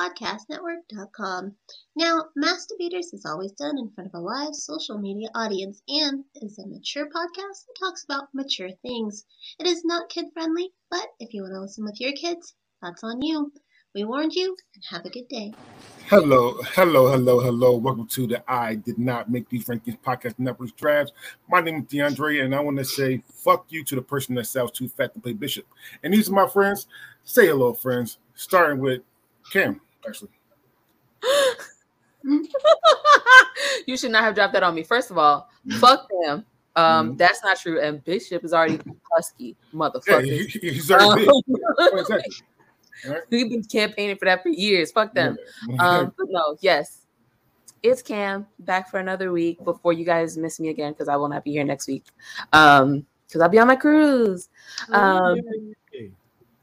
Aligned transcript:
podcastnetwork.com. 0.00 1.54
Now, 1.96 2.24
Mass 2.36 2.66
Debaters 2.66 3.12
is 3.12 3.24
always 3.26 3.52
done 3.52 3.78
in 3.78 3.90
front 3.90 4.10
of 4.12 4.14
a 4.14 4.20
live 4.20 4.54
social 4.54 4.98
media 4.98 5.28
audience 5.34 5.82
and 5.88 6.24
is 6.36 6.58
a 6.58 6.66
mature 6.66 7.06
podcast 7.06 7.66
that 7.66 7.76
talks 7.78 8.04
about 8.04 8.28
mature 8.34 8.70
things. 8.82 9.24
It 9.58 9.66
is 9.66 9.84
not 9.84 10.08
kid 10.08 10.26
friendly, 10.32 10.70
but 10.90 11.08
if 11.20 11.34
you 11.34 11.42
want 11.42 11.54
to 11.54 11.60
listen 11.60 11.84
with 11.84 12.00
your 12.00 12.12
kids, 12.12 12.54
that's 12.80 13.04
on 13.04 13.22
you. 13.22 13.52
We 13.94 14.04
warned 14.04 14.32
you, 14.32 14.56
and 14.74 14.84
have 14.88 15.04
a 15.04 15.10
good 15.10 15.28
day. 15.28 15.52
Hello, 16.06 16.58
hello, 16.74 17.10
hello, 17.10 17.40
hello. 17.40 17.76
Welcome 17.76 18.06
to 18.08 18.26
the 18.26 18.42
I 18.50 18.76
Did 18.76 18.98
Not 18.98 19.30
Make 19.30 19.50
These 19.50 19.66
Rankings 19.66 19.98
podcast 19.98 20.38
network 20.38 20.74
drafts. 20.76 21.12
My 21.50 21.60
name 21.60 21.76
is 21.76 21.84
DeAndre, 21.84 22.42
and 22.42 22.54
I 22.54 22.60
want 22.60 22.78
to 22.78 22.86
say 22.86 23.22
fuck 23.30 23.66
you 23.68 23.84
to 23.84 23.94
the 23.94 24.00
person 24.00 24.34
that 24.36 24.46
sounds 24.46 24.70
too 24.70 24.88
fat 24.88 25.12
to 25.12 25.20
play 25.20 25.34
Bishop. 25.34 25.66
And 26.02 26.14
these 26.14 26.30
are 26.30 26.32
my 26.32 26.48
friends. 26.48 26.86
Say 27.24 27.48
hello, 27.48 27.74
friends. 27.74 28.16
Starting 28.34 28.78
with 28.80 29.02
Cam, 29.52 29.80
actually. 30.08 30.30
you 33.86 33.96
should 33.96 34.10
not 34.10 34.22
have 34.24 34.34
dropped 34.34 34.54
that 34.54 34.62
on 34.62 34.74
me. 34.74 34.82
First 34.82 35.10
of 35.10 35.18
all, 35.18 35.48
fuck 35.78 36.08
them. 36.24 36.44
Um, 36.74 37.12
Mhm. 37.12 37.18
that's 37.18 37.42
not 37.44 37.58
true. 37.58 37.80
And 37.80 38.02
Bishop 38.04 38.44
is 38.44 38.54
already 38.54 38.80
husky, 39.14 39.56
motherfucker. 39.74 40.26
Yeah, 40.26 40.42
he- 40.44 40.46
he- 40.46 40.70
he's 40.70 40.90
already 40.90 41.28
Um, 41.28 41.42
big. 41.46 41.60
Oh, 41.78 41.98
exactly. 41.98 42.34
All 43.06 43.12
right. 43.12 43.22
We've 43.30 43.50
been 43.50 43.64
campaigning 43.64 44.16
for 44.16 44.24
that 44.24 44.42
for 44.42 44.48
years. 44.48 44.90
Fuck 44.90 45.12
them. 45.12 45.36
Yeah. 45.68 45.86
Um, 45.86 46.14
but 46.18 46.28
no, 46.30 46.56
yes, 46.60 47.06
it's 47.82 48.00
Cam 48.00 48.46
back 48.60 48.90
for 48.90 49.00
another 49.00 49.32
week 49.32 49.62
before 49.64 49.92
you 49.92 50.04
guys 50.06 50.38
miss 50.38 50.58
me 50.60 50.70
again 50.70 50.92
because 50.92 51.08
I 51.08 51.16
will 51.16 51.28
not 51.28 51.44
be 51.44 51.50
here 51.52 51.64
next 51.64 51.86
week. 51.88 52.06
Um, 52.54 53.04
because 53.26 53.42
I'll 53.42 53.48
be 53.48 53.58
on 53.58 53.66
my 53.66 53.76
cruise. 53.76 54.48
Um, 54.90 55.38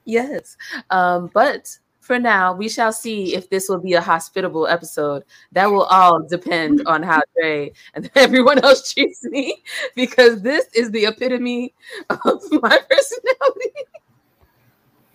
yes. 0.06 0.56
Um, 0.92 1.30
but 1.34 1.78
for 2.10 2.18
now, 2.18 2.54
we 2.54 2.68
shall 2.68 2.92
see 2.92 3.36
if 3.36 3.52
this 3.52 3.70
will 3.70 3.78
be 3.78 3.94
a 3.94 4.02
hospitable 4.02 4.66
episode. 4.66 5.24
That 5.52 5.68
will 5.68 5.84
all 5.84 6.24
depend 6.24 6.80
mm. 6.80 6.88
on 6.88 7.04
how 7.04 7.22
Dre 7.36 7.72
and 7.94 8.10
everyone 8.16 8.58
else 8.66 8.92
treats 8.92 9.24
me 9.26 9.62
because 9.96 10.42
this 10.42 10.66
is 10.74 10.90
the 10.90 11.06
epitome 11.06 11.76
of 12.10 12.20
my 12.52 12.80
personality. 12.90 13.76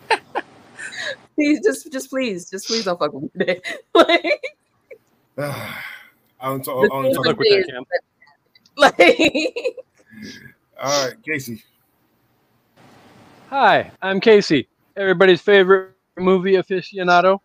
please, 1.35 1.59
just, 1.65 1.91
just 1.91 2.09
please, 2.09 2.49
just 2.49 2.65
please 2.65 2.85
don't 2.85 2.97
fuck 2.97 3.11
with 3.11 3.23
me 3.23 3.29
today. 3.39 3.61
like, 3.93 4.57
I 5.37 5.75
don't 6.43 6.63
talk. 6.63 6.81
The 6.81 6.95
I 6.95 7.01
don't 7.01 7.13
talk 7.13 7.25
with 7.25 7.37
with 7.39 7.49
that, 7.49 7.59
is- 7.59 7.65
Cam. 7.65 7.83
like 8.77 9.75
All 10.81 11.07
right, 11.07 11.23
Casey. 11.23 11.61
Hi, 13.49 13.91
I'm 14.01 14.21
Casey, 14.21 14.69
everybody's 14.95 15.41
favorite 15.41 15.94
movie 16.17 16.53
aficionado, 16.53 17.39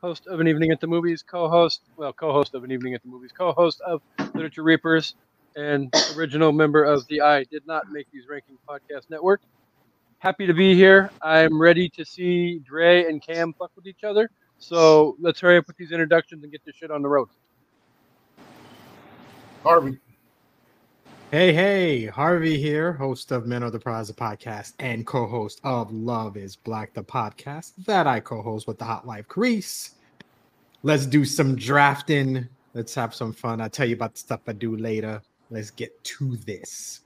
host 0.00 0.26
of 0.26 0.40
An 0.40 0.48
Evening 0.48 0.70
at 0.70 0.80
the 0.80 0.86
Movies, 0.86 1.22
co-host, 1.22 1.82
well, 1.96 2.12
co-host 2.12 2.54
of 2.54 2.64
An 2.64 2.72
Evening 2.72 2.94
at 2.94 3.02
the 3.02 3.08
Movies, 3.08 3.32
co-host 3.36 3.80
of 3.82 4.02
Literature 4.34 4.62
Reapers, 4.62 5.14
and 5.56 5.92
original 6.16 6.52
member 6.52 6.84
of 6.84 7.06
the 7.08 7.20
I 7.20 7.44
Did 7.44 7.66
Not 7.66 7.90
Make 7.90 8.06
These 8.12 8.24
Ranking 8.28 8.58
Podcast 8.68 9.08
Network. 9.10 9.40
Happy 10.18 10.46
to 10.46 10.54
be 10.54 10.74
here. 10.74 11.10
I'm 11.22 11.60
ready 11.60 11.88
to 11.90 12.04
see 12.04 12.58
Dre 12.58 13.04
and 13.04 13.22
Cam 13.22 13.54
fuck 13.58 13.70
with 13.76 13.86
each 13.86 14.02
other. 14.04 14.30
So 14.58 15.16
let's 15.20 15.40
hurry 15.40 15.58
up 15.58 15.66
with 15.66 15.76
these 15.76 15.92
introductions 15.92 16.42
and 16.42 16.50
get 16.50 16.62
this 16.64 16.74
shit 16.74 16.90
on 16.90 17.02
the 17.02 17.08
road. 17.08 17.28
Harvey. 19.62 19.98
Hey, 21.32 21.52
hey, 21.52 22.06
Harvey 22.06 22.56
here, 22.56 22.92
host 22.92 23.32
of 23.32 23.48
Men 23.48 23.64
of 23.64 23.72
the 23.72 23.80
Prize, 23.80 24.06
the 24.06 24.14
podcast, 24.14 24.74
and 24.78 25.04
co 25.04 25.26
host 25.26 25.60
of 25.64 25.90
Love 25.90 26.36
is 26.36 26.54
Black, 26.54 26.94
the 26.94 27.02
podcast 27.02 27.72
that 27.84 28.06
I 28.06 28.20
co 28.20 28.40
host 28.40 28.68
with 28.68 28.78
the 28.78 28.84
Hot 28.84 29.08
Life 29.08 29.26
Crease. 29.26 29.96
Let's 30.84 31.04
do 31.04 31.24
some 31.24 31.56
drafting. 31.56 32.46
Let's 32.74 32.94
have 32.94 33.12
some 33.12 33.32
fun. 33.32 33.60
I'll 33.60 33.68
tell 33.68 33.88
you 33.88 33.96
about 33.96 34.12
the 34.12 34.20
stuff 34.20 34.42
I 34.46 34.52
do 34.52 34.76
later. 34.76 35.20
Let's 35.50 35.72
get 35.72 36.02
to 36.04 36.36
this. 36.36 37.00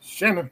Shannon. 0.00 0.48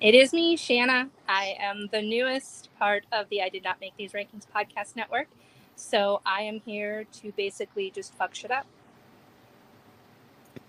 It 0.00 0.14
is 0.14 0.32
me, 0.32 0.56
Shanna. 0.56 1.10
I 1.28 1.54
am 1.60 1.86
the 1.92 2.00
newest 2.00 2.70
part 2.78 3.04
of 3.12 3.28
the 3.28 3.42
I 3.42 3.50
Did 3.50 3.62
Not 3.62 3.78
Make 3.78 3.94
These 3.98 4.12
Rankings 4.12 4.46
podcast 4.56 4.96
network. 4.96 5.28
So 5.76 6.22
I 6.24 6.44
am 6.44 6.62
here 6.64 7.04
to 7.20 7.30
basically 7.32 7.90
just 7.90 8.14
fuck 8.14 8.34
shit 8.34 8.50
up. 8.50 8.64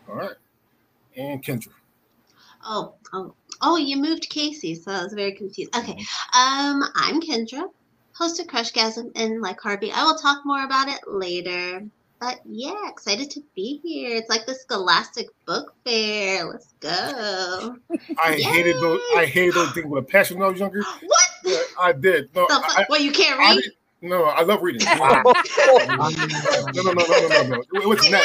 All 0.09 0.15
right. 0.15 0.35
And 1.17 1.43
Kendra. 1.43 1.69
Oh, 2.65 2.93
oh, 3.11 3.33
oh, 3.61 3.77
you 3.77 3.97
moved 3.97 4.29
Casey, 4.29 4.75
so 4.75 4.91
I 4.91 5.03
was 5.03 5.13
very 5.13 5.33
confused. 5.33 5.75
Okay, 5.75 5.93
um, 5.93 6.83
I'm 6.95 7.21
Kendra, 7.21 7.69
host 8.13 8.39
of 8.39 8.47
Crushgasm, 8.47 9.11
and 9.15 9.41
like 9.41 9.59
Harvey, 9.59 9.91
I 9.91 10.03
will 10.03 10.15
talk 10.15 10.45
more 10.45 10.63
about 10.63 10.87
it 10.87 10.99
later. 11.07 11.83
But 12.19 12.39
yeah, 12.45 12.87
excited 12.89 13.29
to 13.31 13.43
be 13.53 13.81
here. 13.83 14.15
It's 14.15 14.29
like 14.29 14.45
the 14.45 14.55
Scholastic 14.55 15.27
Book 15.45 15.75
Fair. 15.83 16.45
Let's 16.45 16.73
go. 16.79 17.75
I 18.17 18.35
hated 18.35 18.77
those. 18.77 19.01
I 19.17 19.25
hated 19.25 19.55
those 19.55 19.73
things 19.73 19.87
with 19.87 20.05
a 20.05 20.07
passion 20.07 20.37
when 20.39 20.47
I 20.47 20.51
was 20.51 20.59
younger. 20.59 20.81
What? 21.01 21.23
Yeah, 21.43 21.57
I 21.77 21.91
did. 21.91 22.33
No, 22.33 22.45
The 22.47 22.53
I, 22.63 22.73
fuck? 22.75 22.89
What, 22.89 23.01
you 23.01 23.11
can't 23.11 23.37
read? 23.37 23.61
did- 23.61 23.73
no, 24.01 24.23
I 24.23 24.43
love 24.43 24.61
reading. 24.61 24.87
No, 24.87 24.95
no, 25.05 26.81
no, 26.81 26.91
no, 26.93 26.93
no, 26.93 27.27
no, 27.27 27.43
no. 27.47 27.63
It 27.73 27.87
wasn't 27.87 28.15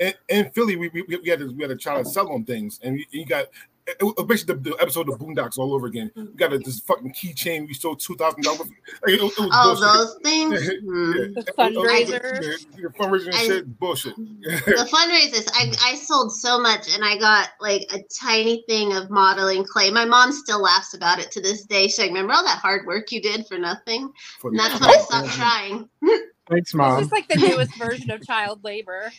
You 0.00 0.06
that. 0.06 0.14
read 0.14 0.14
it. 0.28 0.34
in, 0.38 0.44
in 0.46 0.50
Philly, 0.52 0.76
we, 0.76 0.88
we, 0.88 1.02
we 1.02 1.28
had 1.28 1.38
to, 1.40 1.52
we 1.52 1.62
had 1.62 1.68
to 1.70 1.76
try 1.76 1.98
to 2.02 2.04
sell 2.08 2.30
on 2.32 2.44
things, 2.44 2.80
and 2.82 2.98
you, 2.98 3.04
you 3.10 3.26
got 3.26 3.46
it, 3.86 4.26
basically 4.28 4.54
the, 4.54 4.70
the 4.70 4.76
episode 4.80 5.08
of 5.08 5.18
Boondocks 5.18 5.58
all 5.58 5.74
over 5.74 5.86
again. 5.86 6.12
We 6.14 6.24
got 6.36 6.52
a, 6.52 6.58
this 6.58 6.78
fucking 6.80 7.12
keychain 7.12 7.66
we 7.66 7.74
sold 7.74 7.98
two 7.98 8.14
thousand 8.14 8.42
dollars. 8.44 8.68
It, 9.06 9.14
it 9.14 9.20
was 9.22 9.32
Oh, 9.38 9.74
bullshit. 9.74 9.82
those 9.82 10.16
things? 10.22 10.70
Hmm. 10.80 11.12
Yeah. 11.12 11.24
The 11.34 11.40
It- 11.40 11.48
it- 11.48 11.56
fundraiser. 11.56 12.42
yeah, 12.42 12.88
yeah, 13.00 13.14
and 13.26 13.34
shit, 13.36 13.78
bullshit. 13.80 14.16
The 14.16 14.88
fundraisers, 14.92 15.48
I, 15.54 15.72
I 15.92 15.94
sold 15.96 16.32
so 16.32 16.60
much 16.60 16.94
and 16.94 17.04
I 17.04 17.18
got 17.18 17.48
like 17.60 17.82
a 17.92 18.02
tiny 18.14 18.64
thing 18.68 18.92
of 18.92 19.10
modeling 19.10 19.64
clay. 19.64 19.90
My 19.90 20.04
mom 20.04 20.30
still 20.32 20.60
laughs 20.62 20.94
about 20.94 21.18
it 21.18 21.30
to 21.32 21.40
this 21.40 21.64
day. 21.64 21.86
She's 21.88 21.98
like, 21.98 22.08
Remember 22.08 22.32
all 22.34 22.44
that 22.44 22.58
hard 22.58 22.86
work 22.86 23.10
you 23.10 23.20
did 23.20 23.46
for 23.46 23.58
nothing? 23.58 24.12
For 24.38 24.50
And 24.50 24.58
that's 24.58 24.80
when 24.80 24.90
I 24.90 24.98
stopped 24.98 25.28
trying. 25.36 25.88
Thanks, 26.50 26.72
This 26.72 26.74
Mom. 26.74 27.02
is 27.02 27.12
like 27.12 27.28
the 27.28 27.36
newest 27.36 27.76
version 27.76 28.10
of 28.10 28.26
child 28.26 28.64
labor. 28.64 29.12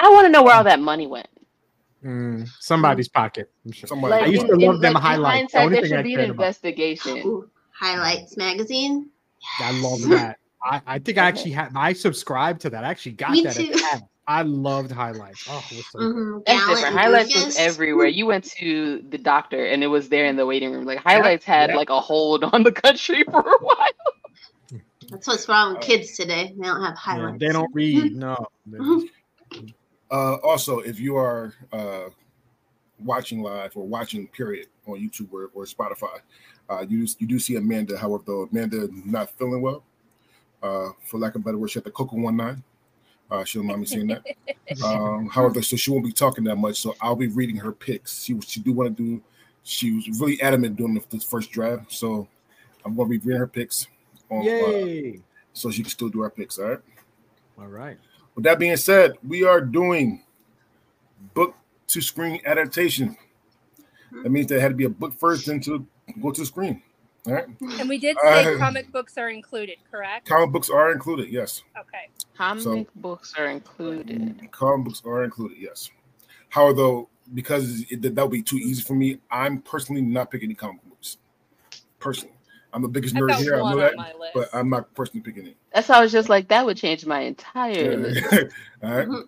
I 0.00 0.10
want 0.10 0.26
to 0.26 0.30
know 0.30 0.42
where 0.42 0.56
all 0.56 0.64
that 0.64 0.80
money 0.80 1.06
went. 1.06 1.28
Mm, 2.04 2.48
somebody's 2.60 3.08
pocket. 3.08 3.50
I'm 3.64 3.72
sure. 3.72 3.88
Somebody, 3.88 4.14
I 4.14 4.26
used 4.26 4.46
to 4.46 4.54
in- 4.54 4.60
love 4.60 4.76
in- 4.76 4.80
them 4.82 4.94
like, 4.94 5.02
in 5.02 5.02
highlights. 5.02 5.52
The 5.52 5.58
there 5.58 5.70
thing 5.70 5.84
I 5.84 5.88
should 5.88 6.04
be 6.04 6.14
an 6.14 6.20
investigation. 6.20 7.18
Ooh, 7.26 7.50
Highlights 7.78 8.36
magazine. 8.36 9.10
I 9.60 9.72
love 9.80 10.02
that. 10.10 10.38
I, 10.64 10.80
I 10.86 10.98
think 10.98 11.18
I 11.18 11.26
actually 11.26 11.52
had. 11.52 11.70
I 11.76 11.92
subscribed 11.92 12.60
to 12.62 12.70
that. 12.70 12.84
I 12.84 12.88
actually 12.90 13.12
got 13.12 13.32
Me 13.32 13.42
that. 13.42 13.56
too. 13.56 13.64
At 13.64 13.72
the 13.74 13.84
ad. 13.92 14.02
I 14.26 14.42
loved 14.42 14.90
highlights. 14.90 15.46
Oh, 15.50 15.62
it 15.70 15.76
was 15.76 15.86
so 15.90 15.98
good. 15.98 16.12
hmm 16.12 16.38
That's 16.46 16.66
different. 16.66 16.96
Highlights 16.96 17.34
was 17.34 17.58
everywhere. 17.58 18.06
You 18.06 18.26
went 18.26 18.44
to 18.52 19.02
the 19.10 19.18
doctor 19.18 19.66
and 19.66 19.82
it 19.84 19.88
was 19.88 20.08
there 20.08 20.24
in 20.26 20.36
the 20.36 20.46
waiting 20.46 20.72
room. 20.72 20.84
Like 20.86 20.98
highlights 21.00 21.44
had 21.44 21.70
yep. 21.70 21.76
like 21.76 21.90
a 21.90 22.00
hold 22.00 22.44
on 22.44 22.62
the 22.62 22.72
country 22.72 23.22
for 23.30 23.40
a 23.40 23.58
while. 23.60 23.88
That's 25.10 25.26
what's 25.26 25.48
wrong 25.48 25.74
with 25.74 25.82
kids 25.82 26.16
today. 26.16 26.54
They 26.56 26.66
don't 26.66 26.82
have 26.82 26.94
Yeah, 26.94 27.16
highlights. 27.16 27.38
they 27.40 27.48
don't 27.48 27.74
read. 27.74 28.14
No. 28.14 28.46
Uh, 30.10 30.34
also, 30.44 30.78
if 30.80 31.00
you 31.00 31.16
are 31.16 31.54
uh, 31.72 32.04
watching 33.00 33.42
live 33.42 33.76
or 33.76 33.84
watching 33.84 34.28
period 34.28 34.68
on 34.86 34.96
YouTube 34.96 35.32
or, 35.32 35.50
or 35.54 35.64
Spotify, 35.64 36.20
uh, 36.68 36.84
you 36.88 37.06
you 37.18 37.26
do 37.26 37.38
see 37.38 37.56
Amanda. 37.56 37.96
However, 37.98 38.22
though 38.24 38.42
Amanda 38.52 38.88
not 38.92 39.30
feeling 39.30 39.60
well, 39.60 39.82
uh, 40.62 40.90
for 41.04 41.18
lack 41.18 41.34
of 41.34 41.40
a 41.40 41.44
better 41.44 41.58
word, 41.58 41.70
she 41.70 41.78
had 41.78 41.84
the 41.84 41.90
Coco 41.90 42.16
one 42.16 42.36
nine. 42.36 42.62
Uh, 43.30 43.44
she 43.44 43.58
don't 43.58 43.66
mind 43.66 43.80
me 43.80 43.86
saying 43.86 44.06
that. 44.08 44.22
Um, 44.82 45.28
however, 45.28 45.62
so 45.62 45.76
she 45.76 45.90
won't 45.90 46.04
be 46.04 46.10
talking 46.12 46.42
that 46.44 46.56
much. 46.56 46.80
So 46.80 46.96
I'll 47.00 47.14
be 47.14 47.28
reading 47.28 47.56
her 47.56 47.70
picks. 47.70 48.24
She 48.24 48.38
she 48.40 48.60
do 48.60 48.72
want 48.72 48.96
to 48.96 49.02
do. 49.02 49.22
She 49.62 49.92
was 49.92 50.20
really 50.20 50.40
adamant 50.42 50.76
doing 50.76 50.94
the, 50.94 51.02
this 51.10 51.22
first 51.22 51.50
draft, 51.50 51.92
so 51.92 52.26
I'm 52.84 52.94
going 52.96 53.08
to 53.08 53.18
be 53.18 53.24
reading 53.24 53.38
her 53.38 53.46
picks. 53.46 53.86
On, 54.34 54.40
uh, 54.40 54.44
Yay! 54.44 55.20
so 55.52 55.70
she 55.70 55.82
can 55.82 55.90
still 55.90 56.08
do 56.08 56.22
our 56.22 56.30
picks. 56.30 56.58
All 56.58 56.66
right. 56.68 56.80
All 57.58 57.66
right. 57.66 57.96
With 58.34 58.44
that 58.44 58.58
being 58.58 58.76
said, 58.76 59.12
we 59.26 59.44
are 59.44 59.60
doing 59.60 60.22
book 61.34 61.54
to 61.88 62.00
screen 62.00 62.40
adaptation. 62.44 63.16
That 64.22 64.30
means 64.30 64.46
there 64.48 64.60
had 64.60 64.68
to 64.70 64.74
be 64.74 64.84
a 64.84 64.88
book 64.88 65.14
first, 65.18 65.46
then 65.46 65.60
to 65.60 65.86
go 66.20 66.30
to 66.32 66.40
the 66.40 66.46
screen. 66.46 66.82
All 67.26 67.32
right. 67.34 67.46
And 67.78 67.88
we 67.88 67.98
did 67.98 68.16
say 68.22 68.54
Uh, 68.54 68.58
comic 68.58 68.90
books 68.92 69.16
are 69.16 69.30
included, 69.30 69.76
correct? 69.90 70.26
Comic 70.28 70.50
books 70.50 70.68
are 70.70 70.92
included, 70.92 71.28
yes. 71.30 71.62
Okay. 71.78 72.08
Comic 72.36 72.62
So- 72.64 72.86
books 72.96 73.34
are 73.38 73.46
included. 73.46 74.48
Comic 74.50 74.84
books 74.86 75.02
are 75.06 75.24
included, 75.24 75.58
yes. 75.58 75.90
However, 76.48 76.74
though, 76.74 77.08
because 77.32 77.82
it, 77.90 78.02
that 78.02 78.16
would 78.22 78.30
be 78.30 78.42
too 78.42 78.56
easy 78.58 78.82
for 78.82 78.94
me, 78.94 79.18
I'm 79.30 79.62
personally 79.62 80.02
not 80.02 80.30
picking 80.30 80.48
any 80.48 80.54
comic 80.54 80.84
books. 80.84 81.16
personally. 81.98 82.34
I'm 82.74 82.82
the 82.82 82.88
biggest 82.88 83.14
nerd 83.14 83.34
here. 83.36 83.54
I 83.54 83.70
know 83.70 83.76
that, 83.78 83.94
but 84.34 84.48
I'm 84.52 84.68
not 84.68 84.92
personally 84.94 85.20
picking 85.22 85.46
it. 85.46 85.56
That's 85.72 85.86
how 85.88 85.98
I 85.98 86.02
was 86.02 86.12
just 86.12 86.28
like 86.28 86.48
that 86.48 86.66
would 86.66 86.76
change 86.76 87.06
my 87.06 87.20
entire. 87.20 87.96
list. 87.96 88.24
All 88.82 88.90
right. 88.90 89.06
Mm-hmm. 89.08 89.20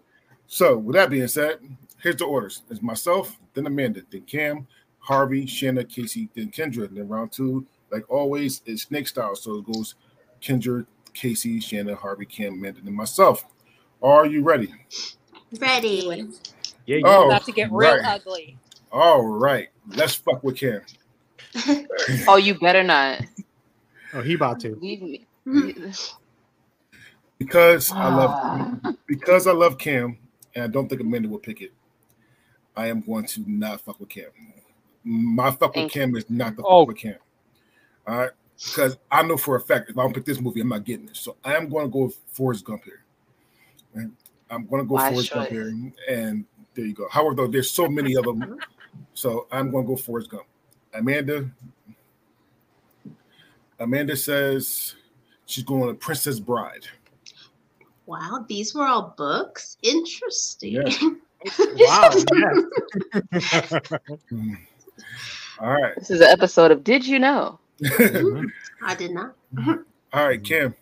So 0.49 0.77
with 0.77 0.95
that 0.97 1.11
being 1.11 1.29
said, 1.29 1.59
here's 2.03 2.17
the 2.17 2.25
orders: 2.25 2.63
it's 2.71 2.83
myself, 2.83 3.39
then 3.55 3.67
Amanda, 3.67 4.03
then 4.11 4.23
Cam, 4.23 4.67
Harvey, 4.99 5.47
Shanna, 5.47 5.85
Casey, 5.85 6.29
then 6.35 6.51
Kendra. 6.51 6.89
And 6.89 6.97
then 6.97 7.09
round 7.09 7.31
two, 7.33 7.65
like 7.91 8.05
always, 8.11 8.63
is 8.67 8.83
snake 8.83 9.07
style. 9.09 9.37
So 9.37 9.59
it 9.59 9.73
goes 9.73 9.95
Kendra, 10.43 10.85
Casey, 11.15 11.61
Shanna, 11.61 11.95
Harvey, 11.95 12.27
Cam, 12.27 12.55
Amanda, 12.55 12.81
and 12.85 12.95
myself. 12.95 13.45
Are 14.03 14.27
you 14.27 14.43
ready? 14.43 14.75
Ready. 15.61 16.29
Yeah, 16.85 16.99
Oh, 17.05 17.27
about 17.27 17.45
to 17.47 17.53
get 17.53 17.71
real 17.73 17.97
right. 17.97 18.05
ugly. 18.05 18.59
All 18.93 19.23
right. 19.27 19.69
Let's 19.89 20.15
fuck 20.15 20.43
with 20.45 20.57
Cam. 20.57 20.83
Oh, 22.29 22.37
you 22.37 22.59
better 22.59 22.83
not 22.83 23.23
Oh, 24.15 24.23
he 24.23 24.35
about 24.35 24.61
to. 24.61 24.75
leave 24.77 25.03
me. 25.03 25.27
Because 27.39 27.93
I 27.93 28.09
love 28.15 28.97
because 29.07 29.47
I 29.47 29.53
love 29.53 29.77
Cam, 29.79 30.17
and 30.55 30.65
I 30.65 30.67
don't 30.69 30.89
think 30.89 31.01
Amanda 31.03 31.29
will 31.29 31.39
pick 31.39 31.61
it. 31.61 31.73
I 32.77 32.87
am 32.89 33.01
going 33.01 33.27
to 33.27 33.45
not 33.47 33.81
fuck 33.83 34.01
with 34.01 34.09
Cam. 34.09 34.31
My 35.05 35.51
fuck 35.51 35.61
with 35.69 35.75
Thank 35.75 35.95
you. 35.95 36.01
Cam 36.01 36.17
is 36.17 36.29
not 36.31 36.57
the 36.57 36.63
Oh. 36.65 36.81
fuck 36.83 36.89
with 36.89 36.97
Cam. 36.99 37.17
All 38.07 38.17
right, 38.19 38.31
because 38.65 38.97
I 39.11 39.23
know 39.23 39.37
for 39.37 39.57
a 39.57 39.61
fact 39.61 39.91
if 39.91 39.99
I 39.99 40.03
don't 40.03 40.15
pick 40.15 40.25
this 40.25 40.41
movie, 40.41 40.61
I'm 40.61 40.69
not 40.69 40.85
getting 40.85 41.09
it. 41.09 41.17
So 41.17 41.37
I 41.45 41.55
am 41.57 41.69
going 41.69 41.87
to 41.87 41.91
go 41.93 42.05
with 42.07 42.17
Forrest 42.33 42.65
Gump 42.65 42.85
here. 42.85 43.03
Right? 43.95 44.09
I'm 44.51 44.65
going 44.67 44.83
to 44.83 44.89
go 44.89 44.95
Wise 44.95 45.13
Forrest 45.13 45.33
Gump 45.33 45.49
here, 45.49 45.75
and 46.09 46.45
there 46.75 46.87
you 46.87 46.95
go. 46.95 47.07
However, 47.11 47.35
though, 47.35 47.47
there's 47.49 47.71
so 47.71 47.87
many 47.89 48.15
of 48.17 48.25
them, 48.25 48.59
so 49.13 49.47
I'm 49.53 49.71
going 49.71 49.85
to 49.85 49.89
go 49.89 49.97
Forrest 49.97 50.31
Gump. 50.31 50.45
Amanda. 50.99 51.49
Amanda 53.79 54.17
says 54.17 54.95
she's 55.47 55.65
going 55.65 55.89
to 55.89 55.95
Princess 55.95 56.41
Bride. 56.41 56.87
Wow, 58.07 58.45
these 58.49 58.75
were 58.75 58.87
all 58.87 59.15
books. 59.17 59.77
Interesting. 59.83 60.73
Yeah. 60.73 60.89
Wow. 61.77 62.11
yes. 62.13 62.25
Mm. 64.33 64.57
All 65.61 65.73
right. 65.81 65.95
This 65.97 66.11
is 66.11 66.21
an 66.21 66.27
episode 66.29 66.73
of 66.73 66.83
Did 66.83 67.07
You 67.07 67.21
Know? 67.21 67.61
I 68.83 68.95
did 68.99 69.13
not. 69.13 69.35
All 70.13 70.27
right, 70.27 70.43
Kim. 70.43 70.75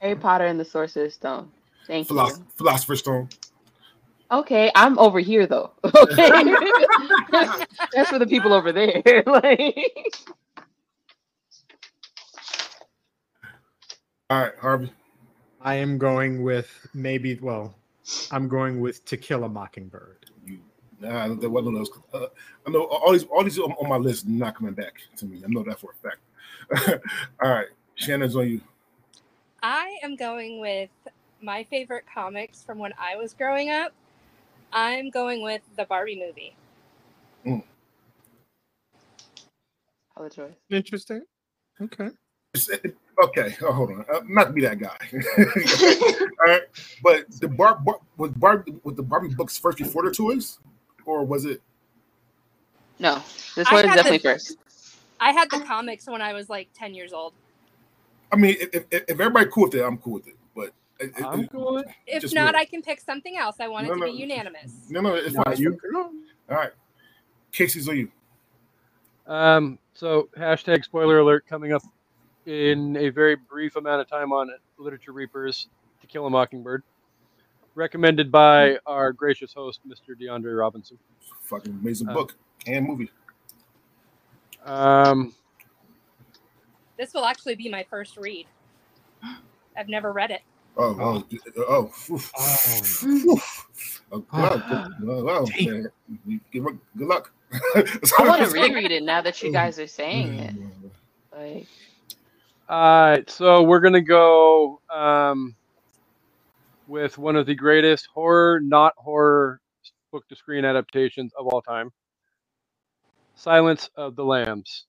Harry 0.00 0.14
Potter 0.14 0.44
and 0.46 0.60
the 0.60 0.64
Sorcerer's 0.64 1.14
Stone. 1.14 1.50
Thank 1.88 2.06
Philosoph- 2.06 2.38
you. 2.38 2.46
Philosopher's 2.56 3.00
Stone. 3.00 3.30
Okay, 4.30 4.70
I'm 4.74 4.98
over 4.98 5.20
here 5.20 5.46
though. 5.46 5.72
Okay, 5.84 7.66
that's 7.92 8.10
for 8.10 8.18
the 8.18 8.26
people 8.26 8.52
over 8.52 8.72
there. 8.72 9.02
like, 9.26 10.26
All 14.30 14.40
right, 14.40 14.52
Harvey. 14.60 14.92
I 15.60 15.74
am 15.76 15.98
going 15.98 16.42
with 16.42 16.68
maybe. 16.94 17.38
Well, 17.40 17.74
I'm 18.30 18.48
going 18.48 18.80
with 18.80 19.04
To 19.06 19.16
Kill 19.16 19.44
a 19.44 19.48
Mockingbird. 19.48 20.26
You. 20.46 20.60
Nah, 21.00 21.28
that 21.34 21.50
one 21.50 21.66
of 21.66 21.74
those. 21.74 21.90
Uh, 22.12 22.26
I 22.66 22.70
know 22.70 22.84
all 22.84 23.12
these. 23.12 23.24
All 23.24 23.44
these 23.44 23.58
on, 23.58 23.72
on 23.72 23.88
my 23.88 23.96
list 23.96 24.26
not 24.26 24.56
coming 24.56 24.74
back 24.74 24.94
to 25.16 25.26
me. 25.26 25.42
I 25.44 25.48
know 25.48 25.62
that 25.64 25.80
for 25.80 25.90
a 25.92 26.08
fact. 26.08 27.02
all 27.42 27.50
right, 27.50 27.68
Shannon's 27.96 28.36
on 28.36 28.48
you. 28.48 28.60
I 29.62 29.98
am 30.02 30.16
going 30.16 30.60
with 30.60 30.90
my 31.40 31.64
favorite 31.64 32.04
comics 32.12 32.62
from 32.62 32.78
when 32.78 32.92
I 32.98 33.16
was 33.16 33.34
growing 33.34 33.70
up. 33.70 33.92
I'm 34.74 35.08
going 35.10 35.40
with 35.42 35.62
the 35.76 35.84
Barbie 35.86 36.18
movie. 36.18 36.56
Other 40.16 40.28
choice. 40.28 40.52
Interesting. 40.70 41.22
Okay. 41.80 42.10
It- 42.54 42.96
okay, 43.24 43.56
oh, 43.62 43.72
hold 43.72 43.90
on. 43.90 44.04
Uh, 44.12 44.20
not 44.28 44.44
to 44.44 44.52
be 44.52 44.60
that 44.62 44.78
guy. 44.78 44.96
all 46.46 46.46
right, 46.46 46.62
but 47.02 47.28
the 47.40 47.48
bar, 47.48 47.76
bar 47.80 47.98
was 48.16 48.30
Barbie 48.32 48.74
with 48.84 48.94
the 48.96 49.02
Barbie 49.02 49.34
books 49.34 49.58
first 49.58 49.78
before 49.78 50.04
the 50.04 50.12
toys, 50.14 50.60
or 51.04 51.24
was 51.24 51.46
it? 51.46 51.60
No, 53.00 53.20
this 53.56 53.66
I 53.68 53.74
one 53.74 53.84
is 53.88 53.94
definitely 53.96 54.18
the- 54.18 54.22
first. 54.34 54.56
I 55.20 55.32
had 55.32 55.48
the 55.50 55.60
comics 55.60 56.06
when 56.06 56.20
I 56.22 56.32
was 56.32 56.48
like 56.50 56.68
10 56.74 56.92
years 56.94 57.12
old. 57.12 57.32
I 58.32 58.36
mean, 58.36 58.56
if, 58.60 58.68
if, 58.74 58.84
if 58.90 59.10
everybody 59.10 59.48
cool 59.50 59.64
with 59.64 59.74
it, 59.74 59.82
I'm 59.82 59.96
cool 59.98 60.14
with 60.14 60.26
it. 60.28 60.34
But 60.54 60.64
it, 60.64 60.72
it- 60.72 60.74
I'm 61.24 61.40
it- 61.40 61.86
If 62.06 62.22
Just 62.22 62.34
not, 62.34 62.44
weird. 62.44 62.54
I 62.56 62.64
can 62.64 62.82
pick 62.82 63.00
something 63.00 63.36
else. 63.36 63.56
I 63.60 63.68
want 63.68 63.86
it 63.86 63.90
to 63.90 63.96
no. 63.96 64.06
be 64.06 64.12
unanimous. 64.12 64.72
no, 64.90 65.00
no, 65.00 65.14
it's 65.14 65.34
Now 65.34 65.42
fine. 65.44 65.56
you. 65.58 65.78
All 65.94 66.56
right, 66.56 66.70
Casey's 67.52 67.88
on 67.88 67.96
you. 67.96 68.10
Um, 69.26 69.78
so 69.94 70.28
hashtag 70.36 70.84
spoiler 70.84 71.18
alert 71.18 71.46
coming 71.46 71.72
up 71.72 71.82
in 72.46 72.96
a 72.96 73.08
very 73.08 73.34
brief 73.36 73.76
amount 73.76 74.00
of 74.02 74.08
time 74.08 74.32
on 74.32 74.50
Literature 74.78 75.12
Reapers 75.12 75.68
to 76.00 76.06
Kill 76.06 76.26
a 76.26 76.30
Mockingbird. 76.30 76.82
Recommended 77.74 78.30
by 78.30 78.78
our 78.86 79.12
gracious 79.12 79.52
host, 79.52 79.80
Mr. 79.88 80.14
DeAndre 80.20 80.56
Robinson. 80.56 80.98
Fucking 81.40 81.72
amazing 81.80 82.08
Uh, 82.08 82.14
book 82.14 82.34
and 82.66 82.86
movie. 82.86 83.10
Um, 84.64 85.34
This 86.96 87.12
will 87.12 87.24
actually 87.24 87.56
be 87.56 87.68
my 87.68 87.82
first 87.90 88.16
read. 88.16 88.46
I've 89.76 89.88
never 89.88 90.12
read 90.12 90.30
it. 90.30 90.42
Oh, 90.76 90.98
oh, 91.00 91.24
oh, 91.68 91.92
oof. 92.10 92.32
Oh. 92.38 93.42
oh, 94.12 94.26
wow, 94.32 94.56
good, 94.68 94.84
wow. 95.00 95.54
Good, 96.52 96.62
luck- 96.62 96.74
good 96.96 97.08
luck. 97.08 97.32
I 98.18 98.24
want 98.24 98.42
to 98.42 98.48
reread 98.48 98.92
it 98.92 99.02
now 99.04 99.22
that 99.22 99.42
you 99.42 99.50
guys 99.50 99.78
are 99.78 99.86
saying 99.88 100.38
it. 100.38 100.54
Like, 101.32 101.68
all 102.68 103.10
right, 103.10 103.30
so 103.30 103.62
we're 103.64 103.80
gonna 103.80 104.02
go 104.02 104.80
um, 104.94 105.56
with 106.86 107.18
one 107.18 107.36
of 107.36 107.46
the 107.46 107.54
greatest 107.56 108.08
horror, 108.14 108.60
not 108.62 108.94
horror, 108.98 109.60
book 110.12 110.26
to 110.28 110.36
screen 110.36 110.64
adaptations 110.64 111.32
of 111.38 111.46
all 111.48 111.62
time. 111.62 111.90
Silence 113.36 113.90
of 113.96 114.16
the 114.16 114.24
Lambs. 114.24 114.86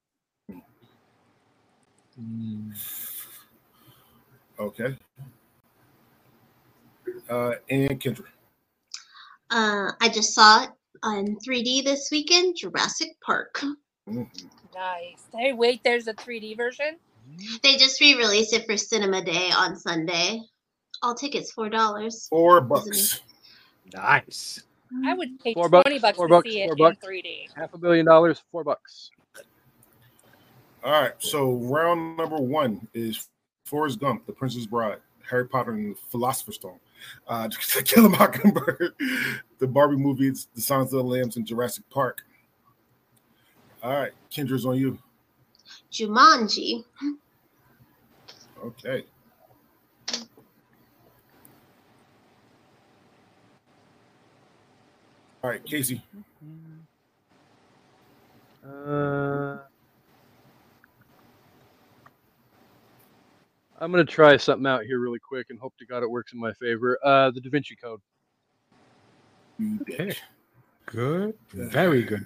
Okay. 4.59 4.97
Uh, 7.29 7.53
and 7.69 7.99
Kendra. 7.99 8.25
Uh, 9.49 9.91
I 10.01 10.09
just 10.09 10.33
saw 10.33 10.63
it 10.63 10.69
on 11.03 11.37
3D 11.45 11.83
this 11.83 12.09
weekend. 12.11 12.55
Jurassic 12.57 13.09
Park. 13.25 13.61
Mhm. 14.07 14.29
Nice. 14.73 15.23
Hey, 15.33 15.53
wait, 15.53 15.81
there's 15.83 16.07
a 16.07 16.13
3D 16.13 16.55
version? 16.55 16.97
They 17.63 17.75
just 17.77 17.99
re-released 17.99 18.53
it 18.53 18.65
for 18.65 18.77
Cinema 18.77 19.23
Day 19.23 19.49
on 19.51 19.75
Sunday. 19.75 20.41
All 21.01 21.15
tickets 21.15 21.51
four 21.51 21.69
dollars. 21.69 22.27
Four 22.29 22.61
bucks. 22.61 23.21
Nice. 23.93 24.61
I 25.03 25.13
would 25.13 25.39
pay 25.39 25.53
Four 25.53 25.67
bucks, 25.69 25.83
20 25.89 25.99
bucks 25.99 26.15
four 26.15 26.27
to 26.27 26.33
bucks, 26.35 26.49
see 26.49 26.61
it 26.61 26.77
four 26.77 26.89
in 26.89 26.95
3D. 26.97 27.47
Half 27.55 27.73
a 27.73 27.77
billion 27.77 28.05
dollars, 28.05 28.43
four 28.51 28.63
bucks. 28.63 29.09
All 30.83 30.91
right. 30.91 31.13
So 31.19 31.53
round 31.53 32.17
number 32.17 32.37
one 32.37 32.87
is 32.93 33.27
Forrest 33.65 33.99
Gump, 33.99 34.25
The 34.27 34.33
Princess 34.33 34.65
Bride, 34.67 34.99
Harry 35.27 35.47
Potter 35.47 35.71
and 35.71 35.95
the 35.95 35.99
Philosopher's 36.11 36.55
Stone, 36.55 36.79
uh, 37.27 37.47
To 37.69 37.83
Kill 37.83 38.05
a 38.05 38.09
Mockingbird, 38.09 38.93
the 39.59 39.67
Barbie 39.67 39.97
movies, 39.97 40.47
The 40.55 40.61
Silence 40.61 40.93
of 40.93 40.99
the 40.99 41.03
Lambs, 41.03 41.37
and 41.37 41.45
Jurassic 41.45 41.89
Park. 41.89 42.21
All 43.83 43.93
right, 43.93 44.13
Kendra's 44.31 44.65
on 44.65 44.77
you. 44.77 44.97
Jumanji. 45.91 46.83
Okay. 48.63 49.05
All 55.43 55.51
right, 55.51 55.63
Casey. 55.63 56.01
Uh, 58.67 59.57
I'm 63.79 63.91
gonna 63.91 64.05
try 64.05 64.37
something 64.37 64.65
out 64.65 64.83
here 64.85 64.99
really 64.99 65.19
quick 65.19 65.47
and 65.49 65.59
hope 65.59 65.73
to 65.79 65.85
God 65.85 66.03
it 66.03 66.09
works 66.09 66.33
in 66.33 66.39
my 66.39 66.53
favor. 66.53 66.97
Uh, 67.03 67.31
the 67.31 67.41
Da 67.41 67.49
Vinci 67.49 67.75
Code. 67.75 67.99
Okay. 69.81 70.15
Good. 70.85 71.33
Very 71.51 72.03
good. 72.03 72.25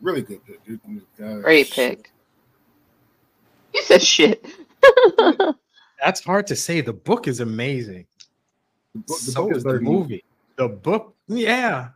Really 0.00 0.22
good 0.22 0.44
pick. 0.44 0.64
dude. 0.64 0.80
Uh, 1.22 1.36
great 1.40 1.70
pick. 1.70 2.12
You 3.74 3.82
said 3.82 4.02
shit. 4.02 4.44
That's 6.02 6.22
hard 6.22 6.46
to 6.48 6.56
say. 6.56 6.80
The 6.80 6.92
book 6.92 7.26
is 7.26 7.40
amazing. 7.40 8.06
The 8.94 9.00
book, 9.00 9.18
the 9.20 9.32
so 9.32 9.42
book 9.48 9.56
is 9.56 9.62
the 9.64 9.68
better 9.68 9.80
movie. 9.80 10.24
The 10.56 10.68
book, 10.68 11.14
yeah. 11.26 11.88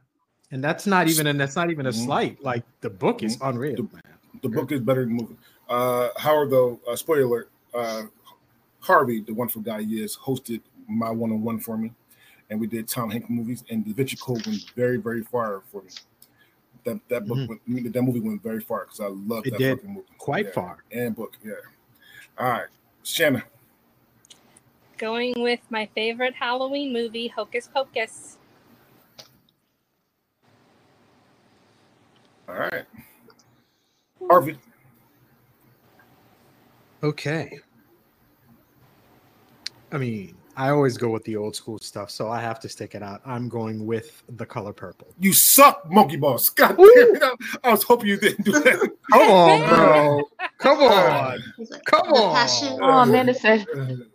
And 0.51 0.63
that's 0.63 0.87
not 0.87 1.09
even 1.09 1.27
and 1.29 1.41
that's 1.41 1.57
not 1.57 1.71
even 1.71 1.87
a 1.87 1.91
Mhm. 1.91 2.05
slight. 2.05 2.43
Like 2.43 2.65
the 2.81 2.91
book 2.91 3.23
is 3.23 3.39
unreal. 3.41 3.77
man. 3.93 4.03
The 4.43 4.49
book 4.49 4.71
is 4.73 4.81
better 4.81 5.05
than 5.05 5.17
the 5.17 5.23
movie. 5.23 5.37
Uh, 5.69 6.09
Howard, 6.17 6.51
though, 6.51 6.79
uh, 6.87 6.95
spoiler 6.97 7.23
alert, 7.23 7.51
uh, 7.73 8.03
Harvey, 8.83 9.21
the 9.21 9.33
wonderful 9.33 9.63
guy 9.63 9.83
he 9.83 10.03
is, 10.03 10.17
hosted 10.17 10.61
my 10.89 11.11
one 11.11 11.31
on 11.33 11.43
one 11.43 11.59
for 11.59 11.77
me. 11.79 11.93
And 12.51 12.61
we 12.61 12.67
did 12.67 12.87
Tom 12.89 13.11
Hanks 13.11 13.31
movies, 13.31 13.65
and 13.71 13.85
Da 13.87 13.93
Vinci 13.95 14.17
Code 14.17 14.45
went 14.47 14.71
very, 14.77 14.99
very 14.99 15.23
far 15.23 15.63
for 15.71 15.83
me. 15.83 15.91
that 16.85 16.99
that 17.09 17.29
book 17.29 17.39
Mhm. 17.39 17.61
went, 17.69 17.93
that 17.93 18.03
movie 18.03 18.19
went 18.19 18.43
very 18.43 18.59
far 18.61 18.87
because 18.87 18.99
I 18.99 19.07
love 19.07 19.47
It 19.47 19.51
that 19.51 19.59
did. 19.59 19.77
fucking 19.79 19.95
movie. 19.95 20.07
Quite 20.19 20.47
Yeah. 20.47 20.51
far. 20.53 20.79
And 20.91 21.15
book, 21.15 21.37
yeah. 21.45 21.53
All 22.37 22.51
right, 22.51 22.67
Shanna. 23.05 23.45
Going 24.99 25.41
with 25.41 25.61
my 25.71 25.87
favorite 25.95 26.35
Halloween 26.35 26.93
movie, 26.93 27.29
Hocus 27.29 27.69
Pocus. 27.73 28.37
All 32.49 32.57
right, 32.57 32.85
Harvey. 34.29 34.59
Okay. 37.05 37.61
I 39.93 39.99
mean, 39.99 40.35
I 40.57 40.71
always 40.71 40.97
go 40.97 41.11
with 41.11 41.23
the 41.25 41.37
old 41.37 41.55
school 41.55 41.79
stuff, 41.83 42.11
so 42.11 42.31
I 42.31 42.41
have 42.41 42.59
to 42.61 42.69
stick 42.69 42.95
it 42.95 43.03
out. 43.03 43.21
I'm 43.27 43.49
going 43.49 43.85
with 43.87 44.23
the 44.37 44.47
color 44.47 44.73
purple. 44.73 45.09
You 45.21 45.33
suck, 45.33 45.91
Monkey 45.91 46.17
Boss. 46.17 46.49
God 46.51 46.77
damn 46.77 46.87
it. 46.87 47.23
I 47.63 47.71
was 47.71 47.83
hoping 47.83 48.09
you 48.09 48.17
didn't 48.17 48.45
do 48.45 48.53
that. 48.53 48.91
Come 49.13 49.31
on, 49.31 49.69
bro. 49.69 50.29
Come 50.59 50.79
on. 50.83 51.43
Like, 51.59 51.85
Come 51.85 52.13
on. 52.13 52.35
passion. 52.35 52.79
Oh, 52.81 52.99
Amanda 53.01 53.35
said 53.35 53.67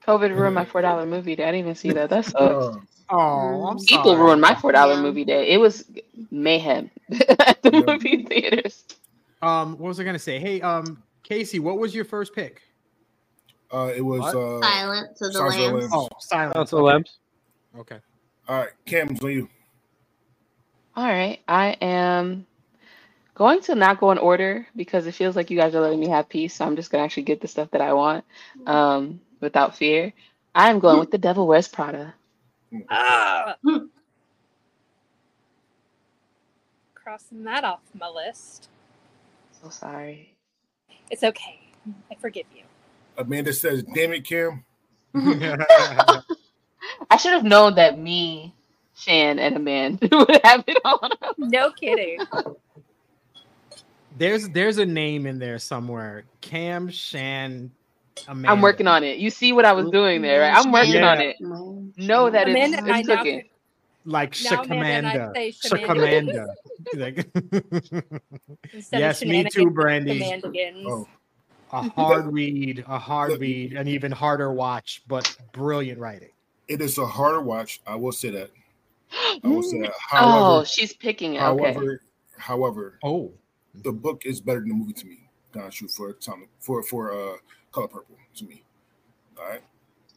COVID 0.05 0.35
ruined 0.35 0.55
my 0.55 0.65
four 0.65 0.81
dollar 0.81 1.05
movie 1.05 1.35
day. 1.35 1.43
I 1.43 1.51
didn't 1.51 1.59
even 1.65 1.75
see 1.75 1.91
that. 1.91 2.09
That 2.09 2.25
sucks. 2.25 2.77
Oh, 3.09 3.65
I'm 3.67 3.77
People 3.79 4.11
sorry. 4.13 4.19
ruined 4.21 4.41
my 4.41 4.55
four 4.55 4.71
dollar 4.71 4.95
Yeah. 4.95 5.01
movie 5.01 5.25
day. 5.25 5.49
It 5.49 5.57
was 5.59 5.85
mayhem 6.31 6.89
at 7.39 7.61
the 7.61 7.71
Yeah. 7.71 7.81
movie 7.85 8.23
theaters. 8.25 8.83
Um, 9.41 9.73
what 9.77 9.89
was 9.89 9.99
I 9.99 10.03
gonna 10.03 10.17
say? 10.19 10.39
Hey, 10.39 10.59
um, 10.61 11.03
Casey, 11.23 11.59
what 11.59 11.77
was 11.77 11.93
your 11.93 12.05
first 12.05 12.33
pick? 12.33 12.61
Uh, 13.71 13.91
it 13.95 14.01
was 14.01 14.21
What? 14.21 14.35
uh, 14.35 14.59
Silence 14.63 15.21
of 15.21 15.33
the 15.33 15.39
Silence 15.39 15.59
of 15.59 15.71
Lambs. 15.71 15.73
Lambs. 15.73 15.93
Oh, 15.93 16.09
silence. 16.19 16.55
Council 16.55 16.83
Okay. 16.83 16.85
Lamps. 16.85 17.19
Okay. 17.77 17.99
all 18.47 18.59
right. 18.59 18.71
Cam's 18.85 19.23
on 19.23 19.31
you. 19.31 19.49
All 20.95 21.05
right, 21.07 21.39
I 21.47 21.69
am 21.81 22.47
going 23.35 23.61
to 23.61 23.75
not 23.75 23.99
go 23.99 24.11
in 24.11 24.17
order 24.19 24.67
because 24.75 25.07
it 25.07 25.13
feels 25.15 25.35
like 25.35 25.51
you 25.51 25.57
guys 25.57 25.75
are 25.75 25.81
letting 25.81 25.99
me 25.99 26.09
have 26.09 26.29
peace. 26.29 26.55
So 26.55 26.65
I'm 26.65 26.75
just 26.75 26.91
gonna 26.91 27.03
actually 27.03 27.23
get 27.23 27.41
the 27.41 27.47
stuff 27.47 27.71
that 27.71 27.81
I 27.81 27.93
want 27.93 28.25
um, 28.67 29.21
without 29.41 29.77
fear. 29.77 30.13
I 30.55 30.69
am 30.71 30.79
going 30.79 30.99
with 30.99 31.11
the 31.11 31.19
Devil 31.19 31.47
Wears 31.47 31.67
Prada. 31.67 32.15
Ah! 32.89 33.55
Crossing 36.95 37.43
that 37.45 37.63
off 37.63 37.81
my 37.99 38.09
list. 38.09 38.69
So 39.61 39.69
sorry. 39.69 40.35
It's 41.09 41.23
okay. 41.23 41.59
I 42.11 42.15
forgive 42.15 42.45
you. 42.55 42.66
Amanda 43.17 43.53
says, 43.53 43.83
"Damn 43.93 44.13
it, 44.13 44.25
Cam." 44.25 44.63
I 45.15 46.21
should 47.17 47.33
have 47.33 47.43
known 47.43 47.75
that 47.75 47.99
me, 47.99 48.53
Shan, 48.95 49.39
and 49.39 49.55
Amanda 49.55 50.07
would 50.11 50.39
have 50.43 50.63
it 50.67 50.77
on. 50.85 51.09
No 51.37 51.71
kidding. 51.71 52.19
there's 54.17 54.49
there's 54.49 54.77
a 54.77 54.85
name 54.85 55.25
in 55.25 55.39
there 55.39 55.57
somewhere. 55.59 56.23
Cam 56.41 56.89
Shan. 56.89 57.71
Amanda. 58.27 58.49
I'm 58.49 58.61
working 58.61 58.87
on 58.87 59.03
it. 59.03 59.19
You 59.19 59.29
see 59.29 59.53
what 59.53 59.63
I 59.65 59.73
was 59.73 59.89
doing 59.91 60.23
there, 60.23 60.41
right? 60.41 60.55
I'm 60.55 60.71
working 60.71 61.03
on 61.03 61.21
it. 61.21 61.35
Know 61.39 62.29
that 62.31 62.47
it's, 62.49 62.55
Amanda 62.57 62.77
and 62.79 62.91
I 62.91 62.99
it's 62.99 63.07
now 63.07 63.17
cooking. 63.17 63.43
like 64.05 64.35
Now 64.43 64.63
Amanda 64.63 65.31
and 65.35 65.37
I 65.37 65.51
Shakamanda. 65.51 66.47
Shakamanda. 66.47 66.47
Like- 66.95 67.27
yes, 68.91 69.21
me 69.23 69.43
too, 69.43 69.69
shenanigans, 69.73 69.75
Brandy. 69.75 70.41
Oh, 70.87 71.05
A 71.71 71.81
hard 71.89 72.31
read, 72.33 72.85
a 72.87 72.97
hard 72.97 73.39
read, 73.39 73.73
an 73.73 73.87
even 73.87 74.11
harder 74.11 74.53
watch, 74.53 75.01
but 75.07 75.35
brilliant 75.51 75.99
writing. 75.99 76.29
it 76.67 76.81
is 76.81 76.97
a 76.97 77.05
harder 77.05 77.41
watch. 77.41 77.81
I 77.85 77.95
will 77.95 78.11
say 78.11 78.29
that. 78.31 78.51
I 79.43 79.47
will 79.47 79.63
say 79.63 79.79
that. 79.81 79.91
Oh, 80.13 80.63
she's 80.63 80.93
picking 80.93 81.35
it. 81.35 81.41
Okay. 81.41 81.73
however, 81.73 82.01
however, 82.37 82.99
Oh, 83.03 83.33
the 83.83 83.91
book 83.91 84.25
is 84.25 84.39
better 84.39 84.59
than 84.59 84.69
the 84.69 84.75
movie 84.75 84.93
to 84.93 85.05
me. 85.05 85.29
Gonna 85.51 85.71
shoot 85.71 85.91
for 85.91 86.13
Tom 86.13 86.47
for 86.59 86.83
for 86.83 87.11
uh 87.11 87.37
color 87.71 87.87
purple 87.87 88.15
to 88.35 88.45
me. 88.45 88.63
All 89.37 89.47
right. 89.47 89.61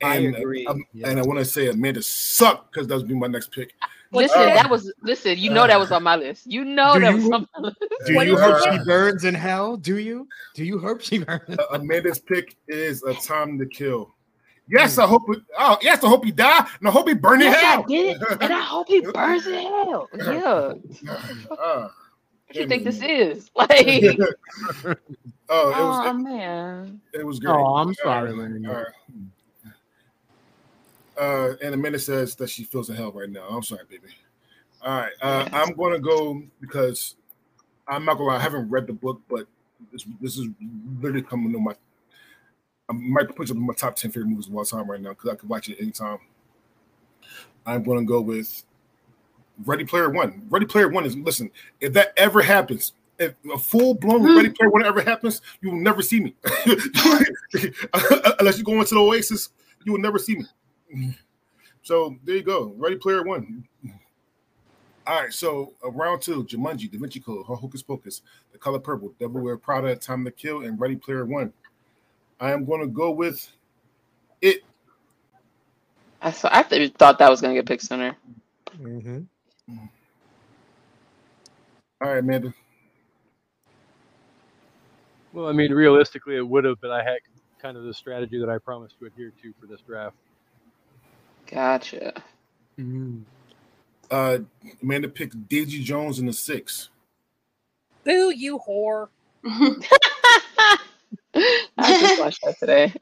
I 0.02 0.16
And, 0.16 0.36
agree. 0.36 0.66
um, 0.66 0.82
Yeah. 0.92 1.08
and 1.08 1.18
I 1.18 1.22
want 1.22 1.38
to 1.40 1.44
say 1.44 1.68
Amanda 1.68 2.02
sucked 2.02 2.72
because 2.72 2.86
that 2.88 2.96
would 2.96 3.08
be 3.08 3.14
my 3.14 3.26
next 3.26 3.52
pick. 3.52 3.74
Listen, 4.12 4.40
your- 4.40 4.54
that 4.54 4.68
was 4.70 4.92
listen. 5.02 5.38
You 5.38 5.50
know 5.50 5.66
that 5.66 5.78
was 5.78 5.92
on 5.92 6.02
my 6.02 6.16
list. 6.16 6.46
You 6.46 6.64
know 6.64 6.98
that 6.98 7.10
you? 7.10 7.16
was 7.16 7.30
on 7.30 7.46
my 7.54 7.60
list. 7.68 7.76
do 8.06 8.14
What 8.16 8.26
you 8.26 8.36
hope 8.38 8.58
she 8.72 8.78
burns 8.84 9.24
in 9.24 9.34
hell? 9.34 9.76
Do 9.76 9.98
you? 9.98 10.26
Do 10.54 10.64
you 10.64 10.78
hope 10.78 11.00
she 11.00 11.18
burns? 11.18 11.42
Uh, 11.48 11.62
Amanda's 11.78 12.18
pick 12.18 12.56
is 12.66 13.02
a 13.04 13.14
time 13.14 13.58
to 13.58 13.66
kill. 13.66 14.14
Yes, 14.68 14.98
I 14.98 15.06
hope. 15.06 15.22
It, 15.28 15.40
oh, 15.58 15.78
yes, 15.82 16.02
I 16.02 16.08
hope 16.08 16.24
he 16.24 16.30
die, 16.32 16.66
and 16.78 16.88
I 16.88 16.90
hope 16.92 17.08
he 17.08 17.14
burn 17.14 17.40
in 17.42 17.48
Yes, 17.52 17.56
I 17.56 17.66
hell. 17.68 17.82
get 17.84 18.16
it, 18.16 18.22
and 18.40 18.52
I 18.52 18.60
hope 18.60 18.88
he 18.88 19.00
burns 19.00 19.46
in 19.46 19.54
hell. 19.54 20.08
Yeah. 20.16 20.74
Uh, 21.50 21.88
What 22.46 22.56
you 22.56 22.66
think 22.66 22.84
this 22.84 23.00
is? 23.02 23.50
Like, 23.56 23.70
oh, 24.86 24.90
it 24.90 24.96
oh 25.48 25.88
was 25.88 26.16
man. 26.22 27.00
it, 27.12 27.20
it 27.20 27.26
was 27.26 27.38
great. 27.40 27.52
Oh, 27.54 27.76
I'm 27.76 27.94
sorry, 27.94 28.32
right, 28.32 28.50
Lenny. 28.50 28.68
Uh, 31.20 31.54
and 31.62 31.74
Amanda 31.74 31.98
says 31.98 32.34
that 32.36 32.48
she 32.48 32.64
feels 32.64 32.88
in 32.88 32.96
hell 32.96 33.12
right 33.12 33.28
now. 33.28 33.46
I'm 33.46 33.62
sorry, 33.62 33.84
baby. 33.90 34.08
All 34.82 35.00
right, 35.00 35.12
uh, 35.20 35.46
I'm 35.52 35.74
going 35.74 35.92
to 35.92 35.98
go 35.98 36.42
because 36.62 37.16
I'm 37.86 38.06
not 38.06 38.14
gonna 38.14 38.30
lie. 38.30 38.36
I 38.36 38.40
haven't 38.40 38.70
read 38.70 38.86
the 38.86 38.94
book, 38.94 39.20
but 39.28 39.46
this, 39.92 40.06
this 40.18 40.38
is 40.38 40.48
literally 40.98 41.20
coming 41.22 41.52
to 41.52 41.58
my. 41.58 41.74
I 42.88 42.94
might 42.94 43.36
put 43.36 43.50
it 43.50 43.54
in 43.54 43.60
my 43.60 43.74
top 43.74 43.96
ten 43.96 44.10
favorite 44.10 44.30
movies 44.30 44.46
of 44.46 44.56
all 44.56 44.64
time 44.64 44.90
right 44.90 45.00
now 45.00 45.10
because 45.10 45.28
I 45.28 45.34
could 45.34 45.50
watch 45.50 45.68
it 45.68 45.78
anytime. 45.78 46.18
I'm 47.66 47.82
going 47.82 47.98
to 47.98 48.06
go 48.06 48.22
with 48.22 48.64
Ready 49.66 49.84
Player 49.84 50.08
One. 50.08 50.46
Ready 50.48 50.64
Player 50.64 50.88
One 50.88 51.04
is 51.04 51.16
listen. 51.18 51.50
If 51.82 51.92
that 51.92 52.14
ever 52.16 52.40
happens, 52.40 52.94
if 53.18 53.34
a 53.52 53.58
full 53.58 53.92
blown 53.92 54.34
Ready 54.34 54.48
Player 54.48 54.70
One 54.70 54.86
ever 54.86 55.02
happens, 55.02 55.42
you 55.60 55.70
will 55.70 55.80
never 55.80 56.00
see 56.00 56.20
me. 56.20 56.34
Unless 58.38 58.56
you 58.56 58.64
go 58.64 58.80
into 58.80 58.94
the 58.94 59.00
Oasis, 59.00 59.50
you 59.84 59.92
will 59.92 60.00
never 60.00 60.18
see 60.18 60.36
me. 60.36 60.46
So 61.82 62.16
there 62.24 62.36
you 62.36 62.42
go. 62.42 62.74
Ready 62.76 62.96
Player 62.96 63.22
One. 63.24 63.64
All 65.06 65.20
right, 65.22 65.32
so 65.32 65.74
uh, 65.84 65.90
round 65.90 66.22
two, 66.22 66.44
Jumanji, 66.44 66.90
Da 66.90 66.98
Vinci 66.98 67.20
Code, 67.20 67.44
Hocus 67.46 67.82
Pocus, 67.82 68.22
The 68.52 68.58
Color 68.58 68.80
Purple, 68.80 69.12
Devil 69.18 69.40
Wear 69.42 69.56
Prada, 69.56 69.96
Time 69.96 70.24
to 70.26 70.30
Kill, 70.30 70.62
and 70.64 70.80
Ready 70.80 70.96
Player 70.96 71.24
One. 71.26 71.52
I 72.40 72.52
am 72.52 72.64
going 72.64 72.80
to 72.82 72.86
go 72.88 73.10
with 73.10 73.50
it. 74.42 74.62
I 76.22 76.32
saw, 76.32 76.48
I 76.52 76.62
th- 76.64 76.94
thought 76.94 77.18
that 77.18 77.30
was 77.30 77.40
gonna 77.40 77.54
get 77.54 77.66
picked 77.66 77.84
sooner. 77.84 78.16
Mhm. 78.78 79.26
All 82.00 82.08
right, 82.10 82.18
Amanda. 82.18 82.54
Well, 85.32 85.48
I 85.48 85.52
mean, 85.52 85.72
realistically, 85.72 86.36
it 86.36 86.48
would 86.48 86.64
have, 86.64 86.80
but 86.80 86.90
I 86.90 87.02
had 87.04 87.18
kind 87.60 87.76
of 87.76 87.84
the 87.84 87.94
strategy 87.94 88.38
that 88.40 88.48
I 88.50 88.58
promised 88.58 88.98
to 89.00 89.06
adhere 89.06 89.32
to 89.42 89.52
for 89.60 89.66
this 89.66 89.80
draft. 89.82 90.16
Gotcha. 91.50 92.12
Mm. 92.78 93.22
Uh, 94.10 94.38
Amanda 94.82 95.08
picked 95.08 95.48
Daisy 95.48 95.82
Jones 95.82 96.18
in 96.18 96.26
the 96.26 96.32
six. 96.32 96.88
Boo, 98.04 98.30
you 98.30 98.58
whore. 98.58 99.08
I 99.44 100.78
just 101.76 102.18
watched 102.20 102.42
that 102.44 102.58
today. 102.58 102.92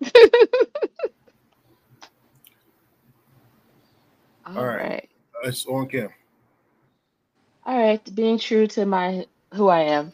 All 4.47 4.57
All 4.59 4.65
right. 4.67 4.77
right. 4.77 5.09
Uh, 5.45 5.49
it's 5.49 5.67
on 5.67 5.89
cam. 5.89 6.09
All 7.65 7.79
right. 7.79 8.15
Being 8.15 8.39
true 8.39 8.67
to 8.69 8.87
my 8.87 9.27
who 9.55 9.69
I 9.69 9.81
am, 9.83 10.13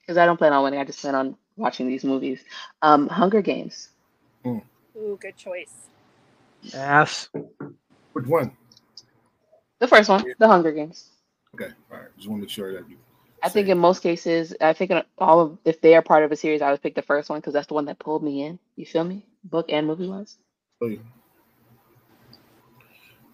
because 0.00 0.16
I 0.16 0.26
don't 0.26 0.36
plan 0.36 0.52
on 0.52 0.64
winning. 0.64 0.80
I 0.80 0.84
just 0.84 1.00
plan 1.00 1.14
on 1.14 1.36
watching 1.56 1.86
these 1.88 2.04
movies. 2.04 2.42
Um, 2.82 3.08
Hunger 3.08 3.40
Games. 3.42 3.88
Ooh, 4.46 5.18
good 5.20 5.36
choice. 5.36 5.72
Ass. 6.72 7.28
Which 8.12 8.26
one? 8.26 8.56
The 9.80 9.88
first 9.88 10.08
one, 10.08 10.24
The 10.38 10.48
Hunger 10.48 10.72
Games. 10.72 11.10
Okay, 11.54 11.72
all 11.90 11.98
right. 11.98 12.08
Just 12.16 12.28
want 12.28 12.40
to 12.40 12.44
make 12.44 12.50
sure 12.50 12.72
that 12.72 12.88
you. 12.88 12.96
I 13.42 13.48
think 13.48 13.68
in 13.68 13.78
most 13.78 14.02
cases, 14.02 14.54
I 14.60 14.72
think 14.72 14.90
in 14.90 15.02
all 15.18 15.40
of 15.40 15.58
if 15.64 15.80
they 15.80 15.94
are 15.94 16.02
part 16.02 16.24
of 16.24 16.32
a 16.32 16.36
series, 16.36 16.62
I 16.62 16.70
would 16.70 16.82
pick 16.82 16.94
the 16.94 17.02
first 17.02 17.28
one 17.28 17.40
because 17.40 17.52
that's 17.52 17.66
the 17.66 17.74
one 17.74 17.84
that 17.84 17.98
pulled 17.98 18.22
me 18.22 18.44
in. 18.44 18.58
You 18.76 18.86
feel 18.86 19.04
me? 19.04 19.26
Book 19.44 19.66
and 19.68 19.86
movie 19.86 20.08
wise. 20.08 20.38
Oh, 20.80 20.86
yeah. 20.86 20.98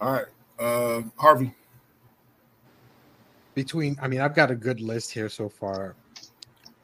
All 0.01 0.13
right, 0.13 0.27
uh, 0.59 1.03
Harvey. 1.17 1.55
Between, 3.55 3.97
I 4.03 4.09
mean, 4.09 4.21
I've 4.21 4.35
got 4.35 4.51
a 4.51 4.55
good 4.55 4.81
list 4.81 5.13
here 5.13 5.29
so 5.29 5.49
far. 5.49 5.95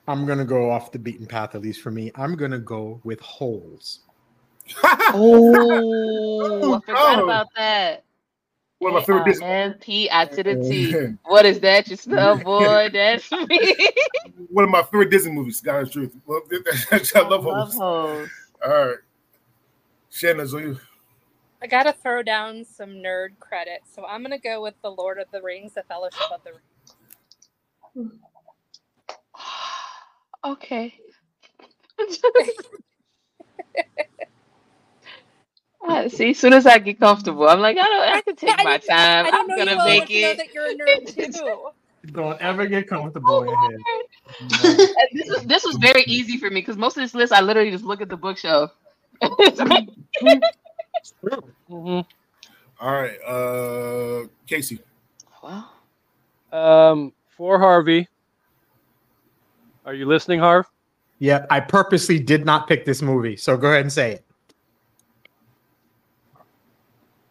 I'm 0.06 0.26
gonna 0.26 0.44
go 0.44 0.70
off 0.70 0.92
the 0.92 0.98
beaten 0.98 1.26
path, 1.26 1.54
at 1.54 1.62
least 1.62 1.80
for 1.80 1.90
me. 1.90 2.12
I'm 2.14 2.36
gonna 2.36 2.58
go 2.58 3.00
with 3.02 3.18
holes. 3.20 4.00
Oh, 4.84 6.74
I 6.74 6.80
forgot 6.86 7.18
Oh. 7.18 7.24
about 7.24 7.46
that. 7.56 8.04
One 8.78 8.94
of 8.94 9.00
my 9.00 9.04
favorite 9.04 9.24
Disney. 9.24 9.46
MP 9.46 10.08
I 10.12 10.26
to 10.26 10.42
the 10.42 10.56
T. 10.56 11.16
What 11.24 11.46
is 11.46 11.60
that? 11.60 11.88
You 11.88 11.96
smell, 11.96 12.36
boy? 12.36 12.90
That's 12.92 13.30
me. 13.32 13.74
One 14.50 14.64
of 14.64 14.70
my 14.70 14.82
favorite 14.82 15.10
Disney 15.10 15.32
movies. 15.32 15.60
God's 15.60 15.90
truth. 15.90 16.14
Well, 16.26 16.42
I 17.14 17.20
love 17.20 17.44
Love 17.44 17.46
hoes. 17.68 17.78
hoes. 17.78 18.28
All 18.64 18.86
right, 18.86 18.96
Shannon's 20.10 20.54
on 20.54 20.62
you. 20.62 20.80
I 21.62 21.66
gotta 21.66 21.92
throw 21.94 22.22
down 22.22 22.64
some 22.64 22.90
nerd 22.90 23.38
credit, 23.40 23.80
so 23.94 24.04
I'm 24.04 24.22
gonna 24.22 24.38
go 24.38 24.62
with 24.62 24.74
the 24.82 24.90
Lord 24.90 25.18
of 25.18 25.26
the 25.32 25.40
Rings, 25.40 25.72
the 25.74 25.82
Fellowship 25.84 26.30
of 26.32 26.40
the 26.44 26.52
Ring. 27.94 28.10
Okay. 30.44 30.94
Uh, 35.88 36.08
see, 36.10 36.30
as 36.30 36.38
soon 36.38 36.52
as 36.52 36.66
I 36.66 36.78
get 36.78 36.98
comfortable, 37.00 37.48
I'm 37.48 37.60
like, 37.60 37.76
I 37.78 37.84
don't. 37.84 38.08
I 38.16 38.20
can 38.22 38.36
take 38.36 38.58
I 38.58 38.64
my 38.64 38.78
time. 38.78 39.26
I 39.26 39.30
I'm 39.32 39.48
gonna 39.48 39.72
you 39.72 39.78
make 39.78 40.08
enough 40.08 40.08
to 40.08 40.20
know 40.20 40.30
it. 40.30 40.36
that 40.38 40.54
you're 40.54 40.66
a 40.66 40.74
nerd 40.74 41.34
too. 41.34 42.12
Don't 42.12 42.40
ever 42.40 42.66
get 42.66 42.88
comfortable 42.88 43.42
in 43.42 43.48
here. 43.48 43.78
And 44.40 45.08
this 45.12 45.28
was 45.28 45.42
this 45.44 45.64
was 45.64 45.76
very 45.76 46.02
easy 46.06 46.36
for 46.38 46.50
me 46.50 46.60
because 46.60 46.76
most 46.76 46.96
of 46.96 47.02
this 47.02 47.14
list 47.14 47.32
I 47.32 47.40
literally 47.40 47.70
just 47.70 47.84
look 47.84 48.00
at 48.00 48.08
the 48.08 48.16
bookshelf. 48.16 48.72
It's 49.22 49.58
like- 49.60 49.88
Mhm. 51.70 52.04
All 52.80 52.92
right, 52.92 53.16
uh, 53.26 54.26
Casey. 54.46 54.80
well, 55.42 55.72
Um, 56.52 57.12
for 57.36 57.58
Harvey. 57.58 58.06
Are 59.86 59.94
you 59.94 60.04
listening, 60.06 60.40
Harv? 60.40 60.66
Yeah, 61.18 61.46
I 61.50 61.60
purposely 61.60 62.18
did 62.18 62.44
not 62.44 62.68
pick 62.68 62.84
this 62.84 63.00
movie, 63.02 63.36
so 63.36 63.56
go 63.56 63.68
ahead 63.68 63.80
and 63.82 63.92
say 63.92 64.12
it. 64.12 64.24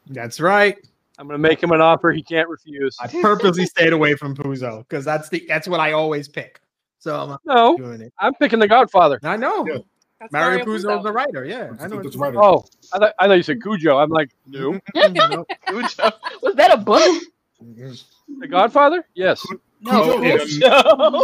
That's 0.08 0.40
right. 0.40 0.78
I'm 1.18 1.28
gonna 1.28 1.38
make 1.40 1.62
him 1.64 1.72
an 1.72 1.82
offer 1.82 2.12
he 2.12 2.22
can't 2.22 2.50
refuse. 2.50 2.98
I 3.00 3.08
purposely 3.08 3.66
stayed 3.76 3.94
away 3.94 4.16
from 4.16 4.36
Puzo 4.36 4.80
because 4.80 5.06
that's 5.06 5.30
the 5.30 5.46
that's 5.48 5.68
what 5.68 5.80
I 5.80 5.94
always 5.94 6.28
pick. 6.28 6.60
So 7.00 7.16
I'm 7.16 7.38
No, 7.46 7.78
doing 7.78 8.02
it. 8.02 8.14
I'm 8.20 8.34
picking 8.36 8.60
The 8.60 8.68
Godfather. 8.68 9.20
I 9.24 9.38
know 9.38 9.66
Yeah. 9.68 9.78
That's 10.20 10.32
Mario 10.32 10.60
Mario 10.60 10.66
Puzo 10.66 10.98
is 10.98 11.04
the 11.04 11.12
writer. 11.12 11.44
Yeah, 11.46 11.72
I 11.80 11.88
know. 11.88 12.02
That's 12.02 12.16
right. 12.16 12.34
Oh, 12.36 12.66
I 12.94 13.00
thought, 13.00 13.14
I 13.20 13.28
thought 13.28 13.34
you 13.34 13.44
said 13.44 13.62
Cujo. 13.62 13.98
I'm 13.98 14.10
like, 14.10 14.30
no. 14.48 14.80
No. 14.96 15.46
was 15.70 16.56
that 16.56 16.72
a 16.74 16.78
book? 16.78 17.22
The 17.60 18.48
Godfather? 18.48 19.06
Yes. 19.14 19.46
No, 19.82 20.22
yes. 20.22 20.58
No. 20.60 21.24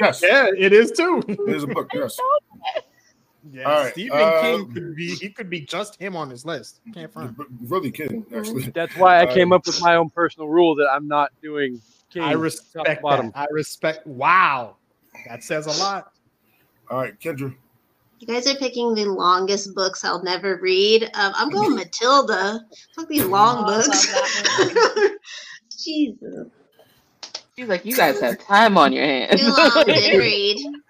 yes, 0.00 0.22
Yeah, 0.22 0.46
it 0.58 0.72
is 0.72 0.90
too. 0.92 1.22
It 1.28 1.38
is 1.54 1.62
a 1.62 1.68
book. 1.68 1.88
Yes. 1.94 2.18
Yeah, 3.52 3.64
All 3.64 3.82
right, 3.82 3.92
Stephen 3.92 4.18
uh, 4.18 4.40
King 4.40 4.72
could 4.72 4.96
be 4.96 5.14
he 5.16 5.28
could 5.28 5.50
be 5.50 5.60
just 5.60 6.00
him 6.00 6.16
on 6.16 6.30
his 6.30 6.44
list. 6.46 6.80
Can't 6.94 7.12
find. 7.12 7.36
Really 7.66 7.90
kidding, 7.90 8.24
actually. 8.34 8.62
That's 8.74 8.96
why 8.96 9.18
I 9.20 9.26
Uh, 9.26 9.34
came 9.34 9.52
up 9.52 9.66
with 9.66 9.80
my 9.82 9.96
own 9.96 10.08
personal 10.10 10.48
rule 10.48 10.74
that 10.76 10.88
I'm 10.90 11.06
not 11.06 11.30
doing 11.42 11.80
King. 12.10 12.22
I 12.22 12.32
top 12.32 12.42
respect 12.42 13.02
bottom. 13.02 13.26
that. 13.34 13.38
I 13.40 13.46
respect. 13.50 14.06
Wow, 14.06 14.76
that 15.28 15.44
says 15.44 15.66
a 15.66 15.82
lot. 15.82 16.12
All 16.90 16.98
right, 16.98 17.18
Kendra. 17.20 17.54
You 18.20 18.26
guys 18.26 18.46
are 18.46 18.54
picking 18.56 18.94
the 18.94 19.04
longest 19.04 19.74
books 19.74 20.04
I'll 20.04 20.22
never 20.22 20.56
read. 20.62 21.02
Um, 21.14 21.32
I'm 21.36 21.50
going 21.50 21.74
Matilda. 21.74 22.60
Fuck 22.94 23.08
these 23.08 23.24
long 23.26 23.64
Oh, 23.64 23.66
I 23.66 23.76
love 23.76 23.86
books. 23.86 25.10
Jesus. 25.84 26.48
She's 27.56 27.68
like, 27.68 27.84
you 27.84 27.94
guys 27.94 28.20
have 28.20 28.38
time 28.46 28.78
on 28.78 28.92
your 28.92 29.04
hands. 29.04 29.40
Too 29.40 29.48
long, 29.48 29.84
didn't 29.86 30.18
read. 30.18 30.56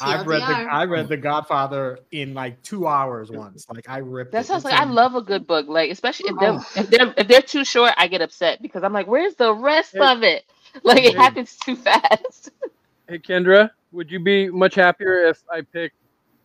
I've 0.00 0.26
read 0.26 0.42
the 0.42 0.46
I 0.46 0.84
read 0.84 1.08
the 1.08 1.16
Godfather 1.16 1.98
in 2.12 2.34
like 2.34 2.62
two 2.62 2.86
hours 2.86 3.30
once. 3.30 3.66
Like 3.68 3.88
I 3.88 3.98
ripped. 3.98 4.32
That 4.32 4.44
it. 4.44 4.46
sounds 4.46 4.64
It's 4.64 4.72
like 4.72 4.80
I 4.80 4.84
a- 4.84 4.92
love 4.92 5.14
a 5.14 5.22
good 5.22 5.46
book. 5.46 5.66
Like 5.68 5.90
especially 5.90 6.30
if 6.30 6.36
they're 6.38 6.52
Oh. 6.52 6.66
if 6.76 6.90
they're 6.90 7.14
if 7.16 7.28
they're 7.28 7.42
too 7.42 7.64
short, 7.64 7.92
I 7.96 8.06
get 8.08 8.20
upset 8.22 8.62
because 8.62 8.82
I'm 8.82 8.92
like, 8.92 9.06
where's 9.06 9.34
the 9.34 9.52
rest 9.54 9.92
Hey. 9.94 10.00
of 10.12 10.22
it? 10.22 10.44
Like 10.84 11.02
it 11.02 11.16
happens 11.16 11.56
too 11.56 11.76
fast. 11.76 12.50
Hey, 13.08 13.18
Kendra, 13.18 13.70
would 13.90 14.08
you 14.08 14.20
be 14.20 14.48
much 14.50 14.76
happier 14.76 15.24
if 15.26 15.42
I 15.52 15.62
picked 15.62 15.96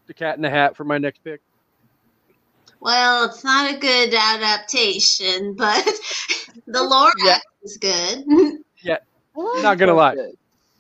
The 0.08 0.16
Cat 0.16 0.36
in 0.38 0.42
the 0.42 0.50
Hat 0.50 0.76
for 0.76 0.84
my 0.84 0.98
next 0.98 1.24
pick? 1.24 1.40
Well, 2.80 3.26
it's 3.26 3.44
not 3.44 3.72
a 3.72 3.78
good 3.78 4.12
adaptation, 4.14 5.54
but 5.58 5.86
the 6.66 6.84
lore 6.84 7.12
Yeah. 7.24 7.38
is 7.64 7.78
good. 7.78 8.24
Yeah. 8.82 8.98
Not 9.36 9.78
gonna 9.78 9.94
lie. 9.94 10.16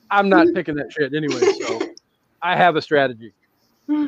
I'm 0.10 0.28
not 0.30 0.48
picking 0.56 0.74
that 0.76 0.92
shit 0.92 1.14
anyway, 1.14 1.40
so 1.40 1.80
I 2.46 2.56
have 2.56 2.76
a 2.76 2.82
strategy. 2.82 3.34
All 3.90 4.06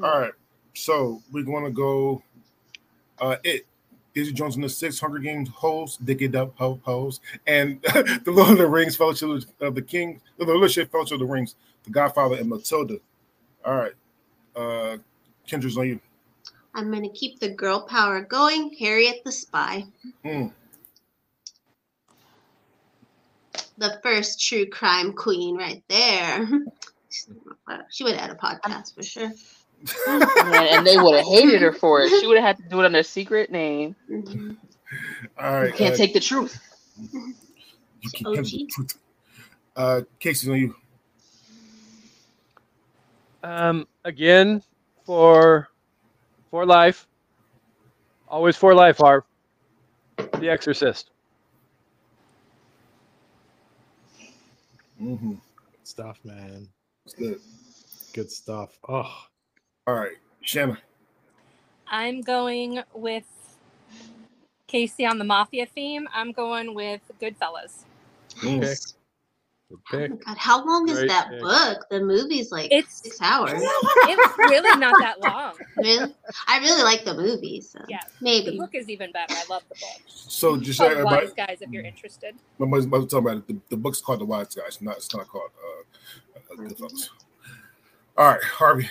right, 0.00 0.32
so 0.74 1.20
we're 1.32 1.42
going 1.44 1.64
to 1.64 1.70
go. 1.70 2.22
Uh, 3.20 3.36
it. 3.42 3.66
Izzy 4.14 4.32
Jones 4.32 4.56
in 4.56 4.62
the 4.62 4.68
Six 4.68 4.98
Hunger 5.00 5.18
Games 5.18 5.48
host, 5.48 6.04
Dick 6.04 6.22
It 6.22 6.34
Up 6.34 6.52
ho- 6.56 6.80
host, 6.84 7.20
and 7.46 7.80
the 7.82 8.22
Lord 8.32 8.52
of 8.52 8.58
the 8.58 8.66
Rings 8.66 8.96
Fellowship 8.96 9.44
of 9.60 9.74
the 9.74 9.82
King, 9.82 10.20
the 10.38 10.46
Fellowship 10.46 10.90
Fellowship 10.90 11.14
of 11.14 11.18
the 11.20 11.26
Rings, 11.26 11.56
The 11.84 11.90
Godfather, 11.90 12.36
and 12.36 12.48
Matilda. 12.48 12.98
All 13.64 13.74
right, 13.76 13.92
uh, 14.56 14.96
Kendra's 15.48 15.76
on 15.76 15.86
you. 15.88 16.00
I'm 16.74 16.90
gonna 16.92 17.10
keep 17.10 17.38
the 17.40 17.50
girl 17.50 17.80
power 17.82 18.20
going. 18.22 18.74
Harriet 18.78 19.22
the 19.24 19.32
Spy, 19.32 19.84
Mm. 20.24 20.52
the 23.76 24.00
first 24.02 24.40
true 24.40 24.66
crime 24.66 25.12
queen, 25.12 25.56
right 25.56 25.82
there. 25.88 26.48
She 27.90 28.04
would 28.04 28.14
add 28.14 28.30
a 28.30 28.34
podcast 28.34 28.94
for 28.94 29.02
sure. 29.02 29.30
Man, 30.06 30.66
and 30.70 30.86
they 30.86 30.96
would 30.98 31.14
have 31.14 31.26
hated 31.26 31.62
her 31.62 31.72
for 31.72 32.02
it. 32.02 32.08
She 32.20 32.26
would 32.26 32.36
have 32.38 32.56
had 32.56 32.64
to 32.64 32.68
do 32.68 32.80
it 32.80 32.86
under 32.86 32.98
a 32.98 33.04
secret 33.04 33.50
name. 33.50 33.94
Mhm. 34.10 34.56
All 35.38 35.66
You 35.66 35.72
can't 35.72 35.94
uh, 35.94 35.96
take 35.96 36.12
the 36.14 36.20
truth. 36.20 36.58
you 37.12 37.34
can- 38.12 38.26
OG. 38.26 38.90
Uh, 39.76 40.00
Casey's 40.18 40.48
on 40.50 40.56
you. 40.58 40.74
Um, 43.44 43.86
again, 44.04 44.62
for 45.04 45.68
for 46.50 46.66
life, 46.66 47.06
always 48.26 48.56
for 48.56 48.74
life, 48.74 48.98
Harv. 48.98 49.22
The 50.16 50.48
Exorcist. 50.48 51.10
Mm-hmm. 55.00 55.30
Good 55.30 55.38
stuff, 55.84 56.18
man. 56.24 56.68
That's 57.08 57.14
good. 57.18 57.40
Good 58.12 58.30
stuff. 58.30 58.78
Oh, 58.88 59.10
All 59.86 59.94
right, 59.94 60.16
Shanna. 60.42 60.78
I'm 61.90 62.20
going 62.20 62.82
with 62.94 63.24
Casey 64.66 65.06
on 65.06 65.18
the 65.18 65.24
mafia 65.24 65.64
theme. 65.66 66.06
I'm 66.14 66.32
going 66.32 66.74
with 66.74 67.00
Goodfellas. 67.20 67.84
Okay. 68.44 68.60
good 68.60 68.76
Oh 69.70 69.76
pick. 69.90 70.10
my 70.10 70.16
God, 70.16 70.36
how 70.38 70.64
long 70.66 70.88
is 70.88 70.96
Great 70.98 71.08
that 71.08 71.28
pick. 71.30 71.40
book? 71.40 71.84
The 71.90 72.00
movie's 72.00 72.50
like 72.50 72.70
It's- 72.72 73.00
six 73.02 73.20
hours. 73.22 73.52
It's 74.10 74.38
really 74.38 74.78
not 74.78 74.94
that 75.00 75.20
long. 75.20 75.54
really? 75.76 76.14
I 76.46 76.58
really 76.60 76.82
like 76.82 77.04
the 77.04 77.14
movie, 77.14 77.60
so 77.62 77.78
Yeah. 77.88 78.00
Maybe 78.22 78.52
the 78.52 78.58
book 78.58 78.74
is 78.74 78.88
even 78.88 79.12
better. 79.12 79.34
I 79.34 79.44
love 79.50 79.62
the 79.68 79.74
book. 79.74 80.00
So 80.06 80.56
just 80.56 80.68
It's 80.68 80.78
say 80.78 80.94
called. 80.94 81.04
Wise 81.06 81.32
Guys 81.34 81.58
if 81.60 81.70
you're 81.70 81.84
interested. 81.84 82.34
My 82.58 82.66
mother's 82.66 82.86
mother 82.86 83.06
talking 83.06 83.26
about 83.26 83.36
it. 83.38 83.46
The, 83.48 83.60
the 83.70 83.76
book's 83.76 84.00
called 84.00 84.20
The 84.20 84.24
Wise 84.26 84.54
Guys. 84.54 84.78
Not 84.80 84.96
it's 84.98 85.14
not 85.14 85.26
called 85.28 85.50
uh, 85.62 85.82
Goodfellas. 86.66 87.10
All 88.16 88.26
right, 88.28 88.42
Harvey. 88.42 88.88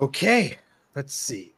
Okay, 0.00 0.58
let's 0.94 1.14
see. 1.14 1.54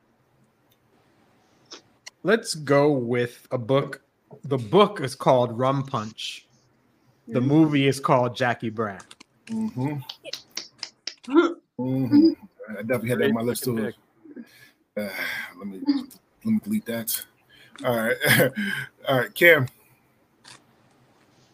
Let's 2.23 2.55
go 2.55 2.91
with 2.93 3.47
a 3.51 3.59
book. 3.59 4.03
The 4.45 4.59
book 4.59 5.01
is 5.01 5.15
called 5.15 5.57
Rum 5.57 5.85
Punch. 5.85 6.47
The 7.29 7.41
movie 7.41 7.87
is 7.87 7.99
called 7.99 8.37
Jackie 8.37 8.71
Brown. 8.71 9.01
Mm-hmm. 9.47 9.97
Mm-hmm. 11.79 12.31
I 12.71 12.83
definitely 12.83 13.09
had 13.11 13.19
that 13.19 13.25
on 13.27 13.35
my 13.35 13.43
list 13.43 13.65
too. 13.65 13.93
Uh, 14.97 15.09
let 15.59 15.67
me 15.67 15.81
let 15.87 16.53
me 16.53 16.59
delete 16.63 16.87
that. 16.87 17.25
All 17.85 17.97
right, 17.97 18.17
all 19.09 19.19
right, 19.19 19.35
Cam. 19.35 19.67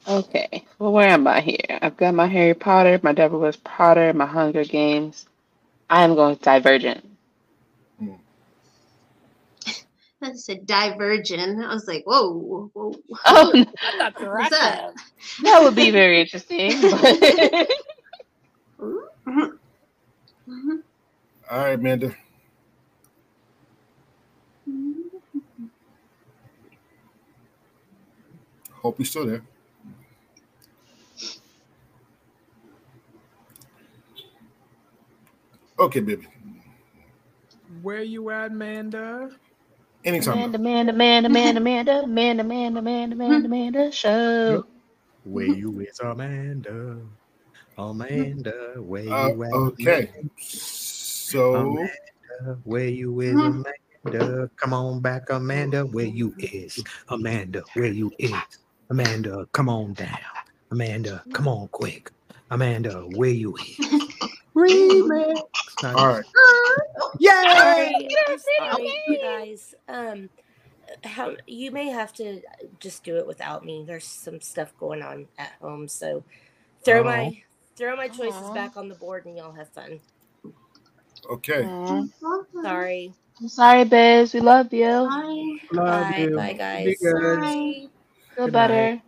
Okay. 0.09 0.65
Well, 0.79 0.93
where 0.93 1.09
am 1.09 1.27
I 1.27 1.41
here? 1.41 1.79
I've 1.83 1.97
got 1.97 2.15
my 2.15 2.27
Harry 2.27 2.55
Potter, 2.55 2.99
my 3.03 3.13
Devil 3.13 3.41
Wears 3.41 3.57
Potter, 3.57 4.13
my 4.15 4.27
Hunger 4.27 4.65
Games. 4.65 5.27
I 5.91 6.05
am 6.05 6.15
going 6.15 6.31
with 6.31 6.43
Divergent. 6.43 7.05
I 10.23 10.35
said 10.35 10.67
Divergent. 10.67 11.65
I 11.65 11.75
was 11.75 11.89
like, 11.89 12.05
whoa, 12.07 12.71
whoa. 12.75 12.95
Oh, 13.27 13.53
no, 13.57 13.67
I 14.01 14.13
thought 14.13 14.35
What's 14.35 14.51
that? 14.51 14.93
That 15.43 15.63
would 15.63 15.77
be 15.77 15.91
very 15.91 16.21
interesting. 16.21 16.81
But. 16.83 17.69
All 21.51 21.59
right, 21.59 21.75
Amanda. 21.75 22.15
Mm-hmm. 24.69 25.19
Hope 28.73 28.99
you're 28.99 29.07
still 29.07 29.27
there. 29.27 29.43
Okay, 35.83 35.99
baby. 35.99 36.29
Where 37.83 38.03
you 38.03 38.31
at, 38.31 38.53
Manda? 38.53 39.31
Anytime. 40.05 40.55
Amanda, 40.55 40.59
Amanda, 40.59 40.93
Amanda, 40.93 41.29
Amanda, 41.29 41.61
Amanda, 41.61 42.03
Amanda, 42.05 42.43
Amanda, 42.43 42.79
Amanda, 42.79 43.15
Amanda, 43.17 43.47
Amanda, 43.47 43.91
show. 43.93 44.65
Where 45.25 45.47
you 45.47 45.81
is 45.81 45.99
Amanda? 45.99 47.01
Amanda, 47.77 48.75
where 48.77 49.03
you 49.03 49.11
Uh, 49.13 49.45
at? 49.45 49.55
okay. 49.55 50.11
So 50.39 51.57
Amanda, 51.57 52.61
where 52.63 52.87
you 52.87 53.21
is 53.21 53.35
Amanda? 54.05 54.49
Come 54.57 54.75
on 54.75 55.01
back, 55.01 55.31
Amanda. 55.31 55.85
Where 55.85 56.07
you 56.07 56.33
is 56.39 56.79
Amanda? 57.09 57.65
Where 57.75 57.87
you 57.87 58.13
is 58.21 58.33
Amanda? 58.89 59.47
Come 59.51 59.69
on 59.69 59.95
down, 59.95 60.17
Amanda. 60.71 61.25
Come 61.33 61.49
on 61.49 61.67
quick, 61.73 62.13
Amanda, 62.53 63.01
where 63.17 63.31
you 63.31 63.57
at? 63.59 64.12
Remix. 64.57 65.43
All 65.95 66.09
right. 66.09 66.25
Yay! 67.19 67.31
Sorry, 67.47 68.39
sorry, 68.39 69.03
you 69.07 69.19
guys. 69.21 69.75
Um, 69.89 70.31
how 71.05 71.37
you 71.47 71.71
may 71.73 71.89
have 71.91 72.13
to 72.15 72.43
just 72.81 73.05
do 73.05 73.17
it 73.19 73.27
without 73.27 73.65
me. 73.65 73.85
There's 73.87 74.07
some 74.07 74.41
stuff 74.41 74.75
going 74.79 75.03
on 75.03 75.29
at 75.39 75.53
home, 75.61 75.89
so 75.89 76.25
throw 76.85 77.05
Oh. 77.05 77.05
my 77.05 77.43
throw 77.77 77.97
my 77.97 78.09
choices 78.09 78.51
Aw. 78.51 78.53
back 78.53 78.77
on 78.77 78.89
the 78.89 78.97
board, 78.97 79.27
and 79.27 79.37
y'all 79.37 79.55
have 79.55 79.71
fun. 79.73 80.01
Okay. 81.31 81.71
Aw. 81.71 82.05
Sorry. 82.63 83.15
I'm 83.41 83.49
sorry, 83.49 83.85
Biz. 83.85 84.35
We 84.35 84.41
love 84.41 84.73
you. 84.73 85.11
Bye. 85.11 85.59
Love 85.73 86.11
Bye, 86.11 86.13
you. 86.13 86.31
bye, 86.35 86.55
Be 86.83 86.97
guys. 86.97 86.97
good. 86.97 87.43
Bye. 87.43 87.87
Feel 88.37 88.49
Good 88.49 88.51
better. 88.51 89.03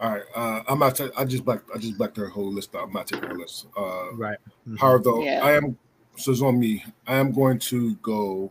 All 0.00 0.10
right. 0.12 0.22
Uh, 0.34 0.62
I'm 0.68 0.78
not. 0.78 0.94
ta- 0.96 1.10
I 1.16 1.24
just 1.24 1.44
black. 1.44 1.60
I 1.74 1.78
just 1.78 1.98
blacked 1.98 2.16
her 2.18 2.28
whole 2.28 2.52
list 2.52 2.74
out. 2.74 2.84
I'm 2.84 2.92
not 2.92 3.06
taking 3.08 3.28
her 3.28 3.36
list. 3.36 3.66
Uh, 3.76 4.12
Right. 4.14 4.38
however, 4.78 5.02
though, 5.02 5.22
Yeah. 5.24 5.40
I 5.44 5.52
am. 5.56 5.76
So 6.16 6.30
it's 6.32 6.42
on 6.42 6.58
me. 6.58 6.84
I 7.06 7.16
am 7.16 7.32
going 7.32 7.58
to 7.60 7.94
go. 7.96 8.50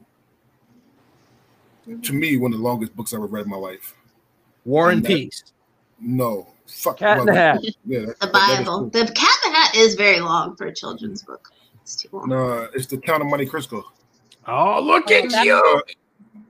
To 2.03 2.13
me, 2.13 2.35
one 2.37 2.51
of 2.51 2.59
the 2.59 2.63
longest 2.63 2.95
books 2.95 3.13
I've 3.13 3.19
ever 3.19 3.27
read 3.27 3.45
in 3.45 3.51
my 3.51 3.57
life. 3.57 3.95
War 4.65 4.89
and 4.89 4.97
And 4.97 5.05
that- 5.05 5.07
Peace. 5.07 5.43
No, 5.99 6.47
fuck. 6.67 6.97
Cat 6.97 7.19
in 7.19 7.25
the 7.27 7.33
Hat. 7.33 7.63
Yeah, 7.85 7.99
that- 8.01 8.19
The 8.19 8.25
that- 8.27 8.33
that 8.33 8.49
is 8.51 8.57
Bible. 8.67 8.79
cool. 8.79 8.89
The 8.89 9.11
Cat 9.13 9.29
in 9.45 9.51
the 9.53 9.57
Hat 9.57 9.75
is 9.75 9.95
very 9.95 10.19
long 10.19 10.55
for 10.57 10.67
a 10.67 10.73
children's 10.73 11.23
book. 11.23 11.49
It's 11.81 11.95
too 11.95 12.09
long. 12.11 12.27
No, 12.27 12.67
it's 12.73 12.87
the 12.87 12.97
Count 12.97 13.21
of 13.21 13.29
Monte 13.29 13.45
Cristo. 13.45 13.85
Oh, 14.47 14.81
look 14.81 15.05
Oh, 15.09 15.13
at 15.13 15.29
that- 15.31 15.45
you! 15.45 15.55
Uh, 15.55 15.81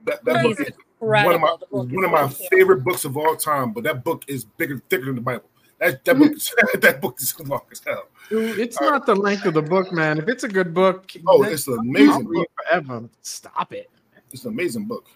that, 0.06 0.24
that 0.24 0.44
He's 0.44 0.56
book 0.56 0.68
is 1.00 1.06
incredible. 1.06 1.24
one 1.24 1.34
of 1.34 1.40
my 1.40 1.56
The 1.60 1.66
book 1.66 1.88
is 1.88 1.94
one 1.94 2.04
of 2.04 2.10
my 2.10 2.28
favorite 2.48 2.84
books 2.84 3.04
of 3.04 3.16
all 3.16 3.36
time. 3.36 3.72
But 3.72 3.84
that 3.84 4.04
book 4.04 4.24
is 4.28 4.44
bigger, 4.44 4.82
thicker 4.90 5.06
than 5.06 5.16
the 5.16 5.20
Bible. 5.20 5.48
That 5.78 6.04
that 6.04 6.18
book 6.18 6.32
is, 6.32 6.52
that 6.80 7.00
book 7.00 7.16
is 7.20 7.38
long 7.46 7.62
as 7.70 7.80
hell. 7.86 8.08
Dude, 8.28 8.58
it's 8.58 8.80
not 8.80 9.06
the 9.06 9.14
length 9.14 9.46
of 9.46 9.54
the 9.54 9.62
book, 9.62 9.92
man. 9.92 10.18
If 10.18 10.28
it's 10.28 10.44
a 10.44 10.48
good 10.48 10.74
book, 10.74 11.10
Oh, 11.26 11.42
that- 11.42 11.52
it's 11.52 11.66
an 11.68 11.78
amazing 11.78 12.10
I'll 12.10 12.22
book. 12.24 12.48
forever. 12.66 13.08
Stop 13.22 13.72
it. 13.72 13.88
It's 14.32 14.44
an 14.44 14.50
amazing 14.52 14.84
book. 14.86 15.06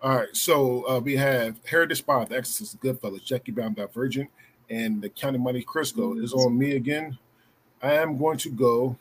All 0.00 0.16
right, 0.16 0.28
so 0.32 0.88
uh, 0.88 1.00
we 1.00 1.16
have 1.16 1.56
Harriet 1.68 1.88
the 1.88 1.96
Spy, 1.96 2.24
The 2.24 2.36
Exorcist, 2.36 2.80
Goodfellas, 2.80 3.24
Jackie 3.24 3.50
Brown, 3.50 3.74
Divergent, 3.74 4.30
and 4.70 5.02
The 5.02 5.08
Count 5.08 5.34
of 5.34 5.42
Monte 5.42 5.62
Cristo 5.62 6.14
is 6.18 6.32
on 6.32 6.56
me 6.56 6.76
again. 6.76 7.18
I 7.82 7.94
am 7.94 8.16
going 8.16 8.38
to 8.38 8.48
go. 8.50 8.96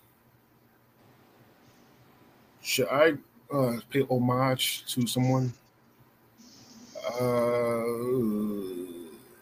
Should 2.63 2.87
I 2.89 3.13
uh, 3.53 3.77
pay 3.91 4.01
homage 4.09 4.85
to 4.93 5.05
someone? 5.07 5.53
Uh, 7.07 7.83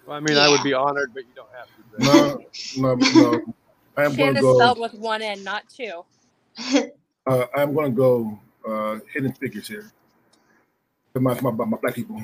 Well, 0.05 0.17
I 0.17 0.19
mean, 0.19 0.37
I 0.37 0.49
would 0.49 0.63
be 0.63 0.73
honored, 0.73 1.13
but 1.13 1.23
you 1.23 1.33
don't 1.35 1.49
have 1.57 1.67
to. 1.67 2.41
no, 2.77 2.95
no, 2.95 2.95
no. 3.13 3.53
I 3.97 4.03
am 4.03 4.15
going 4.15 4.35
to 4.35 4.41
go. 4.41 4.57
spelled 4.57 4.79
with 4.79 4.93
one 4.93 5.21
N, 5.21 5.43
not 5.43 5.63
two. 5.69 6.05
Uh, 7.27 7.47
I'm 7.57 7.73
going 7.73 7.91
to 7.91 7.95
go 7.97 8.39
uh, 8.69 8.99
Hidden 9.11 9.33
Figures 9.33 9.67
here. 9.67 9.91
My, 11.15 11.33
my, 11.41 11.49
my 11.49 11.77
black 11.81 11.95
people. 11.95 12.23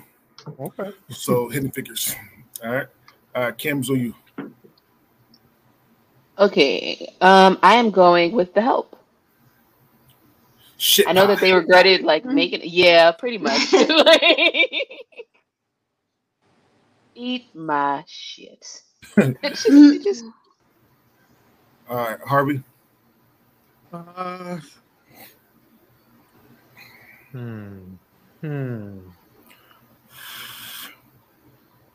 Okay. 0.60 0.91
So 1.10 1.49
Hidden 1.49 1.71
Figures. 1.71 2.15
All 2.63 2.71
right. 2.71 2.88
Uh, 3.34 3.51
Kim's 3.58 3.89
on 3.89 3.99
you. 3.99 4.15
Okay. 6.38 7.15
Um, 7.19 7.58
I 7.63 7.77
am 7.77 7.89
going 7.89 8.34
with 8.34 8.54
the 8.54 8.62
help. 8.62 8.95
Shit. 10.77 11.08
I 11.08 11.13
know 11.13 11.25
that 11.25 11.39
they 11.39 11.54
regretted 11.56 12.04
like 12.04 12.25
making 12.25 12.62
yeah, 12.63 13.12
pretty 13.12 13.39
much. 13.39 13.73
Eat 17.15 17.54
my 17.56 18.04
shit. 18.08 18.84
Just, 19.43 19.67
just 20.04 20.26
All 21.89 21.97
right, 21.97 22.19
Harvey. 22.26 22.63
Uh, 23.91 24.60
hmm. 27.32 27.80
Hmm. 28.41 29.00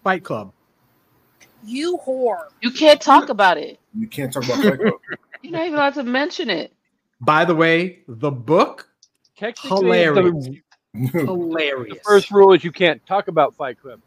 Fight 0.05 0.25
Club. 0.25 0.53
You 1.65 1.99
whore. 2.07 2.49
you 2.61 2.71
can't 2.71 3.01
talk 3.01 3.29
about 3.29 3.57
it. 3.57 3.81
You 3.99 4.07
can't 4.07 4.33
talk 4.33 4.45
about 4.45 4.63
Fight 4.63 4.79
Club. 4.79 5.01
You're 5.43 5.53
not 5.53 5.63
even 5.63 5.75
allowed 5.75 5.95
to 5.95 6.03
mention 6.03 6.51
it. 6.51 6.73
By 7.21 7.45
the 7.45 7.55
way, 7.55 8.01
the 8.09 8.31
book 8.31 8.89
hilarious. 9.63 10.49
The, 10.95 11.25
hilarious. 11.25 11.99
the 11.99 12.01
first 12.05 12.31
rule 12.31 12.53
is 12.53 12.63
you 12.65 12.73
can't 12.73 13.05
talk 13.07 13.29
about 13.29 13.55
Fight 13.55 13.81
Club. 13.81 14.01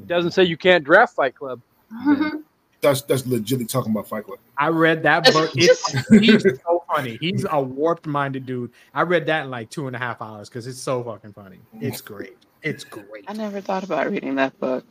It 0.00 0.06
doesn't 0.08 0.32
say 0.32 0.44
you 0.44 0.56
can't 0.56 0.84
draft 0.84 1.14
Fight 1.14 1.34
Club. 1.34 1.60
that's 2.80 3.02
that's 3.02 3.22
legitly 3.22 3.68
talking 3.68 3.92
about 3.92 4.08
Fight 4.08 4.24
Club. 4.24 4.38
I 4.58 4.68
read 4.68 5.02
that 5.04 5.24
book. 5.32 5.50
It's, 5.54 6.08
he's 6.10 6.42
so 6.42 6.84
funny. 6.92 7.18
He's 7.20 7.46
a 7.50 7.60
warped 7.60 8.06
minded 8.06 8.46
dude. 8.46 8.70
I 8.94 9.02
read 9.02 9.26
that 9.26 9.44
in 9.44 9.50
like 9.50 9.70
two 9.70 9.86
and 9.86 9.96
a 9.96 9.98
half 9.98 10.20
hours 10.22 10.48
because 10.48 10.66
it's 10.66 10.80
so 10.80 11.02
fucking 11.02 11.32
funny. 11.32 11.58
It's 11.80 12.00
great. 12.00 12.36
It's 12.62 12.84
great. 12.84 13.24
I 13.28 13.32
never 13.32 13.60
thought 13.60 13.84
about 13.84 14.10
reading 14.10 14.34
that 14.36 14.58
book. 14.60 14.84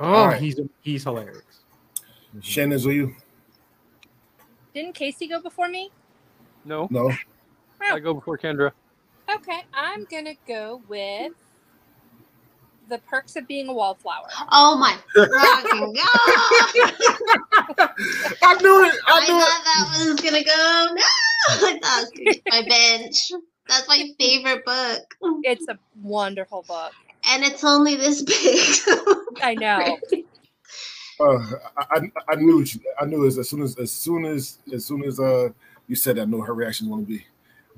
Oh, 0.00 0.04
All 0.04 0.26
right. 0.28 0.40
he's 0.40 0.60
he's 0.80 1.04
hilarious. 1.04 1.42
Mm-hmm. 2.30 2.40
Shannon's 2.40 2.86
on 2.86 2.92
you. 2.92 3.14
Didn't 4.74 4.94
Casey 4.94 5.26
go 5.26 5.40
before 5.40 5.68
me? 5.68 5.90
No, 6.64 6.86
No. 6.90 7.10
I 7.80 7.98
go 8.00 8.12
before 8.14 8.36
Kendra. 8.36 8.72
Okay, 9.32 9.64
I'm 9.72 10.04
gonna 10.10 10.34
go 10.46 10.82
with 10.88 11.32
the 12.88 12.98
perks 12.98 13.36
of 13.36 13.46
being 13.46 13.68
a 13.68 13.72
wallflower. 13.72 14.26
Oh 14.50 14.76
my 14.78 14.96
fucking 15.14 15.92
god! 15.94 17.90
I 18.42 18.54
knew 18.60 18.84
it. 18.84 18.94
I 19.06 19.12
I 19.12 19.26
knew 19.26 19.38
it. 19.38 19.44
thought 19.44 19.64
that 19.64 19.84
was 19.98 20.20
gonna 20.20 20.44
go. 20.44 20.94
No, 20.94 21.02
I 21.50 21.78
thought 21.82 22.02
it 22.02 22.02
was 22.02 22.10
gonna 22.16 22.30
be 22.32 22.42
my 22.50 22.62
bench. 22.68 23.32
That's 23.68 23.86
my 23.88 24.08
favorite 24.18 24.64
book, 24.64 25.02
It's 25.44 25.68
a 25.68 25.78
wonderful 26.02 26.64
book. 26.66 26.92
and 27.30 27.44
it's 27.44 27.62
only 27.64 27.96
this 27.96 28.22
big. 28.22 29.38
I 29.42 29.54
know. 29.54 29.98
Uh, 31.20 31.44
I, 31.76 31.84
I 31.96 32.10
I 32.28 32.34
knew 32.36 32.60
it. 32.62 32.70
I 33.00 33.04
knew 33.04 33.24
it 33.24 33.36
as 33.36 33.48
soon 33.50 33.62
as 33.62 33.76
as 33.76 33.90
soon 33.90 34.24
as 34.24 34.58
as 34.72 34.84
soon 34.86 35.02
as 35.02 35.18
uh 35.18 35.48
you 35.88 35.96
said 35.96 36.14
that. 36.16 36.22
I 36.22 36.24
know 36.26 36.40
her 36.42 36.54
reaction 36.54 36.86
is 36.86 36.90
going 36.92 37.06
to 37.06 37.08
be. 37.10 37.26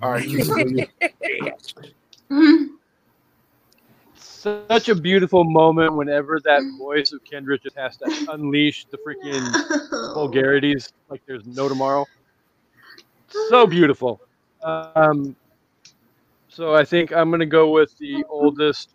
All 0.03 0.11
right, 0.11 0.29
Keisha's 0.29 0.51
on 0.51 0.77
you. 2.31 2.79
Such 4.41 4.89
a 4.89 4.95
beautiful 4.95 5.45
moment 5.45 5.95
whenever 5.95 6.41
that 6.45 6.63
voice 6.79 7.13
of 7.13 7.23
Kendra 7.25 7.63
just 7.63 7.77
has 7.77 7.99
to 7.99 8.27
unleash 8.33 8.87
the 8.87 8.97
freaking 8.97 10.15
vulgarities 10.15 10.91
like 11.11 11.21
there's 11.27 11.45
no 11.45 11.69
tomorrow. 11.69 12.07
So 13.51 13.67
beautiful. 13.67 14.19
Um, 14.63 15.37
so 16.49 16.75
I 16.75 16.87
think 16.87 17.13
I'm 17.13 17.29
going 17.29 17.41
to 17.41 17.47
go 17.47 17.71
with 17.71 17.99
the 17.99 18.25
oldest 18.31 18.95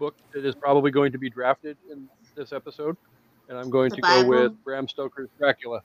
book 0.00 0.16
that 0.32 0.44
is 0.44 0.56
probably 0.56 0.90
going 0.90 1.12
to 1.12 1.18
be 1.18 1.30
drafted 1.30 1.76
in 1.92 2.08
this 2.34 2.52
episode, 2.52 2.96
and 3.48 3.56
I'm 3.56 3.70
going 3.70 3.90
The 3.90 3.96
to 3.96 4.02
go 4.02 4.26
with 4.26 4.64
Bram 4.64 4.88
Stoker's 4.88 5.28
Dracula. 5.38 5.82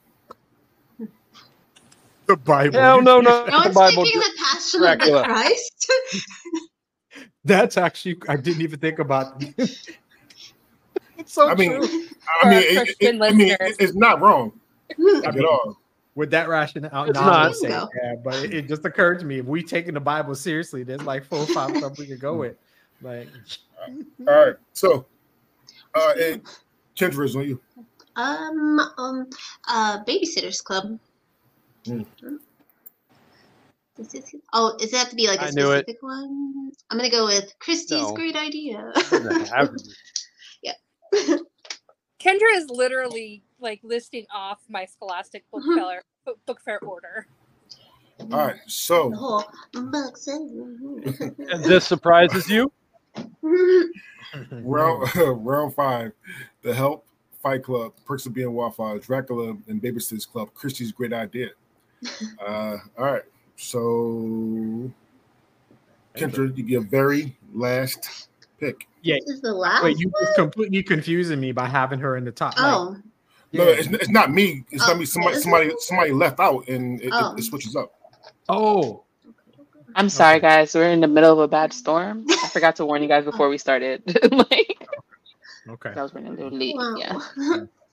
The 2.26 2.36
Bible. 2.36 2.80
Hell 2.80 3.02
no, 3.02 3.20
no, 3.20 3.44
No 3.44 3.46
the 3.46 3.52
one's 3.52 3.74
Bible. 3.76 4.02
thinking 4.02 4.20
the 4.20 4.32
Passion 4.36 4.80
Dracula. 4.80 5.20
of 5.20 5.28
the 5.28 5.32
Christ. 5.32 5.92
That's 7.46 7.76
actually 7.76 8.18
I 8.28 8.36
didn't 8.36 8.62
even 8.62 8.78
think 8.80 8.98
about. 8.98 9.42
it's 9.58 9.88
so 11.26 11.48
I 11.48 11.54
mean, 11.54 11.80
true. 11.80 12.06
I 12.42 12.50
mean, 12.50 12.78
our 12.78 12.84
it, 12.84 12.96
it, 13.00 13.22
I 13.22 13.30
mean, 13.32 13.56
it's 13.60 13.94
not 13.94 14.20
wrong 14.20 14.52
at 15.24 15.44
all. 15.44 15.78
With 16.16 16.30
that 16.30 16.48
rationale, 16.48 17.04
It's 17.04 17.14
not. 17.14 17.48
would 17.48 17.56
say, 17.56 17.68
yeah, 17.68 18.14
but 18.24 18.34
it, 18.36 18.54
it 18.54 18.68
just 18.68 18.84
occurred 18.86 19.20
to 19.20 19.26
me 19.26 19.38
if 19.38 19.44
we 19.44 19.62
taking 19.62 19.92
the 19.94 20.00
Bible 20.00 20.34
seriously, 20.34 20.82
there's 20.82 21.02
like 21.02 21.26
four 21.26 21.40
or 21.40 21.46
five 21.46 21.76
stuff 21.76 21.98
we 21.98 22.06
could 22.06 22.20
go 22.20 22.34
with. 22.36 22.56
Like, 23.02 23.28
All 24.26 24.46
right, 24.46 24.54
so 24.72 25.04
uh, 25.94 26.14
and 26.18 26.42
Kendra's 26.96 27.36
on 27.36 27.46
you. 27.46 27.60
Um, 28.16 28.80
um, 28.96 29.30
uh, 29.68 30.02
Babysitters 30.04 30.64
Club. 30.64 30.98
Mm. 31.84 32.06
Is 33.98 34.14
it- 34.14 34.42
Oh, 34.52 34.76
does 34.78 34.92
it 34.92 34.96
have 34.96 35.08
to 35.10 35.16
be 35.16 35.26
like 35.26 35.40
a 35.40 35.46
I 35.46 35.50
knew 35.50 35.70
it. 35.72 35.80
specific 35.86 36.02
one? 36.02 36.72
I'm 36.90 36.98
gonna 36.98 37.10
go 37.10 37.24
with 37.26 37.52
Kristy's 37.60 37.90
No. 37.90 38.12
great 38.14 38.36
idea. 38.36 38.92
Doesn't 38.94 39.48
have 39.52 39.74
to 39.74 39.84
be. 39.84 39.92
Kendra 42.20 42.56
is 42.56 42.68
literally 42.70 43.42
like 43.60 43.80
listing 43.82 44.26
off 44.34 44.60
my 44.68 44.84
Scholastic 44.84 45.48
book 45.50 45.62
Mhm. 45.62 45.76
fair 45.76 46.02
book, 46.24 46.38
book 46.46 46.60
fair 46.64 46.80
order. 46.80 47.26
All 48.20 48.26
right, 48.46 48.56
so 48.66 49.10
The 49.10 49.16
whole 49.16 49.44
book 49.72 50.16
says- 50.16 50.40
And 50.50 51.64
this 51.64 51.86
surprises 51.86 52.48
you? 52.50 52.72
round 53.42 55.08
round 55.46 55.74
five, 55.74 56.12
The 56.62 56.74
Help, 56.74 57.06
Fight 57.42 57.62
Club, 57.62 57.92
Perks 58.04 58.26
of 58.26 58.34
Being 58.34 58.52
Wildfire, 58.52 58.98
Dracula, 58.98 59.56
and 59.68 59.80
Babysitter's 59.80 60.26
Club. 60.26 60.52
Kristy's 60.54 60.92
great 60.92 61.12
idea. 61.12 61.50
Uh, 62.44 62.78
all 62.98 63.04
right, 63.04 63.22
so 63.56 64.90
Kendra, 66.14 66.56
you 66.56 66.62
get 66.64 66.82
very 66.84 67.36
last 67.54 68.28
pick. 68.58 68.86
yeah. 69.02 69.16
This 69.26 69.36
is 69.36 69.40
the 69.42 69.52
last 69.52 69.84
Wait, 69.84 69.98
you 69.98 70.08
one? 70.08 70.34
completely 70.34 70.82
confusing 70.82 71.40
me 71.40 71.52
by 71.52 71.66
having 71.66 71.98
her 72.00 72.16
in 72.16 72.24
the 72.24 72.32
top. 72.32 72.56
Like, 72.58 72.64
Oh, 72.74 72.96
No, 73.52 73.64
it's, 73.64 73.88
it's 73.88 74.08
not 74.08 74.30
me. 74.32 74.64
It's 74.70 74.82
Oh, 74.84 74.88
not 74.88 74.98
me. 74.98 75.04
Somebody, 75.04 75.36
yeah. 75.36 75.40
somebody, 75.42 75.70
somebody 75.80 76.12
left 76.12 76.40
out, 76.40 76.66
and 76.68 77.00
it, 77.00 77.10
Oh. 77.12 77.32
it, 77.34 77.40
it 77.40 77.42
switches 77.42 77.76
up. 77.76 77.92
Oh, 78.48 79.02
I'm 79.94 80.08
sorry, 80.08 80.40
guys. 80.40 80.74
We're 80.74 80.90
in 80.90 81.00
the 81.00 81.08
middle 81.08 81.32
of 81.32 81.38
a 81.38 81.48
bad 81.48 81.72
storm. 81.72 82.24
I 82.28 82.48
forgot 82.48 82.76
to 82.76 82.86
warn 82.86 83.02
you 83.02 83.08
guys 83.08 83.24
before 83.24 83.48
we 83.48 83.56
started. 83.58 84.02
like, 84.32 84.86
okay. 85.68 85.92
I 85.96 86.02
was 86.02 86.12
running 86.14 86.32
a 86.32 86.36
little 86.36 86.58
late. 86.58 86.76
Wow. 86.76 86.94
Yeah. 86.96 87.18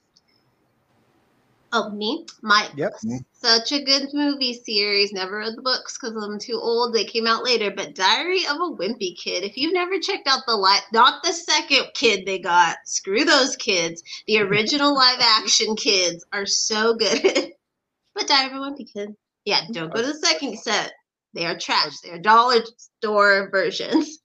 oh, 1.74 1.90
me? 1.90 2.24
My 2.42 2.68
Yep. 2.76 2.94
such 3.32 3.72
a 3.72 3.82
good 3.82 4.08
movie 4.14 4.54
series. 4.54 5.12
Never 5.12 5.38
read 5.38 5.56
the 5.56 5.62
books 5.62 5.98
because 5.98 6.16
I'm 6.16 6.38
too 6.38 6.58
old. 6.60 6.94
They 6.94 7.04
came 7.04 7.26
out 7.26 7.44
later. 7.44 7.70
But 7.70 7.94
Diary 7.94 8.46
of 8.46 8.56
a 8.56 8.74
Wimpy 8.76 9.16
Kid. 9.18 9.44
If 9.44 9.56
you've 9.56 9.74
never 9.74 9.98
checked 9.98 10.28
out 10.28 10.40
the 10.46 10.54
live, 10.56 10.82
not 10.92 11.22
the 11.22 11.32
second 11.32 11.86
kid 11.94 12.24
they 12.24 12.38
got. 12.38 12.76
Screw 12.86 13.24
those 13.24 13.56
kids. 13.56 14.02
The 14.26 14.38
original 14.40 14.94
live 15.04 15.18
action 15.20 15.76
kids 15.76 16.24
are 16.32 16.46
so 16.46 16.94
good. 16.94 17.20
but 18.14 18.28
Diary 18.28 18.56
of 18.56 18.56
a 18.56 18.60
Wimpy 18.60 18.90
Kid. 18.90 19.14
Yeah, 19.44 19.60
don't 19.72 19.92
go 19.92 20.00
to 20.00 20.06
the 20.06 20.14
second 20.14 20.58
set. 20.58 20.92
They 21.34 21.44
are 21.44 21.58
trash. 21.58 21.98
They 21.98 22.10
are 22.10 22.18
dollar 22.18 22.60
store 22.78 23.50
versions. 23.50 24.20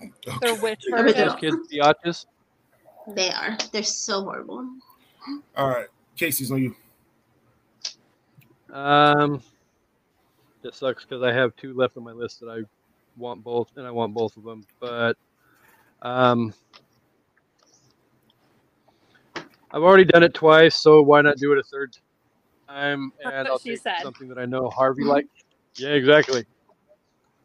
The 0.00 0.58
witch 0.62 0.84
Original. 0.92 1.02
version. 1.02 1.28
Those 1.28 1.36
kids, 1.36 1.56
biatches. 1.72 2.26
They 3.14 3.30
are. 3.30 3.56
They're 3.72 3.82
so 3.82 4.22
horrible. 4.22 4.66
All 5.56 5.68
right, 5.68 5.86
Casey's 6.16 6.50
on 6.50 6.62
you. 6.62 6.74
Um, 8.74 9.40
it 10.64 10.74
sucks 10.74 11.04
because 11.04 11.22
I 11.22 11.32
have 11.32 11.54
two 11.56 11.74
left 11.74 11.96
on 11.96 12.02
my 12.02 12.12
list 12.12 12.40
that 12.40 12.48
I 12.48 12.62
want 13.16 13.44
both, 13.44 13.70
and 13.76 13.86
I 13.86 13.90
want 13.90 14.12
both 14.12 14.36
of 14.36 14.42
them. 14.42 14.66
But 14.80 15.16
um, 16.02 16.52
I've 19.70 19.82
already 19.82 20.04
done 20.04 20.24
it 20.24 20.34
twice, 20.34 20.76
so 20.76 21.02
why 21.02 21.22
not 21.22 21.36
do 21.36 21.52
it 21.52 21.58
a 21.58 21.62
third 21.62 21.96
time? 22.68 23.12
And 23.24 23.46
I'll 23.46 23.58
take 23.58 23.78
said. 23.78 24.02
something 24.02 24.28
that 24.28 24.38
I 24.38 24.46
know 24.46 24.68
Harvey 24.68 25.04
likes. 25.04 25.28
Yeah, 25.76 25.90
exactly. 25.90 26.44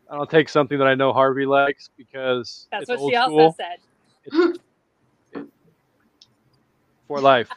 I'll 0.10 0.26
take 0.26 0.50
something 0.50 0.80
that 0.80 0.88
I 0.88 0.96
know 0.96 1.14
Harvey 1.14 1.46
likes 1.46 1.90
because 1.98 2.68
That's 2.72 2.84
it's 2.84 2.90
what 2.90 3.00
old 3.00 3.12
she 3.12 3.16
also 3.16 3.36
school 3.36 3.56
said. 3.56 3.80
for 7.08 7.22
life, 7.22 7.50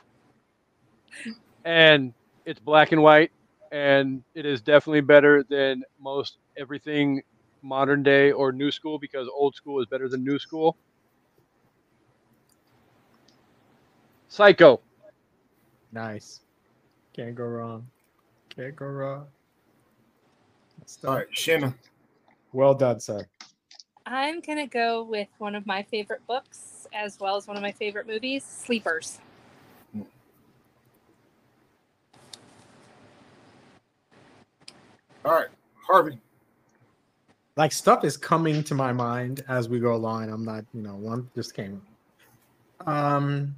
and 1.65 2.13
it's 2.45 2.61
black 2.61 2.93
and 2.93 3.03
white, 3.03 3.31
and 3.73 4.23
it 4.35 4.45
is 4.45 4.61
definitely 4.61 5.01
better 5.01 5.43
than 5.43 5.83
most 5.99 6.37
everything 6.59 7.23
modern 7.63 8.03
day 8.03 8.31
or 8.31 8.53
new 8.53 8.71
school 8.71 8.99
because 8.99 9.27
old 9.35 9.55
school 9.55 9.81
is 9.81 9.87
better 9.87 10.09
than 10.09 10.23
new 10.23 10.39
school. 10.39 10.77
Psycho. 14.29 14.81
Nice. 15.91 16.41
Can't 17.15 17.35
go 17.35 17.45
wrong. 17.45 17.87
Can't 18.55 18.77
go 18.77 18.87
wrong. 18.87 19.27
That's 20.79 21.05
All 21.05 21.17
right, 21.17 21.27
Shanna. 21.33 21.75
Well 22.53 22.75
done, 22.75 23.01
sir. 23.01 23.27
I'm 24.05 24.41
gonna 24.41 24.67
go 24.67 25.03
with 25.03 25.29
one 25.39 25.55
of 25.55 25.65
my 25.65 25.83
favorite 25.85 26.27
books 26.27 26.87
as 26.93 27.19
well 27.19 27.37
as 27.37 27.47
one 27.47 27.57
of 27.57 27.63
my 27.63 27.73
favorite 27.73 28.07
movies, 28.07 28.45
Sleepers. 28.45 29.19
All 35.25 35.33
right, 35.33 35.49
Harvey. 35.87 36.19
Like 37.57 37.73
stuff 37.73 38.05
is 38.05 38.17
coming 38.17 38.65
to 38.65 38.75
my 38.75 38.93
mind 38.93 39.45
as 39.49 39.69
we 39.69 39.79
go 39.79 39.95
along. 39.95 40.31
I'm 40.31 40.45
not, 40.45 40.65
you 40.73 40.83
know, 40.83 40.95
one 40.95 41.31
just 41.35 41.55
came. 41.55 41.83
Um, 42.87 43.55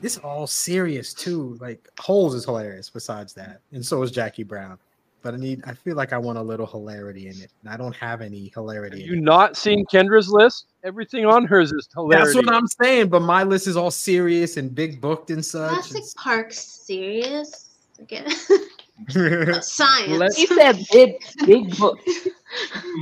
this 0.00 0.18
all 0.18 0.46
serious 0.46 1.14
too. 1.14 1.56
Like 1.60 1.88
Holes 1.98 2.34
is 2.34 2.44
hilarious. 2.44 2.90
Besides 2.90 3.32
that, 3.34 3.60
and 3.72 3.84
so 3.84 4.02
is 4.02 4.10
Jackie 4.10 4.44
Brown. 4.44 4.78
But 5.22 5.34
I 5.34 5.36
need. 5.38 5.62
I 5.66 5.74
feel 5.74 5.96
like 5.96 6.12
I 6.12 6.18
want 6.18 6.38
a 6.38 6.42
little 6.42 6.66
hilarity 6.66 7.26
in 7.28 7.40
it. 7.40 7.52
And 7.62 7.72
I 7.72 7.76
don't 7.76 7.94
have 7.96 8.20
any 8.22 8.44
Have 8.44 8.54
hilarity. 8.54 9.02
in 9.02 9.08
you 9.08 9.16
it. 9.16 9.22
not 9.22 9.56
seen 9.56 9.84
Kendra's 9.86 10.30
list? 10.30 10.66
Everything 10.84 11.26
on 11.26 11.44
hers 11.46 11.72
is 11.72 11.88
hilarious. 11.94 12.34
That's 12.34 12.46
what 12.46 12.54
I'm 12.54 12.66
saying. 12.66 13.08
But 13.08 13.20
my 13.20 13.42
list 13.42 13.66
is 13.66 13.76
all 13.76 13.90
serious 13.90 14.56
and 14.56 14.74
big 14.74 15.00
booked 15.00 15.30
and 15.30 15.44
such. 15.44 15.90
Jurassic 15.90 16.04
Park 16.16 16.52
serious. 16.52 17.66
Again. 17.98 18.30
It's- 19.08 19.72
Science. 19.72 20.18
Let's- 20.18 20.36
He 20.36 20.46
said 20.46 20.78
big, 20.92 21.16
big 21.46 21.76
book. 21.78 21.98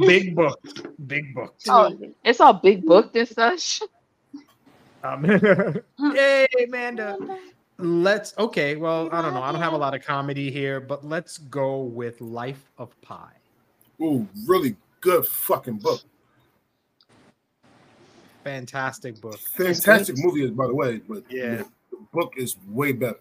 big 0.00 0.34
booked. 0.34 0.86
Big 1.06 1.34
booked. 1.34 1.62
Oh, 1.68 1.98
it's 2.24 2.40
all 2.40 2.54
big 2.54 2.84
booked 2.84 3.16
and 3.16 3.28
such. 3.28 3.82
Um, 5.02 5.24
yay, 6.14 6.46
Amanda. 6.66 7.16
Let's 7.78 8.34
okay. 8.38 8.74
Well, 8.76 9.08
I 9.12 9.22
don't 9.22 9.34
know. 9.34 9.42
I 9.42 9.52
don't 9.52 9.60
have 9.60 9.72
a 9.72 9.78
lot 9.78 9.94
of 9.94 10.04
comedy 10.04 10.50
here, 10.50 10.80
but 10.80 11.04
let's 11.04 11.38
go 11.38 11.82
with 11.82 12.20
Life 12.20 12.72
of 12.78 13.00
Pi. 13.02 13.30
Ooh, 14.02 14.26
really 14.46 14.74
good 15.00 15.24
fucking 15.26 15.76
book. 15.78 16.00
Fantastic 18.44 19.20
book. 19.20 19.38
Fantastic 19.38 20.16
movie, 20.18 20.44
is 20.44 20.50
by 20.50 20.66
the 20.66 20.74
way. 20.74 20.98
But 21.08 21.24
Yeah. 21.30 21.62
the 21.90 21.98
book 22.12 22.34
is 22.36 22.56
way 22.68 22.92
better. 22.92 23.20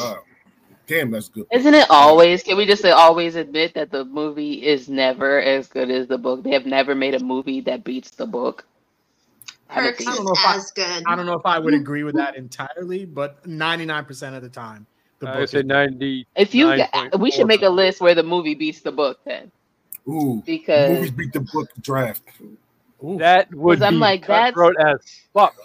Uh, 0.00 0.14
damn, 0.92 1.10
that's 1.10 1.28
good. 1.28 1.46
Isn't 1.52 1.74
it 1.74 1.86
always? 1.90 2.42
Can 2.42 2.56
we 2.56 2.66
just 2.66 2.82
say 2.82 2.90
always 2.90 3.34
admit 3.34 3.74
that 3.74 3.90
the 3.90 4.04
movie 4.04 4.54
is 4.66 4.88
never 4.88 5.40
as 5.40 5.66
good 5.68 5.90
as 5.90 6.06
the 6.06 6.18
book? 6.18 6.42
They 6.44 6.50
have 6.50 6.66
never 6.66 6.94
made 6.94 7.14
a 7.14 7.20
movie 7.24 7.60
that 7.62 7.84
beats 7.84 8.10
the 8.10 8.26
book. 8.26 8.64
I 9.70 9.76
don't 9.76 9.84
Perks 9.96 10.06
I 10.06 10.10
is 10.10 10.16
don't 10.16 10.24
know 10.26 10.32
if 10.32 10.46
I- 10.46 10.60
good. 10.74 11.02
I 11.06 11.16
don't 11.16 11.26
know 11.26 11.32
if 11.38 11.46
I 11.46 11.58
would 11.58 11.72
agree 11.74 12.02
with 12.04 12.14
that 12.16 12.36
entirely, 12.36 13.06
but 13.06 13.42
99% 13.44 14.36
of 14.36 14.42
the 14.42 14.48
time, 14.50 14.86
the 15.18 15.28
I 15.28 15.32
book 15.32 15.40
would 15.40 15.48
say 15.50 15.60
is 15.60 15.64
90. 15.64 16.26
If 16.36 16.54
you, 16.54 16.66
9.4. 16.66 17.18
we 17.20 17.30
should 17.30 17.46
make 17.46 17.62
a 17.62 17.70
list 17.70 18.00
where 18.02 18.14
the 18.14 18.22
movie 18.22 18.54
beats 18.54 18.80
the 18.82 18.92
book 18.92 19.20
then, 19.24 19.50
Ooh, 20.06 20.42
because 20.44 20.90
movies 20.90 21.10
beat 21.12 21.32
the 21.32 21.40
book 21.40 21.70
draft. 21.80 22.22
Ooh. 23.02 23.16
That 23.18 23.52
would 23.54 23.78
'Cause 23.78 23.82
I'm 23.82 23.94
be 23.94 23.98
like, 24.00 24.26
that's- 24.26 24.50
cutthroat 24.52 24.76
as 24.78 25.20
fuck. 25.32 25.56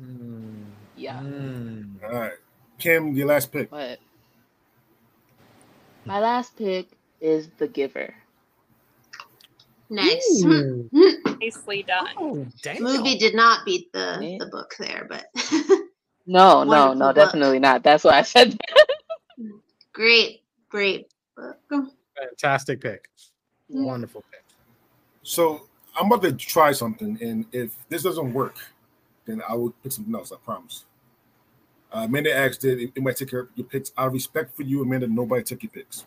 Mm, 0.00 0.64
yeah. 0.96 1.20
mm. 1.20 2.02
All 2.02 2.18
right, 2.18 2.32
Kim, 2.78 3.14
your 3.14 3.26
last 3.26 3.52
pick. 3.52 3.68
But 3.70 3.98
my 6.08 6.20
last 6.20 6.56
pick 6.56 6.88
is 7.20 7.48
The 7.58 7.68
Giver. 7.68 8.14
Nice. 9.90 10.42
Ooh. 10.44 10.88
Nicely 11.40 11.84
oh, 11.86 11.86
done. 11.86 12.08
Oh. 12.16 12.80
Movie 12.80 13.18
did 13.18 13.34
not 13.34 13.64
beat 13.66 13.92
the, 13.92 14.18
Yeah. 14.20 14.38
the 14.40 14.46
book 14.46 14.74
there, 14.78 15.06
but 15.08 15.26
No, 16.26 16.64
no, 16.64 16.92
no, 16.94 17.08
book. 17.08 17.16
definitely 17.16 17.58
not. 17.58 17.82
That's 17.82 18.04
why 18.04 18.18
I 18.18 18.22
said 18.22 18.58
great, 19.92 20.42
great 20.70 21.08
book. 21.36 21.58
Fantastic 22.16 22.80
pick. 22.80 23.08
Yeah. 23.68 23.82
Wonderful 23.82 24.24
pick. 24.30 24.44
So 25.22 25.66
I'm 25.98 26.10
about 26.10 26.22
to 26.22 26.32
try 26.32 26.72
something, 26.72 27.18
and 27.20 27.44
if 27.52 27.76
this 27.90 28.02
doesn't 28.02 28.32
work, 28.32 28.56
then 29.26 29.42
I 29.46 29.54
will 29.54 29.70
pick 29.82 29.92
something 29.92 30.14
else. 30.14 30.32
I 30.32 30.36
promise. 30.36 30.84
Uh, 31.92 32.00
Amanda 32.00 32.34
asked 32.36 32.64
it. 32.64 32.80
It, 32.80 32.92
it 32.96 33.02
might 33.02 33.16
take 33.16 33.30
care 33.30 33.40
of 33.40 33.48
your 33.54 33.66
picks. 33.66 33.92
Out 33.96 34.08
of 34.08 34.12
respect 34.12 34.54
for 34.54 34.62
you, 34.62 34.82
Amanda, 34.82 35.06
nobody 35.06 35.42
took 35.42 35.62
your 35.62 35.70
picks. 35.70 36.04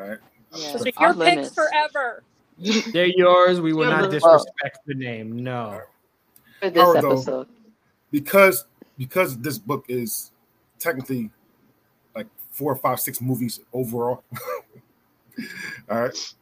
All 0.00 0.08
right. 0.08 0.18
Yeah. 0.54 0.72
Those 0.72 0.86
are 0.86 0.88
Off 0.88 1.00
your 1.00 1.12
limits. 1.14 1.48
picks 1.48 1.54
forever. 1.54 2.22
They're 2.92 3.06
yours. 3.06 3.60
We 3.60 3.72
will 3.72 3.90
not 3.90 4.10
disrespect 4.10 4.78
the 4.86 4.94
name. 4.94 5.42
No. 5.42 5.80
for 6.60 6.70
this 6.70 6.82
Howard, 6.82 7.24
though. 7.24 7.46
because 8.10 8.66
because 8.98 9.38
this 9.38 9.58
book 9.58 9.84
is 9.88 10.30
technically 10.78 11.30
like 12.14 12.26
four, 12.50 12.76
five, 12.76 13.00
six 13.00 13.20
movies 13.20 13.60
overall. 13.72 14.22
all 15.90 16.02
right, 16.02 16.34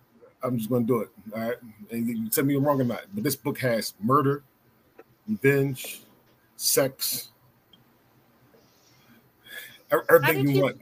I'm 0.42 0.58
just 0.58 0.68
gonna 0.68 0.84
do 0.84 1.00
it. 1.00 1.08
All 1.34 1.40
right, 1.40 1.56
and 1.90 2.08
you 2.08 2.14
can 2.14 2.30
tell 2.30 2.44
me 2.44 2.56
I'm 2.56 2.64
wrong 2.64 2.80
or 2.80 2.84
not, 2.84 3.04
but 3.14 3.24
this 3.24 3.36
book 3.36 3.58
has 3.60 3.94
murder, 4.00 4.42
revenge, 5.28 6.02
sex, 6.56 7.30
everything 9.92 10.44
did 10.44 10.48
you 10.50 10.56
you- 10.56 10.62
want. 10.62 10.80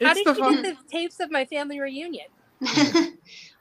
How 0.00 0.12
It's 0.12 0.20
did 0.22 0.26
you 0.28 0.34
fun- 0.34 0.62
get 0.62 0.76
the 0.78 0.84
tapes 0.90 1.20
of 1.20 1.30
my 1.30 1.44
family 1.44 1.78
reunion? 1.80 2.26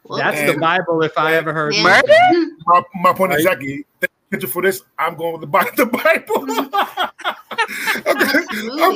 Well, 0.06 0.18
That's 0.18 0.50
the 0.52 0.58
Bible 0.58 1.04
if 1.04 1.16
I 1.18 1.36
ever 1.36 1.52
heard. 1.54 1.76
Yeah. 1.76 1.84
Murder? 1.84 2.52
My, 2.66 2.82
my 2.96 3.14
point 3.14 3.32
Right. 3.32 3.40
exactly. 3.40 3.86
Thank 4.32 4.44
you 4.44 4.48
for 4.48 4.62
this. 4.62 4.82
I'm 4.98 5.16
going 5.18 5.34
with 5.34 5.42
the 5.42 5.48
Bible. 5.48 5.72
The 5.76 5.86
Bible. 5.86 6.46
movie. 6.46 6.70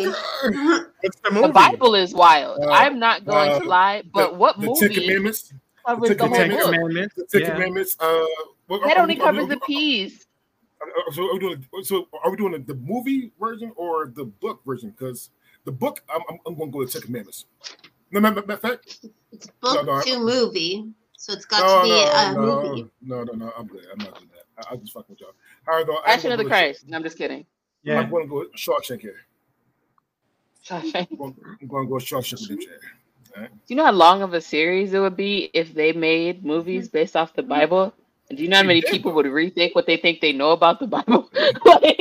Okay. 0.07 0.85
It's 1.03 1.17
the 1.23 1.31
movie. 1.31 1.47
The 1.47 1.53
Bible 1.53 1.95
is 1.95 2.13
wild. 2.13 2.59
Uh, 2.63 2.71
I'm 2.71 2.99
not 2.99 3.25
going 3.25 3.51
uh, 3.51 3.59
to 3.59 3.67
lie, 3.67 4.03
but 4.13 4.35
what 4.37 4.59
the 4.59 4.67
movie 4.67 4.87
Ten 4.87 4.93
Commandments. 5.03 5.53
covers 5.85 6.09
the 6.09 6.15
the 6.15 6.27
Ten 6.29 6.29
whole 6.29 6.37
Ten? 6.37 6.51
Commandments. 6.73 7.15
The 7.15 7.25
Ten 7.31 7.41
Yeah. 7.41 7.53
Commandments. 7.53 7.97
Uh, 7.99 8.25
That 8.69 8.97
only 8.97 9.15
we- 9.15 9.21
are 9.21 9.31
we- 9.33 9.39
covers 9.39 9.47
the 9.49 9.59
P's. 9.65 10.25
So 11.13 11.23
are 11.29 11.33
we 11.33 11.39
doing? 11.39 11.65
So 11.83 12.07
are 12.23 12.31
we 12.31 12.37
doing 12.37 12.51
the, 12.53 12.59
the 12.59 12.75
movie 12.75 13.31
version 13.39 13.71
or 13.75 14.07
the 14.07 14.25
book 14.25 14.61
version? 14.65 14.93
Because 14.97 15.29
the 15.65 15.71
book, 15.71 16.01
I'm, 16.13 16.21
I'm, 16.29 16.37
I'm 16.45 16.55
going 16.55 16.71
to 16.71 16.77
go 16.77 16.85
to 16.85 16.91
Ten 16.91 17.01
Commandments. 17.01 17.45
No, 18.11 18.19
no, 18.19 18.31
matter 18.31 18.53
of 18.53 18.61
fact, 18.61 18.99
It's 19.31 19.47
book 19.61 19.75
No, 19.75 19.81
no, 19.81 19.91
I- 19.93 20.03
to 20.03 20.19
movie, 20.19 20.91
so 21.17 21.33
it's 21.33 21.45
got 21.45 21.61
no, 21.61 21.77
to 21.77 21.83
be 21.83 21.91
a 21.91 22.33
no, 22.33 22.41
no, 22.45 22.69
movie. 22.69 22.89
no, 23.01 23.23
no, 23.23 23.33
no. 23.33 23.53
I'm 23.57 23.67
good. 23.67 23.85
I'm 23.91 23.97
not 23.99 24.15
doing 24.15 24.29
that. 24.33 24.65
I, 24.67 24.71
I'll 24.71 24.77
just 24.77 24.93
fuck 24.93 25.09
with 25.09 25.19
y'all. 25.21 25.31
All 25.67 25.75
right, 25.77 25.85
though. 25.87 25.97
I'm 25.97 26.03
Passion 26.03 26.23
gonna 26.29 26.33
of 26.33 26.37
the 26.39 26.43
go 26.43 26.49
with- 26.49 26.51
Christ. 26.51 26.87
No, 26.87 26.97
I'm 26.97 27.03
just 27.03 27.17
kidding. 27.17 27.45
Yeah. 27.83 27.99
I'm 27.99 28.09
going 28.09 28.23
to 28.25 28.29
go 28.29 28.39
with 28.39 28.53
Shawshank 28.53 29.01
here. 29.01 29.15
Shawshank. 30.65 31.07
I'm 31.11 31.17
going, 31.17 31.35
I'm 31.61 31.67
going 31.67 31.85
to 31.85 31.89
go 31.89 31.95
Shawshank 31.95 32.41
Redemption. 32.41 32.71
All 33.35 33.41
right. 33.41 33.49
Do 33.51 33.57
you 33.67 33.75
know 33.75 33.85
how 33.85 33.91
long 33.91 34.21
of 34.21 34.33
a 34.33 34.41
series 34.41 34.93
it 34.93 34.99
would 34.99 35.17
be 35.17 35.49
if 35.53 35.73
they 35.73 35.91
made 35.91 36.45
movies 36.45 36.87
mm-hmm. 36.87 36.97
based 36.97 37.15
off 37.15 37.33
the 37.33 37.41
Bible? 37.43 37.93
And 38.29 38.37
do 38.37 38.43
you 38.43 38.49
know 38.49 38.57
how 38.57 38.61
They 38.63 38.67
many 38.67 38.81
did. 38.81 38.91
people 38.91 39.11
would 39.13 39.25
rethink 39.25 39.75
what 39.75 39.85
they 39.87 39.97
think 39.97 40.21
they 40.21 40.31
know 40.33 40.51
about 40.51 40.79
the 40.79 40.87
Bible? 40.87 41.29
Like- 41.65 41.99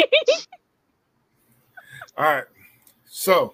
All 2.16 2.24
right. 2.26 2.44
So, 3.14 3.52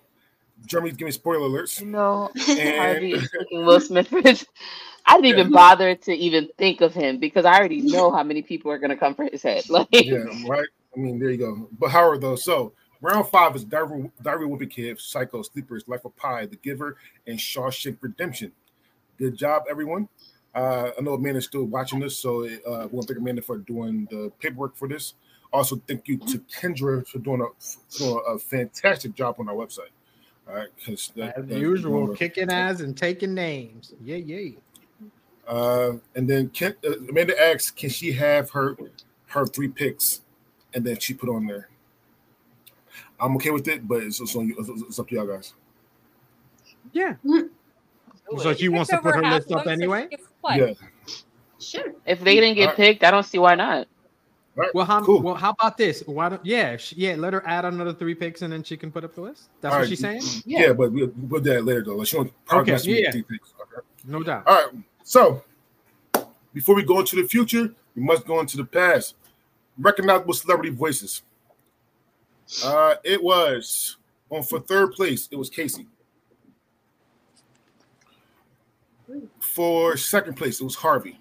Jeremy's 0.67 0.95
giving 0.97 1.11
spoiler 1.11 1.49
alerts. 1.49 1.83
no, 1.85 2.31
And- 2.49 2.77
Harvey 2.79 3.13
is 3.15 3.29
taking 3.39 3.67
Will 3.67 3.81
Smith. 3.81 4.09
I 5.05 5.15
didn't 5.21 5.27
even 5.27 5.51
bother 5.53 5.97
to 5.97 6.15
even 6.15 6.49
think 6.59 6.81
of 6.81 6.95
him 6.95 7.19
because 7.19 7.45
I 7.45 7.59
already 7.59 7.81
know 7.81 8.13
how 8.13 8.23
many 8.23 8.41
people 8.43 8.71
are 8.71 8.79
gonna 8.79 8.97
come 8.97 9.17
for 9.17 9.25
his 9.25 9.43
head. 9.43 9.65
Like, 9.69 9.89
yeah, 9.91 10.19
right. 10.47 10.69
I 10.97 11.01
mean, 11.01 11.19
there 11.19 11.31
you 11.31 11.39
go. 11.39 11.69
But 11.77 11.91
Howard, 11.91 12.21
though, 12.21 12.37
so 12.37 12.73
round 13.01 13.27
five 13.29 13.57
is 13.57 13.65
Diary, 13.65 14.09
Diary 14.23 14.45
of 14.45 14.51
Wimpy 14.51 14.71
Kid, 14.71 15.01
Psycho, 15.01 15.43
Sleepers, 15.43 15.89
Life 15.89 16.05
of 16.05 16.15
Pi, 16.17 16.47
The 16.47 16.57
Giver, 16.57 16.97
and 17.27 17.37
Shawshank 17.37 17.99
Redemption. 18.01 18.53
Good 19.19 19.37
job, 19.37 19.65
everyone. 19.69 20.09
Uh, 20.55 20.91
I 20.97 21.01
know 21.01 21.15
Amanda's 21.15 21.47
still 21.47 21.65
watching 21.65 21.99
this, 21.99 22.17
so 22.17 22.45
uh, 22.45 22.47
we 22.47 22.87
want 22.87 23.09
to 23.09 23.15
thank 23.15 23.19
Amanda 23.19 23.43
for 23.43 23.59
doing 23.59 24.07
the 24.11 24.31
paperwork 24.39 24.77
for 24.77 24.87
this. 24.87 25.15
Also, 25.53 25.81
thank 25.89 26.07
you 26.09 26.19
to 26.19 26.39
Kendra 26.41 27.07
for 27.07 27.19
doing 27.19 27.41
a, 27.41 27.47
for 27.89 27.99
doing 27.99 28.23
a 28.29 28.39
fantastic 28.39 29.15
job 29.15 29.37
on 29.39 29.49
our 29.49 29.55
website. 29.55 29.91
All 30.49 30.55
right, 30.55 30.69
because 30.77 31.13
As 31.19 31.47
usual, 31.49 32.15
kicking 32.15 32.51
ass 32.51 32.81
and 32.81 32.97
taking 32.97 33.35
names. 33.35 33.93
Yeah, 34.03 34.17
yeah. 34.17 34.51
Uh, 35.47 35.93
and 36.15 36.29
then 36.29 36.49
Ken, 36.51 36.75
uh, 36.87 36.99
Amanda 37.09 37.41
asks, 37.41 37.71
can 37.71 37.89
she 37.91 38.13
have 38.13 38.51
her 38.51 38.77
her 39.27 39.47
three 39.47 39.69
picks, 39.69 40.23
and 40.75 40.85
then 40.85 40.99
she 40.99 41.15
put 41.15 41.29
on 41.29 41.47
there. 41.47 41.69
I'm 43.21 43.35
okay 43.37 43.51
with 43.51 43.67
it, 43.69 43.87
but 43.87 44.03
it's, 44.03 44.21
it's, 44.21 44.37
on 44.37 44.49
you, 44.49 44.57
it's, 44.59 44.69
it's 44.69 44.99
up 44.99 45.09
to 45.09 45.15
y'all 45.15 45.27
guys. 45.27 45.55
Yeah. 46.93 47.15
Do 47.25 47.51
So 48.39 48.51
it. 48.51 48.59
she 48.59 48.69
wants 48.69 48.91
to 48.91 48.99
put 48.99 49.15
her 49.15 49.23
list 49.23 49.51
up 49.53 49.65
them, 49.65 49.65
so 49.65 49.65
she 49.65 49.71
anyway? 49.71 50.09
gets 50.09 50.23
to 50.25 50.29
play. 50.43 50.59
Yeah. 50.59 50.89
Sure. 51.61 51.93
if 52.07 52.21
they 52.21 52.35
didn't 52.37 52.55
get 52.55 52.63
Alright. 52.63 52.77
picked, 52.77 53.05
I 53.05 53.11
don't 53.11 53.25
see 53.25 53.39
why 53.39 53.55
not. 53.55 53.89
Right. 54.59 54.75
Well, 54.75 54.85
how 54.87 55.05
Cool. 55.05 55.23
well 55.23 55.35
how 55.37 55.51
about 55.51 55.79
this? 55.79 56.03
Why 56.07 56.29
don't 56.29 56.45
yeah 56.45 56.77
she, 56.77 56.97
yeah 56.97 57.15
let 57.15 57.33
her 57.33 57.47
add 57.47 57.65
another 57.65 57.95
three 57.95 58.17
picks 58.17 58.43
and 58.43 58.53
then 58.53 58.65
she 58.65 58.77
can 58.77 58.91
put 58.91 59.05
up 59.05 59.15
the 59.15 59.21
list. 59.21 59.51
That's 59.61 59.73
All 59.73 59.79
what 59.79 59.83
right. 59.85 59.89
she's 59.89 60.01
saying. 60.01 60.23
Yeah, 60.47 60.73
but 60.73 60.91
we'll, 60.91 61.13
we'll 61.29 61.41
do 61.41 61.51
that 61.55 61.65
later 61.65 61.85
though. 61.85 61.95
Like, 61.95 62.09
she 62.09 62.17
wants 62.17 62.33
probably 62.45 62.73
Okay, 62.73 62.83
okay, 62.83 63.03
yeah. 63.05 63.11
three 63.13 63.23
picks. 63.23 63.51
Okay. 63.63 63.87
No 64.05 64.23
doubt. 64.25 64.43
All 64.49 64.55
right. 64.55 64.75
So 65.05 65.45
before 66.53 66.75
we 66.75 66.83
go 66.83 66.99
into 66.99 67.15
the 67.15 67.23
future, 67.29 67.73
we 67.95 68.03
must 68.03 68.27
go 68.27 68.41
into 68.41 68.57
the 68.57 68.65
past. 68.65 69.15
Recognizable 69.79 70.35
celebrity 70.35 70.71
voices. 70.71 71.23
Uh, 72.65 72.97
it 73.05 73.23
was 73.23 73.97
on 74.29 74.43
for 74.43 74.59
third 74.59 74.91
place. 74.91 75.29
It 75.31 75.37
was 75.37 75.49
Casey. 75.51 75.87
For 79.41 79.97
second 79.97 80.35
place, 80.37 80.61
it 80.61 80.65
was 80.65 80.75
Harvey. 80.75 81.19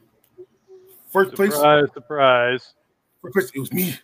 First 1.11 1.35
place, 1.35 1.53
Surprise, 1.53 1.85
surprise. 1.93 2.59
first 2.61 2.63
place, 2.65 2.73
it 3.35 3.59
was 3.59 3.73
me. 3.73 3.95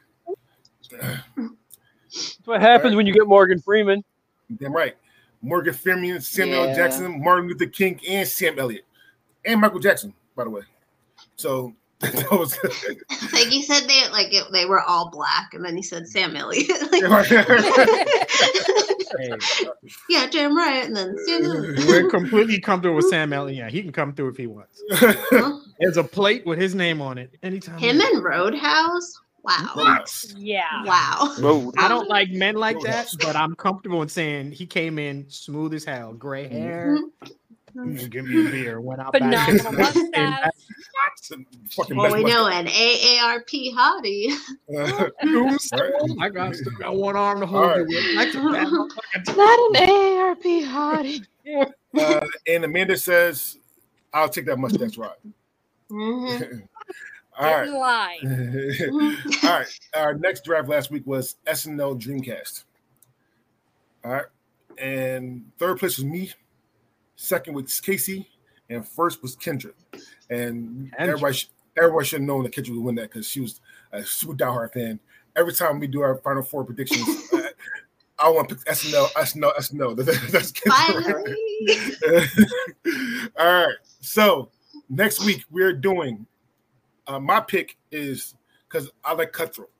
That's 0.92 2.38
what 2.46 2.62
happens 2.62 2.96
when 2.96 3.08
you 3.08 3.14
get 3.14 3.28
Morgan 3.28 3.60
Freeman. 3.60 4.04
Damn 4.58 4.74
right. 4.74 4.96
Morgan 5.42 5.74
Freeman, 5.74 6.22
Samuel 6.22 6.68
Yeah. 6.68 6.76
Jackson, 6.76 7.22
Martin 7.22 7.48
Luther 7.48 7.66
King, 7.66 8.00
and 8.08 8.28
Sam 8.28 8.58
Elliott, 8.60 8.86
and 9.46 9.60
Michael 9.60 9.80
Jackson, 9.80 10.14
by 10.36 10.44
the 10.46 10.50
way. 10.50 10.62
So 11.36 11.74
that 12.12 12.32
was 12.32 12.58
like 13.34 13.52
you 13.52 13.62
said, 13.64 13.88
they 13.88 14.10
like 14.12 14.34
it, 14.34 14.46
they 14.52 14.66
were 14.66 14.82
all 14.82 15.10
black, 15.10 15.54
and 15.54 15.64
then 15.64 15.78
you 15.78 15.84
said 15.84 16.08
Sam 16.08 16.36
Elliott. 16.36 16.70
Like, 19.14 19.42
yeah, 20.10 20.26
damn 20.28 20.58
right. 20.58 20.84
And 20.84 20.96
then 20.96 21.16
Sam 21.28 21.44
we're 21.88 22.10
completely 22.10 22.60
comfortable 22.60 22.96
with 22.96 23.06
Sam 23.10 23.32
Elliott. 23.32 23.58
Yeah, 23.58 23.70
he 23.70 23.84
can 23.84 23.92
come 23.92 24.14
through 24.14 24.30
if 24.30 24.38
he 24.38 24.48
wants. 24.48 24.82
Huh? 24.92 25.60
There's 25.80 25.98
a 25.98 26.04
plate 26.04 26.46
with 26.48 26.58
his 26.58 26.74
name 26.74 27.00
on 27.00 27.20
it 27.20 27.38
anytime. 27.44 27.78
Him 27.78 28.02
and 28.02 28.24
Roadhouse. 28.24 29.14
Wow. 29.44 30.04
Yeah. 30.38 30.64
Wow. 30.86 31.72
I 31.78 31.88
don't 31.90 32.08
like 32.10 32.30
men 32.32 32.56
like 32.56 32.80
that, 32.82 33.08
but 33.22 33.36
I'm 33.36 33.56
comfortable 33.56 34.02
in 34.02 34.08
saying 34.08 34.54
he 34.54 34.66
came 34.66 34.98
in 34.98 35.30
smooth 35.30 35.74
as 35.74 35.84
hell, 35.84 36.14
gray 36.14 36.48
hair. 36.48 36.98
Mhm. 36.98 37.32
Give 38.10 38.26
me 38.26 38.48
a 38.48 38.52
beer. 38.52 38.82
Went 38.82 39.02
out 39.02 39.14
back. 39.14 39.22
Phenomenal 39.22 39.72
mustache. 39.74 40.52
Fucking 41.72 41.98
Well, 41.98 42.12
best 42.12 42.16
we 42.16 42.24
know 42.24 42.48
an 42.48 42.68
AARP 42.68 43.74
hottie. 43.74 44.30
mustache. 44.70 45.12
Tombstone. 45.22 46.22
I 46.22 46.30
got 46.30 46.56
still 46.56 46.72
got 46.80 46.96
one 46.96 47.16
arm 47.16 47.40
to 47.40 47.46
hold 47.46 47.64
All 47.64 47.80
it 47.80 47.88
with. 47.88 48.16
That's 48.16 48.36
a 48.36 48.40
bad. 48.40 49.36
Not 49.36 49.82
an 49.82 49.90
AARP 49.90 50.66
hottie. 50.68 51.26
uh, 52.00 52.26
and 52.48 52.64
Amanda 52.66 52.96
says, 52.98 53.58
"I'll 54.14 54.30
take 54.30 54.46
that 54.46 54.58
mustache 54.60 54.98
ride." 54.98 55.12
Mhm. 55.90 56.64
All 57.40 57.50
Get 57.50 57.56
right. 57.72 58.22
in 58.22 58.30
line. 58.94 59.18
All 59.44 59.50
right. 59.50 59.80
Our 59.96 60.14
next 60.14 60.44
draft 60.46 60.70
last 60.70 60.92
week 60.92 61.02
was 61.08 61.38
SNL 61.48 62.00
Dreamcast. 62.00 62.66
All 64.06 64.12
right. 64.12 64.26
And 64.78 65.50
third 65.58 65.80
place 65.80 65.98
was 65.98 66.06
me. 66.06 66.32
Second 67.24 67.54
was 67.54 67.80
Casey. 67.80 68.28
And 68.70 68.86
first 68.86 69.22
was 69.22 69.36
Kendra. 69.36 69.72
And 70.30 70.92
Kendra. 70.92 71.00
everybody, 71.00 71.34
sh- 71.36 71.50
everybody 71.78 72.06
should 72.06 72.20
have 72.20 72.28
known 72.28 72.44
that 72.44 72.54
Kendra 72.54 72.72
would 72.72 72.84
win 72.84 72.96
that 72.96 73.12
because 73.12 73.28
she 73.28 73.40
was 73.40 73.62
a 73.94 74.04
super 74.04 74.34
diehard 74.34 74.74
fan. 74.74 75.00
Every 75.36 75.54
time 75.54 75.80
we 75.80 75.88
do 75.88 76.02
our 76.02 76.16
Final 76.18 76.44
Four 76.44 76.66
predictions, 76.66 77.08
I, 77.34 77.50
I 78.20 78.30
want 78.30 78.50
to 78.50 78.56
pick 78.56 78.66
SNL, 78.66 79.08
SNL, 79.14 79.56
SNL. 79.56 79.96
That's 80.32 80.52
Kendra. 80.52 81.14
Finally. 82.06 83.30
All 83.40 83.68
right. 83.68 83.76
So 84.02 84.50
next 84.90 85.24
week 85.24 85.46
we're 85.50 85.74
doing. 85.74 86.26
Uh, 87.08 87.20
my 87.20 87.40
pick 87.40 87.78
is 87.92 88.36
because 88.68 88.90
I 89.04 89.14
like 89.14 89.32
cutthroat, 89.32 89.72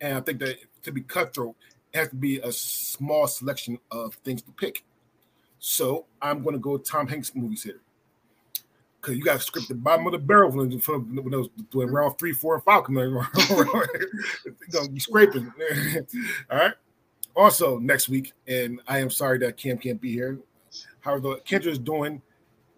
and 0.00 0.16
I 0.16 0.20
think 0.20 0.38
that 0.40 0.56
to 0.82 0.92
be 0.92 1.02
cutthroat, 1.02 1.56
it 1.92 1.98
has 1.98 2.08
to 2.08 2.16
be 2.16 2.38
a 2.38 2.52
small 2.52 3.26
selection 3.26 3.78
of 3.90 4.14
things 4.16 4.42
to 4.42 4.52
pick. 4.52 4.82
So 5.68 6.06
I'm 6.22 6.44
going 6.44 6.52
to 6.52 6.60
go 6.60 6.78
Tom 6.78 7.08
Hanks 7.08 7.34
movies 7.34 7.64
here. 7.64 7.80
Because 9.00 9.16
you 9.16 9.24
got 9.24 9.40
to 9.40 9.44
script 9.44 9.66
the 9.66 9.74
bottom 9.74 10.06
of 10.06 10.12
the 10.12 10.18
barrel 10.18 10.52
when, 10.52 10.70
when, 10.70 11.16
when 11.16 11.30
those 11.32 11.48
doing 11.72 11.88
round 11.88 12.16
three, 12.20 12.32
four, 12.32 12.54
and 12.54 12.62
five 12.62 12.84
come 12.84 12.98
in. 12.98 13.10
You're 13.10 13.64
going 14.70 14.86
to 14.86 14.92
be 14.92 15.00
scraping. 15.00 15.52
All 16.52 16.58
right. 16.58 16.74
Also, 17.34 17.80
next 17.80 18.08
week, 18.08 18.32
and 18.46 18.80
I 18.86 19.00
am 19.00 19.10
sorry 19.10 19.38
that 19.38 19.56
Cam 19.56 19.76
can't 19.76 20.00
be 20.00 20.12
here. 20.12 20.38
However, 21.00 21.34
Kendra 21.44 21.66
is 21.66 21.80
doing 21.80 22.22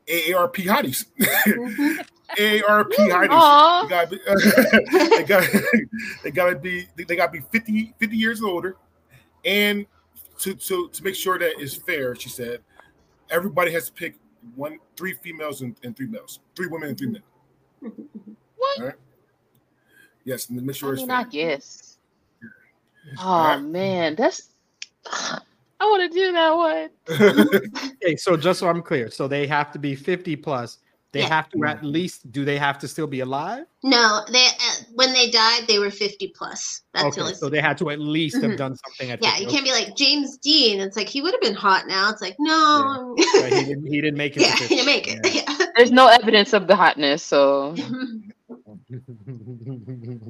AARP 0.06 0.54
hotties. 0.64 1.04
AARP 2.38 2.92
hotties. 2.94 3.82
They 3.82 3.88
gotta 3.90 4.06
be, 4.08 4.18
they 5.16 5.24
gotta, 5.24 5.62
they 6.24 6.30
gotta 6.30 6.56
be, 6.56 6.88
they 6.96 7.16
gotta 7.16 7.32
be 7.32 7.40
50, 7.52 7.94
50 7.98 8.16
years 8.16 8.42
older, 8.42 8.76
and 9.44 9.84
to 10.38 10.54
to 10.54 10.88
to 10.88 11.04
make 11.04 11.14
sure 11.14 11.38
that 11.38 11.52
it's 11.58 11.74
fair, 11.74 12.14
she 12.14 12.28
said, 12.28 12.60
everybody 13.30 13.72
has 13.72 13.86
to 13.86 13.92
pick 13.92 14.14
one, 14.54 14.78
three 14.96 15.14
females 15.14 15.62
and, 15.62 15.76
and 15.82 15.96
three 15.96 16.06
males, 16.06 16.40
three 16.54 16.66
women 16.66 16.90
and 16.90 16.98
three 16.98 17.08
men. 17.08 17.22
What? 18.56 18.80
All 18.80 18.86
right. 18.86 18.94
Yes, 20.24 20.48
and 20.48 20.58
to 20.58 20.64
make 20.64 20.74
sure 20.74 20.92
I 20.92 20.96
mean. 20.96 21.10
I 21.10 21.22
guess. 21.24 21.98
Oh 23.18 23.28
Alright. 23.28 23.62
man, 23.62 24.14
that's. 24.16 24.54
I 25.80 25.84
want 25.84 26.12
to 26.12 26.18
do 26.18 26.32
that 26.32 26.52
one. 26.56 26.90
Okay, 28.02 28.16
so 28.16 28.36
just 28.36 28.60
so 28.60 28.68
I'm 28.68 28.82
clear, 28.82 29.10
so 29.10 29.28
they 29.28 29.46
have 29.46 29.70
to 29.72 29.78
be 29.78 29.94
50 29.94 30.36
plus. 30.36 30.78
They 31.12 31.20
Yeah. 31.20 31.28
have 31.28 31.48
to 31.50 31.64
at 31.64 31.82
least. 31.82 32.30
Do 32.32 32.44
they 32.44 32.58
have 32.58 32.78
to 32.80 32.88
still 32.88 33.06
be 33.06 33.20
alive? 33.20 33.64
No, 33.82 34.20
they 34.30 34.44
uh, 34.46 34.74
when 34.94 35.14
they 35.14 35.30
died, 35.30 35.62
they 35.66 35.78
were 35.78 35.90
fifty 35.90 36.28
plus. 36.36 36.82
That's 36.92 37.06
okay, 37.06 37.20
really. 37.22 37.34
so 37.34 37.48
they 37.48 37.62
had 37.62 37.78
to 37.78 37.88
at 37.88 37.98
least 37.98 38.42
have 38.42 38.50
Mhm. 38.52 38.56
done 38.58 38.76
something. 38.76 39.10
At 39.10 39.22
yeah, 39.22 39.30
50. 39.30 39.44
you 39.44 39.50
can't 39.50 39.64
be 39.64 39.70
like 39.72 39.96
James 39.96 40.36
Dean. 40.36 40.80
It's 40.80 40.98
like 40.98 41.08
he 41.08 41.22
would 41.22 41.32
have 41.32 41.40
been 41.40 41.54
hot 41.54 41.86
now. 41.86 42.10
It's 42.10 42.20
like 42.20 42.36
no. 42.38 43.16
Okay, 43.18 43.58
he 43.60 43.64
didn't. 43.64 43.86
He 43.86 44.00
didn't 44.02 44.18
make 44.18 44.36
it. 44.36 44.42
yeah, 44.42 44.54
he 44.56 44.68
didn't 44.68 44.86
make 44.86 45.08
it. 45.08 45.20
Yeah. 45.32 45.66
There's 45.76 45.90
no 45.90 46.08
evidence 46.08 46.52
of 46.52 46.66
the 46.66 46.76
hotness, 46.76 47.22
so 47.22 47.74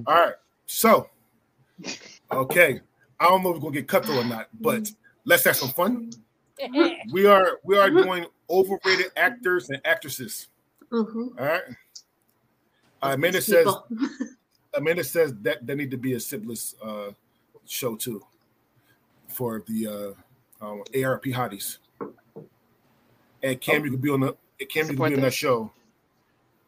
All 0.07 0.14
right. 0.14 0.34
So, 0.66 1.09
okay. 2.30 2.80
I 3.20 3.24
don't 3.24 3.42
know 3.42 3.50
if 3.50 3.57
we're 3.57 3.61
gonna 3.62 3.72
get 3.72 3.88
cut 3.88 4.02
cutthroat 4.05 4.24
or 4.24 4.28
not, 4.28 4.48
but 4.61 4.90
let's 5.24 5.44
have 5.44 5.57
some 5.57 5.70
fun. 5.70 6.11
We 7.12 7.24
are 7.26 7.59
we 7.62 7.78
are 7.78 7.88
doing 7.88 8.26
overrated 8.50 9.12
actors 9.16 9.70
and 9.70 9.80
actresses. 9.84 10.48
Mhm. 10.91 11.39
All 11.39 11.47
right. 11.47 11.62
Uh, 13.03 13.11
Amanda 13.14 13.39
These 13.39 13.47
says 13.47 13.64
people. 13.64 13.86
Amanda 14.74 15.05
says 15.05 15.34
that 15.43 15.66
there 15.66 15.76
need 15.76 15.91
to 15.91 15.97
be 15.97 16.14
a 16.14 16.20
Sibless 16.20 16.74
uh, 16.82 17.11
show 17.66 17.95
too 17.97 18.24
for 19.28 19.62
the 19.66 20.14
uh, 20.61 20.64
um, 20.64 20.82
ARP 21.05 21.24
hotties. 21.26 21.78
And 23.43 23.61
Cam, 23.61 23.84
you 23.84 23.91
could 23.93 24.03
be 24.03 24.11
on 24.11 24.20
the 24.20 24.32
Cam, 24.32 24.36
you 24.59 24.66
could 24.66 24.86
Support 24.89 25.11
be 25.11 25.14
on 25.14 25.20
that. 25.20 25.26
that 25.28 25.34
show. 25.34 25.70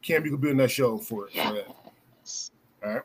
Cam, 0.02 0.24
you 0.24 0.30
could 0.32 0.40
be 0.40 0.50
on 0.50 0.56
that 0.58 0.70
show 0.70 0.98
for, 0.98 1.28
for 1.28 1.64
that. 2.82 3.04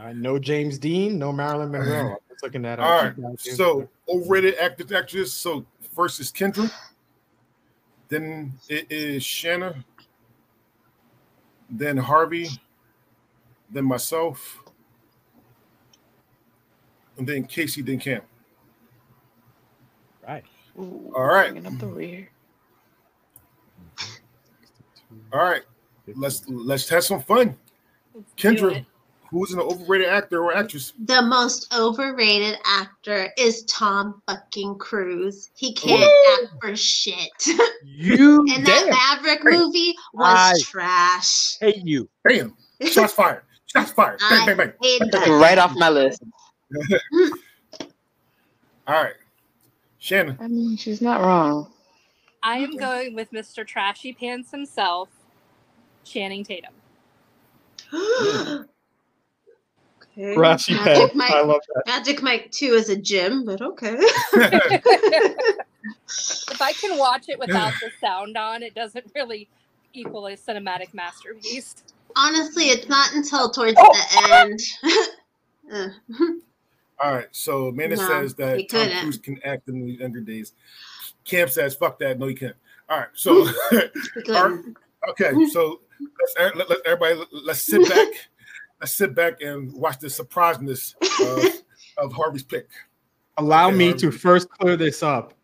I 0.00 0.12
know 0.14 0.38
James 0.38 0.78
Dean, 0.78 1.18
no 1.18 1.32
Marilyn 1.32 1.70
Monroe. 1.70 2.16
looking 2.42 2.62
that 2.62 2.80
All 2.80 2.90
up. 3.00 3.16
right. 3.18 3.38
So 3.40 3.88
overrated 4.08 4.54
actors, 4.56 4.90
actress. 4.92 5.32
So 5.32 5.64
first 5.94 6.18
is 6.20 6.32
Kendra. 6.32 6.70
Then 8.08 8.52
it 8.68 8.86
is 8.90 9.22
Shanna. 9.22 9.84
Then 11.72 11.96
Harvey. 11.96 12.48
Then 13.70 13.86
myself. 13.86 14.60
And 17.18 17.26
then 17.26 17.44
Casey. 17.44 17.82
Then 17.82 17.98
Cam. 17.98 18.22
right. 20.26 20.44
Ooh, 20.78 21.12
All 21.14 21.24
right. 21.26 21.50
bringing 21.50 21.66
up 21.66 21.78
the 21.78 21.86
rear. 21.86 22.28
All 25.32 25.40
right. 25.44 25.62
Let's 26.16 26.46
let's 26.48 26.88
have 26.88 27.04
some 27.04 27.22
fun. 27.22 27.56
Let's 28.14 28.34
do 28.42 28.56
Kendra, 28.56 28.76
it. 28.76 28.86
Who's 29.32 29.52
an 29.52 29.58
overrated 29.58 30.08
actor 30.08 30.44
or 30.44 30.54
actress? 30.54 30.92
The 31.06 31.22
most 31.22 31.74
overrated 31.74 32.58
actor 32.66 33.30
is 33.38 33.64
Tom 33.64 34.22
fucking 34.28 34.76
Cruise. 34.78 35.50
He 35.56 35.76
oh. 35.78 35.80
can't 35.80 36.02
Woo! 36.02 36.44
act 36.44 36.62
for 36.62 36.76
shit. 36.76 37.30
You 37.84 38.44
and 38.54 38.64
that 38.64 38.84
damn 38.84 39.22
Maverick 39.24 39.42
movie 39.44 39.94
was 40.14 40.36
I- 40.36 40.54
trash. 40.62 41.58
hate 41.58 41.84
you. 41.84 42.08
Bam! 42.22 42.56
Shots 42.80 43.12
fired. 43.12 43.42
Shots 43.66 43.90
fired. 43.90 44.20
Bang, 44.30 44.46
bang, 44.46 44.56
bang. 44.56 44.72
hated 44.80 45.10
that. 45.10 45.26
Right 45.28 45.58
off 45.58 45.72
my 45.74 45.88
list. 45.88 46.22
All 48.86 49.02
right. 49.02 49.14
Shannon. 49.98 50.36
I 50.40 50.46
mean, 50.46 50.76
she's 50.76 51.00
not 51.02 51.20
wrong. 51.22 51.72
I 52.42 52.58
am 52.58 52.76
going 52.76 53.14
with 53.14 53.30
Mr. 53.32 53.66
Trashy 53.66 54.12
Pants 54.12 54.50
himself, 54.50 55.08
Channing 56.04 56.44
Tatum. 56.44 56.74
okay. 60.16 60.34
Rashi 60.36 60.74
Magic 60.74 61.08
Pen. 61.10 61.18
Mike, 61.18 61.30
I 61.32 61.40
love 61.42 61.60
that. 61.74 61.82
Magic 61.86 62.22
Mike 62.22 62.50
2 62.52 62.66
is 62.74 62.88
a 62.88 62.96
gym, 62.96 63.44
but 63.44 63.60
okay. 63.60 63.96
If 66.50 66.60
I 66.60 66.72
can 66.74 66.98
watch 66.98 67.28
it 67.28 67.38
without 67.38 67.72
the 67.80 67.90
sound 68.00 68.36
on, 68.36 68.62
it 68.62 68.74
doesn't 68.74 69.10
really 69.14 69.48
equal 69.94 70.26
a 70.26 70.32
cinematic 70.36 70.92
masterpiece. 70.94 71.74
Honestly, 72.14 72.64
it's 72.64 72.88
not 72.88 73.12
until 73.14 73.50
towards 73.50 73.76
Oh. 73.78 73.92
the 73.92 74.60
end. 75.72 75.92
All 77.02 77.12
right. 77.14 77.28
So 77.32 77.68
Amanda 77.68 77.96
No, 77.96 78.06
says 78.06 78.34
that 78.34 78.58
he 78.58 78.66
Tom. 78.66 78.88
Cruise 79.00 79.18
can 79.18 79.40
act 79.44 79.68
in 79.68 79.84
the 79.84 79.92
younger 79.92 80.20
days. 80.20 80.52
Camp 81.24 81.50
says, 81.50 81.74
fuck 81.74 81.98
that. 82.00 82.18
No, 82.18 82.26
you 82.26 82.36
can't. 82.36 82.54
All 82.88 82.98
right. 82.98 83.08
So 83.14 83.44
he 83.44 83.52
okay. 85.08 85.32
So 85.50 85.80
let's 86.00 86.54
let, 86.56 86.68
let 86.68 86.78
everybody 86.84 87.22
let's 87.32 87.62
sit 87.62 87.88
back. 87.88 88.08
Let's 88.82 88.92
sit 88.92 89.14
back 89.14 89.40
and 89.40 89.72
watch 89.72 89.98
the 90.00 90.08
surpriseness 90.08 90.94
of, 91.20 91.62
of 92.04 92.12
Harvey's 92.12 92.42
pick. 92.42 92.68
Allow 93.38 93.68
Okay, 93.68 93.76
me 93.76 93.84
Harvey. 93.86 93.98
to 94.00 94.10
first 94.10 94.48
clear 94.50 94.76
this 94.76 95.02
up. 95.04 95.34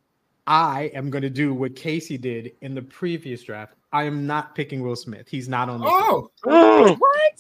I 0.48 0.90
am 0.94 1.08
going 1.08 1.22
to 1.22 1.30
do 1.30 1.54
what 1.54 1.76
Casey 1.76 2.18
did 2.18 2.52
in 2.62 2.74
the 2.74 2.82
previous 2.82 3.42
draft. 3.44 3.74
I 3.92 4.04
am 4.04 4.26
not 4.26 4.54
picking 4.54 4.82
Will 4.82 4.96
Smith. 4.96 5.28
He's 5.28 5.48
not 5.48 5.68
on 5.68 5.80
the 5.80 5.86
Oh, 5.88 6.30
Oh, 6.46 6.94
What? 6.96 7.38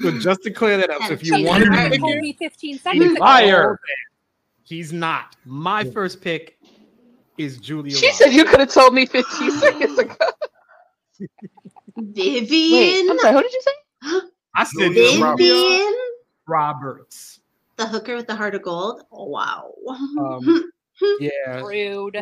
So 0.00 0.18
just 0.18 0.42
to 0.42 0.50
clear 0.50 0.76
that 0.76 0.90
up, 0.90 1.02
so 1.04 1.12
if 1.14 1.24
you 1.24 1.34
Cheater. 1.36 1.48
wanted 1.48 1.70
to 1.70 1.82
You 1.84 1.90
pick 1.90 2.00
him, 2.02 2.20
me 2.20 2.32
15 2.34 2.78
seconds 2.78 3.12
ago. 3.12 3.20
liar. 3.24 3.80
he's 4.64 4.92
not. 4.92 5.34
My 5.46 5.82
first 5.84 6.20
pick 6.20 6.58
is 7.38 7.56
Julia. 7.58 7.94
She 7.96 8.06
Roberts. 8.06 8.18
said 8.18 8.32
you 8.32 8.44
could 8.44 8.60
have 8.60 8.72
told 8.72 8.92
me 8.94 9.06
15 9.06 9.50
seconds 9.52 9.98
ago. 9.98 10.14
Wait, 11.96 12.48
Vivian. 12.48 13.10
I'm 13.10 13.18
sorry, 13.18 13.34
who 13.34 13.42
did 13.42 13.52
you 13.52 13.62
say? 13.62 14.20
I 14.54 14.64
said 14.64 14.92
Julia 14.92 15.02
Julia 15.02 15.22
Roberts. 15.24 15.42
Vivian. 15.42 15.94
Roberts. 16.46 17.40
The 17.76 17.86
hooker 17.86 18.16
with 18.16 18.26
the 18.26 18.34
heart 18.34 18.54
of 18.54 18.62
gold. 18.62 19.04
Oh, 19.12 19.24
wow. 19.26 19.72
Um, 19.86 20.70
Yeah. 21.20 21.60
Rude. 21.62 22.16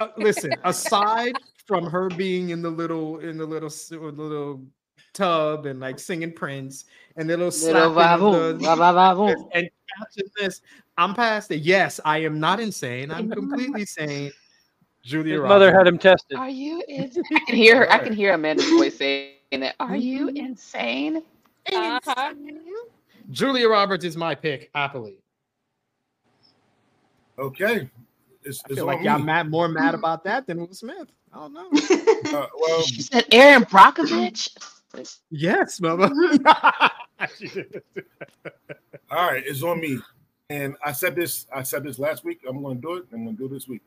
Uh, 0.00 0.08
listen, 0.16 0.52
aside 0.64 1.34
from 1.66 1.86
her 1.86 2.08
being 2.08 2.50
in 2.50 2.60
the 2.62 2.70
little 2.70 3.18
in 3.20 3.36
the 3.38 3.44
little 3.46 3.70
little 3.90 4.64
tub 5.12 5.66
and 5.66 5.78
like 5.78 5.98
singing 6.00 6.32
Prince 6.32 6.86
and 7.16 7.28
the 7.30 7.36
little 7.36 7.46
Little 7.46 7.92
slapping 7.94 8.58
the, 8.58 8.74
va- 8.74 9.14
va- 9.14 9.34
and 9.54 9.70
catching 9.98 10.30
this, 10.40 10.60
I'm 10.98 11.14
past 11.14 11.50
it. 11.52 11.60
Yes, 11.60 12.00
I 12.04 12.18
am 12.18 12.40
not 12.40 12.58
insane. 12.58 13.12
I'm 13.12 13.30
completely 13.30 13.84
sane. 13.86 14.32
Julia 15.04 15.34
His 15.34 15.48
mother 15.48 15.72
had 15.72 15.86
him 15.86 15.98
tested. 15.98 16.36
Are 16.38 16.48
you? 16.48 16.82
Ins- 16.88 17.18
I 17.18 17.38
can 17.46 17.54
hear 17.54 17.76
her. 17.76 17.92
I 17.92 17.98
can 17.98 18.12
hear 18.14 18.32
Amanda's 18.32 18.68
voice 18.70 18.96
saying 18.96 19.34
it. 19.52 19.76
Are 19.78 19.94
you 19.94 20.28
insane? 20.28 21.22
Uh-huh. 21.72 22.34
Julia 23.30 23.68
Roberts 23.68 24.04
is 24.04 24.16
my 24.16 24.34
pick 24.34 24.70
happily. 24.74 25.16
okay. 27.38 27.88
It's, 28.42 28.62
I 28.66 28.74
feel 28.74 28.80
on 28.90 28.96
like 28.96 29.04
y'all 29.04 29.18
me. 29.18 29.24
mad, 29.24 29.50
more 29.50 29.68
mad 29.68 29.94
about 29.94 30.22
that 30.24 30.46
than 30.46 30.58
Will 30.60 30.74
Smith. 30.74 31.08
I 31.32 31.36
don't 31.38 31.52
know. 31.54 31.70
Uh, 32.34 32.46
well, 32.58 32.82
She 32.82 33.02
said 33.02 33.26
Erin 33.32 33.64
Brockovich. 33.64 34.50
Yes, 35.30 35.80
mama. 35.82 36.10
all 39.10 39.30
right, 39.30 39.42
it's 39.46 39.62
on 39.62 39.78
me. 39.80 39.98
And 40.50 40.74
I 40.84 40.92
said 40.92 41.14
this, 41.14 41.46
I 41.54 41.62
said 41.62 41.84
this 41.84 41.98
last 41.98 42.24
week. 42.24 42.40
I'm 42.48 42.62
gonna 42.62 42.74
do 42.76 42.94
it, 42.94 43.04
I'm 43.12 43.24
gonna 43.24 43.36
do 43.36 43.44
it 43.46 43.50
this 43.52 43.68
week. 43.68 43.82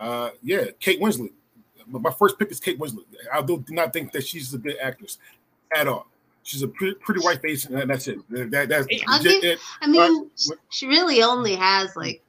Uh 0.00 0.30
yeah, 0.42 0.66
Kate 0.80 1.00
Winslet. 1.00 1.32
But 1.88 2.02
my 2.02 2.12
first 2.12 2.38
pick 2.38 2.50
is 2.50 2.60
Kate 2.60 2.78
Winslet. 2.78 3.04
I 3.32 3.42
do 3.42 3.62
not 3.70 3.92
think 3.92 4.12
that 4.12 4.24
she's 4.26 4.54
a 4.54 4.58
good 4.58 4.76
actress 4.80 5.18
at 5.76 5.86
all. 5.88 6.06
She's 6.44 6.62
a 6.62 6.68
pretty, 6.68 6.94
pretty 6.94 7.20
white 7.20 7.40
face, 7.40 7.66
and 7.66 7.88
that's 7.88 8.08
it. 8.08 8.18
That, 8.50 8.68
that's 8.68 8.86
I'll 9.06 9.18
legit 9.18 9.42
give- 9.42 9.50
it. 9.52 9.58
I 9.80 9.86
mean, 9.86 10.30
she 10.70 10.86
really 10.88 11.22
only 11.22 11.54
has 11.54 11.94
like 11.94 12.22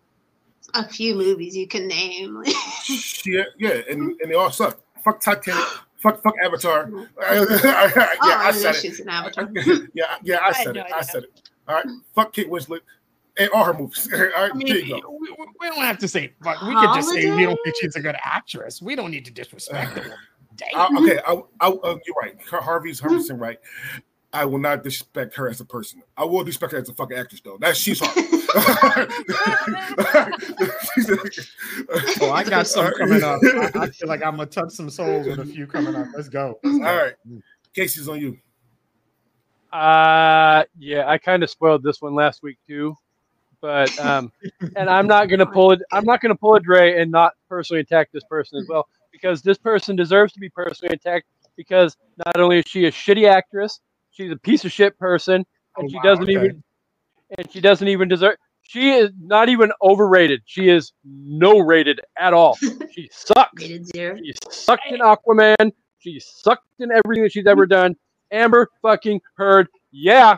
a 0.76 0.88
few 0.88 1.16
movies 1.16 1.55
you 1.57 1.68
can 1.68 1.88
name. 1.88 2.43
She, 2.84 3.41
yeah, 3.57 3.70
and, 3.89 4.20
and 4.22 4.30
they 4.30 4.34
all 4.36 4.51
suck. 4.51 4.80
Fuck 5.03 5.22
Titanic. 5.22 5.64
Fuck, 6.03 6.22
fuck 6.22 6.34
Avatar. 6.43 6.89
Oh, 6.93 7.07
yeah, 7.18 7.89
oh, 8.22 8.22
I 8.22 8.22
I 8.49 8.51
said 8.51 8.64
know 8.64 8.70
it. 8.72 8.76
she's 8.76 8.99
an 8.99 9.07
avatar. 9.07 9.49
yeah, 9.93 10.18
yeah, 10.22 10.36
I 10.41 10.49
I 10.49 10.53
had 10.53 10.55
said 10.66 10.76
no 10.76 10.82
it. 10.82 10.91
I 10.93 11.01
said 11.01 11.24
it. 11.24 11.41
All 11.66 11.76
right, 11.76 11.86
fuck 12.14 12.34
Kate 12.34 12.49
Winslet 12.49 12.80
and 13.38 13.49
all 13.51 13.64
her 13.64 13.74
movies. 13.74 14.09
All 14.14 14.20
right, 14.20 14.32
I 14.36 14.49
there 14.68 14.80
you 14.80 15.01
go. 15.01 15.11
we, 15.18 15.30
we- 15.32 15.45
we 15.61 15.70
don't 15.70 15.86
have 15.86 15.97
to 15.99 16.09
say, 16.09 16.34
but 16.41 16.61
we 16.68 16.76
could 16.76 16.93
just 16.93 17.07
say 17.09 17.34
we 17.34 17.43
don't 17.45 17.57
think 17.64 17.78
she's 17.80 17.95
a 17.95 18.01
good 18.01 18.18
actress. 18.22 18.82
We 18.82 18.97
don't 18.97 19.11
need 19.11 19.24
to 19.24 19.32
disrespect 19.32 19.91
her. 19.97 20.16
I, 20.76 20.89
okay, 20.99 21.20
I, 21.28 21.41
I, 21.60 21.68
uh, 21.70 21.97
you're 22.06 22.16
right. 22.22 22.36
Harvey's 22.49 22.99
Harvey's 22.99 23.32
right. 23.32 23.60
I 24.34 24.45
will 24.45 24.58
not 24.58 24.84
disrespect 24.84 25.36
her 25.36 25.47
as 25.47 25.62
a 25.62 25.66
person. 25.66 26.01
I 26.18 26.24
will 26.24 26.43
disrespect 26.43 26.72
her 26.72 26.80
as 26.80 26.89
a 26.89 26.93
fucking 26.93 27.16
actress, 27.16 27.41
though. 27.45 27.58
That 27.60 27.78
she's 27.78 27.99
hard. 27.99 28.18
Oh, 32.20 32.32
I 32.32 32.43
got 32.49 32.66
some 32.66 32.91
coming 32.93 33.24
up. 33.24 33.39
I, 33.43 33.72
I 33.76 33.89
feel 33.91 34.10
like 34.10 34.24
I'm 34.24 34.38
gonna 34.38 34.47
touch 34.47 34.72
some 34.72 34.89
souls 34.89 35.28
with 35.28 35.39
a 35.39 35.45
few 35.45 35.68
coming 35.68 35.95
up. 35.95 36.08
Let's 36.16 36.30
go. 36.30 36.60
Let's 36.64 36.80
go. 36.80 36.86
All 36.86 36.95
right, 36.95 37.14
Casey's 37.76 38.10
on 38.10 38.20
you. 38.20 38.38
Uh, 39.72 40.64
yeah, 40.80 41.08
I 41.08 41.20
kind 41.20 41.43
of 41.43 41.49
spoiled 41.51 41.84
this 41.84 42.01
one 42.01 42.16
last 42.16 42.41
week 42.41 42.58
too, 42.68 42.95
but 43.62 43.97
um, 43.99 44.32
and 44.76 44.89
I'm 44.89 45.06
not 45.06 45.30
gonna 45.30 45.45
pull 45.45 45.74
it. 45.74 45.82
I'm 45.91 46.06
not 46.06 46.22
gonna 46.22 46.36
pull 46.36 46.56
a 46.56 46.60
Dre 46.60 46.99
and 46.99 47.12
not 47.12 47.34
personally 47.47 47.82
attack 47.82 48.12
this 48.12 48.24
person 48.24 48.58
as 48.58 48.68
well 48.68 48.88
because 49.14 49.41
this 49.41 49.57
person 49.57 49.95
deserves 49.95 50.34
to 50.34 50.39
be 50.41 50.49
personally 50.49 50.93
attacked 50.93 51.28
because 51.55 51.95
not 52.26 52.38
only 52.39 52.59
is 52.59 52.66
she 52.68 52.86
a 52.86 52.91
shitty 52.91 53.30
actress, 53.30 53.80
she's 54.11 54.32
a 54.32 54.36
piece 54.36 54.66
of 54.66 54.72
shit 54.74 54.97
person, 54.99 55.36
and 55.36 55.45
Oh, 55.78 55.88
she 55.88 55.95
wow, 55.95 56.01
doesn't 56.03 56.24
okay. 56.24 56.34
even 56.34 56.64
and 57.38 57.51
she 57.51 57.61
doesn't 57.61 57.88
even 57.88 58.09
deserve. 58.09 58.36
She 58.64 58.91
is 58.91 59.11
not 59.22 59.49
even 59.49 59.72
overrated. 59.82 60.41
She 60.45 60.70
is 60.70 60.91
no 61.05 61.59
rated 61.59 62.01
at 62.20 62.34
all. 62.34 62.57
She 62.91 63.09
sucks. 63.11 63.61
Rated 63.64 63.88
zero. 63.88 64.18
She 64.18 64.34
sucked 64.51 64.84
in 64.91 64.99
Aquaman. 64.99 65.72
She 65.99 66.20
sucked 66.20 66.68
in 66.80 66.91
everything 66.91 67.24
that 67.24 67.32
she's 67.32 67.47
ever 67.47 67.66
done. 67.66 67.95
Amber 68.32 68.70
fucking 68.84 69.20
Heard. 69.36 69.68
Yeah. 69.91 70.38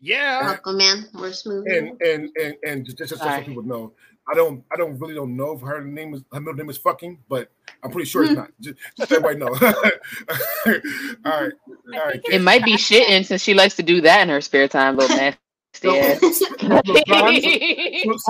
Yeah. 0.00 0.56
Aquaman, 0.56 1.12
worst 1.14 1.46
movie. 1.46 1.76
And 1.76 2.00
and 2.02 2.28
and 2.40 2.54
and 2.66 2.84
just, 2.84 2.98
just 2.98 3.10
so 3.10 3.16
Sorry. 3.16 3.44
people 3.44 3.62
know, 3.62 3.92
I 4.28 4.34
don't 4.34 4.64
I 4.72 4.76
don't 4.76 4.98
really 4.98 5.14
don't 5.14 5.36
know 5.36 5.52
if 5.52 5.60
her 5.62 5.82
name 5.82 6.14
is 6.14 6.22
her 6.32 6.40
middle 6.40 6.54
name 6.54 6.70
is 6.70 6.78
fucking, 6.78 7.18
but 7.28 7.50
I'm 7.82 7.90
pretty 7.90 8.08
sure 8.08 8.22
it's 8.22 8.32
not. 8.32 8.50
Just, 8.60 8.78
just 8.96 9.08
so 9.08 9.16
everybody 9.16 9.38
know. 9.38 9.48
all 11.24 11.40
right, 11.40 11.52
all 11.94 12.06
right. 12.06 12.20
It 12.30 12.40
might 12.40 12.64
be 12.64 12.74
shitting 12.74 13.24
since 13.24 13.42
she 13.42 13.54
likes 13.54 13.74
to 13.76 13.82
do 13.82 14.00
that 14.02 14.22
in 14.22 14.28
her 14.28 14.40
spare 14.40 14.68
time, 14.68 14.96
little 14.96 15.16
nasty 15.18 15.38
ass. 15.98 16.20
So, 16.20 16.30
so, 16.30 16.46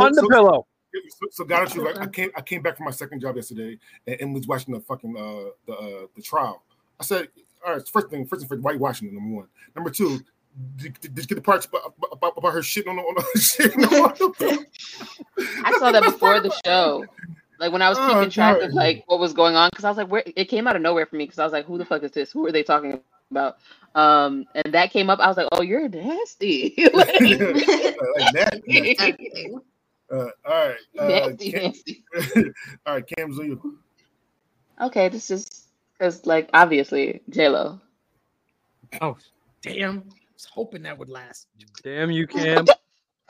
On 0.03 0.12
the 0.12 0.20
so- 0.22 0.28
pillow. 0.28 0.66
So, 0.95 1.26
so 1.30 1.45
got 1.45 1.74
it. 1.74 1.80
Right? 1.80 1.99
I 1.99 2.07
came. 2.07 2.30
I 2.36 2.43
came 2.43 2.62
back 2.62 2.76
from 2.76 2.84
my 2.84 2.90
second 2.90 3.20
job 3.20 3.36
yesterday, 3.36 3.78
and, 4.07 4.20
and 4.20 4.34
was 4.34 4.47
watching 4.47 4.74
the 4.74 4.80
fucking 4.80 5.16
uh 5.16 5.51
the 5.66 5.72
uh, 5.74 6.07
the 6.14 6.22
trial. 6.22 6.62
I 7.01 7.05
said, 7.05 7.28
all 7.66 7.74
right. 7.74 7.88
First 7.88 8.11
thing, 8.11 8.26
first 8.26 8.40
thing, 8.43 8.49
first, 8.49 8.62
why 8.62 8.72
you 8.72 8.78
watching 8.78 9.09
it? 9.09 9.14
Number 9.14 9.36
one. 9.36 9.49
Number 9.74 9.90
two. 9.90 10.20
Did, 10.76 11.00
did 11.00 11.14
did 11.14 11.22
you 11.22 11.28
get 11.28 11.34
the 11.36 11.40
parts 11.40 11.66
about, 11.66 11.94
about, 12.12 12.34
about 12.36 12.53
her 12.53 12.61
shitting 12.61 12.88
on 12.88 12.96
the, 12.96 13.03
on 13.03 13.14
the 13.14 13.22
shitting 13.38 13.84
on 13.84 14.14
the 14.38 14.66
I 15.64 15.78
saw 15.78 15.92
that 15.92 16.03
before 16.03 16.40
the 16.40 16.55
show. 16.64 17.07
Like 17.59 17.72
when 17.72 17.80
I 17.80 17.88
was 17.88 17.98
keeping 17.98 18.16
Oh, 18.16 18.28
track 18.28 18.61
of 18.61 18.72
like 18.72 19.05
what 19.07 19.18
was 19.18 19.32
going 19.32 19.55
on, 19.55 19.70
because 19.70 19.84
I 19.84 19.88
was 19.88 19.96
like, 19.96 20.09
where 20.09 20.24
it 20.26 20.46
came 20.46 20.66
out 20.66 20.76
of 20.76 20.82
nowhere 20.82 21.07
for 21.07 21.16
me. 21.16 21.24
Because 21.24 21.38
I 21.38 21.44
was 21.44 21.53
like, 21.53 21.64
who 21.64 21.78
the 21.78 21.84
fuck 21.84 22.03
is 22.03 22.11
this? 22.11 22.32
Who 22.32 22.46
are 22.46 22.53
they 22.53 22.62
talking 22.62 23.00
about. 23.32 23.59
Um, 23.94 24.46
and 24.55 24.72
that 24.72 24.90
came 24.90 25.11
up. 25.11 25.18
I 25.18 25.26
was 25.26 25.36
like, 25.36 25.48
"Oh, 25.53 25.62
you're 25.62 25.88
nasty." 25.88 26.74
like, 26.94 27.20
like 27.20 28.34
nasty. 28.34 28.96
Everything. 28.98 29.61
Uh, 30.11 30.26
all 30.44 30.68
right. 30.68 30.76
Uh, 30.98 31.09
nasty, 31.09 31.53
Cam, 31.53 31.62
nasty. 31.62 32.05
all 32.86 32.94
right, 32.94 33.07
Cam's 33.16 33.38
you. 33.38 33.78
Okay, 34.80 35.09
this 35.09 35.30
is 35.30 35.68
because, 35.98 36.26
like, 36.26 36.48
obviously, 36.55 37.22
J 37.30 37.48
Lo. 37.48 37.80
Oh, 39.00 39.16
damn. 39.62 40.05
I 40.43 40.45
was 40.45 40.51
hoping 40.55 40.82
that 40.82 40.99
would 40.99 41.09
last. 41.09 41.47
Damn 41.84 42.11
you, 42.11 42.26
Cam. 42.26 42.66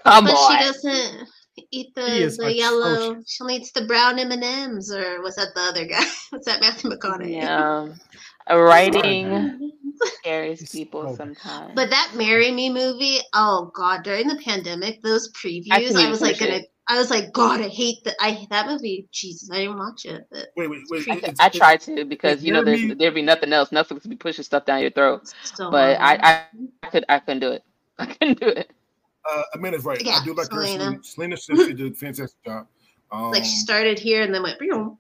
Come 0.04 0.24
but 0.24 0.32
on. 0.32 0.58
she 0.58 0.64
doesn't 0.64 1.28
eat 1.70 1.94
the, 1.94 2.34
the 2.38 2.54
yellow. 2.54 3.22
She 3.26 3.42
only 3.42 3.56
eats 3.56 3.72
the 3.72 3.84
brown 3.84 4.18
M 4.18 4.32
and 4.32 4.42
M's, 4.42 4.92
or 4.92 5.22
was 5.22 5.36
that 5.36 5.48
the 5.54 5.60
other 5.60 5.86
guy? 5.86 6.02
Was 6.32 6.46
that 6.46 6.60
Matthew 6.60 6.90
McConaughey? 6.90 7.34
Yeah, 7.34 7.88
writing 8.56 9.70
scares 10.20 10.70
people 10.70 11.14
sometimes. 11.14 11.72
But 11.74 11.90
that 11.90 12.12
"Marry 12.16 12.50
Me" 12.50 12.70
movie, 12.70 13.18
oh 13.34 13.70
god! 13.74 14.02
During 14.02 14.26
the 14.26 14.40
pandemic, 14.42 15.02
those 15.02 15.30
previews, 15.32 15.72
I 15.72 16.06
I, 16.06 16.08
was 16.08 16.22
like, 16.22 16.36
finish 16.36 16.52
gonna, 16.52 16.64
I 16.88 16.98
was 16.98 17.10
like, 17.10 17.32
God, 17.32 17.60
I 17.60 17.68
hate 17.68 18.02
that. 18.04 18.16
I 18.20 18.46
that 18.50 18.66
movie. 18.66 19.06
Jesus, 19.12 19.48
I 19.50 19.58
didn't 19.58 19.78
watch 19.78 20.04
it. 20.04 20.26
But 20.30 20.48
Wait, 20.56 20.68
wait, 20.68 20.80
wait. 20.90 21.08
I, 21.08 21.16
it's- 21.16 21.40
I 21.40 21.46
it's- 21.46 21.56
tried 21.56 21.80
to 21.82 22.04
because 22.04 22.42
you 22.42 22.52
know 22.52 22.64
Jeremy- 22.64 22.86
there's 22.88 22.98
there'd 22.98 23.14
be 23.14 23.22
nothing 23.22 23.52
else. 23.52 23.70
Netflix 23.70 24.02
would 24.02 24.10
be 24.10 24.16
pushing 24.16 24.44
stuff 24.44 24.64
down 24.66 24.80
your 24.82 24.90
throat. 24.90 25.32
still 25.44 25.70
But 25.70 26.00
I. 26.00 26.14
I 26.16 26.46
I 26.82 26.86
could 26.88 27.04
I 27.08 27.18
couldn't 27.20 27.40
do 27.40 27.50
it. 27.52 27.62
I 27.98 28.06
couldn't 28.06 28.40
do 28.40 28.48
it. 28.48 28.70
Uh, 29.30 29.42
Amanda's 29.54 29.84
right. 29.84 30.02
Yeah, 30.04 30.18
I 30.20 30.24
do 30.24 30.34
like 30.34 30.50
her. 30.50 30.66
Selena. 30.66 30.84
Selena, 31.02 31.36
Selena 31.36 31.36
says 31.36 31.58
she 31.68 31.72
did 31.74 31.92
a 31.92 31.94
fantastic 31.94 32.42
job. 32.44 32.66
Um, 33.12 33.30
like 33.30 33.44
she 33.44 33.56
started 33.56 33.98
here 33.98 34.22
and 34.22 34.34
then 34.34 34.42
went. 34.42 34.58
"Pew." 34.58 34.98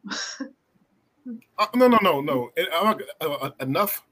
uh, 1.58 1.66
no, 1.74 1.88
no, 1.88 1.98
no, 2.02 2.20
no. 2.20 2.50
And 2.56 2.68
I'm 2.74 2.84
not, 2.84 3.00
uh, 3.20 3.32
uh, 3.32 3.50
enough. 3.60 4.02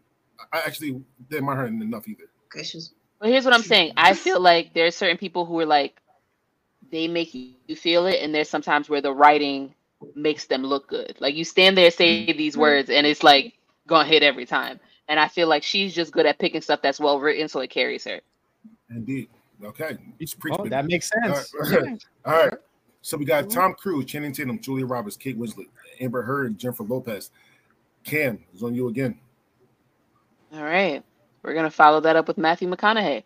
I 0.53 0.59
actually 0.67 1.01
didn't 1.29 1.45
mind 1.47 1.59
her 1.61 1.67
enough 1.67 2.09
either. 2.09 2.25
Okay, 2.53 2.65
she 2.65 2.79
was 2.79 2.95
But 3.21 3.29
here's 3.29 3.45
what 3.45 3.55
I'm 3.55 3.63
saying. 3.63 3.93
I 3.97 4.15
feel 4.15 4.41
like 4.41 4.75
there's 4.75 4.97
certain 4.97 5.19
people 5.19 5.45
who 5.47 5.59
are 5.61 5.67
like 5.67 6.01
they 6.91 7.09
make 7.09 7.35
you 7.35 7.77
feel 7.77 8.07
it, 8.07 8.21
and 8.23 8.35
there's 8.35 8.49
sometimes 8.49 8.89
where 8.89 9.01
the 9.01 9.13
writing 9.13 9.75
makes 10.15 10.47
them 10.47 10.63
look 10.63 10.89
good. 10.89 11.17
Like 11.21 11.35
you 11.35 11.45
stand 11.45 11.77
there, 11.77 11.91
say 11.91 12.27
mm-hmm. 12.27 12.39
these 12.39 12.57
words, 12.57 12.91
and 12.91 13.07
it's 13.07 13.23
like 13.23 13.55
gonna 13.87 14.09
hit 14.09 14.23
every 14.23 14.47
time. 14.47 14.81
And 15.09 15.19
I 15.19 15.29
feel 15.29 15.49
like 15.49 15.63
she's 15.63 15.95
just 15.95 16.13
good 16.13 16.27
at 16.27 16.39
picking 16.39 16.61
stuff 16.61 16.83
that's 16.83 17.01
well 17.01 17.19
written, 17.21 17.49
so 17.49 17.61
it 17.61 17.71
carries 17.71 18.05
her. 18.05 18.21
Indeed. 18.91 19.29
Okay. 19.63 19.99
It's 20.19 20.37
Oh, 20.51 20.69
that 20.69 20.87
makes 20.87 21.11
sense. 21.11 21.53
All 21.65 21.71
right. 21.71 22.05
All 22.25 22.33
right. 22.33 22.53
So 23.03 23.17
we 23.17 23.25
got 23.25 23.45
mm-hmm. 23.45 23.59
Tom 23.59 23.75
Cruise, 23.75 24.05
Channing 24.07 24.33
Tatum, 24.33 24.61
Julia 24.61 24.87
Roberts, 24.87 25.17
Kate 25.17 25.39
Winslet, 25.39 25.67
Amber 26.01 26.23
Heard, 26.23 26.47
and 26.47 26.59
Jennifer 26.59 26.85
Lopez. 26.85 27.31
Cam, 28.05 28.39
it's 28.53 28.63
on 28.63 28.75
you 28.75 28.89
again. 28.89 29.19
All 30.53 30.65
right, 30.65 31.03
we're 31.43 31.55
gonna 31.55 31.71
follow 31.71 32.01
that 32.01 32.17
up 32.17 32.27
with 32.27 32.39
Matthew 32.39 32.69
McConaughey. 32.69 33.23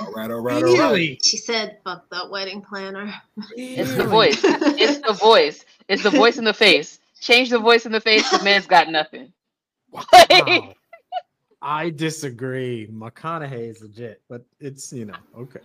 All 0.00 0.12
right, 0.12 0.30
all 0.30 0.40
right, 0.40 0.62
all 0.62 0.76
right. 0.92 1.18
She 1.24 1.36
said, 1.36 1.78
"Fuck 1.84 2.08
that 2.10 2.30
wedding 2.30 2.62
planner." 2.62 3.12
It's 3.56 3.94
the 3.96 4.04
voice. 4.04 4.40
It's 4.44 4.98
the 5.06 5.12
voice. 5.12 5.64
It's 5.88 6.02
the 6.02 6.10
voice 6.10 6.38
in 6.38 6.44
the 6.44 6.54
face. 6.54 7.00
Change 7.20 7.50
the 7.50 7.58
voice 7.58 7.84
in 7.86 7.92
the 7.92 8.00
face. 8.00 8.28
The 8.30 8.42
man's 8.42 8.66
got 8.66 8.88
nothing. 8.88 9.32
Wow. 9.90 10.02
I 11.62 11.90
disagree. 11.90 12.86
McConaughey 12.88 13.70
is 13.70 13.82
legit, 13.82 14.20
but 14.28 14.44
it's 14.60 14.92
you 14.92 15.06
know 15.06 15.14
okay. 15.36 15.60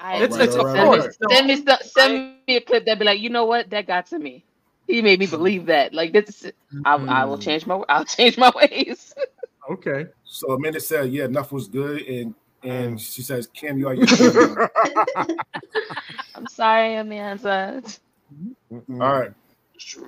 I, 0.00 0.16
It's- 0.22 0.36
it's 0.38 0.54
send, 0.54 0.66
a 0.66 0.96
me, 0.96 1.02
send 1.30 1.46
me 1.46 1.56
some- 1.64 1.78
send 1.82 2.34
me 2.48 2.56
a 2.56 2.60
clip 2.60 2.84
that'd 2.84 2.98
be 2.98 3.04
like, 3.04 3.20
you 3.20 3.30
know 3.30 3.44
what, 3.44 3.70
that 3.70 3.86
got 3.86 4.06
to 4.08 4.18
me. 4.18 4.44
He 4.88 5.00
made 5.00 5.18
me 5.20 5.26
believe 5.26 5.66
that. 5.66 5.94
Like 5.94 6.12
this, 6.12 6.44
I, 6.84 6.94
I 6.96 7.24
will 7.24 7.38
Mm, 7.38 7.42
change 7.42 7.66
my 7.66 7.82
I'll 7.88 8.04
change 8.16 8.36
my 8.36 8.50
ways. 8.54 9.14
Okay. 9.70 10.06
So 10.24 10.52
Amanda 10.52 10.80
said, 10.80 11.10
yeah, 11.10 11.24
enough 11.24 11.52
was 11.52 11.68
good. 11.68 12.02
And 12.02 12.34
and 12.64 12.98
Mm. 12.98 13.00
she 13.00 13.22
says, 13.22 13.48
Cam, 13.48 13.78
you 13.78 13.88
are 13.88 13.94
your 13.94 14.06
I'm 16.34 16.46
sorry, 16.48 16.96
Amanda. 16.96 17.82
All 19.00 19.12
right. 19.12 19.32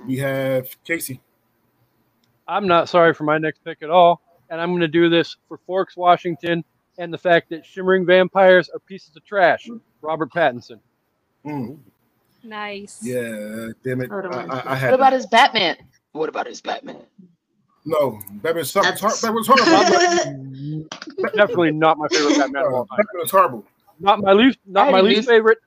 We 0.06 0.18
have 0.18 0.68
Casey. 0.84 1.22
I'm 2.48 2.68
not 2.68 2.88
sorry 2.88 3.14
for 3.14 3.24
my 3.24 3.38
next 3.38 3.64
pick 3.64 3.82
at 3.82 3.90
all, 3.90 4.22
and 4.50 4.60
I'm 4.60 4.70
going 4.70 4.80
to 4.82 4.88
do 4.88 5.08
this 5.08 5.36
for 5.48 5.58
Forks, 5.66 5.96
Washington, 5.96 6.64
and 6.98 7.12
the 7.12 7.18
fact 7.18 7.50
that 7.50 7.66
shimmering 7.66 8.06
vampires 8.06 8.68
are 8.70 8.80
pieces 8.80 9.16
of 9.16 9.24
trash. 9.24 9.72
Robert 10.02 10.32
Pattinson. 10.32 10.80
Mm, 11.46 11.78
Nice. 12.42 13.12
yeah, 13.12 13.68
damn 13.84 14.02
it. 14.02 14.12
I 14.30 14.30
I, 14.30 14.42
I, 14.42 14.60
for 14.60 14.72
I 14.72 14.76
What 14.84 14.94
had 14.96 14.96
about 14.96 15.12
his 15.14 15.26
Batman? 15.26 15.76
What 16.12 16.28
about 16.30 16.46
his 16.48 16.60
Batman? 16.62 17.02
No. 17.86 18.20
Batman 18.42 18.64
sucked. 18.64 19.00
That's- 19.00 19.22
Batman 19.22 19.34
was 19.34 19.46
horrible. 19.46 20.88
Definitely 21.36 21.72
not 21.72 21.98
my 21.98 22.08
favorite 22.08 22.38
Batman 22.38 22.64
of 22.66 22.72
all 22.74 22.86
time. 22.86 22.98
Batman 22.98 23.20
was 23.20 23.30
horrible. 23.30 23.64
Not 23.98 24.20
my 24.20 24.32
least, 24.32 24.58
not 24.66 24.88
I 24.88 24.90
my 24.90 24.98
already 24.98 25.16
least 25.16 25.28
favorite. 25.28 25.58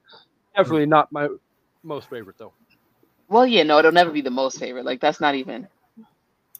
Definitely 0.55 0.85
not 0.85 1.11
my 1.11 1.27
most 1.83 2.09
favorite 2.09 2.37
though. 2.37 2.53
Well, 3.27 3.47
yeah, 3.47 3.63
no, 3.63 3.79
it'll 3.79 3.91
never 3.91 4.11
be 4.11 4.21
the 4.21 4.29
most 4.29 4.59
favorite. 4.59 4.85
Like 4.85 5.01
that's 5.01 5.19
not 5.19 5.35
even. 5.35 5.67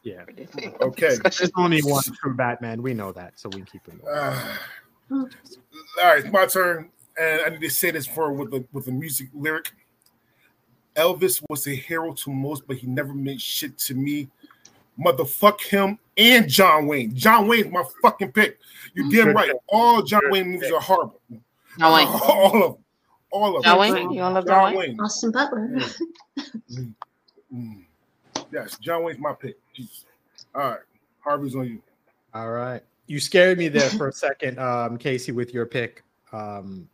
Yeah. 0.04 0.24
Okay. 0.82 1.18
There's 1.24 1.52
only 1.58 1.82
one 1.82 2.04
from 2.22 2.36
Batman. 2.36 2.82
We 2.82 2.94
know 2.94 3.12
that, 3.12 3.40
so 3.40 3.50
we 3.50 3.58
can 3.58 3.66
keep 3.66 3.82
it. 3.88 3.96
Uh, 4.08 4.56
all 5.12 5.28
right, 6.02 6.20
it's 6.24 6.32
my 6.32 6.46
turn, 6.46 6.90
and 7.20 7.42
I 7.42 7.50
need 7.50 7.62
to 7.62 7.70
say 7.70 7.92
this 7.92 8.08
for 8.08 8.32
with 8.32 8.52
the 8.52 8.66
with 8.72 8.86
the 8.86 8.92
music 8.92 9.30
lyric. 9.34 9.72
Elvis 10.96 11.42
was 11.50 11.68
a 11.68 11.76
hero 11.76 12.14
to 12.14 12.32
most, 12.32 12.68
but 12.68 12.78
he 12.78 12.88
never 12.88 13.14
meant 13.14 13.40
shit 13.40 13.78
to 13.78 13.94
me. 13.94 14.28
Motherfuck 15.00 15.62
him 15.62 15.98
and 16.18 16.50
John 16.50 16.88
Wayne. 16.88 17.16
John 17.16 17.48
Wayne's 17.48 17.72
my 17.72 17.84
fucking 18.02 18.32
pick. 18.32 18.60
You 18.94 19.10
damn 19.12 19.34
right. 19.34 19.52
All 19.68 20.02
John 20.02 20.22
Wayne 20.30 20.50
movies 20.50 20.72
are 20.72 20.82
horrible. 20.82 21.22
John 21.78 21.94
Wayne. 21.94 22.08
All 22.22 22.56
of 22.56 22.74
them. 22.74 22.84
All 23.32 23.58
of 23.58 23.64
them. 23.64 23.72
John 23.72 23.80
Wayne. 23.80 24.12
You 24.12 24.20
don't 24.20 24.34
love 24.34 24.48
John 24.48 24.76
Wayne? 24.76 25.00
Austin 25.00 25.32
Butler. 25.32 25.80
Mm. 27.54 27.86
Yes, 28.52 28.78
John 28.78 29.04
Wayne's 29.04 29.20
my 29.20 29.34
pick. 29.34 29.58
Jesus. 29.74 30.06
All 30.54 30.62
right, 30.62 30.80
Harvey's 31.20 31.56
on 31.56 31.66
you. 31.66 31.82
All 32.34 32.52
right. 32.52 32.82
You 33.08 33.20
scared 33.20 33.58
me 33.58 33.70
there 33.70 33.90
for 33.90 34.08
a 34.10 34.14
second, 34.14 34.60
um, 34.60 34.98
Casey, 34.98 35.32
with 35.32 35.54
your 35.54 35.66
pick. 35.66 36.04
Um, 36.32 36.88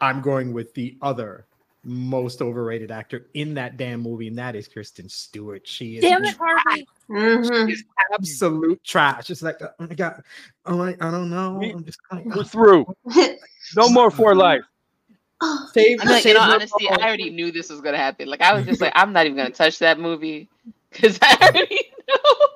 I'm 0.00 0.20
going 0.20 0.52
with 0.52 0.74
the 0.74 0.96
other 1.00 1.46
most 1.84 2.40
overrated 2.40 2.90
actor 2.90 3.26
in 3.34 3.54
that 3.54 3.76
damn 3.76 4.00
movie, 4.00 4.28
and 4.28 4.38
that 4.38 4.56
is 4.56 4.68
Kristen 4.68 5.08
Stewart. 5.08 5.66
She 5.66 5.96
is 5.96 6.02
Damn 6.02 6.24
it, 6.24 6.36
Harvey. 6.36 6.86
Mhm. 7.08 7.68
She's 7.68 7.84
absolute 8.12 8.82
trash. 8.82 9.30
It's 9.30 9.42
like, 9.42 9.60
oh 9.62 9.68
my 9.78 9.94
god, 9.94 10.22
oh 10.66 10.76
my, 10.76 10.96
I 11.00 11.10
don't 11.10 11.30
know. 11.30 11.60
I'm 11.62 11.84
just 11.84 11.98
like, 12.10 12.24
We're 12.24 12.44
through. 12.44 12.86
No 13.76 13.88
more 13.88 14.10
for 14.10 14.34
life. 14.34 14.62
Oh, 15.40 15.68
save, 15.72 16.00
I'm 16.02 16.08
like, 16.08 16.22
save 16.22 16.34
you 16.34 16.38
know, 16.38 16.44
honestly, 16.44 16.88
I 16.88 16.96
already 16.96 17.30
knew 17.30 17.50
this 17.50 17.70
was 17.70 17.80
gonna 17.80 17.96
happen. 17.96 18.28
Like 18.28 18.42
I 18.42 18.54
was 18.54 18.66
just 18.66 18.80
like, 18.80 18.92
I'm 18.94 19.12
not 19.12 19.26
even 19.26 19.36
gonna 19.36 19.50
touch 19.50 19.78
that 19.78 19.98
movie 19.98 20.48
because 20.90 21.18
I 21.22 21.36
already 21.42 21.92
know 22.06 22.46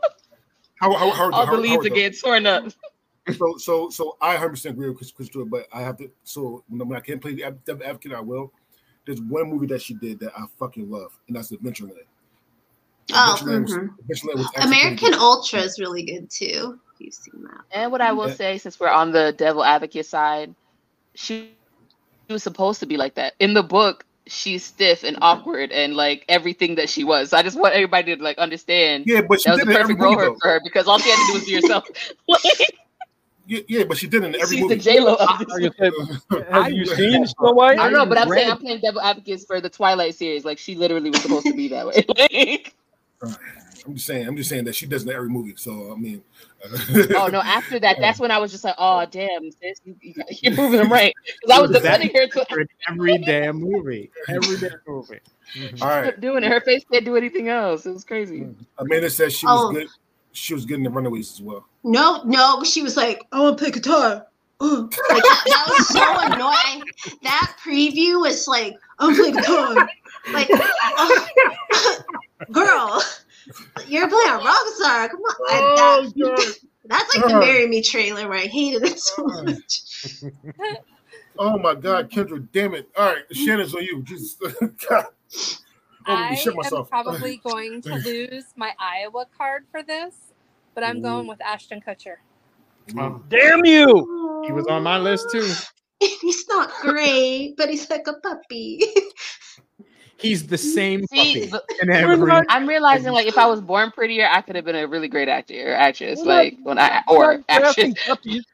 How, 0.77 0.93
how, 0.93 1.11
how, 1.11 1.31
all 1.31 1.47
how, 1.47 1.57
the 1.57 1.61
leads 1.61 1.85
are 1.85 1.89
getting 1.89 2.19
torn 2.19 2.47
up. 2.47 2.65
So, 3.37 3.57
so, 3.59 3.91
so 3.91 4.17
I 4.21 4.33
100 4.33 4.51
percent 4.51 4.75
agree 4.75 4.89
with 4.89 4.99
Chris, 4.99 5.11
Chris 5.11 5.29
Stewart, 5.29 5.51
but 5.51 5.67
I 5.73 5.81
have 5.81 5.97
to. 5.99 6.11
So 6.25 6.65
when 6.69 6.97
I 6.97 7.01
can't 7.01 7.21
play 7.21 7.35
the 7.35 7.45
ad- 7.45 7.65
devil 7.65 7.85
advocate, 7.85 8.13
I 8.13 8.21
will. 8.21 8.53
There's 9.09 9.23
one 9.23 9.49
movie 9.49 9.67
that 9.69 9.81
she 9.81 9.95
did 9.95 10.21
that 10.21 10.33
I 10.39 10.45
fucking 10.59 10.91
love, 10.91 11.19
and 11.29 11.37
that's 11.37 11.51
Adventureland. 11.51 11.93
Oh, 13.15 13.39
Adventureland 13.41 13.63
was, 13.63 13.73
mhm. 13.73 13.89
Adventureland 14.05 14.37
was 14.37 14.53
American. 14.59 15.15
Ultra 15.15 15.61
is 15.61 15.79
really 15.81 16.03
good 16.03 16.31
too. 16.31 16.79
You've 16.99 17.15
seen 17.15 17.43
that. 17.45 17.63
And 17.73 17.91
what 17.91 18.03
I 18.03 18.13
will 18.13 18.29
Yeah. 18.29 18.35
say, 18.35 18.59
since 18.59 18.79
we're 18.79 18.91
on 18.91 19.13
the 19.13 19.33
devil 19.33 19.65
advocate 19.65 20.05
side, 20.05 20.55
she, 21.15 21.57
she 22.29 22.33
was 22.35 22.43
supposed 22.43 22.81
to 22.81 22.87
be 22.87 22.99
like 22.99 23.15
that. 23.15 23.33
In 23.41 23.55
the 23.55 23.63
book, 23.63 24.05
she's 24.27 24.63
stiff 24.63 25.05
and 25.05 25.17
awkward 25.23 25.73
and 25.73 25.97
like 25.97 26.27
everything 26.29 26.75
that 26.75 26.91
she 26.91 27.03
was. 27.03 27.31
So 27.31 27.39
I 27.39 27.43
just 27.43 27.59
want 27.59 27.73
everybody 27.75 28.15
to 28.15 28.23
like 28.23 28.37
understand 28.37 29.05
Yeah, 29.07 29.23
but 29.23 29.41
she 29.41 29.49
that 29.49 29.53
was 29.53 29.61
did 29.61 29.69
the 29.69 29.71
it 29.71 29.77
in 29.77 29.81
every 29.81 29.95
perfect 29.95 30.01
role 30.03 30.15
for 30.19 30.25
though. 30.27 30.37
for 30.43 30.49
her 30.51 30.61
because 30.63 30.87
all 30.87 30.99
she 30.99 31.09
had 31.09 31.19
to 31.19 31.25
do 31.25 31.33
was 31.33 31.45
be 31.47 31.55
herself. 31.55 31.85
Like, 32.29 32.43
Yeah, 33.49 33.61
yeah, 33.67 33.85
but 33.85 33.97
she 33.97 34.07
did 34.07 34.23
it 34.25 34.27
in 34.27 34.35
every 34.41 34.57
she's 34.57 34.63
movie. 34.63 34.75
the 34.75 34.81
J 34.83 35.01
Lo 35.01 35.15
of 35.15 35.27
I 36.53 36.65
have 36.65 36.73
you 36.73 36.85
seen 36.85 37.27
Snow 37.27 37.53
White? 37.53 37.79
I 37.79 37.85
don't 37.85 37.95
know, 37.95 38.05
but 38.05 38.19
I'm 38.19 38.29
saying 38.29 38.51
I'm 38.51 38.59
playing 38.59 38.81
devil 38.81 39.01
advocates 39.01 39.47
for 39.47 39.59
the 39.63 39.71
Twilight 39.71 40.15
series. 40.15 40.45
Like 40.45 40.59
she 40.59 40.75
literally 40.75 41.09
was 41.09 41.23
supposed 41.23 41.47
to 41.47 41.55
be 41.55 41.69
that 41.69 41.87
way. 41.87 42.05
Like, 43.21 43.35
I'm 43.87 43.95
just 43.95 44.07
saying. 44.07 44.29
I'm 44.29 44.37
just 44.37 44.51
saying 44.51 44.65
that 44.65 44.75
she 44.75 44.85
does 44.87 45.05
it 45.05 45.09
in 45.09 45.17
every 45.17 45.31
movie. 45.31 45.55
So 45.57 45.93
I 45.93 45.97
mean. 45.97 46.23
Uh, 46.63 47.07
oh 47.17 47.29
no! 47.29 47.41
After 47.41 47.79
that, 47.81 47.97
that's 48.01 48.19
when 48.21 48.31
I 48.31 48.39
was 48.39 48.51
just 48.53 48.65
like, 48.65 48.75
"Oh 48.77 49.07
damn, 49.07 49.51
sis, 49.51 49.81
you, 49.85 49.97
you, 50.03 50.15
you're 50.43 50.55
proving 50.55 50.79
them 50.81 50.93
right." 50.93 51.15
Because 51.41 51.57
I 51.59 51.61
was 51.63 51.71
That- 51.71 51.83
defending 51.83 52.11
her 52.15 52.27
to 52.27 52.61
in 52.61 52.69
every 52.89 53.19
damn 53.19 53.57
movie. 53.57 54.11
Every 54.29 54.57
damn 54.59 54.79
movie. 54.87 55.21
All 55.81 55.89
right. 55.89 56.05
kept 56.07 56.21
doing 56.21 56.45
it. 56.45 56.51
Her 56.51 56.61
face 56.61 56.85
can't 56.93 57.05
do 57.05 57.17
anything 57.17 57.49
else. 57.49 57.87
It 57.87 57.93
was 57.93 58.05
crazy. 58.05 58.47
Amanda 58.77 59.09
said 59.09 59.33
she 59.33 59.47
was 59.47 59.71
Oh. 59.71 59.73
good. 59.73 59.89
She 60.39 60.55
was 60.55 60.65
good 60.65 60.79
in 60.79 60.85
the 60.85 60.91
Runaways 60.91 61.33
as 61.33 61.43
well. 61.43 61.67
No, 61.85 62.23
no, 62.25 62.63
she 62.63 62.83
was 62.83 62.97
like, 62.97 63.25
I 63.33 63.41
want 63.41 63.59
to 63.59 63.65
play 63.65 63.73
guitar. 63.73 64.27
Like, 64.61 64.91
that, 65.23 65.45
that 65.47 65.67
was 65.69 65.89
so 65.89 66.33
annoying. 66.35 66.85
That 67.23 67.57
preview 67.65 68.21
was 68.21 68.49
like, 68.49 68.75
I 68.99 69.05
want 69.05 69.17
to 69.17 69.23
play 69.23 69.33
guitar. 69.33 69.89
Like, 70.33 70.51
uh, 70.51 70.69
ugh. 70.99 72.03
girl, 72.53 73.03
you're 73.87 74.09
playing 74.09 74.29
a 74.31 74.37
rock 74.39 74.67
star. 74.75 75.09
Come 75.09 75.21
on. 75.21 75.37
Oh, 75.51 76.13
that- 76.17 76.59
That's 76.87 77.15
like 77.17 77.27
the 77.27 77.35
Marry 77.39 77.67
Me 77.69 77.83
trailer 77.83 78.27
where 78.29 78.39
I 78.39 78.47
hated 78.47 78.83
it 78.83 78.99
so 78.99 79.25
much. 79.25 79.83
Oh 81.39 81.59
my 81.59 81.75
God, 81.75 82.11
Kendra, 82.11 82.47
damn 82.53 82.75
it! 82.75 82.89
All 82.97 83.13
right, 83.13 83.25
Shannon's 83.31 83.75
on 83.75 83.83
you. 83.83 84.03
Just 84.03 84.41
God. 84.41 85.07
Oh, 86.09 86.15
let 86.15 86.19
I 86.19 86.35
shit 86.35 86.55
am 86.57 86.87
probably 86.87 87.37
going 87.45 87.83
to 87.83 87.95
lose 87.97 88.45
my 88.57 88.73
Iowa 88.79 89.27
card 89.37 89.67
for 89.71 89.83
this, 89.83 90.28
but 90.79 90.87
I'm 90.87 91.03
going 91.03 91.27
with 91.27 91.41
Ashton 91.43 91.81
Kutcher. 91.81 92.15
Oh, 92.97 93.21
Damn 93.29 93.65
you! 93.65 94.45
he 94.47 94.53
was 94.53 94.69
on 94.69 94.85
my 94.85 94.97
list 94.97 95.29
too. 95.33 95.53
He's 96.21 96.47
not 96.49 96.71
great, 96.83 97.57
but 97.57 97.69
he's 97.69 97.91
like 97.91 98.07
a 98.07 98.13
puppy. 98.15 98.81
He's 100.19 100.47
the 100.47 100.57
same 100.57 101.05
See, 101.09 101.17
puppy 101.19 101.49
but 101.51 101.65
in 101.83 101.91
every. 101.91 102.31
I'm 102.49 102.69
realizing 102.69 103.11
like 103.13 103.27
if 103.27 103.37
I 103.37 103.47
was 103.47 103.61
born 103.61 103.91
prettier, 103.91 104.29
I 104.31 104.41
could 104.41 104.55
have 104.55 104.65
been 104.65 104.77
a 104.77 104.87
really 104.87 105.09
great 105.09 105.29
actor 105.29 105.73
or 105.73 105.75
actress. 105.75 106.21
We're 106.21 106.27
not- 106.27 106.33
Like 106.37 106.59
when 106.63 106.79
I 106.79 107.03
We're 107.11 107.17
or 107.17 107.33
not 107.39 107.49
drafting 107.49 107.91
actress. 107.91 108.07
puppies. 108.07 108.45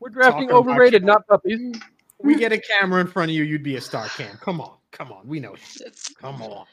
We're 0.00 0.08
drafting 0.08 0.48
Talking 0.48 0.70
overrated, 0.70 1.04
not 1.04 1.26
puppies. 1.26 1.78
We 2.22 2.36
get 2.36 2.52
a 2.52 2.58
camera 2.58 3.02
in 3.02 3.08
front 3.08 3.30
of 3.30 3.34
you, 3.36 3.42
you'd 3.44 3.62
be 3.62 3.76
a 3.76 3.80
star 3.82 4.06
cam. 4.08 4.38
Come 4.38 4.62
on, 4.62 4.72
come 4.90 5.12
on, 5.12 5.28
we 5.28 5.38
know. 5.40 5.52
it. 5.52 5.98
Come 6.18 6.40
on. 6.40 6.64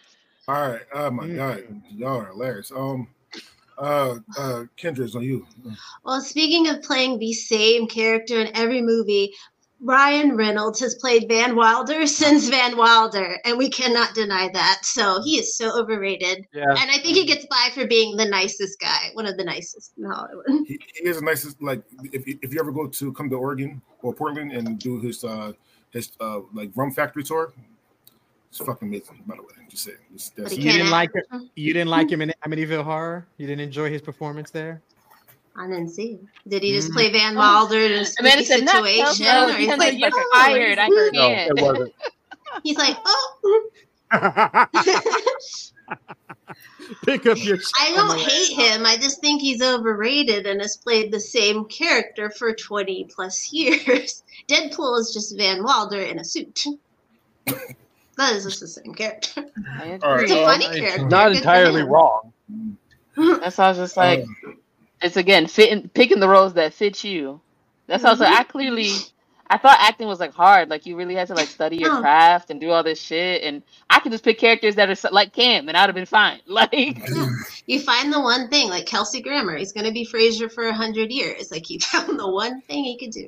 All 0.47 0.69
right. 0.69 0.81
Oh 0.93 1.11
my 1.11 1.25
Mm. 1.27 1.35
God, 1.35 1.81
y'all 1.89 2.19
are 2.21 2.25
hilarious. 2.27 2.71
Um, 2.71 3.09
uh, 3.77 4.15
uh, 4.37 4.63
Kendra's 4.77 5.15
on 5.15 5.23
you. 5.23 5.45
well, 6.03 6.21
speaking 6.21 6.69
of 6.69 6.81
playing 6.81 7.19
the 7.19 7.33
same 7.33 7.87
character 7.87 8.39
in 8.39 8.55
every 8.55 8.81
movie, 8.81 9.33
Ryan 9.83 10.37
Reynolds 10.37 10.79
has 10.79 10.95
played 10.95 11.27
Van 11.27 11.55
Wilder 11.55 12.07
since 12.21 12.47
Van 12.47 12.77
Wilder, 12.77 13.37
and 13.43 13.57
we 13.57 13.69
cannot 13.69 14.15
deny 14.15 14.49
that. 14.53 14.79
So 14.83 15.21
he 15.23 15.37
is 15.37 15.57
so 15.57 15.77
overrated. 15.77 16.47
Yeah. 16.53 16.69
And 16.69 16.89
I 16.89 16.97
think 16.99 17.17
he 17.17 17.25
gets 17.25 17.45
by 17.47 17.69
for 17.73 17.85
being 17.85 18.15
the 18.15 18.25
nicest 18.25 18.79
guy, 18.79 19.09
one 19.13 19.25
of 19.25 19.37
the 19.37 19.43
nicest 19.43 19.91
in 19.97 20.05
Hollywood. 20.05 20.45
He, 20.67 20.79
he 20.95 21.07
is 21.09 21.19
the 21.19 21.25
nicest. 21.25 21.61
Like, 21.61 21.83
if 22.11 22.25
if 22.27 22.53
you 22.53 22.59
ever 22.59 22.71
go 22.71 22.87
to 22.87 23.13
come 23.13 23.29
to 23.29 23.35
Oregon 23.35 23.81
or 24.01 24.13
Portland 24.13 24.53
and 24.53 24.79
do 24.79 24.99
his 24.99 25.23
uh 25.23 25.51
his 25.91 26.13
uh 26.21 26.39
like 26.53 26.71
rum 26.75 26.91
factory 26.91 27.23
tour, 27.23 27.53
it's 28.53 28.63
fucking 28.67 28.87
amazing. 28.87 29.23
By 29.25 29.35
the 29.37 29.41
way, 29.41 29.47
just 29.67 29.85
saying. 29.85 29.97
It's, 30.13 30.29
that's, 30.29 30.55
You 30.55 30.61
didn't 30.63 30.77
can't 30.81 30.89
like 30.91 31.09
act. 31.17 31.27
it. 31.33 31.49
You 31.55 31.73
didn't 31.73 31.89
like 31.89 32.11
him 32.11 32.21
in 32.21 32.31
Amityville 32.45 32.83
Horror. 32.83 33.25
You 33.37 33.47
didn't 33.47 33.61
enjoy 33.61 33.89
his 33.89 33.99
performance 34.01 34.51
there. 34.51 34.79
I 35.55 35.65
didn't 35.67 35.89
see. 35.89 36.11
him. 36.13 36.29
Did 36.47 36.61
he 36.61 36.71
just 36.73 36.91
Mm. 36.91 36.93
play 36.93 37.11
Van 37.11 37.35
Wilder 37.35 37.79
in 37.79 37.91
a 37.93 38.05
Amanda 38.19 38.43
spooky 38.43 38.45
situation? 38.45 39.25
so, 39.25 39.49
or 39.49 39.53
he's 39.53 39.67
because 39.67 39.79
like, 39.79 39.99
you're 39.99 40.09
"Oh," 40.13 40.29
fired. 40.33 40.77
I 40.77 40.85
he's- 40.85 41.11
No, 41.13 41.19
can't. 41.27 41.57
it 41.57 41.61
wasn't. 41.63 41.93
He's 42.63 42.77
like, 42.77 42.95
oh. 43.03 43.69
Pick 47.05 47.25
up 47.25 47.43
your. 47.43 47.57
I 47.79 47.91
don't 47.95 48.19
hate 48.19 48.51
him. 48.55 48.85
I 48.85 48.95
just 48.97 49.21
think 49.21 49.41
he's 49.41 49.61
overrated 49.63 50.45
and 50.45 50.61
has 50.61 50.77
played 50.77 51.11
the 51.11 51.19
same 51.19 51.65
character 51.65 52.29
for 52.29 52.53
20 52.53 53.05
plus 53.05 53.51
years. 53.51 54.21
Deadpool 54.47 54.99
is 54.99 55.11
just 55.13 55.35
Van 55.35 55.63
Wilder 55.63 55.99
in 56.01 56.19
a 56.19 56.23
suit. 56.23 56.63
That 58.17 58.33
is 58.35 58.43
just 58.43 58.59
the 58.59 58.67
same 58.67 58.93
character. 58.93 59.45
I 59.79 59.99
All 60.03 60.15
right. 60.15 60.23
It's 60.23 60.31
a 60.31 60.43
funny 60.43 60.65
It's 60.65 60.77
character. 60.77 61.07
not 61.07 61.29
Good 61.29 61.37
entirely 61.37 61.81
him. 61.81 61.87
wrong. 61.89 62.31
That's 63.15 63.57
why 63.57 63.65
I 63.65 63.69
was 63.69 63.77
just 63.77 63.97
like, 63.97 64.19
um, 64.45 64.57
it's 65.01 65.17
again 65.17 65.47
fitting, 65.47 65.89
picking 65.89 66.19
the 66.19 66.27
roles 66.29 66.53
that 66.53 66.73
fit 66.73 67.03
you. 67.03 67.41
That's 67.87 68.03
also 68.05 68.23
Mm-hmm. 68.23 68.33
I 68.33 68.43
clearly, 68.43 68.89
I 69.49 69.57
thought 69.57 69.77
acting 69.81 70.07
was 70.07 70.19
like 70.19 70.33
hard. 70.33 70.69
Like 70.69 70.85
you 70.85 70.95
really 70.95 71.15
had 71.15 71.27
to 71.27 71.33
like 71.35 71.47
study 71.49 71.77
your 71.77 71.93
No. 71.93 72.01
craft 72.01 72.49
and 72.49 72.59
do 72.61 72.69
all 72.71 72.83
this 72.83 72.99
shit. 73.01 73.43
And 73.43 73.61
I 73.89 73.99
could 73.99 74.11
just 74.11 74.23
pick 74.23 74.37
characters 74.39 74.75
that 74.75 74.89
are 74.89 74.95
so- 74.95 75.09
like 75.11 75.33
Cam, 75.33 75.67
and 75.67 75.75
I'd 75.77 75.87
have 75.87 75.95
been 75.95 76.05
fine. 76.05 76.39
Like 76.47 76.73
You 77.67 77.79
find 77.79 78.11
the 78.11 78.19
one 78.21 78.49
thing, 78.49 78.69
like 78.69 78.85
Kelsey 78.85 79.21
Grammer. 79.21 79.55
He's 79.57 79.71
going 79.71 79.85
to 79.85 79.91
be 79.93 80.05
Frasier 80.05 80.51
for 80.51 80.63
a 80.65 80.69
100 80.71 81.11
years. 81.11 81.49
Like, 81.51 81.65
he 81.65 81.79
found 81.79 82.19
the 82.19 82.29
one 82.29 82.61
thing 82.61 82.83
he 82.83 82.97
could 82.97 83.11
do. 83.11 83.27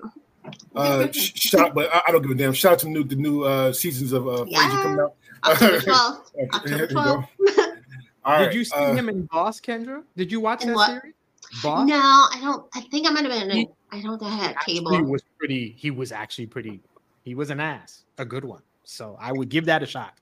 Uh, 0.76 1.12
sh- 1.12 1.32
shout, 1.36 1.74
but 1.74 1.90
I, 1.94 2.02
I 2.08 2.12
don't 2.12 2.22
give 2.22 2.32
a 2.32 2.36
damn. 2.36 2.54
Shout 2.54 2.74
out 2.74 2.80
to 2.80 2.86
the 2.86 2.92
new 2.92 3.04
the 3.04 3.16
new 3.16 3.44
uh 3.44 3.72
seasons 3.74 4.12
of 4.14 4.28
uh 4.28 4.46
Yeah. 4.48 4.60
Frasier 4.60 4.84
coming 4.84 5.00
out. 5.00 5.16
October 5.44 5.80
12th. 5.82 6.20
Okay, 6.36 6.48
October 6.54 6.78
here 6.78 6.88
we 6.88 6.94
go. 6.94 7.24
12th. 7.48 7.78
All 8.26 8.40
Did 8.44 8.54
you 8.56 8.64
see 8.66 8.76
uh, 8.76 8.94
him 8.96 9.08
in 9.10 9.26
Boss, 9.28 9.60
Kendra? 9.62 10.02
Did 10.18 10.32
you 10.32 10.40
watch 10.40 10.64
that 10.66 10.74
what? 10.76 10.88
series? 10.90 11.14
Boss. 11.62 11.88
No, 11.88 11.96
I 11.96 12.40
don't. 12.42 12.66
I 12.74 12.82
think 12.90 13.08
I 13.08 13.12
might 13.12 13.24
have 13.24 13.32
been 13.32 13.52
in. 13.52 13.58
He- 13.58 13.70
I 13.92 14.02
don't 14.02 14.18
think 14.20 14.32
I 14.32 14.36
had 14.36 14.56
Actually 14.56 14.74
cable. 14.80 15.04
was 15.06 15.22
pretty. 15.38 15.76
He 15.78 15.92
was 15.92 16.12
actually 16.12 16.48
pretty. 16.48 16.82
He 17.24 17.36
was 17.36 17.50
an 17.52 17.60
ass, 17.60 18.04
a 18.18 18.26
good 18.26 18.44
one. 18.44 18.62
So 18.84 19.16
I 19.22 19.32
would 19.32 19.50
give 19.50 19.66
that 19.66 19.82
a 19.84 19.86
shot. 19.86 20.14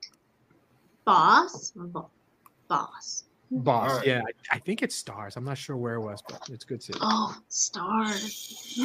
Boss? 1.05 1.71
Bo- 1.75 2.09
Boss. 2.67 3.22
Boss. 3.61 3.91
All 3.91 3.97
right. 3.97 4.07
Yeah, 4.07 4.21
I, 4.51 4.55
I 4.55 4.59
think 4.59 4.81
it's 4.81 5.01
Starz. 5.01 5.37
I'm 5.37 5.43
not 5.43 5.57
sure 5.57 5.77
where 5.77 5.95
it 5.95 6.01
was, 6.01 6.23
but 6.27 6.41
it's 6.49 6.65
good 6.65 6.81
to. 6.81 6.97
Oh, 7.01 7.35
stars. 7.49 8.79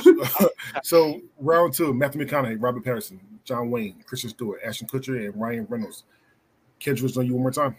so 0.83 1.21
round 1.39 1.73
two: 1.73 1.95
Matthew 1.95 2.25
McConaughey, 2.25 2.57
Robert 2.61 2.85
Pattinson, 2.85 3.19
John 3.45 3.71
Wayne, 3.71 4.03
Kristen 4.07 4.31
Stewart, 4.31 4.61
Ashton 4.65 4.87
Kutcher, 4.87 5.25
and 5.27 5.41
Ryan 5.41 5.67
Reynolds. 5.71 6.05
Kendra's 6.81 7.17
on 7.17 7.27
you 7.27 7.35
one 7.35 7.43
more 7.43 7.51
time. 7.51 7.77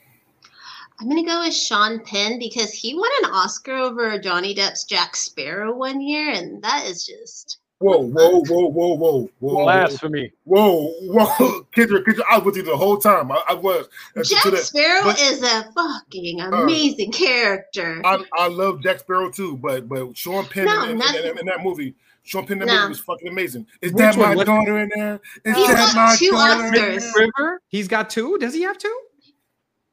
I'm 1.00 1.08
gonna 1.08 1.24
go 1.24 1.42
with 1.42 1.54
Sean 1.54 2.04
Penn 2.04 2.40
because 2.40 2.74
he 2.74 2.96
won 2.96 3.10
an 3.24 3.32
Oscar 3.32 3.76
over 3.76 4.18
Johnny 4.18 4.56
Depp's 4.56 4.84
Jack 4.84 5.16
Sparrow 5.16 5.74
one 5.74 6.02
year, 6.02 6.32
and 6.32 6.62
that 6.64 6.86
is 6.86 7.06
just 7.06 7.60
Whoa, 7.80 7.98
whoa, 8.00 8.42
whoa, 8.42 8.66
whoa, 8.68 8.94
whoa, 8.96 9.30
whoa, 9.40 9.64
Blasphemy. 9.64 10.34
whoa, 10.44 10.92
whoa, 11.04 11.26
Kendra, 11.76 12.04
Kendra, 12.04 12.22
I 12.30 12.38
was 12.38 12.46
with 12.48 12.58
you 12.58 12.64
the 12.64 12.76
whole 12.76 12.98
time. 12.98 13.32
I, 13.32 13.42
I 13.50 13.54
was. 13.54 13.88
Uh, 14.18 14.24
Jack 14.24 14.44
the- 14.44 14.58
Sparrow 14.58 15.04
but- 15.06 15.20
is 15.22 15.42
a 15.42 15.72
fucking 15.74 16.42
amazing 16.42 17.14
character. 17.14 18.02
I, 18.06 18.22
I 18.38 18.48
love 18.50 18.84
Jack 18.84 19.00
Sparrow 19.00 19.32
too, 19.32 19.56
but 19.58 19.88
but 19.88 20.18
Sean 20.18 20.46
Penn 20.46 20.66
No, 20.66 20.84
in, 20.84 20.90
in, 20.92 20.98
nothing. 20.98 21.24
in, 21.26 21.38
in 21.40 21.46
that 21.46 21.64
movie, 21.64 21.96
Sean 22.24 22.46
Penn 22.46 22.62
in 22.62 22.68
that 22.68 22.74
No. 22.74 22.80
movie 22.82 22.90
was 22.90 23.00
fucking 23.00 23.28
amazing. 23.30 23.66
Is 23.82 23.94
Which 23.94 24.00
that 24.00 24.18
my 24.18 24.36
What- 24.36 24.48
daughter 24.48 24.78
in 24.80 24.92
there? 24.94 25.22
Is 25.46 25.56
He's 25.56 25.68
that 25.68 25.78
got 25.78 25.96
my 25.96 26.16
two 26.20 26.32
daughter 26.32 26.66
in 26.68 26.74
Oscars. 27.00 27.14
River. 27.16 27.62
He's 27.70 27.88
got 27.88 28.10
two. 28.10 28.38
Does 28.40 28.54
he 28.54 28.64
have 28.64 28.78
two? 28.78 29.00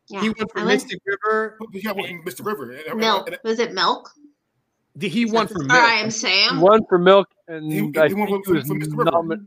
yeah, 0.09 0.23
He 0.23 0.29
won 0.31 0.49
for 0.53 0.65
Mystic 0.65 0.99
River. 1.07 1.57
But 1.61 1.69
Yeah, 1.73 1.93
well, 1.93 2.05
Mr. 2.05 2.45
River. 2.45 2.73
And- 2.73 2.81
and- 2.87 2.99
Milk. 2.99 3.29
and- 3.29 3.39
Was 3.45 3.61
it 3.61 3.73
Milk? 3.75 4.11
He- 5.01 5.09
He 5.09 5.25
won 5.27 5.47
for 5.49 5.61
Or 5.61 5.65
Milk. 5.65 5.73
I 5.79 5.95
am 5.95 6.07
He 6.07 6.11
Sam. 6.11 6.61
won 6.61 6.85
for 6.89 6.99
Milk, 6.99 7.29
and 7.49 7.71
He- 7.73 7.79
he 7.79 7.99
I 7.99 8.09
won 8.15 8.29
think 8.29 8.45
for- 8.47 8.53
he 8.55 8.59
was 8.59 8.67
for 8.69 8.75
Mr. 8.75 8.97
River. 8.99 9.11
nomi- 9.11 9.47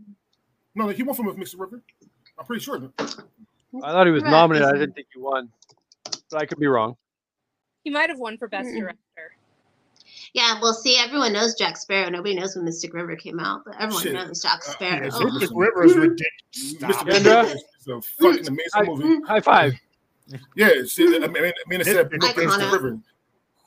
No, 0.76 0.88
he 0.90 1.04
won 1.04 1.16
from 1.16 1.26
Mr. 1.38 1.60
River. 1.60 1.82
I'm 2.38 2.46
pretty 2.46 2.64
sure. 2.64 2.76
I 3.00 3.04
thought 3.92 4.06
he 4.08 4.12
was 4.14 4.24
Right, 4.24 4.32
nominated. 4.32 4.68
I 4.68 4.78
didn't 4.78 4.94
think 4.96 5.08
he 5.14 5.20
won, 5.20 5.52
but 6.32 6.42
I 6.42 6.46
could 6.46 6.60
be 6.60 6.68
wrong. 6.68 6.96
He 7.84 7.90
might 7.90 8.10
have 8.10 8.20
won 8.20 8.38
for 8.38 8.48
Best 8.48 8.70
Mm-mm. 8.70 8.80
Director. 8.80 9.36
Yeah, 10.34 10.60
well, 10.62 10.74
see, 10.74 10.98
everyone 10.98 11.34
knows 11.34 11.56
Jack 11.56 11.78
Sparrow. 11.78 12.10
Nobody 12.10 12.36
knows 12.36 12.56
when 12.56 12.66
Mystic 12.66 12.94
River 12.94 13.16
came 13.16 13.40
out, 13.40 13.64
but 13.66 13.76
everyone 13.80 14.04
Shit. 14.04 14.14
knows 14.14 14.42
Jack 14.42 14.60
Uh, 14.68 14.72
Sparrow. 14.72 15.06
yeah, 15.08 15.24
Mystic. 15.34 15.50
River 15.56 15.84
is 15.86 15.96
ridiculous. 15.98 16.28
Stop 16.52 16.92
Mr. 16.92 17.10
it. 17.10 17.24
Kendra? 17.24 17.44
River 17.44 17.56
is 17.80 17.88
a 17.88 18.02
fucking 18.02 18.48
amazing 18.48 18.60
I- 18.76 18.84
movie. 18.84 19.26
High 19.26 19.40
five. 19.42 19.74
Yeah, 20.56 20.70
see, 20.86 21.06
I 21.16 21.28
mean, 21.28 21.38
I 21.38 21.52
mean, 21.68 21.82
it 21.82 21.86
said 21.86 22.12
Iconic. 22.12 22.34
Mr. 22.36 22.72
River, 22.72 23.00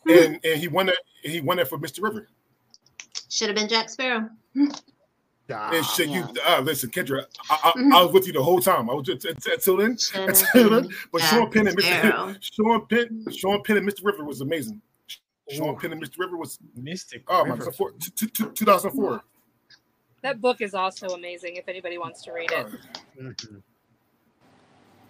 and 0.09 0.39
and 0.45 0.61
he 0.61 0.69
won 0.69 0.87
that. 0.87 0.99
He 1.23 1.41
won 1.41 1.57
that 1.59 1.69
for 1.69 1.79
Mr. 1.79 2.03
River. 2.03 2.29
Should 3.29 3.49
have 3.49 3.57
been 3.57 3.69
Jack 3.69 3.89
Sparrow. 3.91 4.29
Stop. 5.47 5.73
And 5.75 5.85
shit, 5.87 6.09
you 6.09 6.25
uh, 6.47 6.61
listen, 6.61 6.91
Kendra, 6.91 7.25
I, 7.51 7.59
I, 7.65 7.73
Mhm. 7.79 7.93
I 7.95 8.03
was 8.03 8.13
with 8.13 8.27
you 8.27 8.33
the 8.33 8.43
whole 8.43 8.61
time. 8.61 8.89
I 8.89 8.95
was 8.95 9.07
just 9.07 9.25
until 9.25 9.77
then. 9.79 9.97
Until 10.15 10.71
then. 10.71 10.89
But 11.13 11.21
Jack 11.21 11.31
Sean 11.31 11.51
Penn 11.51 11.67
and 11.69 11.77
Mr. 11.77 12.37
Sean 12.55 12.87
Penn, 12.87 13.27
Sean 13.33 13.63
Penn 13.63 13.77
and 13.79 13.89
Mr. 13.89 14.05
River 14.05 14.25
was 14.25 14.41
amazing. 14.41 14.81
Sean 15.51 15.71
Ooh. 15.71 15.77
Penn 15.77 15.93
and 15.93 16.03
Mr. 16.03 16.19
River 16.19 16.37
was 16.37 16.59
Mystic. 16.77 17.25
oh 17.29 17.45
my 17.45 17.51
River. 17.55 17.65
god, 17.67 17.75
four, 17.77 17.91
t- 17.93 18.11
t- 18.15 18.27
t- 18.29 18.45
2004. 18.55 19.23
That 20.23 20.41
book 20.41 20.61
is 20.61 20.73
also 20.75 21.09
amazing 21.09 21.57
if 21.57 21.67
anybody 21.69 21.99
wants 21.99 22.23
to 22.23 22.33
read 22.33 22.51
it. 22.53 22.67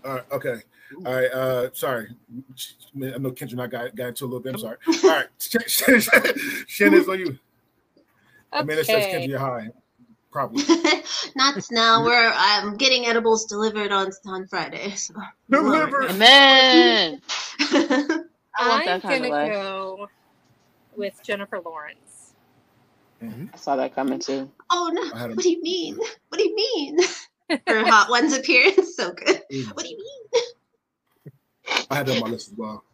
All 0.04 0.12
right, 0.14 0.24
okay. 0.32 0.56
All 1.06 1.14
right, 1.14 1.30
uh, 1.32 1.70
sorry. 1.72 2.08
I 2.10 3.18
know 3.18 3.30
Kendra 3.32 3.52
and 3.52 3.62
I 3.62 3.66
got, 3.66 3.94
got 3.96 4.08
into 4.08 4.24
a 4.24 4.26
little 4.26 4.40
bit. 4.40 4.54
I'm 4.54 4.60
sorry. 4.60 4.76
All 5.04 5.10
right, 5.10 5.26
Shannon, 5.68 6.00
Shannon's 6.66 7.08
on 7.08 7.18
you. 7.18 7.26
Okay. 7.26 7.38
I 8.52 8.62
mean, 8.62 8.78
it 8.78 8.84
says 8.86 9.06
Kendra, 9.06 9.28
you're 9.28 9.38
high. 9.38 9.70
Probably. 10.30 10.62
Not 11.36 11.58
now. 11.70 12.04
We're 12.04 12.32
I'm 12.34 12.76
getting 12.76 13.04
edibles 13.06 13.44
delivered 13.46 13.92
on 13.92 14.10
on 14.26 14.46
Friday. 14.46 14.90
So. 14.92 15.14
Delivered. 15.50 16.10
Amen. 16.10 17.20
I 17.60 17.68
want 18.08 18.28
I'm 18.58 18.86
that 18.86 19.02
kind 19.02 19.24
gonna 19.24 19.24
of 19.26 19.30
life. 19.30 19.52
go 19.52 20.08
with 20.96 21.20
Jennifer 21.22 21.60
Lawrence. 21.60 22.32
I 23.22 23.56
saw 23.56 23.76
that 23.76 23.94
coming 23.94 24.18
too. 24.18 24.50
oh 24.70 24.90
no! 24.92 25.02
A- 25.02 25.28
What 25.28 25.38
do 25.42 25.50
you 25.50 25.62
mean? 25.62 25.96
What 25.96 26.38
do 26.38 26.42
you 26.44 26.54
mean? 26.56 26.98
Her 27.50 27.84
Hot 27.84 28.10
Ones 28.10 28.32
appearance, 28.32 28.96
so 28.96 29.12
good. 29.12 29.42
What 29.74 29.84
do 29.84 29.90
you 29.90 29.98
mean? 29.98 30.42
I 31.90 31.96
had 31.96 32.06
that 32.06 32.16
on 32.16 32.20
my 32.22 32.28
list 32.28 32.52
as 32.52 32.58
well. 32.58 32.84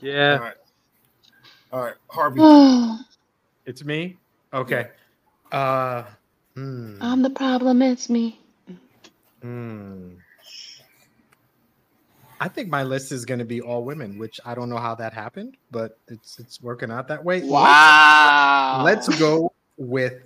Yeah. 0.00 0.36
right. 0.36 0.54
All 1.72 1.82
right, 1.82 1.94
Harvey. 2.08 2.40
It's 3.66 3.84
me. 3.84 4.16
Okay. 4.54 4.88
Uh. 5.52 6.04
Hmm. 6.54 6.96
I'm 7.02 7.20
the 7.20 7.28
problem. 7.28 7.82
It's 7.82 8.08
me. 8.08 8.40
hmm. 9.42 10.14
I 12.40 12.48
think 12.48 12.68
my 12.68 12.82
list 12.82 13.12
is 13.12 13.24
going 13.24 13.40
to 13.40 13.44
be 13.44 13.60
all 13.60 13.84
women, 13.84 14.18
which 14.18 14.40
I 14.44 14.54
don't 14.54 14.70
know 14.70 14.78
how 14.78 14.94
that 14.94 15.12
happened, 15.12 15.56
but 15.70 15.98
it's 16.08 16.38
it's 16.38 16.62
working 16.62 16.90
out 16.90 17.08
that 17.08 17.24
way. 17.24 17.42
Wow. 17.42 18.82
Let's, 18.84 19.08
let's 19.08 19.20
go 19.20 19.52
with 19.76 20.22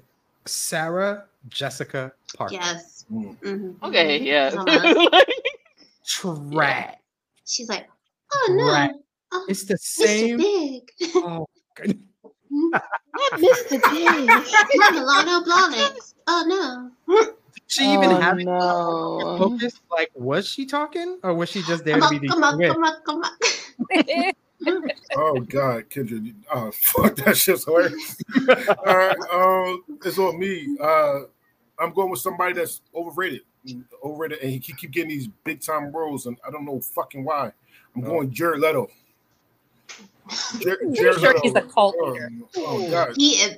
Sarah 0.47 1.25
Jessica 1.49 2.13
Parker. 2.37 2.55
Yes. 2.55 3.05
Mm. 3.13 3.37
Mhm. 3.41 3.83
Okay, 3.83 4.21
yeah. 4.23 4.51
Uh-huh. 4.57 5.21
Trash. 6.07 6.95
She's 7.47 7.69
like, 7.69 7.89
oh 8.35 8.55
no, 8.57 8.67
Right. 8.73 8.91
oh, 9.33 9.47
It's 9.49 9.65
the 9.65 9.75
Mr. 9.75 9.79
same. 9.79 10.37
Big. 10.39 10.91
Oh, 11.17 11.49
goodness. 11.75 11.99
I 12.75 13.37
missed 13.39 13.69
the 13.71 13.79
day. 13.79 14.27
Manolo 15.07 15.45
Blahniks. 15.45 16.15
Oh 16.27 16.91
no. 17.09 17.27
she 17.67 17.85
even 17.93 18.13
oh, 18.13 18.21
have 18.21 18.39
it 18.39 18.45
no. 18.45 19.37
focused? 19.39 19.81
Like, 19.91 20.11
was 20.15 20.47
she 20.47 20.67
talking, 20.67 21.19
or 21.23 21.35
was 21.35 21.49
she 21.49 21.63
just 21.63 21.85
there 21.85 21.99
Come 21.99 22.09
to 22.11 22.15
on, 22.17 22.21
be 22.21 22.29
the 22.29 22.35
come 22.35 22.45
on, 22.45 22.61
come 22.61 22.85
on, 22.85 23.03
come 23.05 23.23
on. 23.25 24.33
Oh 25.17 25.41
God, 25.41 25.91
Kendra, 25.91 26.33
oh 26.55 26.71
fuck 26.71 27.17
that 27.17 27.37
shit's 27.37 27.65
hilarious. 27.65 28.17
All 28.87 28.97
right, 28.97 29.17
um, 29.33 29.83
it's 30.05 30.19
on 30.19 30.39
me. 30.39 30.77
Uh, 30.81 31.23
I'm 31.83 31.93
going 31.93 32.11
with 32.11 32.21
somebody 32.21 32.55
that's 32.55 32.81
overrated, 32.95 33.43
overrated, 34.05 34.39
and 34.41 34.51
he 34.51 34.59
keep, 34.59 34.77
keep 34.77 34.91
getting 34.93 35.09
these 35.11 35.29
big 35.45 35.61
time 35.61 35.91
roles, 35.93 36.27
and 36.27 36.37
I 36.47 36.51
don't 36.51 36.65
know 36.65 36.81
fucking 36.81 37.25
why. 37.25 37.53
I'm 37.97 38.05
Oh. 38.05 38.09
going 38.09 38.31
Jared 38.31 38.61
Leto. 38.61 38.89
Jer- 40.61 40.79
Jared 40.93 41.21
sure 41.21 41.35
Leto. 41.35 41.41
he's 41.43 41.55
a 41.55 41.63
cult 41.63 41.95
Oh, 42.01 42.11
leader. 42.11 42.31
Oh, 42.57 42.65
oh 42.87 42.91
God, 42.91 43.15
He 43.17 43.33
is, 43.33 43.57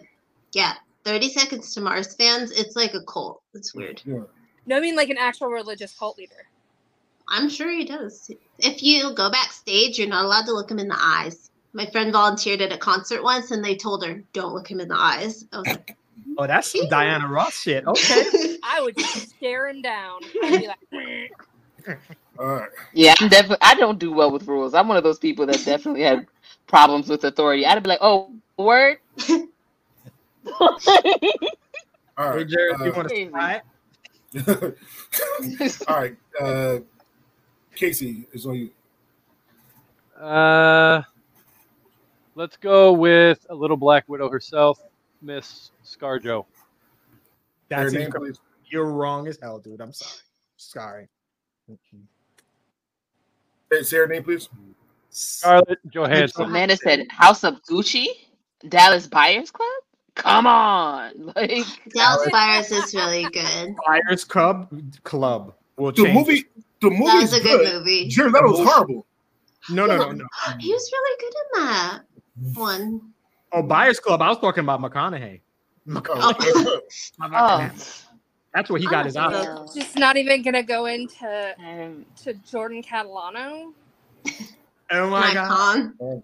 yeah. 0.53 0.75
30 1.05 1.29
Seconds 1.29 1.75
to 1.75 1.81
Mars 1.83 2.15
fans, 2.15 2.51
it's 2.51 2.75
like 2.77 2.95
a 2.95 3.03
cult. 3.05 3.43
It's 3.53 3.75
weird. 3.75 4.01
yeah. 4.07 4.21
No, 4.67 4.77
I 4.79 4.81
mean 4.81 4.97
like 4.97 5.11
an 5.11 5.19
actual 5.19 5.49
religious 5.49 5.93
cult 5.99 6.17
leader. 6.17 6.47
I'm 7.29 7.51
sure 7.51 7.71
he 7.71 7.85
does. 7.85 8.31
If 8.59 8.83
you 8.83 9.13
go 9.15 9.31
backstage, 9.31 9.99
you're 9.99 10.09
not 10.09 10.25
allowed 10.25 10.47
to 10.47 10.53
look 10.53 10.71
him 10.71 10.79
in 10.79 10.89
the 10.89 10.97
eyes. 10.99 11.51
My 11.75 11.85
friend 11.87 12.13
volunteered 12.13 12.63
at 12.63 12.73
a 12.73 12.79
concert 12.79 13.23
once 13.23 13.51
and 13.51 13.63
they 13.63 13.77
told 13.77 14.05
her, 14.05 14.23
don't 14.33 14.55
look 14.55 14.71
him 14.71 14.81
in 14.81 14.89
the 14.89 14.97
eyes. 14.97 15.45
I 15.53 15.59
was 15.59 15.67
like, 15.67 15.97
Oh, 16.39 16.47
that's 16.47 16.69
some 16.69 16.89
Diana 16.89 17.29
Ross 17.29 17.61
shit. 17.61 17.87
Okay. 17.87 18.25
I 18.63 18.81
would 18.83 18.97
just 18.97 19.31
stare 19.31 19.69
him 19.69 19.83
down. 19.83 20.23
I'd 20.43 20.59
be 20.59 20.69
like, 20.69 20.79
All 22.39 22.47
right, 22.47 22.71
Yeah, 22.93 23.15
I'm 23.21 23.29
definitely. 23.29 23.59
I 23.63 23.75
don't 23.77 23.99
do 23.99 24.13
well 24.13 24.33
with 24.33 24.49
rules. 24.49 24.75
I'm 24.75 24.89
one 24.89 24.97
of 24.99 25.05
those 25.05 25.19
people 25.21 25.47
that 25.47 25.65
definitely 25.65 26.03
had 26.03 26.27
problems 26.67 27.09
with 27.09 27.25
authority. 27.25 27.67
I'd 27.67 27.83
be 27.83 27.91
like, 27.91 28.01
"Oh, 28.03 28.35
word." 28.59 28.99
all 30.61 30.79
Hey, 30.87 31.31
right, 32.19 32.49
Jared, 32.49 32.81
you 32.83 32.93
uh, 32.93 32.97
want 32.97 33.09
to 33.09 33.15
try 33.33 33.55
it? 33.57 33.63
all 35.89 35.97
right. 35.97 36.17
Uh, 36.41 36.79
Casey 37.75 38.27
is 38.33 38.47
on 38.47 38.57
you. 38.57 38.71
Uh, 40.21 41.03
let's 42.35 42.57
go 42.59 42.93
with 42.93 43.47
a 43.51 43.55
little 43.55 43.77
Black 43.77 44.09
Widow 44.09 44.31
herself, 44.31 44.81
Miss 45.23 45.71
ScarJo. 45.85 46.45
That's 47.69 47.93
Her 47.93 47.99
name, 47.99 48.11
please. 48.11 48.39
You're 48.67 48.91
wrong 48.91 49.29
as 49.29 49.39
hell, 49.41 49.59
dude. 49.59 49.81
I'm 49.81 49.93
sorry. 49.93 50.21
Sorry. 50.57 51.09
Hey, 53.71 53.83
say 53.83 53.97
her 53.99 54.07
name, 54.07 54.23
please. 54.25 54.49
Scarlett 55.11 55.79
Johansson. 55.91 56.45
Amanda 56.47 56.77
said, 56.77 57.07
"House 57.11 57.45
of 57.45 57.63
Gucci, 57.71 58.07
Dallas 58.69 59.07
Buyers 59.07 59.51
Club." 59.51 59.69
Come 60.17 60.47
on, 60.47 61.33
like 61.37 61.65
Dallas 61.91 62.29
Buyers 62.31 62.71
is 62.71 62.95
really 62.95 63.25
good. 63.33 63.75
Buyers 63.87 64.25
Club 64.25 64.69
Club 65.05 65.55
will 65.77 65.93
The 65.93 66.05
change. 66.05 66.15
movie, 66.15 66.45
the 66.81 66.91
movie 66.91 67.05
That 67.05 67.21
was 67.23 67.33
is 67.33 67.41
a 67.41 67.43
good 67.43 67.65
good. 67.65 67.75
movie. 67.79 68.09
Jared 68.09 68.33
Leto 68.33 68.47
was 68.51 68.61
horrible. 68.69 69.07
No, 69.71 69.87
no, 69.87 69.97
no, 69.97 70.11
no. 70.13 70.25
He 70.59 70.73
was 70.73 70.91
really 70.93 71.21
good 71.21 71.35
in 71.35 71.65
that 71.65 72.01
one. 72.55 73.01
Oh, 73.53 73.63
Buyers 73.63 73.99
Club. 74.01 74.21
I 74.21 74.29
was 74.29 74.39
talking 74.39 74.63
about 74.63 74.81
McConaughey. 74.81 75.41
Oh, 75.87 76.35
oh, 77.23 77.71
That's 78.55 78.71
where 78.71 78.81
he 78.81 78.87
got 78.87 79.05
his 79.05 79.17
Oscar. 79.17 79.37
yeah. 79.39 79.65
just 79.75 79.97
not 79.97 80.17
even 80.17 80.43
gonna 80.43 80.63
go 80.63 80.87
into 80.87 81.55
Um, 81.59 82.07
to 82.23 82.35
Jordan 82.35 82.83
Catalano. 82.83 83.73
Oh 84.91 85.11
my 85.11 85.21
My 85.29 85.35
god! 85.35 85.49
con. 85.49 86.23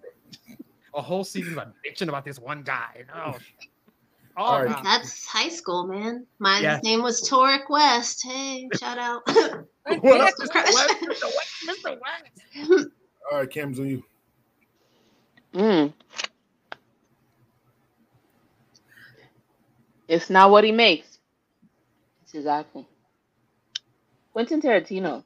A 0.93 1.01
whole 1.01 1.23
season 1.23 1.57
of 1.57 1.67
bitching 1.85 2.09
about 2.09 2.25
this 2.25 2.37
one 2.39 2.63
guy. 2.63 3.05
Oh, 3.15 3.35
oh 4.37 4.41
All 4.43 4.59
right. 4.63 4.67
God. 4.75 4.83
That's 4.83 5.25
high 5.25 5.49
school, 5.49 5.87
man. 5.87 6.25
My 6.39 6.59
Yeah. 6.59 6.79
name 6.83 7.01
was 7.01 7.21
Torek 7.29 7.69
West. 7.69 8.23
Hey, 8.25 8.69
shout 8.77 8.97
out. 8.97 9.21
What 10.01 10.21
else 10.21 10.35
Mr. 10.39 10.73
West? 10.73 10.95
Mr. 11.67 11.97
West. 12.65 12.87
All 13.31 13.39
right, 13.39 13.49
Cam's 13.49 13.79
on 13.79 13.87
you. 13.87 14.03
mm. 15.53 15.93
It's 20.11 20.29
not 20.29 20.51
what 20.51 20.65
he 20.65 20.73
makes. 20.73 21.19
It's 22.23 22.33
exactly. 22.33 22.85
Quentin 24.33 24.61
Tarantino. 24.61 25.23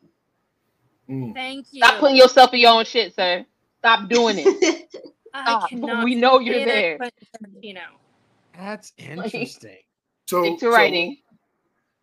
Mm. 1.10 1.34
Thank 1.34 1.66
you. 1.72 1.84
Stop 1.84 2.00
putting 2.00 2.18
yourself 2.18 2.54
in 2.54 2.60
your 2.60 2.74
own 2.74 2.86
shit, 2.86 3.16
sir. 3.16 3.44
Stop 3.80 4.08
doing 4.10 4.36
it. 4.38 4.88
Stop. 5.30 5.72
We 5.72 6.14
know 6.14 6.38
you're 6.38 6.54
stand 6.54 6.70
there. 6.70 6.98
Quentin 6.98 7.28
Tarantino. 7.36 7.82
That's 8.56 8.94
interesting. 9.00 9.78
So, 10.28 10.44
Stick 10.44 10.60
to 10.60 10.66
so- 10.66 10.72
writing. 10.72 11.18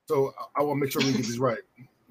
So, 0.08 0.34
I, 0.56 0.60
I 0.60 0.62
want 0.64 0.78
to 0.78 0.84
make 0.84 0.92
sure 0.92 1.02
we 1.02 1.12
get 1.12 1.18
this 1.18 1.38
right. 1.38 1.60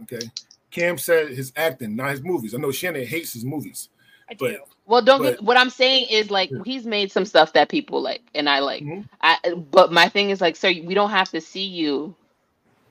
Okay. 0.04 0.26
Cam 0.72 0.98
said 0.98 1.32
his 1.32 1.52
acting, 1.58 1.98
not 1.98 2.12
his 2.12 2.24
movies. 2.24 2.56
I 2.56 2.60
know 2.60 2.72
Shannon 2.72 3.06
hates 3.06 3.34
his 3.34 3.44
movies. 3.44 3.90
I 4.32 4.36
But- 4.36 4.48
do. 4.52 4.60
Well, 4.88 5.02
don't 5.02 5.22
But- 5.22 5.32
get 5.36 5.44
what 5.44 5.58
I'm 5.58 5.70
saying 5.70 6.08
is 6.10 6.32
like 6.32 6.50
Yeah. 6.52 6.60
he's 6.66 6.86
made 6.86 7.12
some 7.12 7.26
stuff 7.26 7.54
that 7.54 7.70
people 7.70 8.02
like, 8.02 8.22
and 8.34 8.50
I 8.50 8.60
like. 8.60 8.84
Mhm. 8.84 9.08
I 9.22 9.38
but 9.72 9.92
my 9.92 10.10
thing 10.10 10.32
is 10.32 10.42
like, 10.42 10.56
sir, 10.56 10.74
we 10.84 10.94
don't 10.94 11.12
have 11.12 11.30
to 11.32 11.40
see 11.42 11.66
you. 11.66 12.16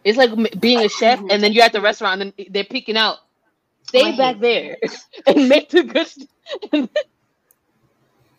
It's 0.04 0.16
like 0.16 0.30
being 0.60 0.80
a 0.80 0.88
chef, 0.88 1.18
Mhm. 1.18 1.32
and 1.32 1.42
then 1.42 1.52
you're 1.52 1.64
at 1.64 1.72
the 1.72 1.80
restaurant, 1.80 2.22
and 2.22 2.32
then 2.36 2.46
they're 2.50 2.64
peeking 2.64 2.96
out. 2.96 3.16
I 3.18 3.88
Stay 3.88 4.16
back 4.16 4.38
there 4.38 4.76
and 5.26 5.48
make 5.48 5.68
the 5.70 5.82
good. 5.82 6.06
St- 6.06 6.90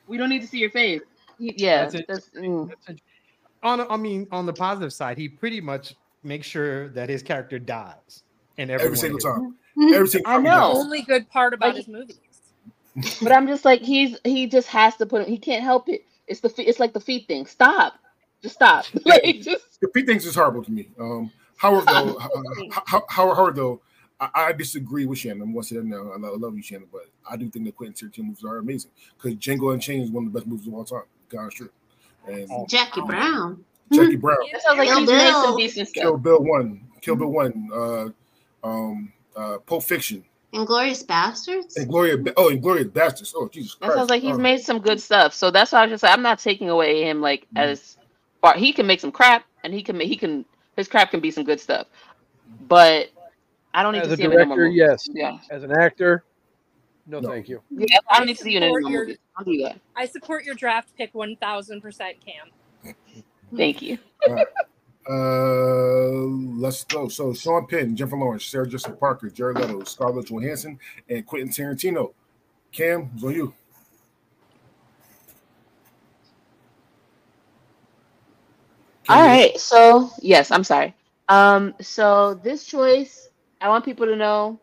we 0.07 0.17
don't 0.17 0.29
need 0.29 0.41
to 0.41 0.47
see 0.47 0.59
your 0.59 0.71
face. 0.71 1.01
Yeah, 1.39 1.87
That's 1.87 2.05
that's, 2.07 2.29
mm. 2.29 2.71
That's. 2.87 3.01
On, 3.63 3.81
I 3.91 3.97
mean, 3.97 4.27
on 4.31 4.45
the 4.45 4.53
positive 4.53 4.93
side, 4.93 5.17
he 5.17 5.27
pretty 5.29 5.61
much 5.61 5.95
makes 6.23 6.47
sure 6.47 6.89
that 6.89 7.09
his 7.09 7.21
character 7.21 7.59
dies 7.59 8.23
in 8.57 8.69
every, 8.71 8.85
Every 8.87 8.97
single 8.97 9.19
one 9.23 9.33
time. 9.41 9.55
Mhm. 9.77 9.93
Every 9.93 10.07
single 10.07 10.31
I 10.31 10.35
time. 10.35 10.43
he 10.43 10.49
know. 10.49 10.73
does. 10.73 10.77
Only 10.85 11.01
good 11.03 11.29
part 11.29 11.53
about 11.53 11.69
Like- 11.69 11.77
his 11.77 11.87
movies. 11.87 12.17
But 13.21 13.31
I'm 13.31 13.47
just 13.47 13.65
like 13.65 13.81
he's 13.81 14.17
he 14.23 14.47
just 14.47 14.67
has 14.69 14.95
to 14.97 15.05
put. 15.05 15.21
him, 15.23 15.27
He 15.29 15.37
can't 15.37 15.63
help 15.63 15.87
it. 15.89 16.05
It's 16.27 16.39
the 16.41 16.49
fe- 16.49 16.63
it's 16.63 16.79
like 16.79 16.93
the 16.93 16.99
feet 16.99 17.27
thing. 17.27 17.45
Stop. 17.45 17.93
Just 18.41 18.55
stop. 18.55 18.85
like 19.05 19.41
just 19.41 19.79
The 19.81 19.89
feet 19.93 20.05
things 20.07 20.25
is 20.25 20.35
horrible 20.35 20.63
to 20.63 20.71
me. 20.71 20.89
Um, 20.99 21.31
Howard 21.57 21.85
though, 21.87 22.15
uh, 22.15 22.27
Ho- 22.87 23.05
Howard, 23.09 23.35
Howard 23.37 23.55
though, 23.55 23.81
I, 24.19 24.29
I 24.35 24.51
disagree 24.51 25.05
with 25.05 25.19
Shannon. 25.19 25.41
I'm 25.43 25.53
gonna 25.53 25.63
say 25.63 25.75
now. 25.77 26.11
I 26.11 26.17
love- 26.17 26.33
I 26.33 26.37
love 26.37 26.55
you, 26.55 26.63
Shannon, 26.63 26.87
but 26.91 27.03
I 27.29 27.37
do 27.37 27.49
think 27.49 27.65
the 27.65 27.71
Quentin 27.71 28.09
Tarantino 28.09 28.25
movies 28.25 28.43
are 28.43 28.57
amazing 28.57 28.91
because 29.17 29.37
Django 29.37 29.73
Unchained 29.73 30.03
is 30.03 30.11
one 30.11 30.25
of 30.27 30.33
the 30.33 30.39
best 30.39 30.47
movies 30.47 30.67
of 30.67 30.73
all 30.73 30.83
time. 30.85 31.03
God's 31.29 31.55
truth. 31.55 31.71
And 32.27 32.47
Oh. 32.51 32.65
Jackie 32.67 33.01
Brown. 33.01 33.63
Jackie 33.91 34.15
Brown, 34.17 34.37
that 34.51 34.61
sounds 34.63 34.77
like 34.79 34.87
Kill 34.87 34.99
he's 34.99 35.09
made 35.09 35.31
some 35.31 35.41
Bill. 35.43 35.57
decent 35.57 35.93
Kill. 35.93 36.17
Bill 36.17 36.43
One, 36.43 36.81
Kill 37.01 37.15
Bill 37.15 37.27
One, 37.29 37.69
uh, 37.73 38.09
um, 38.63 39.11
uh, 39.35 39.57
Pulp 39.59 39.83
Fiction, 39.83 40.23
Inglorious 40.53 41.03
Bastards. 41.03 41.77
and 41.77 41.87
Gloria. 41.87 42.17
Oh, 42.37 42.49
and 42.49 42.61
Gloria 42.61 42.85
Bastards. 42.85 43.33
Oh, 43.35 43.47
Jesus 43.47 43.75
That 43.75 43.85
Christ. 43.87 43.97
sounds 43.97 44.09
like 44.09 44.21
he's 44.21 44.35
Oh. 44.35 44.39
made 44.39 44.61
some 44.61 44.79
good 44.79 45.01
stuff. 45.01 45.33
So 45.33 45.49
that's 45.51 45.71
why 45.71 45.79
I 45.79 45.83
was 45.83 45.91
just 45.91 46.03
like, 46.03 46.13
I'm 46.13 46.21
not 46.21 46.39
taking 46.39 46.69
away 46.69 47.03
him 47.03 47.21
like 47.21 47.43
mm-hmm. 47.45 47.57
as 47.57 47.97
far. 48.41 48.55
He 48.57 48.73
can 48.73 48.85
make 48.87 48.99
some 48.99 49.11
crap, 49.11 49.45
and 49.63 49.73
he 49.73 49.81
can 49.83 49.99
he 49.99 50.15
can 50.17 50.45
his 50.75 50.87
crap 50.87 51.11
can 51.11 51.19
be 51.21 51.31
some 51.31 51.43
good 51.43 51.59
stuff. 51.59 51.87
But 52.67 53.11
I 53.73 53.83
don't 53.83 53.93
need 53.93 54.01
As 54.01 54.07
to 54.09 54.13
a 54.13 54.17
see 54.17 54.23
him 54.23 54.31
in 54.33 54.39
any 54.39 54.47
more 54.47 54.57
director, 54.57 54.75
yes. 54.75 55.07
Yeah, 55.13 55.37
As 55.49 55.63
an 55.63 55.71
actor, 55.71 56.25
no, 57.07 57.19
No. 57.21 57.29
thank 57.29 57.47
you. 57.47 57.61
yeah. 57.69 57.97
I 58.09 58.17
don't 58.17 58.27
need 58.27 58.37
to 58.37 58.43
see 58.43 58.51
you 58.51 58.57
in 58.57 58.63
any 58.63 58.71
Support 58.73 58.83
more 58.91 59.05
your- 59.05 59.15
I'll 59.37 59.45
do 59.45 59.57
that. 59.63 59.79
I 59.95 60.05
support 60.05 60.43
your 60.43 60.55
draft 60.55 60.89
pick 60.97 61.13
1000% 61.13 62.17
Cam. 62.25 62.93
Thank 63.55 63.81
you. 63.81 63.97
Uh, 65.09 66.25
let's 66.59 66.83
go. 66.85 67.09
So 67.09 67.33
Sean 67.33 67.67
Penn, 67.67 67.95
Jennifer 67.95 68.17
Lawrence, 68.17 68.45
Sarah 68.45 68.67
Jessica 68.67 68.93
Parker, 68.93 69.29
Jared 69.29 69.57
Leto, 69.59 69.83
Scarlett 69.83 70.27
Johansson, 70.29 70.79
and 71.09 71.25
Quentin 71.25 71.49
Tarantino. 71.49 72.13
Cam, 72.71 73.11
it's 73.15 73.23
on 73.23 73.33
you. 73.33 73.53
Can 79.05 79.17
All 79.17 79.21
you- 79.21 79.25
right. 79.27 79.59
So 79.59 80.11
yes, 80.21 80.51
I'm 80.51 80.63
sorry. 80.63 80.95
Um, 81.29 81.75
so 81.81 82.35
this 82.35 82.65
choice, 82.65 83.29
I 83.61 83.69
want 83.69 83.85
people 83.85 84.07
to 84.07 84.15
know, 84.15 84.59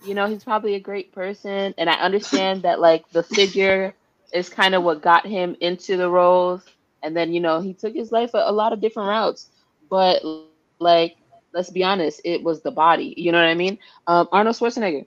you 0.00 0.14
know, 0.14 0.26
he's 0.28 0.44
probably 0.44 0.74
a 0.76 0.80
great 0.80 1.12
person, 1.12 1.74
and 1.78 1.90
I 1.90 1.94
understand 1.94 2.62
that 2.62 2.80
like 2.80 3.08
the 3.10 3.22
figure 3.22 3.94
is 4.32 4.48
kind 4.48 4.74
of 4.74 4.82
what 4.84 5.02
got 5.02 5.26
him 5.26 5.56
into 5.60 5.96
the 5.96 6.10
roles, 6.10 6.62
and 7.02 7.16
then 7.16 7.32
you 7.32 7.40
know 7.40 7.60
he 7.60 7.72
took 7.74 7.94
his 7.94 8.12
life 8.12 8.34
a, 8.34 8.38
a 8.46 8.52
lot 8.52 8.72
of 8.72 8.80
different 8.80 9.08
routes, 9.08 9.48
but 9.88 10.22
like 10.78 11.16
let's 11.52 11.70
be 11.70 11.82
honest, 11.82 12.20
it 12.24 12.42
was 12.42 12.62
the 12.62 12.70
body. 12.70 13.14
You 13.16 13.32
know 13.32 13.38
what 13.38 13.48
I 13.48 13.54
mean? 13.54 13.78
Um, 14.06 14.28
Arnold 14.32 14.56
Schwarzenegger. 14.56 15.06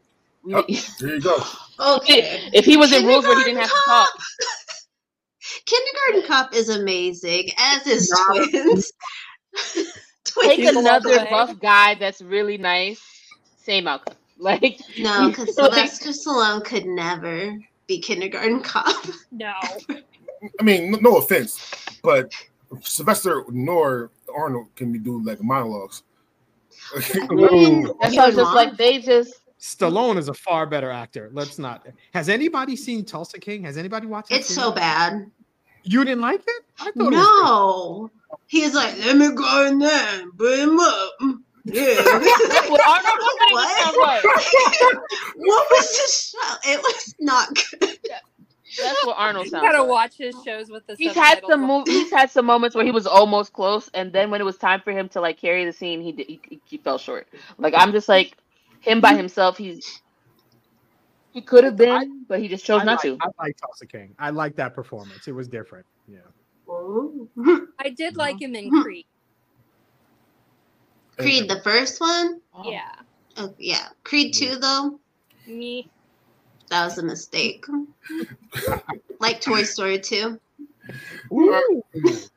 Oh, 0.51 0.63
there 0.99 1.15
you 1.15 1.21
go. 1.21 1.37
Okay. 1.79 2.49
If 2.53 2.65
he 2.65 2.75
was 2.77 2.91
in 2.91 3.05
rules 3.05 3.23
where 3.23 3.37
he 3.37 3.45
didn't 3.45 3.61
have 3.61 3.69
to 3.69 3.81
talk, 3.85 4.09
Kindergarten 5.65 6.27
Cop 6.27 6.53
is 6.53 6.69
amazing, 6.69 7.49
as 7.57 7.87
is 7.87 8.11
Twins. 8.33 8.91
take 10.41 10.65
another 10.75 11.09
way. 11.09 11.27
buff 11.29 11.57
guy 11.59 11.95
that's 11.95 12.21
really 12.21 12.57
nice. 12.57 13.01
Same 13.57 13.87
outcome. 13.87 14.15
Like 14.39 14.81
No, 14.97 15.29
because 15.29 15.55
like- 15.57 15.73
Sylvester 15.73 16.09
Stallone 16.09 16.65
could 16.65 16.85
never 16.85 17.55
be 17.87 17.99
Kindergarten 18.01 18.61
Cop. 18.61 19.05
No. 19.31 19.53
I 20.59 20.63
mean, 20.63 20.91
no, 20.91 20.97
no 20.97 21.17
offense, 21.17 21.59
but 22.03 22.31
Sylvester 22.81 23.43
nor 23.49 24.11
Arnold 24.35 24.67
can 24.75 24.91
be 24.91 24.99
do 24.99 25.23
like 25.23 25.41
monologues. 25.41 26.03
Mm, 26.95 27.95
that's 28.01 28.13
you 28.13 28.21
I 28.21 28.25
was 28.27 28.35
just 28.35 28.53
like 28.53 28.77
they 28.77 28.99
just 28.99 29.39
Stallone 29.59 30.17
is 30.17 30.27
a 30.27 30.33
far 30.33 30.65
better 30.65 30.91
actor. 30.91 31.29
Let's 31.33 31.57
not. 31.57 31.87
Has 32.13 32.27
anybody 32.27 32.75
seen 32.75 33.05
Tulsa 33.05 33.39
King? 33.39 33.63
Has 33.63 33.77
anybody 33.77 34.05
watched 34.07 34.29
that 34.29 34.39
It's 34.41 34.47
series? 34.49 34.61
so 34.63 34.71
bad. 34.73 35.31
You 35.83 36.03
didn't 36.03 36.21
like 36.21 36.41
it? 36.45 36.63
I 36.79 36.91
thought 36.91 37.13
it 37.13 37.15
No. 37.15 38.09
He's 38.47 38.73
like, 38.73 38.97
let 39.05 39.15
me 39.15 39.31
go 39.31 39.67
in 39.67 39.79
there 39.79 40.19
and 40.21 40.37
put 40.37 40.59
him 40.59 40.79
up. 40.79 41.11
Yeah. 41.65 41.81
what 41.95 42.69
was 42.69 43.37
What? 43.51 43.97
like. 43.97 44.23
what 45.37 45.67
was 45.71 45.87
the 45.97 46.37
show? 46.37 46.55
It 46.73 46.77
was 46.79 47.15
not 47.21 47.47
good. 47.79 47.97
That's 48.81 49.05
what 49.05 49.15
Arnold 49.17 49.47
sounds. 49.47 49.63
You 49.63 49.69
gotta 49.69 49.83
like. 49.83 49.91
watch 49.91 50.17
his 50.17 50.35
shows 50.43 50.69
with 50.69 50.85
the 50.87 50.95
He's 50.95 51.13
had 51.13 51.41
some 51.47 51.69
on. 51.69 51.85
mov- 51.85 51.87
He's 51.87 52.11
had 52.11 52.31
some 52.31 52.45
moments 52.45 52.75
where 52.75 52.85
he 52.85 52.91
was 52.91 53.07
almost 53.07 53.53
close, 53.53 53.89
and 53.93 54.11
then 54.11 54.31
when 54.31 54.41
it 54.41 54.45
was 54.45 54.57
time 54.57 54.81
for 54.81 54.91
him 54.91 55.09
to 55.09 55.21
like 55.21 55.37
carry 55.37 55.65
the 55.65 55.73
scene, 55.73 56.01
he 56.01 56.11
did, 56.11 56.27
he, 56.27 56.61
he 56.65 56.77
fell 56.77 56.97
short. 56.97 57.27
Like 57.57 57.73
I'm 57.75 57.91
just 57.91 58.09
like 58.09 58.37
him 58.79 59.01
by 59.01 59.15
himself. 59.15 59.57
He's 59.57 60.01
he 61.33 61.41
could 61.41 61.63
have 61.63 61.75
been, 61.75 62.25
but 62.27 62.39
he 62.39 62.47
just 62.47 62.63
chose 62.63 62.81
I 62.81 62.85
not 62.85 63.03
like, 63.03 63.17
to. 63.17 63.17
I 63.21 63.43
like 63.43 63.57
Tulsa 63.57 63.87
King. 63.87 64.13
I 64.19 64.29
like 64.29 64.55
that 64.57 64.75
performance. 64.75 65.27
It 65.27 65.31
was 65.33 65.47
different. 65.47 65.85
Yeah. 66.07 66.19
I 67.79 67.89
did 67.89 68.17
like 68.17 68.41
him 68.41 68.55
in. 68.55 68.69
Creed. 68.83 69.05
Creed, 71.17 71.49
the 71.49 71.61
first 71.61 71.99
one? 71.99 72.41
Yeah. 72.65 72.91
Oh, 73.37 73.53
yeah. 73.57 73.89
Creed 74.03 74.33
2, 74.33 74.57
though, 74.57 74.99
Me. 75.47 75.89
That 76.69 76.85
was 76.85 76.97
a 76.97 77.03
mistake. 77.03 77.65
like 79.19 79.41
Toy 79.41 79.63
Story 79.63 79.99
2. 79.99 80.39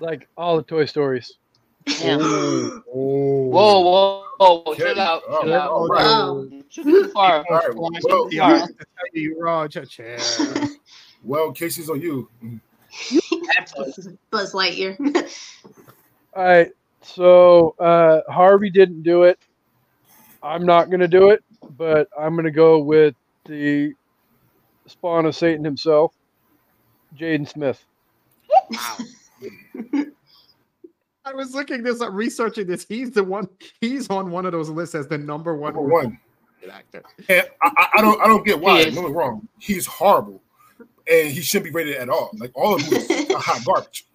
Like 0.00 0.28
all 0.36 0.56
the 0.56 0.62
Toy 0.62 0.84
Stories. 0.84 1.34
Damn. 1.86 2.20
Oh. 2.22 2.82
Whoa, 2.86 3.80
whoa, 3.80 4.24
whoa! 4.38 4.62
Okay. 4.66 4.82
Chill 4.84 5.00
out, 5.00 5.22
chill 5.42 5.54
out. 5.54 5.70
Oh. 5.72 6.48
Took 6.70 6.86
it 6.86 6.90
too 6.90 7.08
far. 7.08 7.44
All 7.50 7.56
right. 7.56 7.74
Well, 7.74 8.28
The 8.28 8.40
art 8.40 8.70
you, 9.12 9.40
Roger, 9.40 9.84
well, 11.22 11.52
Casey's 11.52 11.90
on 11.90 12.00
you. 12.00 12.28
Buzz 14.30 14.52
Lightyear. 14.52 14.98
All 16.34 16.44
right. 16.44 16.72
So 17.02 17.74
uh, 17.78 18.20
Harvey 18.30 18.70
didn't 18.70 19.02
do 19.02 19.24
it. 19.24 19.38
I'm 20.42 20.66
not 20.66 20.90
going 20.90 21.00
to 21.00 21.08
do 21.08 21.30
it, 21.30 21.42
but 21.76 22.08
I'm 22.18 22.32
going 22.32 22.44
to 22.44 22.50
go 22.50 22.78
with 22.78 23.14
the 23.46 23.92
spawn 24.86 25.26
of 25.26 25.34
Satan 25.36 25.64
himself, 25.64 26.14
Jaden 27.16 27.48
Smith. 27.48 27.84
I 31.26 31.32
was 31.32 31.54
looking 31.54 31.82
this 31.82 32.00
up, 32.02 32.12
researching 32.12 32.66
this. 32.66 32.84
He's 32.86 33.10
the 33.12 33.24
one. 33.24 33.48
He's 33.80 34.10
on 34.10 34.30
one 34.30 34.44
of 34.46 34.52
those 34.52 34.68
lists 34.68 34.94
as 34.94 35.08
the 35.08 35.16
number 35.18 35.56
one. 35.56 35.74
Number 35.74 35.88
one. 35.88 36.18
actor. 36.70 37.02
And 37.28 37.46
I, 37.62 37.70
I- 37.76 37.88
I 37.98 38.02
don't 38.02 38.20
I 38.20 38.26
don't 38.26 38.44
get 38.44 38.60
why. 38.60 38.82
He 38.82 38.88
is. 38.88 38.94
No, 38.94 39.08
wrong. 39.08 39.48
He's 39.58 39.86
horrible, 39.86 40.42
and 40.78 41.30
he 41.30 41.40
shouldn't 41.40 41.64
be 41.66 41.70
rated 41.70 41.96
at 41.96 42.08
all. 42.10 42.30
Like 42.38 42.50
all 42.54 42.74
of 42.74 42.88
them 42.90 43.02
are 43.36 43.38
hot 43.40 43.64
garbage. 43.64 44.06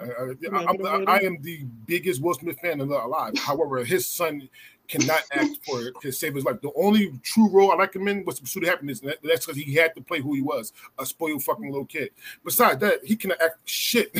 Uh, 0.00 0.06
I, 0.52 0.64
I'm- 0.64 1.06
I, 1.08 1.12
I 1.14 1.18
am 1.18 1.40
the 1.42 1.64
biggest 1.86 2.20
Will 2.22 2.34
Smith 2.34 2.58
fan 2.60 2.80
alive. 2.80 3.34
However, 3.38 3.84
his 3.84 4.06
son 4.06 4.48
cannot 4.88 5.22
act 5.32 5.56
for 5.64 5.90
to 6.02 6.12
save 6.12 6.34
his 6.34 6.44
life. 6.44 6.60
The 6.60 6.70
only 6.76 7.18
true 7.22 7.48
role 7.48 7.72
I 7.72 7.76
like 7.76 7.94
him 7.94 8.06
in 8.08 8.24
was 8.24 8.38
Pursuit 8.40 8.64
of 8.64 8.68
Happiness. 8.68 9.00
And 9.00 9.14
that's 9.22 9.46
because 9.46 9.56
he 9.60 9.74
had 9.74 9.94
to 9.94 10.02
play 10.02 10.20
who 10.20 10.34
he 10.34 10.42
was, 10.42 10.72
a 10.98 11.06
spoiled 11.06 11.42
fucking 11.42 11.70
little 11.70 11.86
kid. 11.86 12.10
Besides 12.44 12.80
that, 12.80 13.04
he 13.04 13.16
cannot 13.16 13.40
act 13.40 13.58
shit. 13.64 14.10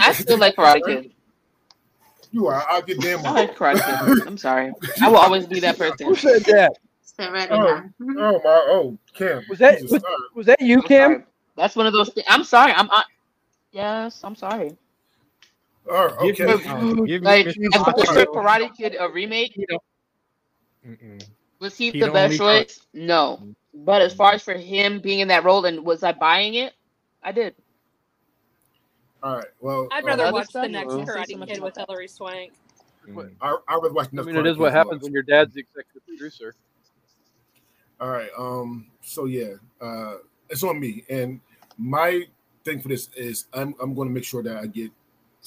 I 0.00 0.12
still 0.12 0.38
like 0.38 0.56
Karate 0.56 0.84
Kid. 0.84 1.10
You 2.30 2.46
are. 2.48 2.62
I'll 2.68 2.82
get 2.82 3.00
damn. 3.00 3.24
I 3.24 3.30
like 3.30 3.56
Karate 3.56 3.76
Kid. 4.18 4.26
I'm 4.26 4.36
sorry. 4.36 4.70
I 5.00 5.08
will 5.08 5.16
always 5.16 5.46
be 5.46 5.60
that 5.60 5.78
person. 5.78 6.06
Who 6.08 6.14
said 6.14 6.42
that? 6.44 6.72
Sit 7.00 7.32
right 7.32 7.48
Oh. 7.50 7.82
Oh 8.00 8.32
my. 8.32 8.40
Oh, 8.44 8.98
Cam. 9.14 9.44
Was 9.48 9.58
that 9.60 9.80
was, 9.84 10.02
was 10.34 10.44
that 10.46 10.60
you, 10.60 10.76
I'm 10.76 10.82
Cam? 10.82 11.10
sorry. 11.12 11.24
That's 11.56 11.74
one 11.74 11.86
of 11.86 11.94
those. 11.94 12.10
Things. 12.10 12.26
I'm 12.28 12.44
sorry. 12.44 12.72
I'm. 12.72 12.90
I, 12.90 13.02
yes, 13.72 14.20
I'm 14.24 14.36
sorry. 14.36 14.76
All 15.90 16.06
right, 16.08 16.36
Give 16.36 16.46
okay. 16.48 16.56
me- 16.56 16.70
oh, 16.70 16.94
give 17.06 17.22
me 17.22 17.26
Like, 17.28 17.46
Mr. 17.46 17.66
as 17.74 17.80
far 17.82 17.94
as 17.98 18.06
Potter. 18.06 18.26
for 18.26 18.42
Karate 18.42 18.76
Kid 18.76 18.96
a 18.98 19.08
remake, 19.08 19.56
Mm-mm. 20.86 21.26
was 21.60 21.76
he 21.76 21.90
He 21.90 22.00
the 22.00 22.06
the 22.06 22.12
best 22.12 22.40
only 22.40 22.64
choice? 22.64 22.80
No. 22.92 23.54
But 23.74 24.02
as 24.02 24.14
far 24.14 24.32
as 24.32 24.42
for 24.42 24.54
him 24.54 25.00
being 25.00 25.20
in 25.20 25.28
that 25.28 25.44
role, 25.44 25.64
and 25.64 25.84
was 25.84 26.02
I 26.02 26.12
buying 26.12 26.54
it? 26.54 26.74
I 27.22 27.32
did. 27.32 27.54
All 29.22 29.36
right. 29.36 29.46
Well, 29.60 29.88
I'd 29.90 30.04
uh, 30.04 30.06
rather 30.06 30.22
other 30.24 30.32
watch 30.32 30.52
the 30.52 30.68
next 30.68 30.86
we'll 30.88 31.06
say 31.06 31.12
so 31.12 31.18
Karate 31.18 31.46
Kid 31.46 31.62
with 31.62 31.74
that. 31.74 31.86
Hilary 31.88 32.08
Swank. 32.08 32.52
Mm. 33.08 33.32
I 33.40 33.56
I 33.68 33.78
would 33.78 33.92
watch. 33.92 34.08
I 34.16 34.22
mean, 34.22 34.36
it 34.36 34.46
is 34.46 34.58
what 34.58 34.72
happens 34.72 35.02
when 35.02 35.12
your 35.12 35.22
dad's 35.22 35.54
the 35.54 35.60
executive 35.60 36.04
producer. 36.06 36.54
All 38.00 38.10
right. 38.10 38.30
Um. 38.36 38.86
So 39.00 39.24
yeah, 39.24 39.54
uh, 39.80 40.16
it's 40.50 40.62
on 40.62 40.78
me, 40.78 41.04
and 41.08 41.40
my 41.78 42.24
thing 42.64 42.80
for 42.80 42.88
this 42.88 43.08
is 43.16 43.46
I'm 43.52 43.74
I'm 43.80 43.94
going 43.94 44.08
to 44.08 44.14
make 44.14 44.24
sure 44.24 44.42
that 44.42 44.58
I 44.58 44.66
get 44.66 44.90
some 44.90 44.97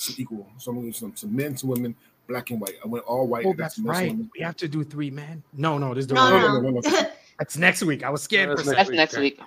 equal. 0.10 0.48
So 0.58 0.72
I'm 0.72 0.78
going 0.80 0.92
to 0.92 0.98
some 0.98 1.16
some 1.16 1.36
men, 1.36 1.56
some 1.58 1.70
women, 1.70 1.96
black 2.28 2.50
and 2.52 2.60
white. 2.62 2.76
I 2.84 2.88
went 2.88 3.06
all 3.06 3.28
white. 3.28 3.46
Oh, 3.46 3.54
that's 3.54 3.76
some 3.76 3.86
men, 3.86 3.94
some 3.94 4.02
right. 4.04 4.12
women. 4.12 4.32
We 4.38 4.44
have 4.44 4.56
to 4.58 4.68
do 4.68 4.84
three 4.84 5.10
men. 5.12 5.44
No, 5.54 5.78
no, 5.78 5.94
this 5.94 6.04
is 6.04 6.08
the 6.08 6.16
No, 6.16 6.22
wrong- 6.32 6.42
no, 6.42 6.48
no. 6.48 6.62
no, 6.62 6.80
no, 6.80 6.90
no. 6.90 7.08
That's 7.40 7.58
next 7.58 7.84
week. 7.84 8.04
I 8.04 8.10
was 8.10 8.22
scared 8.22 8.50
No, 8.50 8.56
for 8.56 8.62
a 8.62 8.66
that's 8.66 8.78
That's 8.78 8.90
next 8.92 9.18
week. 9.18 9.40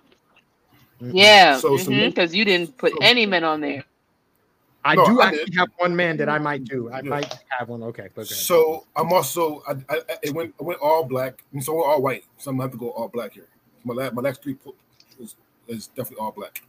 Mm-mm. 1.02 1.12
Yeah, 1.14 1.58
So 1.58 1.76
some 1.76 1.92
mm-hmm, 1.92 2.00
men- 2.00 2.10
because 2.10 2.34
you 2.34 2.44
didn't 2.44 2.76
put 2.76 2.92
so- 2.92 2.98
any 3.02 3.26
men 3.26 3.44
on 3.44 3.60
there. 3.60 3.84
I 4.86 4.96
No, 4.96 5.06
do 5.06 5.20
I 5.20 5.28
actually 5.28 5.44
did. 5.46 5.54
have 5.56 5.68
one 5.78 5.96
man 5.96 6.18
that 6.18 6.28
I 6.28 6.38
might 6.38 6.64
do. 6.64 6.90
I 6.90 6.98
Yeah. 7.00 7.08
might 7.08 7.34
have 7.48 7.70
one. 7.70 7.82
Okay, 7.84 8.08
okay. 8.18 8.24
So 8.24 8.84
I'm 8.94 9.10
also 9.14 9.62
I, 9.66 9.72
I, 9.88 9.96
I 9.96 10.16
it 10.22 10.34
went 10.34 10.54
I 10.60 10.62
went 10.62 10.78
all 10.80 11.04
black, 11.04 11.42
and 11.54 11.64
so 11.64 11.74
we're 11.74 11.86
all 11.86 12.02
white. 12.02 12.24
So 12.36 12.50
I'm 12.50 12.56
gonna 12.58 12.64
have 12.68 12.72
to 12.72 12.78
go 12.78 12.90
all 12.90 13.08
black 13.08 13.32
here. 13.32 13.48
My 13.84 13.94
last 13.94 14.12
my 14.12 14.20
next 14.20 14.42
three 14.42 14.56
is, 15.18 15.36
is 15.68 15.86
definitely 15.88 16.18
all 16.18 16.32
black 16.32 16.60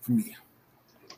for 0.00 0.12
me. 0.12 0.34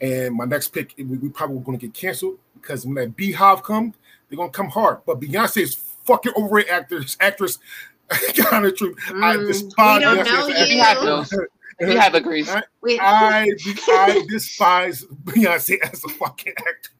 And 0.03 0.35
my 0.35 0.45
next 0.45 0.69
pick, 0.69 0.95
we, 0.99 1.05
we 1.05 1.29
probably 1.29 1.61
going 1.61 1.79
to 1.79 1.87
get 1.87 1.95
canceled 1.95 2.39
because 2.61 2.85
when 2.85 2.95
that 2.97 3.17
BeyHive 3.17 3.63
come, 3.63 3.95
they're 4.29 4.37
gonna 4.37 4.51
come 4.51 4.69
hard. 4.69 4.99
But 5.07 5.21
Beyonce 5.21 5.63
is 5.63 5.75
fucking 5.75 6.33
overrated 6.37 6.73
actress. 6.73 7.17
Actress, 7.21 7.59
kind 8.37 8.67
of 8.67 8.77
true. 8.77 8.97
I 9.09 9.37
Mm, 9.37 9.47
despise 9.47 9.99
we 9.99 10.05
don't 10.05 10.19
Beyonce 10.19 10.33
know 10.33 10.47
as 10.55 10.69
We 10.69 10.75
you. 10.77 10.83
have 10.83 11.03
those. 11.03 11.35
We 11.81 11.97
have 11.97 12.15
agrees. 12.15 12.49
I, 12.49 12.63
I, 13.01 13.51
I 13.89 14.23
despise 14.29 15.05
Beyonce 15.05 15.79
as 15.83 16.05
a 16.05 16.09
fucking 16.09 16.55
actor. 16.59 16.91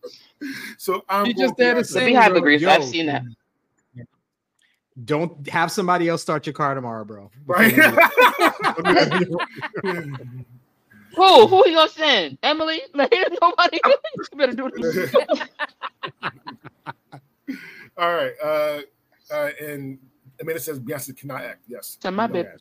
So 0.79 1.05
I'm 1.09 1.27
You 1.27 1.35
just 1.35 1.57
going 1.57 1.59
there 1.59 1.75
to 1.75 1.85
say, 1.85 2.07
We 2.07 2.15
have 2.15 2.33
bro, 2.33 2.41
agrees. 2.41 2.63
yo, 2.63 2.71
I've 2.71 2.85
seen 2.85 3.07
that. 3.07 3.23
Don't 5.05 5.49
have 5.49 5.73
somebody 5.73 6.09
else 6.09 6.23
start 6.23 6.47
your 6.47 6.53
car 6.53 6.75
tomorrow, 6.75 7.05
bro. 7.05 7.31
right. 7.47 7.75
Who? 11.17 11.47
Who 11.47 11.69
you 11.69 11.75
gonna 11.77 11.89
send? 11.91 12.39
Emily? 12.43 12.81
Like, 12.95 13.13
nobody. 13.41 13.81
you 14.33 14.39
better 14.39 14.53
do 14.55 14.71
this. 14.77 15.15
All 17.99 18.15
right. 18.15 18.33
Uh, 18.43 18.81
uh, 19.33 19.51
and 19.61 19.99
I 20.41 20.45
mean, 20.45 20.57
it 20.57 20.63
says 20.63 20.81
Beyonce 20.81 21.17
cannot 21.17 21.43
act. 21.43 21.65
Yes. 21.69 21.99
So 22.01 22.11
my 22.11 22.25
Okay. 22.25 22.43
bad. 22.43 22.57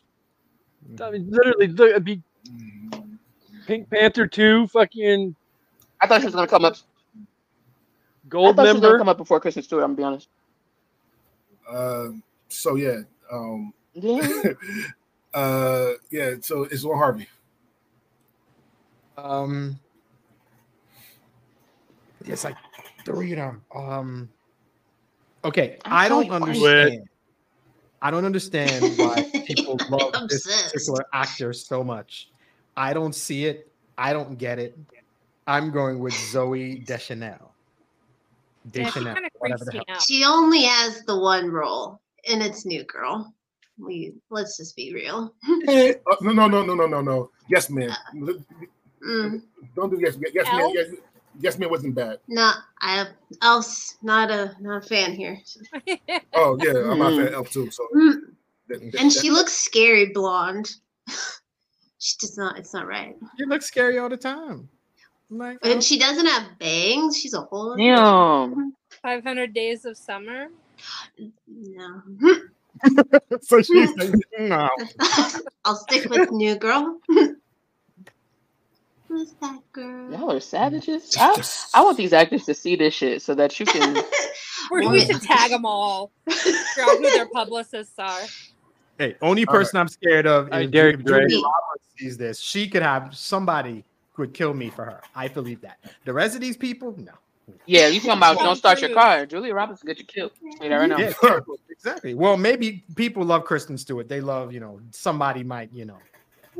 I 1.01 1.11
mean, 1.11 1.27
literally, 1.29 1.67
look, 1.67 1.89
it'd 1.91 2.03
be 2.03 2.21
Pink 3.67 3.89
Panther 3.89 4.27
two, 4.27 4.67
fucking 4.67 5.35
I 6.01 6.07
thought 6.07 6.19
she 6.21 6.25
was 6.25 6.35
gonna 6.35 6.47
come 6.47 6.65
up. 6.65 6.75
I 6.75 6.79
gold 8.27 8.55
thought 8.55 8.67
she 8.67 8.73
was 8.73 8.81
gonna 8.81 8.83
member. 8.83 8.97
come 8.97 9.09
up 9.09 9.17
before 9.17 9.39
Christmas 9.39 9.67
too. 9.67 9.77
I'm 9.77 9.95
gonna 9.95 9.95
be 9.95 10.03
honest. 10.03 10.29
Uh, 11.69 12.09
so 12.49 12.75
yeah. 12.75 13.01
Um, 13.31 13.73
Yeah. 13.93 14.27
uh, 15.33 15.91
yeah. 16.09 16.35
So 16.41 16.63
it's 16.63 16.83
Lil 16.83 16.97
Harvey. 16.97 17.27
Um, 19.17 19.79
it's 22.25 22.43
like 22.43 22.55
three 23.05 23.31
of 23.33 23.37
them. 23.37 23.61
Um, 23.75 24.29
okay, 25.43 25.77
I'm 25.85 25.93
I 25.93 26.09
don't 26.09 26.27
so 26.27 26.33
understand. 26.33 27.09
I 28.01 28.09
don't 28.09 28.25
understand 28.25 28.97
why 28.97 29.29
people 29.45 29.77
love 29.89 30.27
this 30.27 30.45
Obsessed. 30.45 30.73
particular 30.73 31.05
actor 31.13 31.53
so 31.53 31.83
much. 31.83 32.29
I 32.75 32.93
don't 32.93 33.13
see 33.13 33.45
it. 33.45 33.71
I 33.97 34.13
don't 34.13 34.37
get 34.37 34.57
it. 34.57 34.77
I'm 35.45 35.71
going 35.71 35.99
with 35.99 36.13
Zooey 36.13 36.85
Deschanel. 36.85 37.53
She 38.65 38.69
Deschanel, 38.71 39.15
kind 39.15 39.27
whatever 39.39 39.65
the 39.65 39.83
hell. 39.87 39.99
she 39.99 40.23
only 40.23 40.63
has 40.63 41.03
the 41.05 41.19
one 41.19 41.49
role, 41.49 41.99
and 42.29 42.41
it's 42.41 42.65
New 42.65 42.83
Girl. 42.85 43.33
we 43.79 44.13
let's 44.29 44.57
just 44.57 44.75
be 44.75 44.93
real. 44.93 45.33
Uh, 45.67 46.15
no, 46.21 46.31
no, 46.31 46.47
no, 46.47 46.63
no, 46.63 46.75
no, 46.75 46.87
no, 46.87 47.01
no. 47.01 47.29
Yes, 47.49 47.69
man. 47.69 47.95
Mm, 49.07 49.41
Don't 49.75 49.89
do 49.89 49.99
yes, 49.99 50.17
yes, 50.33 50.45
man. 50.51 50.61
Elf? 50.61 50.73
Yes, 50.75 50.87
yes, 51.39 51.57
man 51.59 51.69
wasn't 51.69 51.95
bad. 51.95 52.19
no, 52.27 52.51
I 52.79 53.07
else 53.41 53.97
not 54.03 54.29
a 54.31 54.55
not 54.59 54.83
a 54.83 54.87
fan 54.87 55.13
here. 55.13 55.39
Oh 56.33 56.57
yeah, 56.61 56.91
I'm 56.91 56.99
not 56.99 57.13
a 57.13 57.15
fan 57.17 57.27
of 57.27 57.33
Elf 57.33 57.51
too. 57.51 57.71
So 57.71 57.87
Mm, 57.95 58.13
that- 58.67 58.79
that- 58.91 59.01
And 59.01 59.11
that- 59.11 59.19
she 59.21 59.29
looks 59.31 59.53
scary 59.53 60.07
blonde. 60.13 60.75
she 61.99 62.15
does 62.19 62.37
not. 62.37 62.57
It's 62.57 62.73
not 62.73 62.87
right. 62.87 63.15
You 63.37 63.45
look 63.47 63.61
scary 63.61 63.97
all 63.99 64.09
the 64.09 64.17
time. 64.17 64.69
I'm 65.29 65.37
Like, 65.37 65.59
oh, 65.63 65.71
And 65.71 65.83
she 65.83 65.97
doesn't 65.97 66.25
have 66.25 66.59
bangs. 66.59 67.17
She's 67.17 67.33
a 67.33 67.41
whole. 67.41 67.75
Damn. 67.77 68.73
500 69.01 69.53
Days 69.53 69.85
of 69.85 69.97
Summer. 69.97 70.47
No. 71.47 72.01
so 73.41 73.61
she's 73.61 73.95
like, 73.95 74.13
no. 74.39 74.69
I'll 75.65 75.75
stick 75.75 76.09
with 76.09 76.31
New 76.31 76.55
Girl. 76.55 76.99
Who's 79.11 79.33
that 79.41 79.59
girl? 79.73 80.09
Y'all 80.09 80.31
are 80.31 80.39
savages. 80.39 81.13
I, 81.19 81.43
I 81.73 81.83
want 81.83 81.97
these 81.97 82.13
actors 82.13 82.45
to 82.45 82.53
see 82.53 82.77
this 82.77 82.93
shit 82.93 83.21
so 83.21 83.35
that 83.35 83.59
you 83.59 83.65
can. 83.65 83.95
We're, 84.71 84.79
we 84.79 84.85
Woman. 84.85 85.05
should 85.05 85.21
tag 85.21 85.51
them 85.51 85.65
all. 85.65 86.13
Figure 86.29 86.83
out 86.83 86.97
who 86.97 87.11
their 87.11 87.25
publicists 87.25 87.99
are. 87.99 88.21
Hey, 88.97 89.17
only 89.21 89.45
All 89.45 89.53
right. 89.53 89.59
person 89.59 89.79
I'm 89.79 89.89
scared 89.89 90.25
of 90.25 90.47
I 90.53 90.61
is 90.61 90.71
dare 90.71 90.91
if 90.91 90.99
you, 90.99 91.03
Julia 91.03 91.27
Dre. 91.27 91.35
Roberts 91.35 91.87
sees 91.97 92.17
this. 92.17 92.39
She 92.39 92.69
could 92.69 92.83
have 92.83 93.13
somebody 93.13 93.83
who 94.13 94.21
would 94.21 94.33
kill 94.33 94.53
me 94.53 94.69
for 94.69 94.85
her. 94.85 95.01
I 95.13 95.27
believe 95.27 95.59
that. 95.59 95.77
The 96.05 96.13
rest 96.13 96.35
of 96.35 96.41
these 96.41 96.55
people, 96.55 96.95
no. 96.97 97.11
Yeah, 97.65 97.87
you 97.87 97.99
talking 97.99 98.17
about 98.17 98.37
don't 98.37 98.55
start 98.55 98.79
your 98.79 98.93
car. 98.93 99.25
Julia 99.25 99.53
Roberts 99.53 99.83
will 99.83 99.87
get 99.87 99.99
you 99.99 100.05
killed. 100.05 100.31
Say 100.57 100.69
that 100.69 100.75
right 100.77 100.87
now. 100.87 100.97
Yeah, 100.99 101.11
exactly. 101.69 102.13
Well, 102.13 102.37
maybe 102.37 102.85
people 102.95 103.25
love 103.25 103.43
Kristen 103.43 103.77
Stewart. 103.77 104.07
They 104.07 104.21
love, 104.21 104.53
you 104.53 104.61
know, 104.61 104.79
somebody 104.91 105.43
might, 105.43 105.73
you 105.73 105.83
know, 105.83 105.97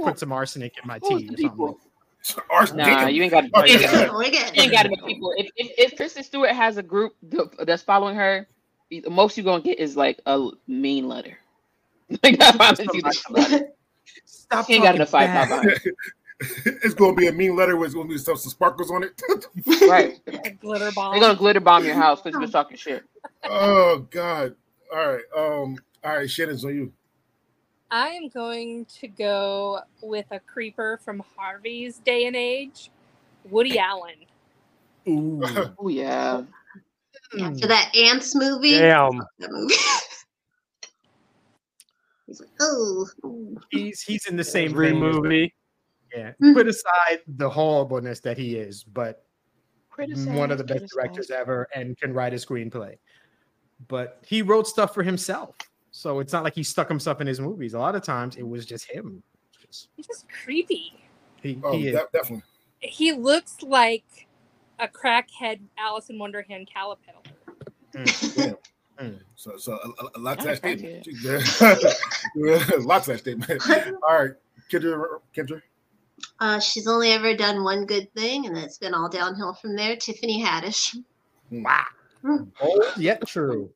put 0.03 0.19
some 0.19 0.33
arsenic 0.33 0.73
in 0.81 0.85
my 0.85 0.99
tea 0.99 1.29
or 1.31 1.37
something. 1.37 1.75
People? 2.23 2.75
Nah, 2.75 3.07
you 3.07 3.23
ain't 3.23 3.31
got 3.31 3.41
to. 3.41 3.49
yeah. 3.67 4.11
You 4.11 4.61
ain't 4.61 4.71
got 4.71 4.83
to 4.83 4.89
make 4.89 5.05
people. 5.05 5.33
If, 5.37 5.49
if 5.55 5.71
if 5.77 5.97
Kristen 5.97 6.23
Stewart 6.23 6.51
has 6.51 6.77
a 6.77 6.83
group 6.83 7.15
that's 7.59 7.83
following 7.83 8.15
her, 8.15 8.47
the 8.89 9.09
most 9.09 9.37
you're 9.37 9.45
gonna 9.45 9.63
get 9.63 9.79
is 9.79 9.95
like 9.95 10.19
a 10.25 10.49
mean 10.67 11.07
letter. 11.07 11.37
Like 12.23 12.41
I 12.41 12.51
promise 12.51 12.79
you 12.93 13.01
letter. 13.29 13.67
Stop 14.25 14.67
She 14.67 14.73
ain't 14.73 14.83
got 14.83 14.87
talking 14.87 14.95
enough 14.97 15.09
fight 15.09 15.27
bad. 15.27 15.47
behind 15.47 15.81
it's 16.65 16.93
gonna 16.93 17.15
be 17.15 17.27
a 17.27 17.31
mean 17.31 17.55
letter 17.55 17.77
with 17.77 17.93
gonna 17.93 18.09
be 18.09 18.17
some, 18.17 18.35
some 18.35 18.49
sparkles 18.49 18.91
on 18.91 19.03
it. 19.03 19.21
Right. 19.87 20.19
A 20.27 20.49
glitter 20.49 20.91
bomb. 20.91 21.13
They're 21.13 21.21
gonna 21.21 21.37
glitter 21.37 21.59
bomb 21.59 21.85
your 21.85 21.95
house 21.95 22.21
because 22.21 22.39
you're 22.39 22.49
talking 22.49 22.77
shit. 22.77 23.03
oh 23.45 24.05
God. 24.09 24.55
All 24.93 25.13
right. 25.13 25.23
Um. 25.37 25.77
All 26.03 26.17
right. 26.17 26.29
Shannon's 26.29 26.65
on 26.65 26.75
you. 26.75 26.91
I 27.91 28.07
am 28.09 28.29
going 28.29 28.85
to 28.99 29.07
go 29.07 29.81
with 30.01 30.25
a 30.31 30.39
creeper 30.39 30.99
from 31.03 31.21
Harvey's 31.37 31.97
day 31.99 32.25
and 32.25 32.35
age, 32.35 32.89
Woody 33.49 33.77
Allen. 33.77 34.15
Ooh. 35.07 35.43
Oh 35.79 35.89
yeah. 35.89 36.43
After 37.41 37.67
that 37.67 37.95
Antz 37.95 38.35
movie. 38.35 38.77
Damn. 38.77 39.21
That 39.39 39.51
movie. 39.51 39.73
He's 42.27 42.39
like, 42.39 42.49
oh. 42.61 43.07
He's 43.71 44.01
he's 44.01 44.25
in 44.27 44.37
the 44.37 44.43
same 44.43 44.71
Every 44.71 44.93
movie. 44.93 45.53
Yeah. 46.15 46.31
Mhm. 46.41 46.53
Put 46.53 46.67
aside 46.67 47.19
the 47.27 47.49
horribleness 47.49 48.19
that 48.21 48.37
he 48.37 48.55
is, 48.55 48.83
but 48.83 49.25
one 49.97 50.51
of 50.51 50.57
the 50.57 50.63
best 50.63 50.85
directors 50.93 51.29
ever 51.29 51.67
and 51.75 51.97
can 51.97 52.13
write 52.13 52.33
a 52.33 52.37
screenplay. 52.37 52.97
But 53.87 54.23
he 54.25 54.41
wrote 54.41 54.67
stuff 54.67 54.93
for 54.93 55.03
himself. 55.03 55.55
So 55.91 56.19
it's 56.19 56.31
not 56.33 56.43
like 56.43 56.55
he 56.55 56.63
stuck 56.63 56.87
himself 56.87 57.21
in 57.21 57.27
his 57.27 57.39
movies. 57.39 57.73
A 57.73 57.79
lot 57.79 57.95
of 57.95 58.03
times 58.03 58.35
it 58.37 58.47
was 58.47 58.65
just 58.65 58.89
him. 58.89 59.21
He's 59.95 60.07
just 60.07 60.25
creepy. 60.43 60.93
He, 61.41 61.59
Oh, 61.63 61.73
he 61.77 61.87
is. 61.89 61.93
de- 61.95 62.07
definitely. 62.13 62.43
He 62.79 63.11
looks 63.13 63.61
like 63.61 64.27
a 64.79 64.87
crackhead 64.87 65.59
Alice 65.77 66.09
in 66.09 66.17
Wonderland 66.17 66.69
caterpillar. 66.73 67.17
Mm, 67.93 68.57
mm. 68.99 69.19
So, 69.35 69.57
so 69.57 69.73
a, 69.73 70.03
a- 70.05 70.09
a 70.15 70.19
lot 70.19 70.39
to 70.39 70.45
Not 70.47 70.61
that 70.61 70.77
statement. 70.79 71.07
Lots 72.85 73.07
of 73.07 73.13
that 73.13 73.19
statement. 73.19 73.61
All 74.07 74.19
right, 74.23 74.31
Kendra. 74.71 75.19
Kendra. 75.35 75.61
Uh, 76.39 76.59
she's 76.59 76.87
only 76.87 77.11
ever 77.11 77.35
done 77.35 77.63
one 77.63 77.85
good 77.85 78.13
thing, 78.13 78.45
and 78.45 78.57
it's 78.57 78.77
been 78.77 78.93
all 78.93 79.09
downhill 79.09 79.53
from 79.55 79.75
there. 79.75 79.95
Tiffany 79.95 80.43
Haddish. 80.43 80.95
Wow. 81.49 81.83
Old 82.61 82.83
yet 82.95 83.25
true. 83.27 83.71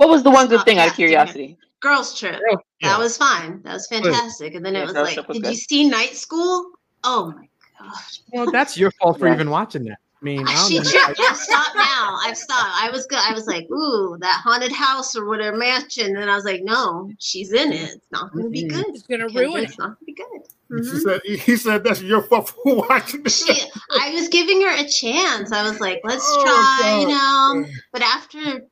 What 0.00 0.08
was 0.08 0.22
the 0.22 0.30
one 0.30 0.48
good 0.48 0.60
Stop 0.60 0.66
thing 0.66 0.78
out 0.78 0.86
of 0.86 0.92
casting 0.92 1.04
her. 1.04 1.08
curiosity? 1.10 1.58
Girls 1.80 2.18
Trip. 2.18 2.40
Yeah. 2.50 2.56
That 2.88 2.98
was 2.98 3.18
fine. 3.18 3.60
That 3.64 3.74
was 3.74 3.86
fantastic. 3.86 4.54
And 4.54 4.64
then 4.64 4.72
Yeah, 4.72 4.84
it 4.84 4.86
was 4.86 4.94
like, 4.94 5.28
was 5.28 5.36
did 5.36 5.42
good. 5.42 5.50
you 5.50 5.56
see 5.58 5.86
Night 5.90 6.16
School? 6.16 6.70
Oh 7.04 7.34
my 7.36 7.46
gosh. 7.78 8.20
Well, 8.32 8.50
that's 8.50 8.78
your 8.78 8.90
fault 8.92 9.18
for 9.18 9.26
Yeah. 9.28 9.34
even 9.34 9.50
watching 9.50 9.84
that. 9.84 9.98
I 10.22 10.24
mean, 10.24 10.48
I 10.48 10.54
She 10.66 10.76
don't 10.76 10.84
know. 10.84 10.90
tripped. 10.90 11.20
I've 11.20 11.36
stopped 11.36 11.76
now. 11.76 12.16
I've 12.24 12.36
stopped. 12.38 12.70
I 12.82 12.88
was 12.90 13.04
good. 13.08 13.18
I 13.18 13.34
was 13.34 13.46
like, 13.46 13.64
ooh, 13.70 14.16
that 14.22 14.40
haunted 14.42 14.72
house 14.72 15.14
or 15.14 15.26
whatever 15.26 15.58
mansion. 15.58 16.16
And 16.16 16.30
I 16.30 16.34
was 16.34 16.46
like, 16.46 16.62
no, 16.62 17.10
she's 17.18 17.52
in 17.52 17.70
it. 17.70 17.90
It's 17.96 18.06
not 18.10 18.32
going 18.32 18.44
to 18.44 18.50
be 18.50 18.64
Mhm. 18.64 18.70
good. 18.70 18.86
It's 18.94 19.02
gonna 19.02 19.28
ruin 19.28 19.64
It's 19.64 19.74
it. 19.74 19.78
not 19.78 19.86
going 19.88 19.96
to 19.98 20.04
be 20.06 20.14
good. 20.14 20.26
He 20.70 20.76
Mhm. 20.76 21.00
said. 21.02 21.20
He 21.24 21.56
said 21.56 21.84
that's 21.84 22.00
your 22.00 22.22
fault 22.22 22.48
for 22.50 22.76
watching 22.88 23.22
this. 23.22 23.44
She, 23.44 23.70
I 23.98 24.12
was 24.14 24.28
giving 24.28 24.62
her 24.62 24.70
a 24.82 24.88
chance. 24.88 25.52
I 25.52 25.62
was 25.62 25.78
like, 25.78 26.00
let's 26.04 26.24
Oh, 26.26 26.42
try, 26.42 27.00
you 27.00 27.08
know. 27.08 27.68
But 27.92 28.00
after 28.02 28.62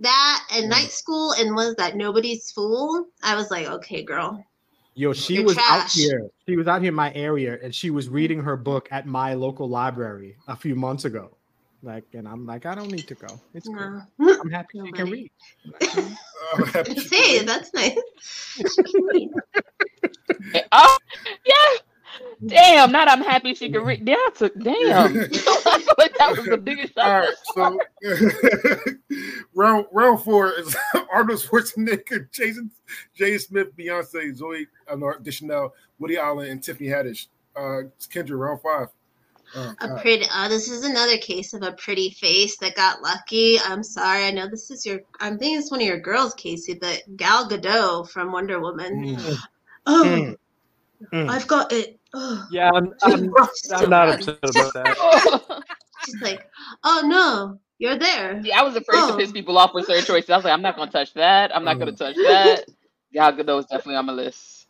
that 0.00 0.46
and 0.52 0.66
mm. 0.66 0.70
night 0.70 0.90
school 0.90 1.32
and 1.32 1.54
was 1.54 1.74
that 1.76 1.96
nobody's 1.96 2.50
fool, 2.50 3.06
I 3.22 3.34
was 3.34 3.50
like, 3.50 3.66
okay, 3.66 4.02
girl. 4.02 4.44
Yo, 4.94 5.12
she 5.12 5.34
You're 5.34 5.44
was 5.44 5.58
out 5.58 5.90
here. 5.92 6.28
She 6.48 6.56
was 6.56 6.66
out 6.66 6.80
here 6.82 6.88
in 6.88 6.94
my 6.94 7.14
area, 7.14 7.56
and 7.62 7.72
she 7.72 7.90
was 7.90 8.06
mm-hmm. 8.06 8.14
reading 8.14 8.40
her 8.40 8.56
book 8.56 8.88
at 8.90 9.06
my 9.06 9.34
local 9.34 9.68
library 9.68 10.36
a 10.48 10.56
few 10.56 10.74
months 10.74 11.04
ago. 11.04 11.30
Like, 11.82 12.04
and 12.14 12.26
I'm 12.26 12.44
like, 12.44 12.66
I 12.66 12.74
don't 12.74 12.90
need 12.90 13.06
to 13.06 13.14
go. 13.14 13.28
It's 13.54 13.68
cool. 13.68 14.02
I'm 14.18 14.50
happy 14.50 14.80
she 14.84 14.92
can 14.92 15.10
read. 15.10 15.30
I'm 15.82 16.66
happy 16.66 16.94
she 16.94 17.00
Say, 17.00 17.44
that's 17.44 17.72
nice. 17.72 17.96
She 18.56 18.82
can 18.82 19.04
read. 19.04 19.30
Oh, 20.72 20.98
yeah. 21.44 21.78
Damn, 22.46 22.92
not 22.92 23.08
I'm 23.08 23.22
happy 23.22 23.54
she 23.54 23.70
could 23.70 23.84
read. 23.84 24.06
Yeah, 24.06 24.14
I 24.16 24.30
took 24.34 24.54
damn. 24.60 25.16
I 25.18 25.26
feel 25.28 25.94
like 25.98 26.16
that 26.18 26.36
was 26.36 26.46
the 26.46 26.56
biggest 26.56 26.96
All 26.98 27.04
shot. 27.54 27.74
right, 27.76 27.78
so 28.34 28.92
round 29.54 29.86
round 29.92 30.22
four 30.22 30.52
is 30.52 30.76
Arnold 31.12 31.40
Schwarzenegger, 31.40 32.30
Jason, 32.30 32.70
Jay 33.14 33.38
Smith, 33.38 33.76
Beyonce, 33.76 34.34
Zoe 34.34 34.66
no, 34.96 35.12
Deschanel, 35.22 35.74
Woody 35.98 36.16
Allen, 36.16 36.50
and 36.50 36.62
Tiffany 36.62 36.88
Haddish. 36.88 37.26
Uh, 37.56 37.80
it's 37.96 38.06
Kendra, 38.06 38.38
round 38.38 38.60
five. 38.62 38.88
Oh, 39.56 39.74
A 39.80 40.00
pretty. 40.00 40.26
Uh, 40.32 40.48
this 40.48 40.70
is 40.70 40.84
another 40.84 41.16
case 41.16 41.54
of 41.54 41.62
a 41.62 41.72
pretty 41.72 42.10
face 42.10 42.58
that 42.58 42.76
got 42.76 43.00
lucky. 43.02 43.58
I'm 43.64 43.82
sorry. 43.82 44.24
I 44.26 44.30
know 44.30 44.46
this 44.46 44.70
is 44.70 44.84
your. 44.84 45.00
I'm 45.20 45.38
thinking 45.38 45.58
it's 45.58 45.70
one 45.70 45.80
of 45.80 45.86
your 45.86 45.98
girls, 46.00 46.34
Casey, 46.34 46.74
but 46.74 47.02
Gal 47.16 47.48
Gadot 47.48 48.10
from 48.10 48.30
Wonder 48.30 48.60
Woman. 48.60 49.16
Mm. 49.16 49.36
Oh, 49.86 50.04
Mm. 50.06 50.36
Mm. 51.12 51.30
I've 51.30 51.46
got 51.46 51.72
it. 51.72 51.97
Oh. 52.14 52.46
Yeah, 52.50 52.70
I'm, 52.72 52.92
I'm, 53.02 53.34
I'm 53.74 53.90
not 53.90 54.08
upset 54.08 54.38
about 54.42 54.72
that. 54.74 55.62
She's 56.04 56.20
like, 56.22 56.48
oh 56.84 57.02
no, 57.04 57.60
you're 57.78 57.98
there. 57.98 58.40
Yeah, 58.42 58.60
I 58.60 58.62
was 58.62 58.76
afraid 58.76 58.98
Oh. 59.00 59.10
to 59.12 59.16
piss 59.16 59.32
people 59.32 59.58
off 59.58 59.74
with 59.74 59.86
certain 59.86 60.04
choices. 60.04 60.30
I 60.30 60.36
was 60.36 60.44
like, 60.44 60.54
I'm 60.54 60.62
not 60.62 60.76
gonna 60.76 60.90
touch 60.90 61.12
that. 61.14 61.54
I'm 61.54 61.64
not 61.64 61.78
gonna 61.78 61.92
touch 61.92 62.16
that. 62.16 62.64
Gal 63.12 63.32
Gadot 63.32 63.60
is 63.60 63.66
definitely 63.66 63.96
on 63.96 64.06
my 64.06 64.12
list. 64.12 64.66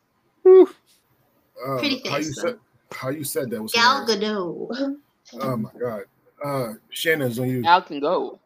Uh, 0.47 1.78
Pretty 1.78 2.01
how 2.09 2.16
you 2.16 2.32
said 2.32 2.59
how 2.93 3.11
you 3.11 3.24
said 3.24 3.51
that 3.51 3.62
was 3.62 3.72
Gal. 3.72 4.07
Gadot. 4.07 4.97
Oh 5.41 5.57
my 5.57 5.70
god. 5.78 6.05
Uh, 6.45 6.74
Shannon's 6.91 7.39
on 7.39 7.49
you. 7.49 7.62
Gal 7.62 7.82
can 7.82 8.01
go. 8.01 8.41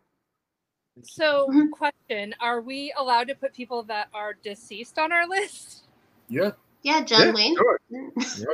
So, 1.02 1.48
question: 1.72 2.34
Are 2.40 2.60
we 2.60 2.92
allowed 2.98 3.28
to 3.28 3.34
put 3.34 3.54
people 3.54 3.82
that 3.84 4.08
are 4.12 4.34
deceased 4.34 4.98
on 4.98 5.12
our 5.12 5.26
list? 5.26 5.84
Yeah. 6.28 6.52
Yeah, 6.82 7.04
John 7.04 7.24
Yeah, 7.24 7.32
Wayne. 7.34 7.56
sure. 7.56 7.80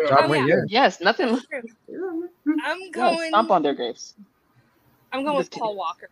John 0.09 0.19
Oh, 0.19 0.29
Wayne, 0.29 0.47
yeah. 0.47 0.49
yeah. 0.49 0.63
Yes, 0.67 1.01
nothing. 1.01 1.41
I'm 2.65 2.91
Yeah, 2.95 3.03
going. 3.15 3.17
stomp 3.17 3.51
on 3.53 3.63
their 3.63 3.75
graves. 3.75 4.15
I'm 5.13 5.25
going 5.25 5.39
with 5.39 5.53
Paul 5.53 5.77
Walker. 5.77 6.11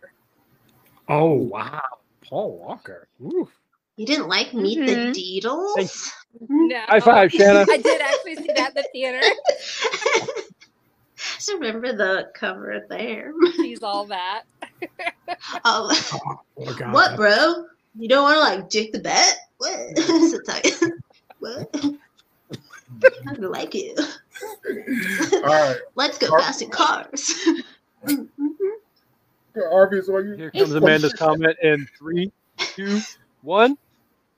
Oh 1.09 1.33
wow, 1.33 1.81
Paul 2.29 2.59
Walker. 2.59 3.09
Oof. 3.23 3.49
You 3.97 4.07
didn't 4.07 4.29
like 4.29 4.53
Meet 4.53 4.85
the 4.85 4.91
Mhm. 4.95 5.15
Deedles? 5.15 6.11
No, 6.59 6.83
High 6.89 7.01
five, 7.01 7.33
Shanna. 7.33 7.67
I 7.71 7.77
did 7.77 8.01
actually 8.01 8.35
see 8.37 8.53
that 8.53 8.69
in 8.71 8.75
the 8.75 8.83
theater. 8.91 9.23
Just 11.35 11.53
remember 11.53 11.93
the 11.93 12.31
cover 12.35 12.81
there. 12.89 13.31
He's 13.61 13.83
all 13.83 14.07
that. 14.07 14.43
Oh, 15.65 15.91
Oh, 16.57 16.73
God. 16.73 16.91
what, 16.91 17.15
bro? 17.17 17.65
You 17.97 18.09
don't 18.09 18.23
want 18.23 18.35
to 18.35 18.39
like 18.41 18.69
dick 18.69 18.91
the 18.93 18.99
bet? 18.99 19.35
What? 19.57 19.79
Is 20.19 20.33
it 20.33 20.41
tight? 20.47 20.67
what? 21.39 21.75
I 23.27 23.33
don't 23.33 23.51
like 23.51 23.75
it. 23.75 23.99
All 25.33 25.41
right. 25.41 25.77
Let's 25.95 26.17
go 26.17 26.27
Car- 26.27 26.39
fast 26.41 26.61
in 26.61 26.69
cars. 26.69 27.33
Arby's 29.71 30.09
on 30.09 30.27
you. 30.27 30.35
Here 30.35 30.51
comes 30.51 30.73
Amanda's 30.73 31.13
comment 31.13 31.57
in 31.61 31.87
three, 31.97 32.31
two, 32.57 32.99
one. 33.41 33.77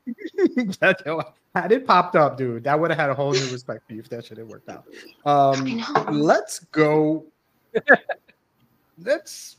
That- 0.79 1.03
yo, 1.05 1.21
had 1.55 1.71
it 1.71 1.85
popped 1.85 2.15
up, 2.15 2.37
dude, 2.37 2.63
that 2.63 2.79
would 2.79 2.89
have 2.89 2.99
had 2.99 3.09
a 3.09 3.13
whole 3.13 3.31
new 3.31 3.51
respect 3.51 3.85
for 3.87 3.93
you 3.93 3.99
if 3.99 4.09
that 4.09 4.25
shit 4.25 4.37
had 4.37 4.47
worked 4.47 4.69
out. 4.69 4.85
Um, 5.25 5.83
let's 6.11 6.59
go. 6.71 7.25
let's. 9.03 9.57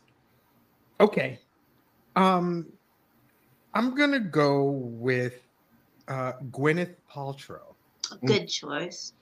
Okay. 1.00 1.38
Um, 2.16 2.66
I'm 3.74 3.94
gonna 3.94 4.20
go 4.20 4.70
with 4.70 5.34
uh 6.08 6.32
Gwyneth 6.50 6.94
Paltrow. 7.12 7.69
Good 8.24 8.48
choice. 8.48 9.12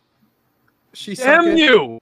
She 0.95 1.15
Damn 1.15 1.57
you! 1.57 1.99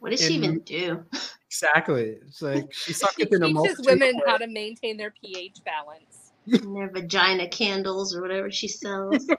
What 0.00 0.10
does 0.10 0.20
she 0.20 0.34
even 0.34 0.60
do? 0.60 1.04
Exactly. 1.46 2.18
It's 2.26 2.42
like 2.42 2.72
she 2.72 2.92
She 2.92 2.98
sucketh 2.98 3.32
in 3.32 3.42
a 3.42 3.46
teaches 3.46 3.80
women 3.84 4.20
how 4.26 4.36
to 4.36 4.46
maintain 4.46 4.96
their 4.96 5.12
pH 5.22 5.58
balance. 5.64 6.32
And 6.46 6.74
their 6.74 6.90
vagina 6.90 7.48
candles 7.48 8.14
or 8.16 8.22
whatever 8.22 8.50
she 8.50 8.68
sells. 8.68 9.26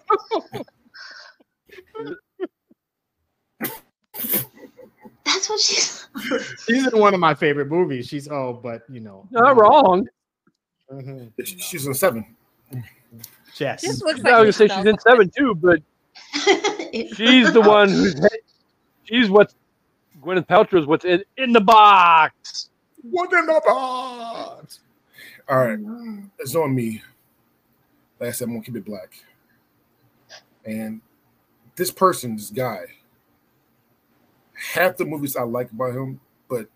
That's 5.25 5.49
what 5.49 5.59
she's. 5.59 6.07
She's 6.67 6.87
in 6.91 6.99
one 6.99 7.13
of 7.13 7.19
my 7.19 7.33
favorite 7.33 7.67
movies. 7.67 8.07
She's 8.07 8.27
oh, 8.27 8.59
but 8.61 8.83
you 8.89 8.99
know, 8.99 9.27
Not 9.31 9.57
wrong. 9.57 10.07
Mhm. 10.91 11.31
She's 11.43 11.85
in 11.85 11.93
seven. 11.93 12.35
Yes. 13.57 13.81
Just 13.81 14.03
looks 14.03 14.23
I 14.25 14.41
was 14.41 14.57
gonna 14.57 14.69
say 14.69 14.75
she's 14.75 14.85
in 14.85 14.99
seven 14.99 15.29
too, 15.35 15.55
but 15.55 15.81
she's 16.93 17.51
the 17.53 17.61
one 17.61 17.89
who's 17.89 18.19
she's 19.03 19.29
what 19.29 19.53
Gwyneth 20.21 20.47
Paltrow's 20.47 20.85
what's 20.85 21.05
in 21.05 21.23
in 21.37 21.53
the 21.53 21.61
box. 21.61 22.69
What 23.01 23.31
in 23.33 23.45
the 23.45 23.61
box? 23.65 24.79
All 25.47 25.65
right, 25.65 25.79
it's 26.39 26.55
on 26.55 26.75
me. 26.75 27.01
Like 28.19 28.29
I 28.29 28.31
said, 28.31 28.45
I'm 28.45 28.53
gonna 28.53 28.63
keep 28.63 28.75
it 28.75 28.85
black. 28.85 29.13
And 30.65 31.01
this 31.75 31.91
person, 31.91 32.35
this 32.35 32.49
guy, 32.49 32.81
half 34.53 34.97
the 34.97 35.05
movies 35.05 35.35
I 35.35 35.43
like 35.43 35.71
about 35.71 35.95
him, 35.95 36.19
but 36.49 36.67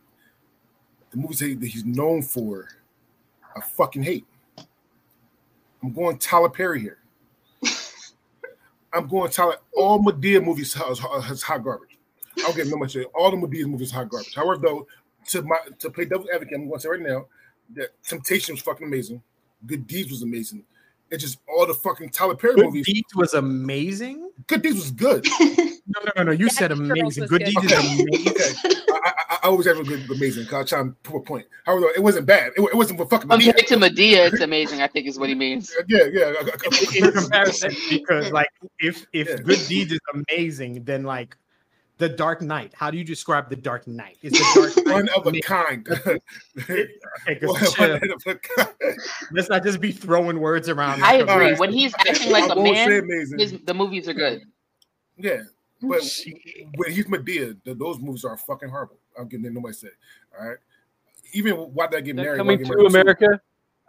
the 1.11 1.17
movies 1.17 1.39
that 1.39 1.59
that 1.59 1.67
he's 1.67 1.85
known 1.85 2.21
for, 2.21 2.69
I 3.55 3.61
fucking 3.61 4.03
hate. 4.03 4.25
I'm 5.83 5.91
going 5.91 6.17
Tyler 6.17 6.49
Perry 6.49 6.79
here. 6.79 7.02
I'm 8.93 9.07
going 9.07 9.31
Tyler. 9.31 9.57
All 9.75 9.99
Madea 9.99 10.43
movies 10.43 10.73
has, 10.73 10.99
has 10.99 11.41
hot 11.41 11.63
garbage. 11.63 11.97
I 12.37 12.41
don't 12.43 12.55
give 12.55 12.69
no 12.69 12.77
much. 12.77 12.91
shit. 12.91 13.07
All 13.15 13.31
the 13.31 13.37
Madea 13.37 13.65
movies 13.65 13.91
are 13.91 13.97
hot 13.97 14.09
garbage. 14.09 14.35
However, 14.35 14.57
though, 14.57 14.87
to 15.29 15.41
my 15.41 15.57
to 15.79 15.89
play 15.89 16.05
devil's 16.05 16.29
advocate, 16.29 16.55
I'm 16.55 16.67
going 16.67 16.79
to 16.79 16.81
say 16.81 16.89
right 16.89 17.01
now 17.01 17.25
that 17.75 17.89
Temptation 18.03 18.53
was 18.55 18.61
fucking 18.61 18.85
amazing. 18.85 19.21
Good 19.65 19.87
Deeds 19.87 20.11
was 20.11 20.21
amazing. 20.21 20.63
It's 21.09 21.23
just 21.23 21.39
all 21.47 21.65
the 21.65 21.73
fucking 21.73 22.09
Tyler 22.09 22.35
Perry 22.35 22.55
Good 22.55 22.65
movies. 22.65 22.85
Deeds 22.85 23.15
was 23.15 23.33
amazing. 23.33 24.31
Good 24.47 24.61
Deeds 24.61 24.75
was 24.75 24.91
good. 24.91 25.25
No, 25.85 25.99
no, 26.05 26.11
no, 26.15 26.23
no. 26.23 26.31
You 26.31 26.47
said 26.49 26.69
Daddy 26.69 26.79
amazing. 26.79 27.27
Good 27.27 27.43
good. 27.43 27.53
Deeds 27.61 27.65
is 27.65 27.71
amazing. 27.73 28.29
Okay, 28.29 28.75
I, 29.43 29.47
I, 29.47 29.47
I 29.47 29.51
always 29.51 29.65
have 29.67 29.77
a 29.79 29.83
good 29.83 30.09
amazing. 30.09 30.45
Cause 30.45 30.61
I 30.61 30.63
try 30.63 30.79
and 30.81 31.03
prove 31.03 31.21
a 31.21 31.25
point. 31.25 31.45
However, 31.65 31.87
it 31.95 32.01
wasn't 32.01 32.25
bad. 32.25 32.53
It, 32.57 32.61
it 32.61 32.75
wasn't 32.75 32.99
for 32.99 33.05
fucking 33.07 33.29
Madea. 33.29 33.55
Compared 33.55 33.67
to 33.67 33.75
Madea, 33.77 34.31
it's 34.31 34.41
amazing. 34.41 34.81
I 34.81 34.87
think 34.87 35.07
is 35.07 35.19
what 35.19 35.29
he 35.29 35.35
means. 35.35 35.71
Yeah, 35.87 36.05
yeah. 36.11 36.33
I- 36.39 36.49
I- 36.49 36.95
in 36.97 37.11
comparison 37.11 37.71
because 37.89 38.31
like 38.31 38.47
if 38.79 39.05
if 39.13 39.29
Yeah. 39.29 39.35
good 39.37 39.59
deeds 39.67 39.91
is 39.93 39.99
amazing 40.13 40.83
then 40.85 41.03
like 41.03 41.35
the 41.99 42.09
dark 42.09 42.41
knight 42.41 42.71
how 42.75 42.89
do 42.89 42.97
you 42.97 43.03
describe 43.03 43.49
the 43.49 43.55
dark 43.55 43.87
knight 43.87 44.17
is 44.23 44.31
the 44.33 44.73
dark 44.75 44.85
one 44.93 45.05
knight 45.05 45.15
of 45.15 45.27
a 45.27 45.39
kind. 45.41 45.87
okay, 45.89 47.35
'cause 47.39 47.49
One 47.49 47.71
chill. 47.71 47.95
of 47.95 48.23
a 48.25 48.35
kind. 48.35 48.97
let's 49.31 49.49
not 49.49 49.63
just 49.63 49.79
be 49.79 49.91
throwing 49.91 50.39
words 50.39 50.69
around 50.69 51.03
I 51.03 51.15
agree. 51.15 51.31
Alright. 51.33 51.59
When 51.59 51.71
he's 51.71 51.93
acting 51.99 52.31
like 52.31 52.49
I 52.49 52.53
a 52.53 52.55
won't 52.55 52.71
man, 52.73 52.91
amazing. 52.93 53.39
his, 53.39 53.59
the 53.65 53.73
movies 53.73 54.07
are 54.09 54.13
good. 54.13 54.41
Yeah, 55.17 55.41
but 55.81 56.03
Shit. 56.03 56.33
when 56.75 56.91
he's 56.91 57.05
Madea, 57.05 57.55
those 57.65 57.99
movies 57.99 58.25
are 58.25 58.37
fucking 58.37 58.69
horrible. 58.69 58.97
I'm 59.17 59.27
getting 59.27 59.53
nobody 59.53 59.73
say. 59.73 59.89
All 60.39 60.47
right. 60.47 60.57
Even 61.33 61.55
why 61.55 61.87
did 61.87 61.97
I 61.97 62.01
get 62.01 62.15
married? 62.15 62.37
Coming 62.37 62.57
to 62.59 62.63
Get 62.63 62.73
Married 62.73 62.81
Too? 62.91 62.99
America, 62.99 63.41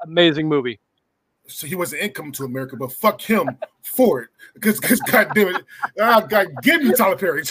amazing 0.03 0.49
movie. 0.49 0.81
So 1.47 1.67
he 1.67 1.75
wasn't 1.75 2.01
income 2.03 2.33
to 2.33 2.45
America, 2.45 2.75
but 2.77 2.91
fuck 2.91 3.21
him 3.21 3.59
for 3.83 4.23
it. 4.23 4.31
Because, 4.55 4.81
because 4.81 4.99
God 5.01 5.31
damn 5.35 5.49
it, 5.55 5.65
God, 5.97 6.49
give 6.63 6.83
me 6.83 6.93
Tyler 6.95 7.17
Perry. 7.17 7.43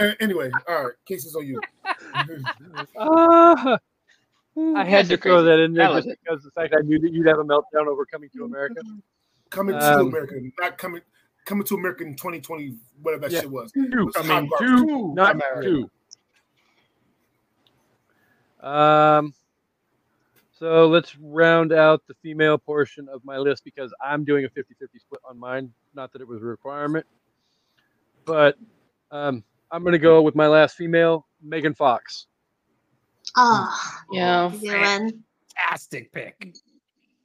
Uh, 0.00 0.12
anyway, 0.20 0.50
all 0.68 0.84
right, 0.86 0.92
cases 1.06 1.36
on 1.36 1.46
you. 1.46 1.60
Ah, 2.98 3.78
I 4.76 4.84
had 4.84 5.02
Guys 5.02 5.08
to 5.10 5.16
throw 5.18 5.42
that 5.44 5.60
in 5.60 5.74
there 5.74 5.86
just 5.88 6.08
it. 6.08 6.18
because 6.24 6.42
the 6.42 6.50
fact 6.50 6.74
I 6.76 6.80
knew 6.82 6.98
that 6.98 7.12
you'd 7.12 7.26
have 7.26 7.38
a 7.38 7.44
meltdown 7.44 7.86
over 7.86 8.04
coming 8.06 8.28
to 8.36 8.44
America. 8.44 8.80
Coming 9.50 9.78
to 9.78 9.98
Um, 10.00 10.08
America, 10.08 10.34
not 10.58 10.76
coming, 10.78 11.02
coming 11.44 11.64
to 11.66 11.74
America 11.76 12.02
in 12.04 12.16
2020, 12.16 12.76
whatever 13.02 13.22
that 13.28 13.30
Yeah. 13.32 13.40
shit 13.42 13.50
was. 13.50 13.70
Two, 13.70 13.88
was 14.06 14.14
coming 14.16 14.48
garbage. 14.48 14.68
two, 14.68 15.14
not 15.14 15.34
America. 15.36 15.62
two. 15.62 15.90
Um, 18.66 19.32
so 20.58 20.88
let's 20.88 21.16
round 21.18 21.72
out 21.72 22.02
the 22.08 22.14
female 22.22 22.58
portion 22.58 23.08
of 23.12 23.24
my 23.24 23.38
list 23.38 23.64
because 23.64 23.94
I'm 24.04 24.24
doing 24.24 24.44
a 24.44 24.48
50-50 24.48 24.64
split 24.98 25.20
on 25.28 25.38
mine. 25.38 25.70
Not 25.94 26.12
that 26.12 26.20
it 26.20 26.26
was 26.26 26.42
a 26.42 26.46
requirement, 26.46 27.06
but 28.24 28.56
um, 29.10 29.44
I'm 29.70 29.82
going 29.82 29.92
to 29.92 29.98
go 29.98 30.20
with 30.22 30.34
my 30.34 30.48
last 30.48 30.76
female, 30.76 31.26
Megan 31.42 31.74
Fox. 31.74 32.26
Oh, 33.36 34.02
Yeah. 34.10 34.50
fantastic 34.50 36.10
pick 36.12 36.54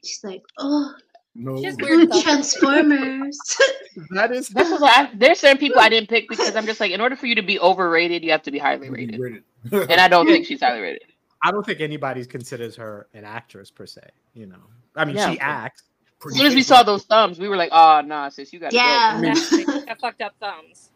She's 0.04 0.24
like, 0.24 0.42
oh, 0.58 0.94
No, 1.36 1.58
She 1.58 1.72
weird. 1.80 2.12
Transformers. 2.12 3.38
that 4.12 4.32
is 4.32 4.50
That's 4.50 4.72
what 4.72 4.84
I, 4.84 5.12
there's 5.16 5.39
certain 5.39 5.58
people 5.58 5.80
I 5.80 5.89
didn't 5.89 6.10
pick 6.10 6.28
because 6.28 6.56
I'm 6.56 6.66
just 6.66 6.80
like, 6.80 6.92
in 6.92 7.02
order 7.02 7.16
for 7.16 7.28
you 7.28 7.36
to 7.36 7.44
be 7.44 7.60
overrated, 7.60 8.24
you 8.24 8.32
have 8.32 8.44
to 8.44 8.52
be 8.52 8.60
highly 8.60 8.89
rated, 8.89 9.20
rated. 9.20 9.44
and 9.72 10.02
I 10.02 10.08
don't 10.08 10.28
think 10.28 10.46
she's 10.46 10.62
highly 10.62 10.82
rated. 10.82 11.04
I 11.44 11.52
don't 11.52 11.66
think 11.66 11.82
anybody 11.82 12.26
considers 12.26 12.76
her 12.76 13.08
an 13.14 13.26
actress 13.26 13.72
per 13.72 13.86
se 13.86 14.02
you 14.34 14.46
know 14.48 14.64
i 14.96 15.06
mean 15.06 15.18
Yeah. 15.18 15.32
she 15.32 15.39
acts 15.39 15.84
As 16.26 16.36
soon 16.38 16.46
as 16.48 16.56
we 16.56 16.64
saw 16.64 16.84
those 16.84 17.06
thumbs, 17.06 17.39
we 17.39 17.50
were 17.50 17.58
like, 17.58 17.70
oh 17.74 18.02
nah, 18.02 18.30
sis, 18.30 18.54
you 18.54 18.60
got 18.60 18.76
to 18.76 18.78
Yeah. 18.78 19.14
go. 19.14 19.30
Exactly. 19.30 19.70
Got 19.88 20.00
fucked 20.02 20.22
up 20.22 20.34
thumbs. 20.39 20.92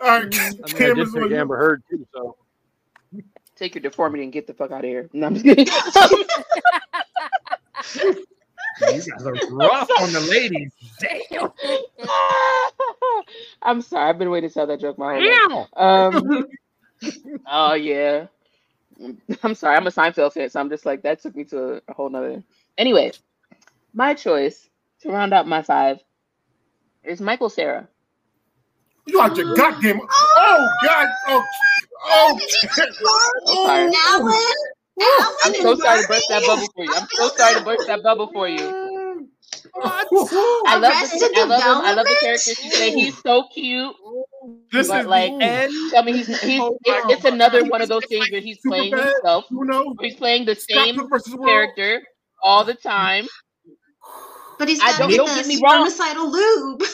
All 0.00 0.22
right, 0.24 0.54
I 0.64 0.68
mean, 0.68 0.82
I 0.84 0.90
did 0.90 1.08
cameras 1.08 1.14
on 1.16 1.30
pick 1.30 1.30
you. 1.30 1.38
Amber 1.38 1.56
Heard 1.56 1.82
too, 1.90 2.06
so 2.14 2.36
Take 3.56 3.74
your 3.76 3.82
deformity 3.82 4.24
and 4.24 4.32
get 4.32 4.46
the 4.46 4.54
fuck 4.54 4.72
out 4.72 4.84
of 4.84 4.90
here. 4.90 5.08
No, 5.14 5.28
I'm 5.28 5.34
just 5.34 5.44
kidding. 5.46 5.66
you 8.80 9.02
guys 9.02 9.26
are 9.26 9.38
rough 9.48 9.90
on 9.98 10.12
the 10.12 10.20
ladies 10.20 10.72
damn 11.00 11.50
I'm 13.62 13.82
sorry. 13.82 14.10
I've 14.10 14.18
been 14.18 14.30
waiting 14.30 14.50
to 14.50 14.54
tell 14.54 14.66
that 14.68 14.80
joke 14.80 14.98
my 14.98 15.14
whole 15.14 15.24
life. 15.24 15.42
Um, 15.76 16.46
oh 17.46 17.74
yeah. 17.74 18.26
I'm 19.42 19.54
sorry. 19.54 19.76
I'm 19.76 19.86
a 19.86 19.90
Seinfeld 19.90 20.32
fan, 20.32 20.50
so 20.50 20.60
I'm 20.60 20.70
just 20.70 20.86
like 20.86 21.02
that 21.02 21.20
took 21.20 21.34
me 21.36 21.44
to 21.44 21.74
a, 21.74 21.80
a 21.88 21.92
whole 21.94 22.10
nother. 22.10 22.42
Anyway, 22.78 23.12
my 23.92 24.14
choice 24.14 24.68
to 25.00 25.10
round 25.10 25.32
out 25.32 25.46
my 25.46 25.62
five 25.62 26.00
is 27.02 27.20
Michael 27.20 27.50
Cera. 27.50 27.88
You 29.06 29.20
out 29.20 29.36
your 29.36 29.54
goddamn. 29.54 30.00
Oh, 30.00 30.06
oh 30.38 30.68
God. 30.82 31.08
Oh. 31.28 31.44
Oh. 32.06 32.40
sorry. 33.66 33.92
Alan. 34.06 34.32
Alan 35.00 35.34
I'm 35.44 35.54
so 35.54 35.70
and 35.72 35.80
sorry 35.80 36.02
to 36.02 36.08
burst 36.08 36.28
that 36.28 36.46
bubble 36.46 36.68
for 36.74 36.84
you. 36.84 36.94
I'm 36.94 37.08
so 37.12 37.28
sorry 37.36 37.54
to 37.56 37.64
burst 37.64 37.86
that 37.86 38.02
bubble 38.02 38.30
for 38.32 38.48
you. 38.48 38.58
I 39.76 40.78
love 40.78 40.92
the, 40.92 41.30
I 41.36 41.44
love 41.44 41.62
him. 41.62 41.84
I 41.84 41.94
love 41.94 42.06
the 42.06 42.16
character. 42.20 42.54
She 42.54 42.70
said 42.70 42.92
he's 42.92 43.20
so 43.20 43.48
cute. 43.52 43.94
This 44.72 44.88
But, 44.88 45.00
is 45.02 45.06
like, 45.06 45.32
and 45.40 45.72
Tell 45.90 46.02
me 46.04 46.12
he's, 46.14 46.40
he's 46.40 46.60
oh, 46.60 46.78
it, 46.84 47.04
it's 47.10 47.24
another 47.24 47.64
one 47.64 47.80
of 47.80 47.88
those 47.88 48.04
things 48.06 48.30
where 48.30 48.40
he's 48.40 48.58
playing 48.66 48.92
Superbad. 48.92 49.04
himself. 49.14 49.44
You 49.50 49.64
know. 49.64 49.94
He's 50.00 50.16
playing 50.16 50.44
the 50.46 50.54
same 50.54 50.96
Pilgrim 50.96 51.20
World. 51.38 51.46
character 51.76 52.02
all 52.42 52.64
the 52.64 52.74
time. 52.74 53.26
But 54.58 54.68
he's 54.68 54.80
I 54.80 54.92
got 54.92 54.98
don't- 55.00 55.10
me 55.10 55.16
don't 55.16 55.28
the 55.28 55.34
get 55.34 55.46
me 55.46 55.60
wrong. 55.62 55.88
spermicidal 55.90 56.30
lube. 56.32 56.82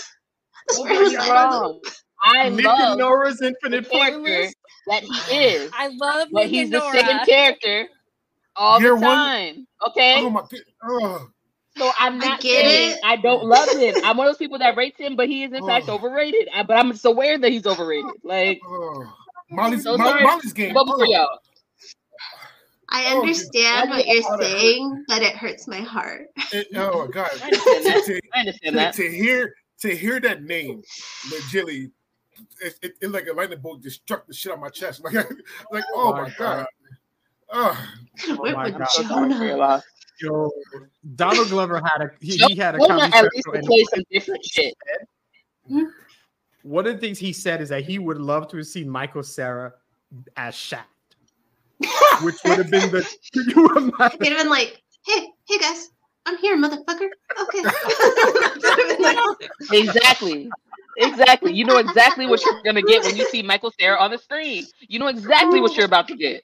The 0.69 0.75
Don't 0.77 0.89
spermicidal 0.89 1.63
lube. 1.75 1.83
I 2.23 2.49
Nick 2.51 2.65
love 2.67 2.99
Nora's 2.99 3.39
the 3.39 3.49
infinite 3.49 3.91
character 3.91 4.19
playlist 4.21 4.53
that 4.87 5.03
he 5.03 5.15
is, 5.35 5.71
I 5.75 5.89
love 5.89 6.29
but 6.33 6.43
Nick 6.43 6.51
he's 6.51 6.65
and 6.65 6.73
the 6.75 6.79
Nora. 6.79 6.93
same 7.07 7.19
character 7.27 7.89
all 8.57 8.79
Year 8.81 8.91
the 8.91 8.97
one? 8.97 9.17
time. 9.17 9.67
Okay, 9.89 10.23
Oh 10.23 10.31
my 10.31 10.41
God. 10.43 10.51
Oh. 10.85 11.29
So 11.77 11.91
I'm 11.99 12.15
I 12.21 12.29
not 12.29 12.41
get 12.41 12.65
saying 12.65 12.91
it. 12.93 12.99
I 13.05 13.17
don't 13.17 13.45
love 13.45 13.71
him. 13.71 13.97
I'm 14.03 14.17
one 14.17 14.27
of 14.27 14.33
those 14.33 14.39
people 14.39 14.59
that 14.59 14.77
rates 14.77 14.99
him, 14.99 15.17
but 15.17 15.29
he 15.29 15.45
is 15.45 15.53
in 15.53 15.65
fact 15.67 15.87
Oh. 15.89 15.95
overrated. 15.95 16.49
I, 16.55 16.63
but 16.63 16.77
I'm 16.77 16.91
just 16.93 17.05
aware 17.05 17.39
that 17.39 17.51
he's 17.51 17.67
overrated. 17.67 18.15
Like, 18.25 18.61
Oh. 18.67 19.13
Molly's, 19.51 19.83
So 19.85 19.97
Molly. 19.97 20.23
Molly's 20.23 20.53
game. 20.53 20.75
bubble 20.75 20.97
for 20.99 21.07
y'all. 21.07 21.29
I 22.89 23.13
Oh, 23.15 23.21
understand 23.21 23.89
dude. 23.89 23.99
what 23.99 24.07
you're 24.07 24.25
Oh, 24.27 24.31
hurt. 24.37 24.43
saying, 24.43 25.05
but 25.09 25.23
it 25.23 25.37
hurts 25.37 25.69
my 25.69 25.81
heart. 25.81 26.27
It- 26.53 26.67
oh 26.77 27.07
my 27.07 27.13
God. 27.13 27.31
I 27.41 27.47
understand 27.47 27.85
that. 27.87 28.05
to, 28.05 28.21
I 28.35 28.41
understand 28.41 28.75
to, 28.75 28.79
that. 28.79 28.95
to 28.95 29.11
hear 29.11 29.55
to 29.81 29.97
hear 29.97 30.21
that 30.21 30.43
name, 30.43 30.83
legitly, 31.29 31.91
it, 32.61 32.75
it, 32.83 32.93
it 33.01 33.11
like 33.11 33.27
a 33.29 33.33
lightning 33.33 33.61
bolt 33.61 33.83
just 33.83 34.03
struck 34.03 34.27
the 34.27 34.35
shit 34.35 34.53
out 34.53 34.57
of 34.57 34.61
my 34.63 34.69
chest. 34.69 35.01
Like, 35.05 35.15
like 35.73 35.85
oh, 35.95 36.09
Oh 36.09 36.13
my 36.13 36.23
my 36.23 36.31
God. 36.37 36.67
Oh, 37.53 37.89
Went 38.39 38.57
my 38.57 38.71
God. 38.71 38.89
So 38.91 39.03
sorry 39.05 39.33
for 39.35 39.45
your 39.45 39.57
Jonah. 39.57 39.83
Loss. 40.23 40.53
Yo, 40.73 40.81
Donald 41.15 41.49
Glover 41.49 41.81
had 41.81 42.03
a 42.03 42.11
he, 42.21 42.37
he 42.37 42.57
had 42.57 42.75
a 42.75 42.79
comedy 42.79 43.13
at 43.15 43.25
least 43.25 43.47
special 43.47 43.63
to 43.63 43.67
play 43.67 43.85
some 43.85 44.03
different 44.11 44.45
shit. 44.45 44.75
one 46.63 46.87
of 46.87 46.95
the 46.95 46.99
things 46.99 47.19
he 47.19 47.33
said 47.33 47.61
is 47.61 47.69
that 47.69 47.85
he 47.85 47.99
would 47.99 48.19
love 48.19 48.49
to 48.49 48.57
have 48.59 48.67
seen 48.67 48.89
Michael 48.89 49.23
Cera 49.23 49.73
as 50.37 50.55
Shaft, 50.55 50.89
which 52.23 52.37
would 52.45 52.59
have 52.59 52.71
been 52.71 52.91
the. 52.91 53.07
Can 53.33 53.49
you 53.57 53.69
imagine? 53.77 54.19
He'd 54.23 54.31
have 54.31 54.39
been 54.39 54.51
like, 54.51 54.83
"Hey, 55.07 55.29
hey 55.49 55.59
guys, 55.59 55.91
I'm 56.27 56.37
here, 56.39 56.57
motherfucker." 56.57 57.09
Okay. 57.41 57.63
Exactly. 59.73 60.51
Exactly. 60.97 61.53
You 61.53 61.65
know 61.65 61.79
exactly 61.79 62.27
what 62.27 62.45
you're 62.45 62.61
gonna 62.65 62.83
get 62.83 63.05
when 63.05 63.17
you 63.17 63.25
see 63.27 63.43
Michael 63.43 63.73
Cera 63.79 63.99
on 63.99 64.11
the 64.11 64.19
screen. 64.19 64.67
You 64.81 64.99
know 64.99 65.07
exactly 65.07 65.61
what 65.61 65.77
you're 65.77 65.87
about 65.87 66.09
to 66.09 66.17
get. 66.17 66.43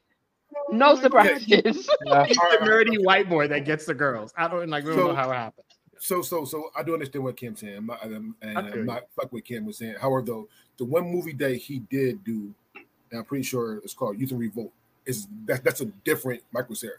No 0.71 0.97
surprises. 1.01 1.47
Yeah. 2.07 2.25
He's 2.27 2.37
the 2.37 2.59
nerdy 2.63 3.03
white 3.05 3.29
boy 3.29 3.49
that 3.49 3.65
gets 3.65 3.85
the 3.87 3.95
girls. 3.95 4.33
I 4.37 4.49
don't 4.49 4.69
like. 4.69 4.85
We 4.85 4.91
don't 4.91 4.99
So- 5.01 5.07
know 5.09 5.15
how 5.15 5.31
it 5.31 5.35
happened. 5.35 5.65
So, 5.99 6.21
so, 6.21 6.45
so 6.45 6.71
I 6.77 6.83
do 6.83 6.93
understand 6.93 7.25
what 7.25 7.37
Kim's 7.39 7.61
saying. 7.61 7.75
I'm 7.79 7.87
not, 7.87 8.05
I'm, 8.05 8.37
and 8.43 8.59
Okay. 8.59 8.81
I'm 8.81 8.87
not 8.87 9.05
fuck 9.19 9.33
what 9.33 9.45
Kim 9.47 9.65
was 9.65 9.79
saying. 9.79 9.95
However, 9.99 10.23
though, 10.27 10.49
the 10.77 10.85
one 10.85 11.05
movie 11.11 11.33
that 11.33 11.57
he 11.57 11.79
did 11.91 12.23
do, 12.23 12.53
and 12.75 13.19
I'm 13.21 13.25
pretty 13.25 13.45
sure 13.45 13.79
it's 13.79 13.95
called 13.95 14.19
Youth 14.21 14.31
in 14.31 14.39
Revolt, 14.39 14.73
is 15.07 15.27
that 15.47 15.65
that's 15.65 15.81
a 15.81 15.87
different 16.05 16.43
Michael 16.53 16.75
Cera. 16.75 16.97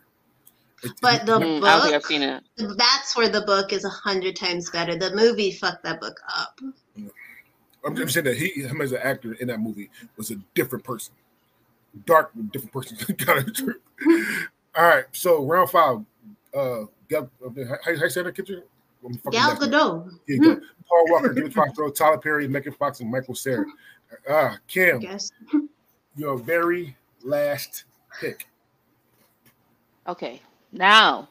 It- 0.83 0.93
But 0.99 1.27
the 1.27 1.33
Mm, 1.33 1.63
I 1.63 1.73
don't 1.73 1.81
think 1.83 1.93
I've 1.95 2.01
book, 2.01 2.07
seen 2.07 2.23
it. 2.23 2.43
that's 2.77 3.15
where 3.15 3.29
the 3.29 3.41
book 3.41 3.71
is 3.71 3.85
a 3.85 3.89
hundred 3.89 4.35
times 4.35 4.69
better. 4.71 4.95
The 4.95 5.15
movie 5.15 5.51
fucked 5.51 5.83
that 5.83 6.01
book 6.01 6.19
up. 6.35 6.59
I'm 7.85 7.95
just 7.95 8.13
saying 8.15 8.25
that 8.25 8.35
he, 8.37 8.49
him 8.63 8.81
as 8.81 8.91
an 8.93 8.99
actor 9.03 9.33
in 9.33 9.47
that 9.49 9.59
movie, 9.59 9.91
was 10.17 10.31
a 10.31 10.35
different 10.55 10.83
person, 10.83 11.13
dark, 12.05 12.31
different 12.51 12.73
person. 12.73 13.15
kind 13.15 13.47
of 13.47 13.53
true. 13.53 13.75
All 14.75 14.87
right, 14.87 15.05
so 15.11 15.43
round 15.45 15.69
five. 15.69 15.99
Uh, 16.55 16.85
Gal, 17.09 17.29
uh, 17.45 17.49
how, 17.67 17.77
how 17.85 17.91
you 17.91 18.09
say 18.09 18.23
that, 18.23 18.35
Kitchen? 18.35 18.63
I'm 19.05 19.31
Gal. 19.31 19.55
Gadot. 19.55 20.09
Here 20.27 20.35
you 20.35 20.41
go. 20.55 20.61
Paul 20.87 21.05
Walker, 21.09 21.33
Jimmy 21.33 21.49
Foxx, 21.49 21.77
Tyler 21.97 22.17
Perry, 22.17 22.47
Megan 22.47 22.73
Fox, 22.73 22.99
and 22.99 23.11
Michael 23.11 23.35
Cera. 23.35 23.65
Ah, 24.29 24.57
Kim, 24.67 25.01
Yes. 25.01 25.31
your 26.15 26.37
very 26.37 26.95
last 27.23 27.83
pick. 28.19 28.47
Okay. 30.07 30.41
Now 30.71 31.27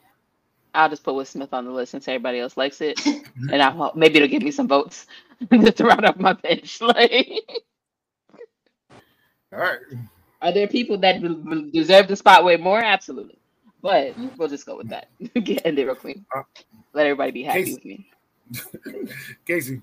I'll 0.74 0.90
just 0.90 1.02
put 1.02 1.14
Will 1.14 1.24
Smith 1.24 1.52
on 1.54 1.64
the 1.64 1.70
list 1.70 1.92
since 1.92 2.06
everybody 2.06 2.38
else 2.38 2.56
likes 2.56 2.80
it. 2.80 3.00
and 3.50 3.62
I 3.62 3.70
hope 3.70 3.96
maybe 3.96 4.16
it'll 4.16 4.28
give 4.28 4.42
me 4.42 4.50
some 4.50 4.68
votes 4.68 5.06
to 5.50 5.84
round 5.84 6.04
up 6.04 6.18
my 6.20 6.34
bench. 6.34 6.80
Like 6.80 7.30
All 9.52 9.58
right. 9.60 9.78
Are 10.42 10.52
there 10.52 10.66
people 10.68 10.98
that 10.98 11.20
will- 11.20 11.36
will 11.42 11.70
deserve 11.70 12.08
the 12.08 12.16
spot 12.16 12.44
way 12.44 12.56
more? 12.56 12.78
Absolutely. 12.82 13.38
But 13.82 14.14
we'll 14.36 14.48
just 14.48 14.66
go 14.66 14.76
with 14.76 14.88
that. 14.88 15.08
End 15.64 15.78
it 15.78 15.84
real 15.84 15.94
clean. 15.94 16.24
Uh, 16.34 16.42
Let 16.92 17.06
everybody 17.06 17.30
be 17.30 17.42
happy 17.42 17.64
Casey. 17.64 17.74
with 17.74 17.84
me. 17.84 19.12
Casey. 19.46 19.82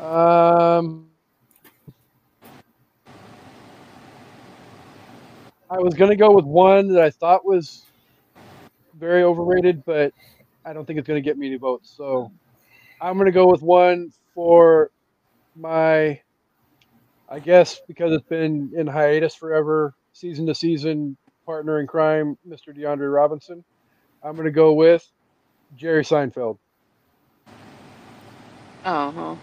Um, 0.00 1.08
I 5.70 5.78
was 5.78 5.94
gonna 5.94 6.16
go 6.16 6.30
with 6.32 6.44
one 6.44 6.88
that 6.92 7.02
I 7.02 7.10
thought 7.10 7.44
was 7.46 7.84
very 8.98 9.22
overrated, 9.22 9.84
but 9.84 10.12
I 10.64 10.72
don't 10.72 10.86
think 10.86 10.98
it's 10.98 11.06
gonna 11.08 11.20
get 11.20 11.38
me 11.38 11.46
any 11.46 11.56
votes. 11.56 11.92
So 11.96 12.30
I'm 13.00 13.16
gonna 13.18 13.32
go 13.32 13.46
with 13.46 13.62
one 13.62 14.12
for 14.34 14.90
my, 15.56 16.20
I 17.32 17.38
guess 17.38 17.80
because 17.88 18.12
it's 18.12 18.28
been 18.28 18.72
in 18.76 18.86
hiatus 18.86 19.34
forever, 19.34 19.94
season 20.12 20.44
to 20.48 20.54
season 20.54 21.16
partner 21.46 21.80
in 21.80 21.86
crime, 21.86 22.36
Mr. 22.46 22.76
DeAndre 22.76 23.12
Robinson. 23.12 23.64
I'm 24.22 24.36
gonna 24.36 24.50
go 24.50 24.74
with 24.74 25.02
Jerry 25.74 26.04
Seinfeld. 26.04 26.58
Uh-huh. 28.84 29.34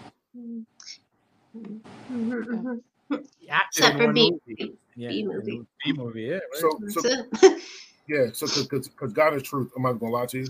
He 3.40 3.50
acted 3.50 3.84
Except 3.84 3.98
for 3.98 4.12
B. 4.12 4.30
movie. 4.46 4.72
Yeah, 4.94 5.08
B 5.08 5.24
movie. 5.24 5.60
B 5.84 5.92
movie. 5.92 6.22
Yeah. 6.22 6.34
Right? 6.34 6.42
So, 6.60 6.78
so 6.90 7.58
yeah, 8.08 8.26
so 8.32 8.46
because 8.46 8.88
because 8.88 9.12
God 9.12 9.34
is 9.34 9.42
truth, 9.42 9.72
I'm 9.76 9.82
not 9.82 9.94
gonna 9.94 10.12
lie 10.12 10.26
to 10.26 10.38
you. 10.38 10.46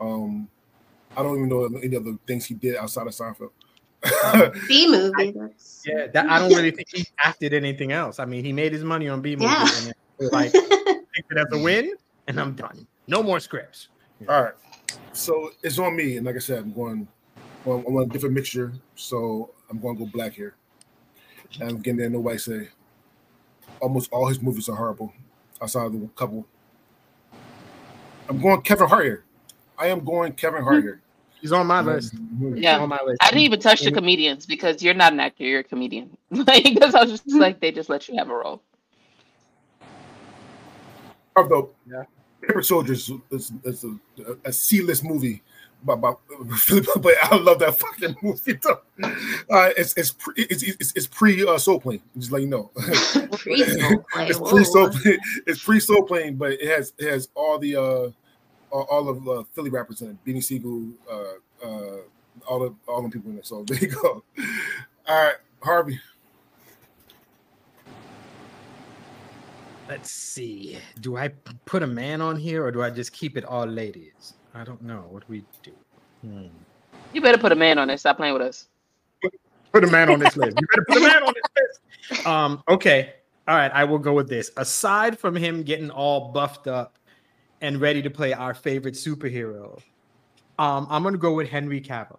Um, 0.00 0.48
I 1.14 1.22
don't 1.22 1.36
even 1.36 1.50
know 1.50 1.66
any 1.82 1.96
other 1.96 2.16
things 2.26 2.46
he 2.46 2.54
did 2.54 2.76
outside 2.76 3.06
of 3.06 3.12
Seinfeld. 3.12 3.50
B 4.68 4.88
movie. 4.88 5.34
Yeah, 5.84 6.06
that, 6.08 6.28
I 6.28 6.38
don't 6.38 6.50
really 6.50 6.70
think 6.70 6.88
he 6.92 7.06
acted 7.18 7.52
anything 7.52 7.92
else. 7.92 8.18
I 8.18 8.24
mean, 8.24 8.44
he 8.44 8.52
made 8.52 8.72
his 8.72 8.84
money 8.84 9.08
on 9.08 9.20
B 9.20 9.36
movie. 9.36 9.46
Yeah. 9.46 9.62
And 9.62 9.94
then, 10.18 10.30
like, 10.30 10.52
take 10.52 11.24
it 11.30 11.36
as 11.36 11.46
a 11.52 11.58
win, 11.58 11.94
and 12.26 12.40
I'm 12.40 12.54
done. 12.54 12.86
No 13.06 13.22
more 13.22 13.40
scripts. 13.40 13.88
All 14.28 14.42
right, 14.42 14.54
so 15.12 15.52
it's 15.62 15.78
on 15.78 15.96
me, 15.96 16.16
and 16.16 16.26
like 16.26 16.36
I 16.36 16.40
said, 16.40 16.58
I'm 16.58 16.72
going. 16.72 17.08
Well, 17.64 17.82
I 17.86 17.90
want 17.90 18.08
a 18.08 18.12
different 18.12 18.34
mixture, 18.34 18.72
so 18.94 19.50
I'm 19.68 19.80
going 19.80 19.96
to 19.96 20.04
go 20.04 20.10
black 20.10 20.32
here. 20.32 20.54
And 21.60 21.70
I'm 21.70 21.76
getting 21.78 21.98
there. 21.98 22.10
Nobody 22.10 22.38
say. 22.38 22.68
Almost 23.80 24.12
all 24.12 24.26
his 24.26 24.40
movies 24.40 24.68
are 24.68 24.76
horrible, 24.76 25.12
outside 25.60 25.86
of 25.86 25.92
the 25.92 26.08
couple. 26.16 26.46
I'm 28.28 28.40
going 28.40 28.60
Kevin 28.62 28.88
Hart 28.88 29.04
here. 29.04 29.24
I 29.78 29.86
am 29.88 30.04
going 30.04 30.32
Kevin 30.32 30.62
Hart 30.62 30.76
hmm. 30.76 30.82
here. 30.82 31.00
He's 31.40 31.52
on 31.52 31.66
my 31.66 31.80
list. 31.80 32.14
Yeah. 32.40 32.78
On 32.78 32.88
my 32.88 32.98
list. 33.04 33.22
I 33.22 33.28
didn't 33.28 33.42
even 33.42 33.60
touch 33.60 33.82
the 33.82 33.92
comedians 33.92 34.46
because 34.46 34.82
you're 34.82 34.94
not 34.94 35.12
an 35.12 35.20
actor, 35.20 35.44
you're 35.44 35.60
a 35.60 35.64
comedian. 35.64 36.16
Like 36.30 36.64
because 36.64 36.94
I 36.94 37.04
was 37.04 37.20
just 37.20 37.36
like 37.36 37.60
they 37.60 37.72
just 37.72 37.88
let 37.88 38.08
you 38.08 38.16
have 38.16 38.30
a 38.30 38.34
role. 38.34 38.62
Although 41.36 41.70
Yeah. 41.90 42.04
Paper 42.40 42.62
Soldiers 42.62 43.10
is, 43.30 43.52
is 43.64 43.84
a, 43.84 44.36
a 44.44 44.52
C-list 44.52 45.04
movie, 45.04 45.42
but, 45.84 45.96
but, 45.96 46.18
but 47.00 47.14
I 47.22 47.36
love 47.36 47.58
that 47.60 47.78
fucking 47.78 48.16
movie. 48.22 48.58
Though. 48.62 48.80
Uh, 49.50 49.70
it's 49.76 49.94
it's 49.96 50.12
pre, 50.12 50.34
it's, 50.36 50.62
it's, 50.62 50.92
it's 50.94 51.06
pre 51.06 51.46
uh, 51.46 51.58
Soul 51.58 51.80
Plane. 51.80 52.00
Just 52.16 52.32
let 52.32 52.42
you 52.42 52.48
know. 52.48 52.70
Pre-Soul 53.32 54.04
Plane, 54.12 54.28
it's 54.28 54.38
pre 54.38 54.64
Soul 54.64 54.90
Plane. 54.90 55.18
It's 55.46 55.62
pre 55.62 55.80
Soul 55.80 56.02
Plane, 56.04 56.36
but 56.36 56.52
it 56.52 56.68
has 56.68 56.92
it 56.98 57.10
has 57.10 57.28
all 57.34 57.58
the 57.58 57.76
uh 57.76 58.10
all, 58.70 58.86
all 58.90 59.08
of 59.08 59.28
uh, 59.28 59.42
Philly 59.54 59.70
rappers 59.70 60.02
in 60.02 60.10
it. 60.10 60.16
Beanie 60.24 60.42
Sigel, 60.42 60.88
uh, 61.10 61.66
uh, 61.66 61.98
all 62.48 62.60
the 62.60 62.74
all 62.86 63.02
the 63.02 63.08
people 63.08 63.30
in 63.30 63.38
it. 63.38 63.46
So 63.46 63.62
there 63.66 63.78
you 63.78 63.88
go. 63.88 64.22
All 65.06 65.24
right, 65.24 65.36
Harvey. 65.62 66.00
Let's 69.88 70.10
see. 70.10 70.78
Do 71.00 71.16
I 71.16 71.28
put 71.64 71.82
a 71.82 71.86
man 71.86 72.20
on 72.20 72.36
here 72.36 72.62
or 72.62 72.70
do 72.70 72.82
I 72.82 72.90
just 72.90 73.12
keep 73.12 73.38
it 73.38 73.44
all 73.46 73.64
ladies? 73.64 74.34
I 74.54 74.62
don't 74.62 74.82
know. 74.82 75.06
What 75.08 75.20
do 75.20 75.26
we 75.30 75.44
do? 75.62 75.72
Hmm. 76.20 76.48
You 77.14 77.22
better 77.22 77.38
put 77.38 77.52
a 77.52 77.54
man 77.54 77.78
on 77.78 77.88
there. 77.88 77.96
Stop 77.96 78.18
playing 78.18 78.34
with 78.34 78.42
us. 78.42 78.66
Put 79.72 79.84
a 79.84 79.86
man 79.86 80.10
on 80.10 80.18
this 80.18 80.36
list. 80.36 80.58
You 80.60 80.66
better 80.66 80.84
put 80.88 80.96
a 80.98 81.00
man 81.00 81.22
on 81.22 81.34
this 81.34 81.44
list. 81.56 81.80
Um, 82.26 82.62
okay. 82.68 83.14
All 83.46 83.56
right, 83.56 83.70
I 83.72 83.84
will 83.84 83.98
go 83.98 84.14
with 84.14 84.28
this. 84.28 84.50
Aside 84.56 85.18
from 85.18 85.36
him 85.36 85.62
getting 85.62 85.90
all 85.90 86.32
buffed 86.32 86.66
up 86.66 86.97
and 87.60 87.80
ready 87.80 88.02
to 88.02 88.10
play 88.10 88.32
our 88.32 88.54
favorite 88.54 88.94
superhero, 88.94 89.80
um, 90.58 90.86
I'm 90.90 91.02
gonna 91.02 91.18
go 91.18 91.34
with 91.34 91.48
Henry 91.48 91.80
Cavill. 91.80 92.18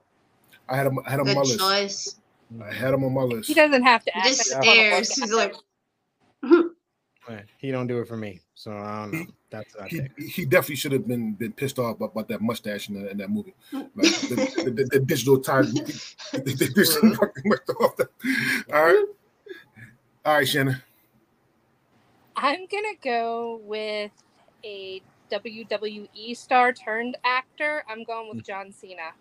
I 0.68 0.78
had 0.78 0.88
him. 0.88 1.00
I 1.06 1.10
had 1.12 1.20
him 1.20 1.28
on 1.30 1.36
my 1.36 1.42
Good 1.42 1.48
list. 1.48 1.60
choice. 1.60 2.16
I 2.64 2.74
had 2.74 2.94
him 2.94 3.04
on 3.04 3.14
my 3.14 3.22
list. 3.22 3.48
He 3.48 3.54
doesn't 3.54 3.84
have 3.84 4.04
to. 4.06 4.12
Just 4.24 4.54
like 4.56 4.64
he's 4.64 4.78
on 4.98 5.00
a 5.02 5.04
stares. 5.04 5.32
workout. 5.32 5.62
He's 6.42 6.52
like, 6.52 6.66
He 7.60 7.70
don't 7.72 7.86
do 7.86 8.00
it 8.00 8.08
for 8.08 8.18
me, 8.18 8.40
so 8.56 8.72
I 8.72 9.02
don't 9.04 9.12
know. 9.14 9.26
That's 9.52 9.76
what 9.76 9.84
I 9.84 9.88
he, 9.88 9.98
think. 10.00 10.20
he 10.20 10.46
definitely 10.46 10.78
should 10.78 10.92
have 10.94 11.08
been 11.08 11.34
been 11.34 11.52
pissed 11.54 11.78
off 11.78 11.98
about, 11.98 12.12
about 12.14 12.28
that 12.30 12.42
mustache 12.42 12.90
in, 12.90 12.96
the, 12.96 13.12
in 13.12 13.18
that 13.18 13.30
movie. 13.30 13.54
Like 13.72 13.92
the, 13.96 14.64
the, 14.66 14.72
the, 14.72 14.84
the 14.86 15.00
digital 15.00 15.40
time. 15.40 15.66
The, 15.66 16.12
the 16.34 16.72
digital 16.74 17.16
fucking 17.16 17.52
off 17.82 17.96
that. 17.98 18.10
All 18.74 18.84
right. 18.84 19.06
All 20.26 20.34
right, 20.36 20.48
Shannon. 20.48 20.82
I'm 22.36 22.66
gonna 22.66 22.96
go 23.04 23.62
with 23.64 24.12
a 24.64 25.02
WWE 25.32 26.36
star 26.36 26.74
turned 26.74 27.18
actor. 27.24 27.84
I'm 27.90 28.04
going 28.04 28.30
with 28.36 28.46
John 28.46 28.72
Cena. 28.72 29.12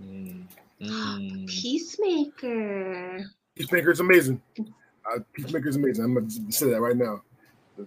Mm. 0.00 0.44
Peacemaker. 1.48 3.20
Peacemaker 3.54 3.90
is 3.90 4.00
amazing. 4.00 4.40
Uh, 4.58 5.18
Peacemaker 5.32 5.68
is 5.68 5.76
amazing. 5.76 6.04
I'm 6.04 6.14
going 6.14 6.28
to 6.28 6.52
say 6.52 6.70
that 6.70 6.80
right 6.80 6.96
now. 6.96 7.22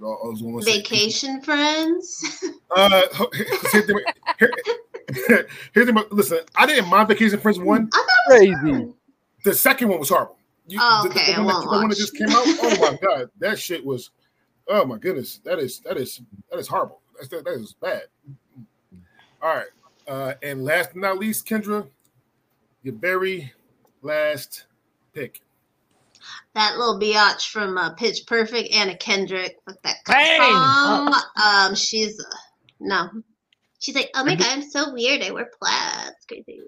All- 0.01 0.35
all 0.43 0.57
I 0.59 0.63
say. 0.63 0.77
Vacation 0.77 1.41
friends. 1.41 2.43
Uh, 2.75 3.01
here's 3.33 3.51
the 3.87 4.03
here- 4.39 5.47
here's 5.73 5.85
the 5.87 6.07
listen. 6.11 6.39
I 6.55 6.65
didn't 6.65 6.89
mind 6.89 7.07
Vacation 7.09 7.39
Friends 7.39 7.59
one. 7.59 7.89
I 7.93 7.97
thought 7.97 8.07
Crazy. 8.37 8.87
The 9.43 9.53
second 9.53 9.89
one 9.89 9.99
was 9.99 10.09
horrible. 10.09 10.37
You, 10.67 10.79
Oh, 10.81 11.03
the- 11.03 11.09
okay, 11.11 11.33
The, 11.35 11.43
one, 11.43 11.47
that, 11.47 11.53
won't 11.53 11.63
the 11.65 11.69
one 11.77 11.89
that 11.89 11.97
just 11.97 12.15
came 12.17 12.29
out. 12.29 12.43
Oh 12.45 12.91
my 12.91 12.97
god, 13.07 13.29
that 13.39 13.59
shit 13.59 13.85
was. 13.85 14.09
Oh 14.67 14.83
my 14.85 14.97
goodness, 14.97 15.39
that 15.43 15.59
is 15.59 15.79
that 15.81 15.97
is 15.97 16.21
that 16.49 16.57
is 16.57 16.67
horrible. 16.67 17.01
That's, 17.23 17.43
that, 17.43 17.45
that 17.45 17.61
is 17.61 17.73
bad. 17.73 18.03
All 19.41 19.55
right, 19.55 19.67
uh, 20.07 20.33
and 20.41 20.63
last 20.63 20.89
but 20.93 21.01
not 21.01 21.17
least, 21.17 21.47
Kendra, 21.47 21.87
your 22.81 22.95
very 22.95 23.53
last 24.01 24.65
pick. 25.13 25.41
That 26.55 26.77
little 26.77 26.99
biatch 26.99 27.49
from 27.49 27.77
uh, 27.77 27.93
Pitch 27.95 28.25
Perfect, 28.27 28.73
Anna 28.73 28.95
Kendrick, 28.97 29.57
with 29.65 29.81
that 29.83 29.97
Bang! 30.05 30.39
song. 30.39 31.13
Um, 31.43 31.75
she's 31.75 32.19
uh, 32.19 32.35
no, 32.79 33.09
She's 33.79 33.95
like, 33.95 34.11
oh 34.15 34.23
my 34.23 34.35
god, 34.35 34.47
I'm 34.49 34.61
so 34.61 34.93
weird. 34.93 35.21
I 35.21 35.31
wear 35.31 35.49
plaid. 35.61 36.13
It's 36.15 36.25
crazy. 36.25 36.61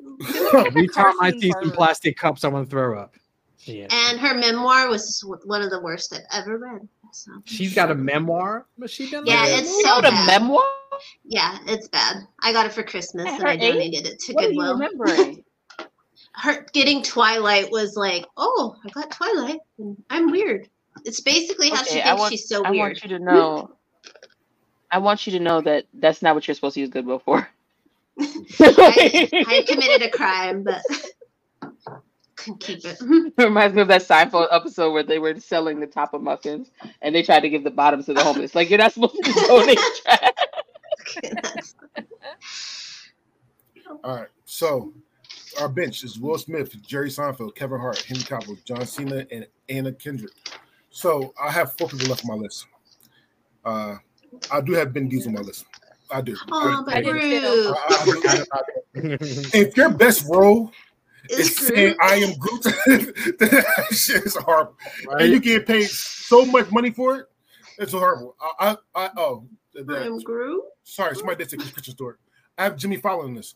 Every 0.67 0.87
time 0.89 1.13
I 1.21 1.31
see 1.31 1.51
some 1.51 1.71
plastic 1.71 2.17
cups, 2.17 2.43
I 2.43 2.49
want 2.49 2.65
to 2.65 2.69
throw 2.69 2.99
up. 2.99 3.15
Yeah. 3.59 3.87
And 3.89 4.19
her 4.19 4.35
memoir 4.35 4.89
was 4.89 5.23
one 5.45 5.61
of 5.61 5.69
the 5.69 5.81
worst 5.81 6.13
I've 6.13 6.41
ever 6.41 6.57
read. 6.57 6.87
So. 7.15 7.31
She's 7.45 7.73
got 7.73 7.91
a 7.91 7.95
memoir, 7.95 8.65
but 8.77 8.89
she 8.89 9.09
done 9.09 9.25
Yeah, 9.25 9.41
like- 9.43 9.61
it's 9.61 9.69
You 9.71 9.83
so 9.83 9.95
wrote 9.95 10.05
a 10.05 10.11
memoir? 10.27 10.63
Yeah, 11.23 11.57
it's 11.65 11.87
bad. 11.87 12.17
I 12.41 12.51
got 12.51 12.65
it 12.65 12.73
for 12.73 12.83
Christmas 12.83 13.25
At 13.25 13.33
and 13.35 13.41
her 13.43 13.47
I 13.47 13.53
age? 13.53 13.61
donated 13.61 14.05
it 14.05 14.19
to 14.19 14.33
What 14.33 14.45
are 14.45 14.49
you 14.49 14.55
Goodwill. 14.59 14.73
remembering? 14.73 15.43
Her 16.33 16.65
getting 16.73 17.01
Twilight 17.03 17.71
was 17.71 17.95
like, 17.95 18.25
oh, 18.35 18.75
I 18.85 18.89
got 18.89 19.11
Twilight. 19.11 19.59
I'm 20.09 20.29
weird. 20.31 20.67
It's 21.05 21.21
basically 21.21 21.69
how 21.69 21.83
she 21.83 22.01
thinks 22.01 22.19
want, 22.19 22.31
she's 22.33 22.47
so 22.49 22.63
I 22.65 22.71
weird. 22.71 22.81
I 22.81 22.87
want 22.87 23.03
you 23.03 23.09
to 23.09 23.19
know. 23.19 23.71
I 24.91 24.97
want 24.97 25.25
you 25.27 25.31
to 25.33 25.39
know 25.39 25.61
that 25.61 25.85
that's 25.93 26.21
not 26.21 26.35
what 26.35 26.45
you're 26.47 26.55
supposed 26.55 26.73
to 26.75 26.81
use 26.81 26.89
Goodwill 26.89 27.19
for. 27.19 27.47
I, 28.19 29.29
I 29.47 29.65
committed 29.67 30.01
a 30.05 30.09
crime, 30.09 30.63
but 30.63 30.81
couldn't 32.35 32.59
keep 32.59 32.83
it. 32.85 32.97
It 33.37 33.43
reminds 33.43 33.75
me 33.75 33.81
of 33.81 33.87
that 33.89 34.01
Seinfeld 34.01 34.47
episode 34.51 34.91
where 34.91 35.03
they 35.03 35.19
were 35.19 35.39
selling 35.39 35.79
the 35.79 35.87
top 35.87 36.13
of 36.13 36.21
muffins 36.21 36.71
and 37.01 37.13
they 37.13 37.23
tried 37.23 37.41
to 37.41 37.49
give 37.49 37.63
the 37.63 37.71
bottoms 37.71 38.05
to 38.05 38.13
the 38.13 38.23
homeless. 38.23 38.55
Like 38.55 38.69
you're 38.69 38.79
not 38.79 38.93
supposed 38.93 39.15
to 39.23 39.31
donate 39.47 39.79
trash. 40.03 40.31
All 44.03 44.15
right. 44.15 44.27
So 44.45 44.93
our 45.59 45.69
bench 45.69 46.03
is 46.03 46.19
Will 46.19 46.37
Smith, 46.37 46.75
Jerry 46.85 47.09
Seinfeld, 47.09 47.55
Kevin 47.55 47.79
Hart, 47.79 48.01
Henry 48.01 48.23
Cavill, 48.23 48.63
John 48.65 48.85
Cena, 48.85 49.25
and 49.31 49.47
Anna 49.69 49.91
Kendrick. 49.91 50.33
So 50.89 51.33
I 51.41 51.51
have 51.51 51.73
four 51.77 51.87
people 51.89 52.07
left 52.07 52.23
on 52.27 52.37
my 52.37 52.41
list. 52.43 52.67
Uh, 53.63 53.95
I 54.51 54.61
do 54.61 54.73
have 54.73 54.91
Vin 54.91 55.09
Diesel 55.09 55.29
on 55.29 55.35
my 55.35 55.41
list. 55.41 55.65
I 56.11 56.21
do. 56.21 56.35
Oh, 56.51 56.79
I, 56.79 56.83
but 56.85 56.93
I 56.95 57.01
didn't 57.01 57.15
rude. 57.15 57.41
too. 57.41 57.75
I- 57.75 58.23
I. 58.27 58.33
I- 58.33 58.43
I- 58.53 58.61
if 59.53 59.75
your 59.75 59.89
best 59.89 60.25
role 60.29 60.69
is 60.69 60.73
It's 61.29 61.67
saying 61.67 61.95
I 62.01 62.15
am 62.15 62.37
Groot, 62.37 62.63
that 62.63 63.87
shit 63.91 64.23
is 64.23 64.35
horrible. 64.35 64.75
Right? 65.07 65.23
And 65.23 65.31
you 65.33 65.39
get 65.39 65.65
paid 65.65 65.89
so 65.89 66.45
much 66.45 66.71
money 66.71 66.91
for 66.91 67.17
it, 67.19 67.25
it's 67.77 67.91
horrible. 67.93 68.35
I, 68.59 68.77
I, 68.95 69.05
I 69.05 69.09
oh, 69.17 69.45
the- 69.73 70.05
I'm 70.05 70.19
Groot. 70.19 70.63
sorry, 70.83 71.15
somebody 71.15 71.37
did 71.37 71.51
say 71.51 71.57
Chris 71.57 71.71
Christian 71.71 71.95
story. 71.95 72.15
I 72.57 72.63
have 72.63 72.77
Jimmy 72.77 72.97
Fallon 72.97 73.29
in 73.29 73.33
this. 73.35 73.55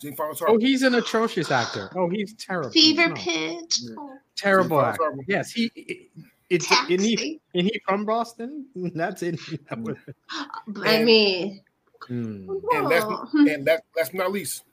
Jimmy 0.00 0.16
Fallon's 0.16 0.42
oh, 0.46 0.58
he's 0.58 0.82
an 0.82 0.96
atrocious 0.96 1.50
actor. 1.50 1.90
Oh, 1.96 2.08
he's 2.08 2.34
terrible. 2.34 2.70
Fever 2.70 3.08
No, 3.08 3.14
pitch. 3.14 3.78
Yeah. 3.82 3.94
Oh, 3.96 4.18
terrible 4.36 4.80
actor. 4.80 5.14
Yes, 5.28 5.52
he. 5.52 5.70
it- 5.76 6.10
It's 6.50 6.70
and 6.70 7.00
he, 7.00 7.16
taxi. 7.16 7.40
and 7.54 7.66
he 7.66 7.80
from 7.88 8.04
Boston. 8.04 8.66
That's 8.94 9.22
it. 9.22 9.40
That 9.70 9.78
mm. 9.78 9.84
was- 9.86 9.96
I 10.30 10.46
mm. 10.68 10.86
And- 10.86 11.04
mean. 11.04 11.60
And 12.06 12.50
that's 12.90 13.04
oh. 13.08 13.26
and 13.34 13.64
that 13.66 13.82
last 13.96 14.12
but 14.12 14.18
not 14.18 14.30
least, 14.32 14.64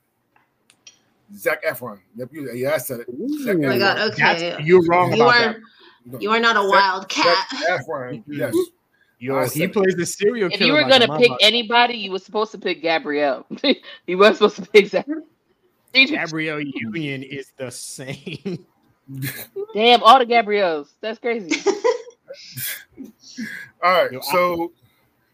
Zac 1.34 1.64
Efron. 1.64 1.98
Yep, 2.16 2.28
you, 2.32 2.52
yeah, 2.52 2.74
I 2.74 2.78
said 2.78 3.00
it. 3.00 3.06
Zach 3.06 3.56
Oh 3.56 3.58
my 3.60 3.76
Efron. 3.76 3.78
god, 3.78 4.12
That's- 4.16 4.42
okay. 4.42 4.62
you're 4.64 4.84
wrong 4.86 5.10
You 5.12 5.22
about 5.22 5.34
are 5.36 5.60
that. 6.06 6.22
you 6.22 6.30
are 6.30 6.40
not 6.40 6.56
a 6.56 6.60
Zach- 6.62 6.70
wild 6.70 7.08
cat. 7.08 7.46
Zac 7.66 7.80
Efron. 7.86 8.22
Yes. 8.28 8.54
Yo, 9.18 9.36
I 9.38 9.46
he 9.46 9.68
plays 9.68 9.94
the 9.94 10.04
serial 10.04 10.48
killer. 10.50 10.60
If 10.62 10.66
you 10.66 10.72
were 10.72 10.82
like 10.82 10.90
gonna 11.00 11.14
a 11.14 11.18
pick 11.18 11.30
motherfucker. 11.30 11.36
anybody, 11.42 11.94
you 11.94 12.10
were 12.10 12.18
supposed 12.18 12.50
to 12.52 12.58
pick 12.58 12.82
Gabrielle. 12.82 13.46
you 14.06 14.18
weren't 14.18 14.34
supposed 14.34 14.56
to 14.56 14.62
pick 14.62 14.88
Zach. 14.88 15.06
Gabrielle 15.94 16.60
Union 16.60 17.22
is 17.22 17.52
the 17.56 17.70
same. 17.70 18.66
Damn, 19.74 20.02
all 20.02 20.18
the 20.18 20.26
Gabrielles. 20.26 20.88
That's 21.00 21.20
crazy. 21.20 21.60
All 23.82 23.92
right. 23.92 24.10
Yo, 24.12 24.18
I- 24.18 24.32
So 24.32 24.72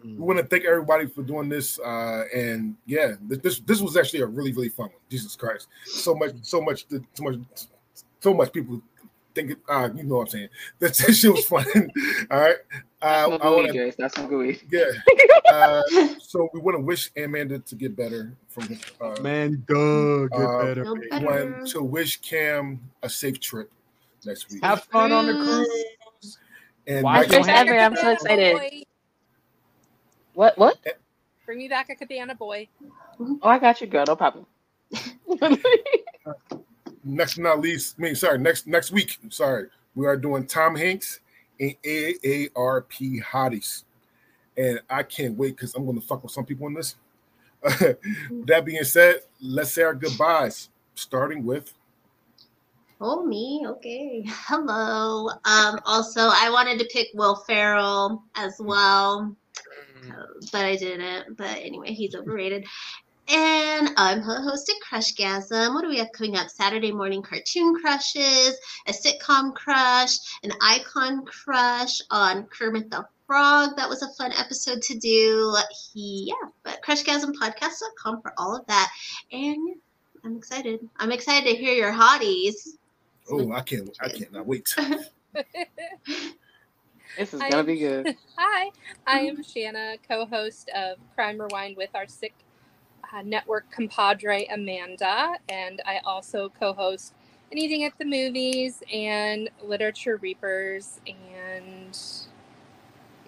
we 0.08 0.14
Mm. 0.14 0.18
want 0.18 0.38
to 0.38 0.46
thank 0.46 0.64
everybody 0.64 1.06
for 1.06 1.22
doing 1.22 1.48
this. 1.48 1.78
Uh, 1.78 2.24
and 2.34 2.76
yeah, 2.86 3.14
this, 3.22 3.38
this 3.38 3.58
this 3.60 3.80
was 3.80 3.96
actually 3.96 4.20
a 4.20 4.26
really 4.26 4.52
really 4.52 4.68
fun 4.70 4.86
one. 4.86 4.94
Jesus 5.10 5.36
Christ, 5.36 5.68
so 5.84 6.14
much 6.14 6.32
so 6.42 6.60
much 6.60 6.86
so 7.14 7.22
much 7.24 7.36
so 8.20 8.34
much 8.34 8.52
people 8.52 8.80
think 9.34 9.50
it, 9.52 9.58
uh, 9.68 9.88
you 9.94 10.02
know 10.04 10.16
what 10.16 10.22
I'm 10.22 10.28
saying. 10.28 10.48
That 10.80 10.96
shit 10.96 11.30
was 11.32 11.44
fun. 11.46 11.64
All 12.30 12.40
right. 12.40 12.56
Uh, 13.00 13.38
I 13.40 13.48
want 13.50 13.66
to 13.68 13.72
Grace. 13.72 13.94
That's 13.96 14.14
some 14.16 14.26
good 14.28 14.58
yeah. 14.70 14.90
Uh, 15.52 15.82
so 16.20 16.48
we 16.52 16.60
want 16.60 16.76
to 16.76 16.82
wish 16.82 17.10
Amanda 17.16 17.58
to 17.60 17.74
get 17.74 17.96
better 17.96 18.34
from 18.48 18.78
uh, 19.00 19.16
Man, 19.22 19.64
Doug, 19.66 20.30
get 20.32 20.40
Uh, 20.40 20.62
better. 20.62 20.84
Feel 20.84 20.96
better. 21.10 21.26
want 21.26 21.68
to 21.68 21.82
wish 21.82 22.20
Cam 22.20 22.80
a 23.02 23.08
safe 23.08 23.38
trip 23.40 23.70
next 24.26 24.50
week. 24.52 24.62
Have 24.64 24.84
fun 24.84 25.10
on 25.12 25.26
the 25.26 25.32
Cruise. 25.34 25.68
cruise. 26.20 26.38
And 26.86 27.02
Why 27.04 27.18
Mike- 27.20 27.28
don't 27.30 27.44
Thanks, 27.44 27.60
Avery. 27.60 27.80
I'm 27.80 27.96
so 27.96 28.10
excited. 28.10 28.84
Boy. 30.38 30.44
What? 30.44 30.58
What? 30.58 30.78
Bring 31.44 31.58
me 31.58 31.68
back 31.68 31.90
a 31.90 31.96
cabana 31.96 32.36
boy. 32.36 32.68
Oh, 33.18 33.38
I 33.42 33.58
got 33.58 33.80
you, 33.80 33.88
girl. 33.88 34.04
No 34.06 34.14
problem. 34.14 34.46
next 37.02 37.34
but 37.34 37.42
not 37.42 37.60
least, 37.60 37.96
I 37.98 38.02
mean, 38.02 38.14
sorry, 38.14 38.38
next 38.38 38.68
next 38.68 38.92
week, 38.92 39.18
sorry, 39.30 39.66
we 39.96 40.06
are 40.06 40.16
doing 40.16 40.46
Tom 40.46 40.76
Hanks 40.76 41.18
and 41.58 41.74
AARP 41.82 43.20
Hotties. 43.20 43.82
And 44.56 44.80
I 44.88 45.02
can't 45.02 45.36
wait 45.36 45.56
because 45.56 45.74
I'm 45.74 45.84
going 45.84 46.00
to 46.00 46.06
fuck 46.06 46.22
with 46.22 46.30
some 46.30 46.44
people 46.44 46.68
in 46.68 46.74
this. 46.74 46.94
that 47.62 48.62
being 48.64 48.84
said, 48.84 49.22
let's 49.40 49.72
say 49.72 49.82
our 49.82 49.94
goodbyes, 49.94 50.68
starting 50.94 51.44
with 51.44 51.74
Oh 53.00 53.24
me, 53.24 53.64
okay. 53.64 54.24
Hello. 54.28 55.28
Um, 55.44 55.78
also, 55.84 56.20
I 56.20 56.50
wanted 56.52 56.78
to 56.80 56.88
pick 56.92 57.08
Will 57.14 57.36
Ferrell 57.46 58.24
as 58.34 58.56
well, 58.60 59.36
but 60.52 60.64
I 60.64 60.76
didn't. 60.76 61.36
But 61.36 61.58
anyway, 61.58 61.92
he's 61.92 62.14
overrated. 62.14 62.66
And 63.30 63.90
I'm 63.98 64.22
her 64.22 64.40
host 64.40 64.70
at 64.70 64.76
Crushgasm. 64.80 65.74
What 65.74 65.82
do 65.82 65.88
we 65.88 65.98
have 65.98 66.12
coming 66.12 66.36
up? 66.36 66.48
Saturday 66.48 66.92
morning 66.92 67.20
cartoon 67.20 67.78
crushes, 67.78 68.56
a 68.86 68.92
sitcom 68.92 69.54
crush, 69.54 70.16
an 70.42 70.52
icon 70.62 71.26
crush 71.26 72.00
on 72.10 72.44
Kermit 72.44 72.90
the 72.90 73.06
Frog. 73.26 73.76
That 73.76 73.90
was 73.90 74.02
a 74.02 74.08
fun 74.14 74.32
episode 74.32 74.80
to 74.80 74.98
do. 74.98 75.54
He, 75.92 76.28
yeah, 76.28 76.48
but 76.62 76.80
crushgasmpodcast.com 76.82 78.22
for 78.22 78.32
all 78.38 78.56
of 78.56 78.66
that. 78.66 78.90
And 79.30 79.68
yeah, 79.68 79.74
I'm 80.24 80.38
excited. 80.38 80.88
I'm 80.96 81.12
excited 81.12 81.50
to 81.50 81.54
hear 81.54 81.74
your 81.74 81.92
hotties. 81.92 82.78
oh, 83.30 83.52
I 83.52 83.60
can't, 83.60 83.94
I 84.00 84.08
cannot 84.08 84.46
wait. 84.46 84.74
This 87.18 87.34
is 87.34 87.40
I 87.40 87.50
gonna 87.50 87.60
am- 87.60 87.66
be 87.66 87.76
good. 87.80 88.16
Hi, 88.36 88.70
I 89.06 89.20
am 89.20 89.42
Shanna, 89.42 89.96
co-host 90.08 90.70
of 90.74 90.98
Crime 91.14 91.40
Rewind 91.40 91.76
with 91.76 91.90
our 91.94 92.06
sick 92.06 92.32
uh, 93.12 93.22
network 93.22 93.70
compadre 93.70 94.46
Amanda, 94.52 95.32
and 95.48 95.82
I 95.84 96.00
also 96.04 96.48
co-host 96.58 97.14
Anything 97.50 97.84
at 97.84 97.94
the 97.98 98.04
Movies 98.04 98.82
and 98.92 99.48
Literature 99.64 100.16
Reapers, 100.18 101.00
and 101.06 101.98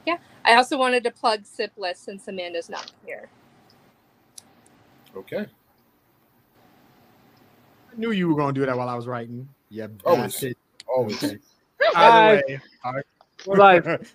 yeah, 0.07 0.19
I 0.45 0.57
also 0.57 0.77
wanted 0.77 1.03
to 1.05 1.11
plug 1.11 1.47
Sipless 1.47 1.99
since 1.99 2.29
Amanda's 2.29 2.69
not 2.69 2.93
here. 3.07 3.31
Okay. 5.17 5.47
I 7.91 7.97
knew 7.97 8.11
you 8.13 8.29
were 8.29 8.35
going 8.35 8.55
to 8.55 8.61
do 8.61 8.67
that 8.67 8.77
while 8.77 8.91
I 8.91 8.95
was 8.95 9.07
writing. 9.07 9.49
Yeah, 9.71 9.87
Always. 10.05 10.35
bastard. 10.35 10.57
Always. 10.87 11.25
Okay. 11.25 11.39
Hi. 11.81 12.31
Either 12.31 12.43
way, 12.47 12.61
Har- 12.83 13.05
We're 13.47 13.57
live. 13.57 14.15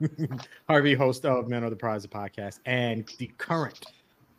Harvey, 0.68 0.94
host 0.94 1.26
of 1.26 1.48
Men 1.48 1.62
of 1.62 1.70
the 1.70 1.76
Prize, 1.76 2.02
the 2.02 2.08
podcast, 2.08 2.60
and 2.64 3.06
the 3.18 3.26
current 3.38 3.84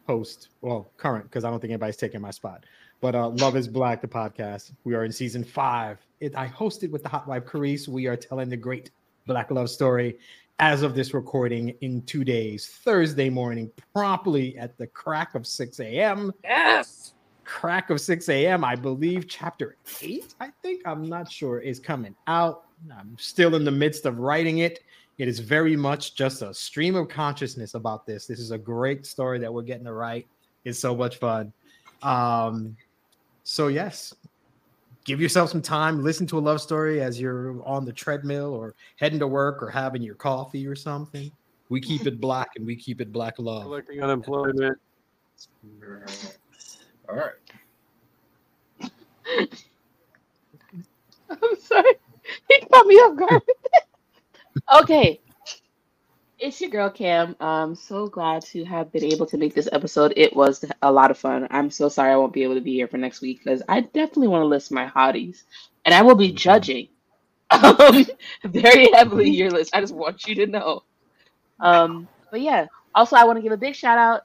host, 0.08 0.50
well, 0.62 0.90
current 0.98 1.26
because 1.26 1.44
I 1.44 1.52
don't 1.52 1.60
think 1.60 1.72
anybody's 1.72 1.98
taking 1.98 2.20
my 2.20 2.32
spot. 2.32 2.66
But 3.00 3.16
uh, 3.16 3.30
Love 3.30 3.56
is 3.56 3.68
Black, 3.68 4.02
the 4.02 4.08
podcast. 4.08 4.72
We 4.84 4.96
are 4.96 5.06
in 5.06 5.12
season 5.12 5.44
five. 5.44 6.00
It, 6.20 6.36
I 6.36 6.48
hosted 6.48 6.90
with 6.90 7.04
the 7.04 7.10
hot 7.10 7.28
wife 7.28 7.46
Carice. 7.46 7.88
We 7.88 8.08
are 8.08 8.16
telling 8.16 8.50
the 8.50 8.58
great 8.58 8.92
Black 9.28 9.52
love 9.52 9.70
story 9.70 10.18
as 10.60 10.82
of 10.84 10.96
this 10.96 11.14
recording 11.14 11.70
in 11.82 12.02
two 12.04 12.24
days, 12.24 12.68
Thursday 12.68 13.30
morning, 13.30 13.72
promptly 13.94 14.58
at 14.58 14.78
the 14.78 14.88
crack 14.88 15.36
of 15.36 15.46
6 15.46 15.80
a.m. 15.80 16.32
Yes. 16.44 17.14
Crack 17.52 17.90
of 17.90 18.00
6 18.00 18.30
a.m. 18.30 18.64
I 18.64 18.76
believe 18.76 19.28
chapter 19.28 19.76
eight, 20.02 20.36
I 20.40 20.52
think, 20.62 20.82
I'm 20.86 21.10
not 21.10 21.30
sure, 21.30 21.60
is 21.60 21.82
coming 21.82 22.16
out. 22.28 22.64
I'm 22.98 23.16
still 23.20 23.56
in 23.56 23.66
the 23.66 23.72
midst 23.72 24.06
of 24.06 24.20
writing 24.20 24.60
it. 24.60 24.80
It 25.18 25.28
is 25.28 25.40
very 25.40 25.76
much 25.76 26.16
just 26.16 26.42
a 26.42 26.54
stream 26.54 26.96
of 26.96 27.10
consciousness 27.10 27.74
about 27.74 28.06
this. 28.06 28.26
This 28.26 28.40
is 28.40 28.52
a 28.52 28.58
great 28.58 29.06
story 29.06 29.38
that 29.40 29.54
we're 29.54 29.64
getting 29.64 29.84
to 29.84 29.92
write. 29.92 30.28
It's 30.64 30.80
so 30.80 30.96
much 30.96 31.18
fun. 31.18 31.52
Um, 32.02 32.78
so 33.44 33.68
yes, 33.68 34.16
give 35.04 35.20
yourself 35.20 35.50
some 35.50 35.62
time, 35.62 36.02
listen 36.02 36.26
to 36.28 36.40
a 36.40 36.40
love 36.40 36.62
story 36.62 37.02
as 37.02 37.20
you're 37.20 37.62
on 37.68 37.84
the 37.84 37.92
treadmill 37.92 38.54
or 38.54 38.76
heading 38.96 39.20
to 39.20 39.28
work 39.28 39.62
or 39.62 39.70
having 39.70 40.02
your 40.02 40.16
coffee 40.16 40.66
or 40.66 40.76
something. 40.76 41.30
We 41.68 41.82
keep 41.82 42.08
it 42.08 42.22
black 42.22 42.52
and 42.56 42.66
we 42.66 42.78
keep 42.78 43.02
it 43.02 43.12
black 43.12 43.36
love. 43.40 43.64
Collecting 43.64 44.02
unemployment. 44.02 44.80
All 47.12 47.18
right. 47.18 47.34
I'm 51.30 51.60
sorry. 51.60 51.94
He 52.50 52.62
caught 52.72 52.88
me 52.88 52.96
off 52.96 53.18
guard. 53.18 53.42
okay. 54.82 55.20
It's 56.40 56.62
your 56.62 56.70
girl 56.70 56.90
Cam. 56.90 57.36
I'm 57.42 57.76
so 57.76 58.08
glad 58.08 58.44
to 58.46 58.64
have 58.64 58.94
been 58.94 59.04
able 59.04 59.26
to 59.26 59.38
make 59.38 59.54
this 59.54 59.68
episode. 59.74 60.14
It 60.16 60.34
was 60.36 60.64
a 60.82 60.92
lot 60.92 61.12
of 61.12 61.18
fun. 61.18 61.48
I'm 61.52 61.70
so 61.70 61.90
sorry 61.90 62.14
I 62.14 62.16
won't 62.16 62.34
be 62.34 62.44
able 62.44 62.56
to 62.56 62.62
be 62.62 62.74
here 62.74 62.88
for 62.88 62.98
next 62.98 63.22
week 63.22 63.42
because 63.44 63.62
I 63.68 63.82
definitely 63.82 64.30
want 64.30 64.44
to 64.44 64.48
list 64.48 64.72
my 64.72 64.88
hotties, 64.88 65.44
and 65.86 65.94
I 65.94 66.02
will 66.02 66.16
be 66.16 66.32
judging 66.32 66.88
um, 67.52 68.06
very 68.46 68.90
heavily 68.94 69.30
your 69.30 69.52
list. 69.52 69.76
I 69.76 69.82
just 69.82 69.94
want 69.94 70.26
you 70.28 70.36
to 70.36 70.48
know. 70.48 70.84
Um, 71.60 72.08
but 72.32 72.42
yeah, 72.42 72.68
also 72.96 73.18
I 73.18 73.26
want 73.26 73.38
to 73.38 73.44
give 73.44 73.52
a 73.52 73.58
big 73.58 73.76
shout 73.76 73.98
out 73.98 74.22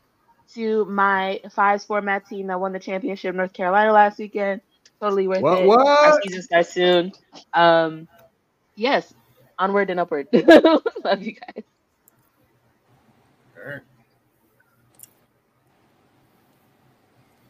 to 0.54 0.84
my 0.86 1.40
fives 1.50 1.84
format 1.84 2.26
team 2.26 2.46
that 2.48 2.60
won 2.60 2.72
the 2.72 2.78
championship 2.78 3.34
North 3.34 3.52
Carolina 3.52 3.92
last 3.92 4.18
weekend. 4.18 4.60
Totally 5.00 5.28
worth 5.28 5.42
What? 5.42 5.60
it. 5.60 5.66
What? 5.66 5.86
Our 5.86 6.22
season 6.22 6.42
starts 6.42 6.72
soon. 6.72 7.12
Um, 7.52 8.08
yes, 8.76 9.12
onward 9.58 9.90
and 9.90 10.00
upward. 10.00 10.28
Love 10.32 11.22
you 11.22 11.34
guys. 11.34 11.64
All 13.56 13.70
right. 13.70 13.82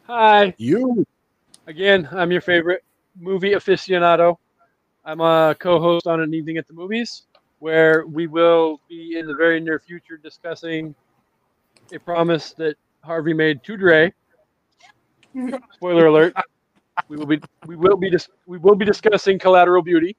Hi. 0.03 0.53
You. 0.57 1.05
Again, 1.67 2.07
I'm 2.11 2.31
your 2.31 2.41
favorite 2.41 2.83
movie 3.19 3.51
aficionado. 3.51 4.37
I'm 5.03 5.19
a 5.21 5.55
co-host 5.59 6.07
on 6.07 6.21
an 6.21 6.33
evening 6.33 6.57
at 6.57 6.67
the 6.67 6.73
movies, 6.73 7.23
where 7.59 8.05
we 8.05 8.27
will 8.27 8.79
be 8.89 9.17
in 9.17 9.27
the 9.27 9.35
very 9.35 9.59
near 9.59 9.79
future 9.79 10.17
discussing 10.17 10.95
a 11.93 11.99
promise 11.99 12.53
that 12.53 12.75
Harvey 13.01 13.33
made 13.33 13.63
to 13.63 13.77
Dre. 13.77 14.13
Spoiler 15.73 16.07
alert: 16.07 16.33
we 17.07 17.17
will 17.17 17.25
be 17.25 17.39
we 17.65 17.75
will 17.75 17.97
be 17.97 18.09
dis- 18.09 18.29
we 18.45 18.57
will 18.57 18.75
be 18.75 18.85
discussing 18.85 19.37
Collateral 19.39 19.81
Beauty. 19.83 20.15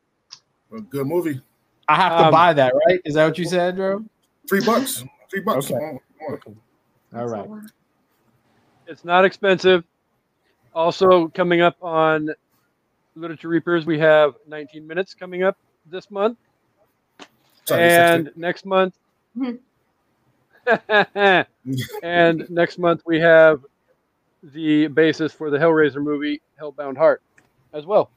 A 0.75 0.81
good 0.81 1.07
movie. 1.07 1.41
I 1.89 1.95
have 1.97 2.19
to 2.19 2.25
Um, 2.27 2.31
buy 2.33 2.53
that, 2.53 2.75
right? 2.87 3.01
Is 3.05 3.15
that 3.15 3.25
what 3.25 3.39
you 3.39 3.47
said, 3.47 3.77
bro? 3.77 4.05
Three 4.49 4.65
bucks. 4.65 5.05
Three 5.31 5.41
bucks. 5.41 5.71
Okay. 5.71 5.79
Come 5.81 6.01
on, 6.29 6.39
come 6.39 6.57
on. 7.15 7.21
All 7.21 7.27
right. 7.29 7.63
It's 8.87 9.05
not 9.05 9.25
expensive. 9.25 9.85
Also 10.75 11.29
coming 11.29 11.61
up 11.63 11.77
on 11.83 12.29
Literature 13.15 13.49
Reapers, 13.49 13.87
we 13.87 13.99
have 13.99 14.35
19 14.47 14.87
minutes 14.87 15.15
coming 15.15 15.43
up 15.43 15.57
this 15.87 16.11
month. 16.11 16.39
Sorry, 17.65 17.83
and 17.83 18.31
next 18.37 18.65
month 18.65 18.95
and 22.03 22.49
next 22.51 22.78
month 22.78 23.03
we 23.07 23.20
have 23.20 23.65
the 24.43 24.86
basis 24.89 25.32
for 25.32 25.51
the 25.51 25.59
hellraiser 25.59 26.03
movie 26.03 26.40
hellbound 26.61 26.97
heart 26.97 27.23
as 27.73 27.86
well. 27.86 28.11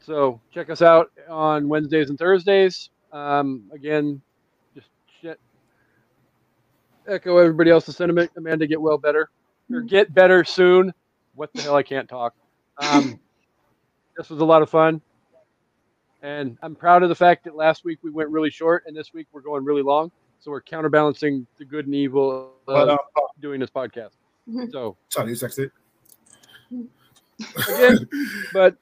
So 0.00 0.40
check 0.52 0.70
us 0.70 0.82
out 0.82 1.10
on 1.28 1.68
wednesdays 1.68 2.10
and 2.10 2.18
thursdays. 2.18 2.90
Um, 3.12 3.64
again 3.72 4.20
just 4.74 4.88
shit. 5.20 5.40
echo 7.08 7.38
everybody 7.38 7.70
else's 7.70 7.96
sentiment. 7.96 8.30
Amanda 8.36 8.66
get 8.66 8.80
well 8.80 8.98
better. 8.98 9.30
Or 9.72 9.80
get 9.82 10.12
better 10.12 10.44
soon. 10.44 10.92
What 11.34 11.52
the 11.52 11.62
hell? 11.62 11.76
I 11.76 11.82
can't 11.82 12.08
talk. 12.08 12.34
Um, 12.78 13.20
this 14.16 14.30
was 14.30 14.40
a 14.40 14.44
lot 14.44 14.62
of 14.62 14.70
fun. 14.70 15.00
And 16.22 16.58
I'm 16.62 16.74
proud 16.74 17.02
of 17.02 17.08
the 17.08 17.14
fact 17.14 17.44
that 17.44 17.56
last 17.56 17.84
week 17.84 17.98
we 18.02 18.10
went 18.10 18.28
really 18.28 18.50
short, 18.50 18.84
and 18.86 18.94
this 18.94 19.14
week 19.14 19.26
we're 19.32 19.40
going 19.40 19.64
really 19.64 19.82
long. 19.82 20.10
So 20.40 20.50
we're 20.50 20.62
counterbalancing 20.62 21.46
the 21.58 21.66
good 21.66 21.84
and 21.84 21.94
evil 21.94 22.32
of 22.32 22.48
But, 22.66 22.88
uh, 22.88 22.96
doing 23.40 23.60
this 23.60 23.70
podcast. 23.70 24.12
So 24.72 24.96
Sorry, 25.10 25.30
you 25.30 25.36
texted. 25.36 25.70
again, 27.68 28.08
but 28.52 28.76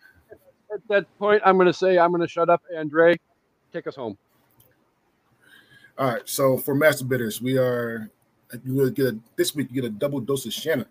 at 0.73 0.81
that 0.89 1.19
point, 1.19 1.43
I'm 1.45 1.57
going 1.57 1.67
to 1.67 1.73
say 1.73 1.99
I'm 1.99 2.11
going 2.11 2.23
to 2.23 2.29
shut 2.29 2.49
up. 2.49 2.63
Andre, 2.77 3.19
take 3.73 3.89
us 3.89 3.97
home. 3.97 4.17
All 5.99 6.13
right. 6.13 6.29
So 6.29 6.57
for 6.57 6.77
Mass 6.77 7.01
Debaters, 7.01 7.43
we 7.43 7.59
are 7.59 8.09
you 8.65 8.75
will 8.75 8.91
get 8.91 9.07
a, 9.07 9.19
this 9.37 9.55
week. 9.55 9.69
You 9.71 9.83
get 9.83 9.89
a 9.89 9.93
double 9.93 10.21
dose 10.21 10.47
of 10.47 10.53
Shanna. 10.53 10.87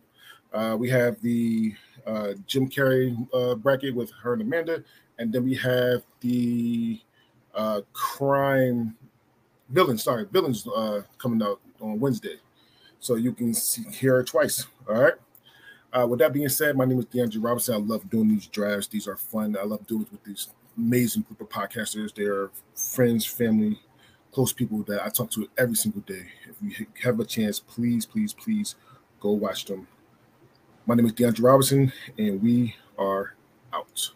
Uh, 0.54 0.76
we 0.78 0.90
have 0.90 1.22
the 1.22 1.74
uh, 2.06 2.34
Jim 2.46 2.70
Carrey 2.70 3.16
uh, 3.34 3.56
bracket 3.56 3.96
with 3.96 4.12
her 4.22 4.34
and 4.34 4.42
Amanda, 4.42 4.84
and 5.18 5.32
then 5.32 5.44
we 5.44 5.56
have 5.56 6.04
the 6.20 7.00
uh, 7.56 7.82
crime 7.94 8.96
Villains, 9.70 10.04
sorry, 10.04 10.26
villains, 10.32 10.68
uh, 10.68 11.02
coming 11.18 11.42
out 11.42 11.60
on 11.82 12.00
Wednesday. 12.00 12.38
So 13.00 13.16
you 13.16 13.34
can 13.34 13.54
see, 13.54 13.84
hear 13.84 14.20
it 14.20 14.28
twice. 14.28 14.66
All 14.88 15.02
right. 15.02 15.14
Uh, 15.94 16.06
with 16.08 16.20
that 16.20 16.34
being 16.34 16.50
said, 16.50 16.76
my 16.76 16.86
name 16.86 17.00
is 17.00 17.06
DeAndre 17.06 17.44
Robinson. 17.44 17.76
I 17.76 17.78
love 17.78 18.10
doing 18.10 18.30
these 18.30 18.48
drafts. 18.48 18.88
These 18.88 19.08
are 19.08 19.16
fun. 19.16 19.58
I 19.60 19.64
love 19.64 19.86
doing 19.88 20.04
it 20.04 20.12
with 20.12 20.24
these 20.24 20.50
amazing 20.78 21.24
group 21.24 21.42
of 21.42 21.50
podcasters. 21.50 22.14
They 22.14 22.26
are 22.26 22.52
friends, 22.76 23.26
family, 23.26 23.80
close 24.32 24.54
people 24.54 24.84
that 24.84 25.04
I 25.04 25.10
talk 25.10 25.32
to 25.32 25.48
every 25.58 25.76
single 25.76 26.02
day. 26.02 26.28
If 26.48 26.56
you 26.62 26.86
have 27.04 27.20
a 27.20 27.26
chance, 27.26 27.60
please, 27.60 28.06
please, 28.06 28.34
please 28.34 28.76
go 29.20 29.32
watch 29.32 29.66
them. 29.66 29.88
My 30.86 30.96
name 30.96 31.06
is 31.06 31.14
DeAndre 31.14 31.44
Robinson, 31.44 31.92
and 32.18 32.42
we 32.42 32.76
are 32.98 33.34
out. 33.74 34.12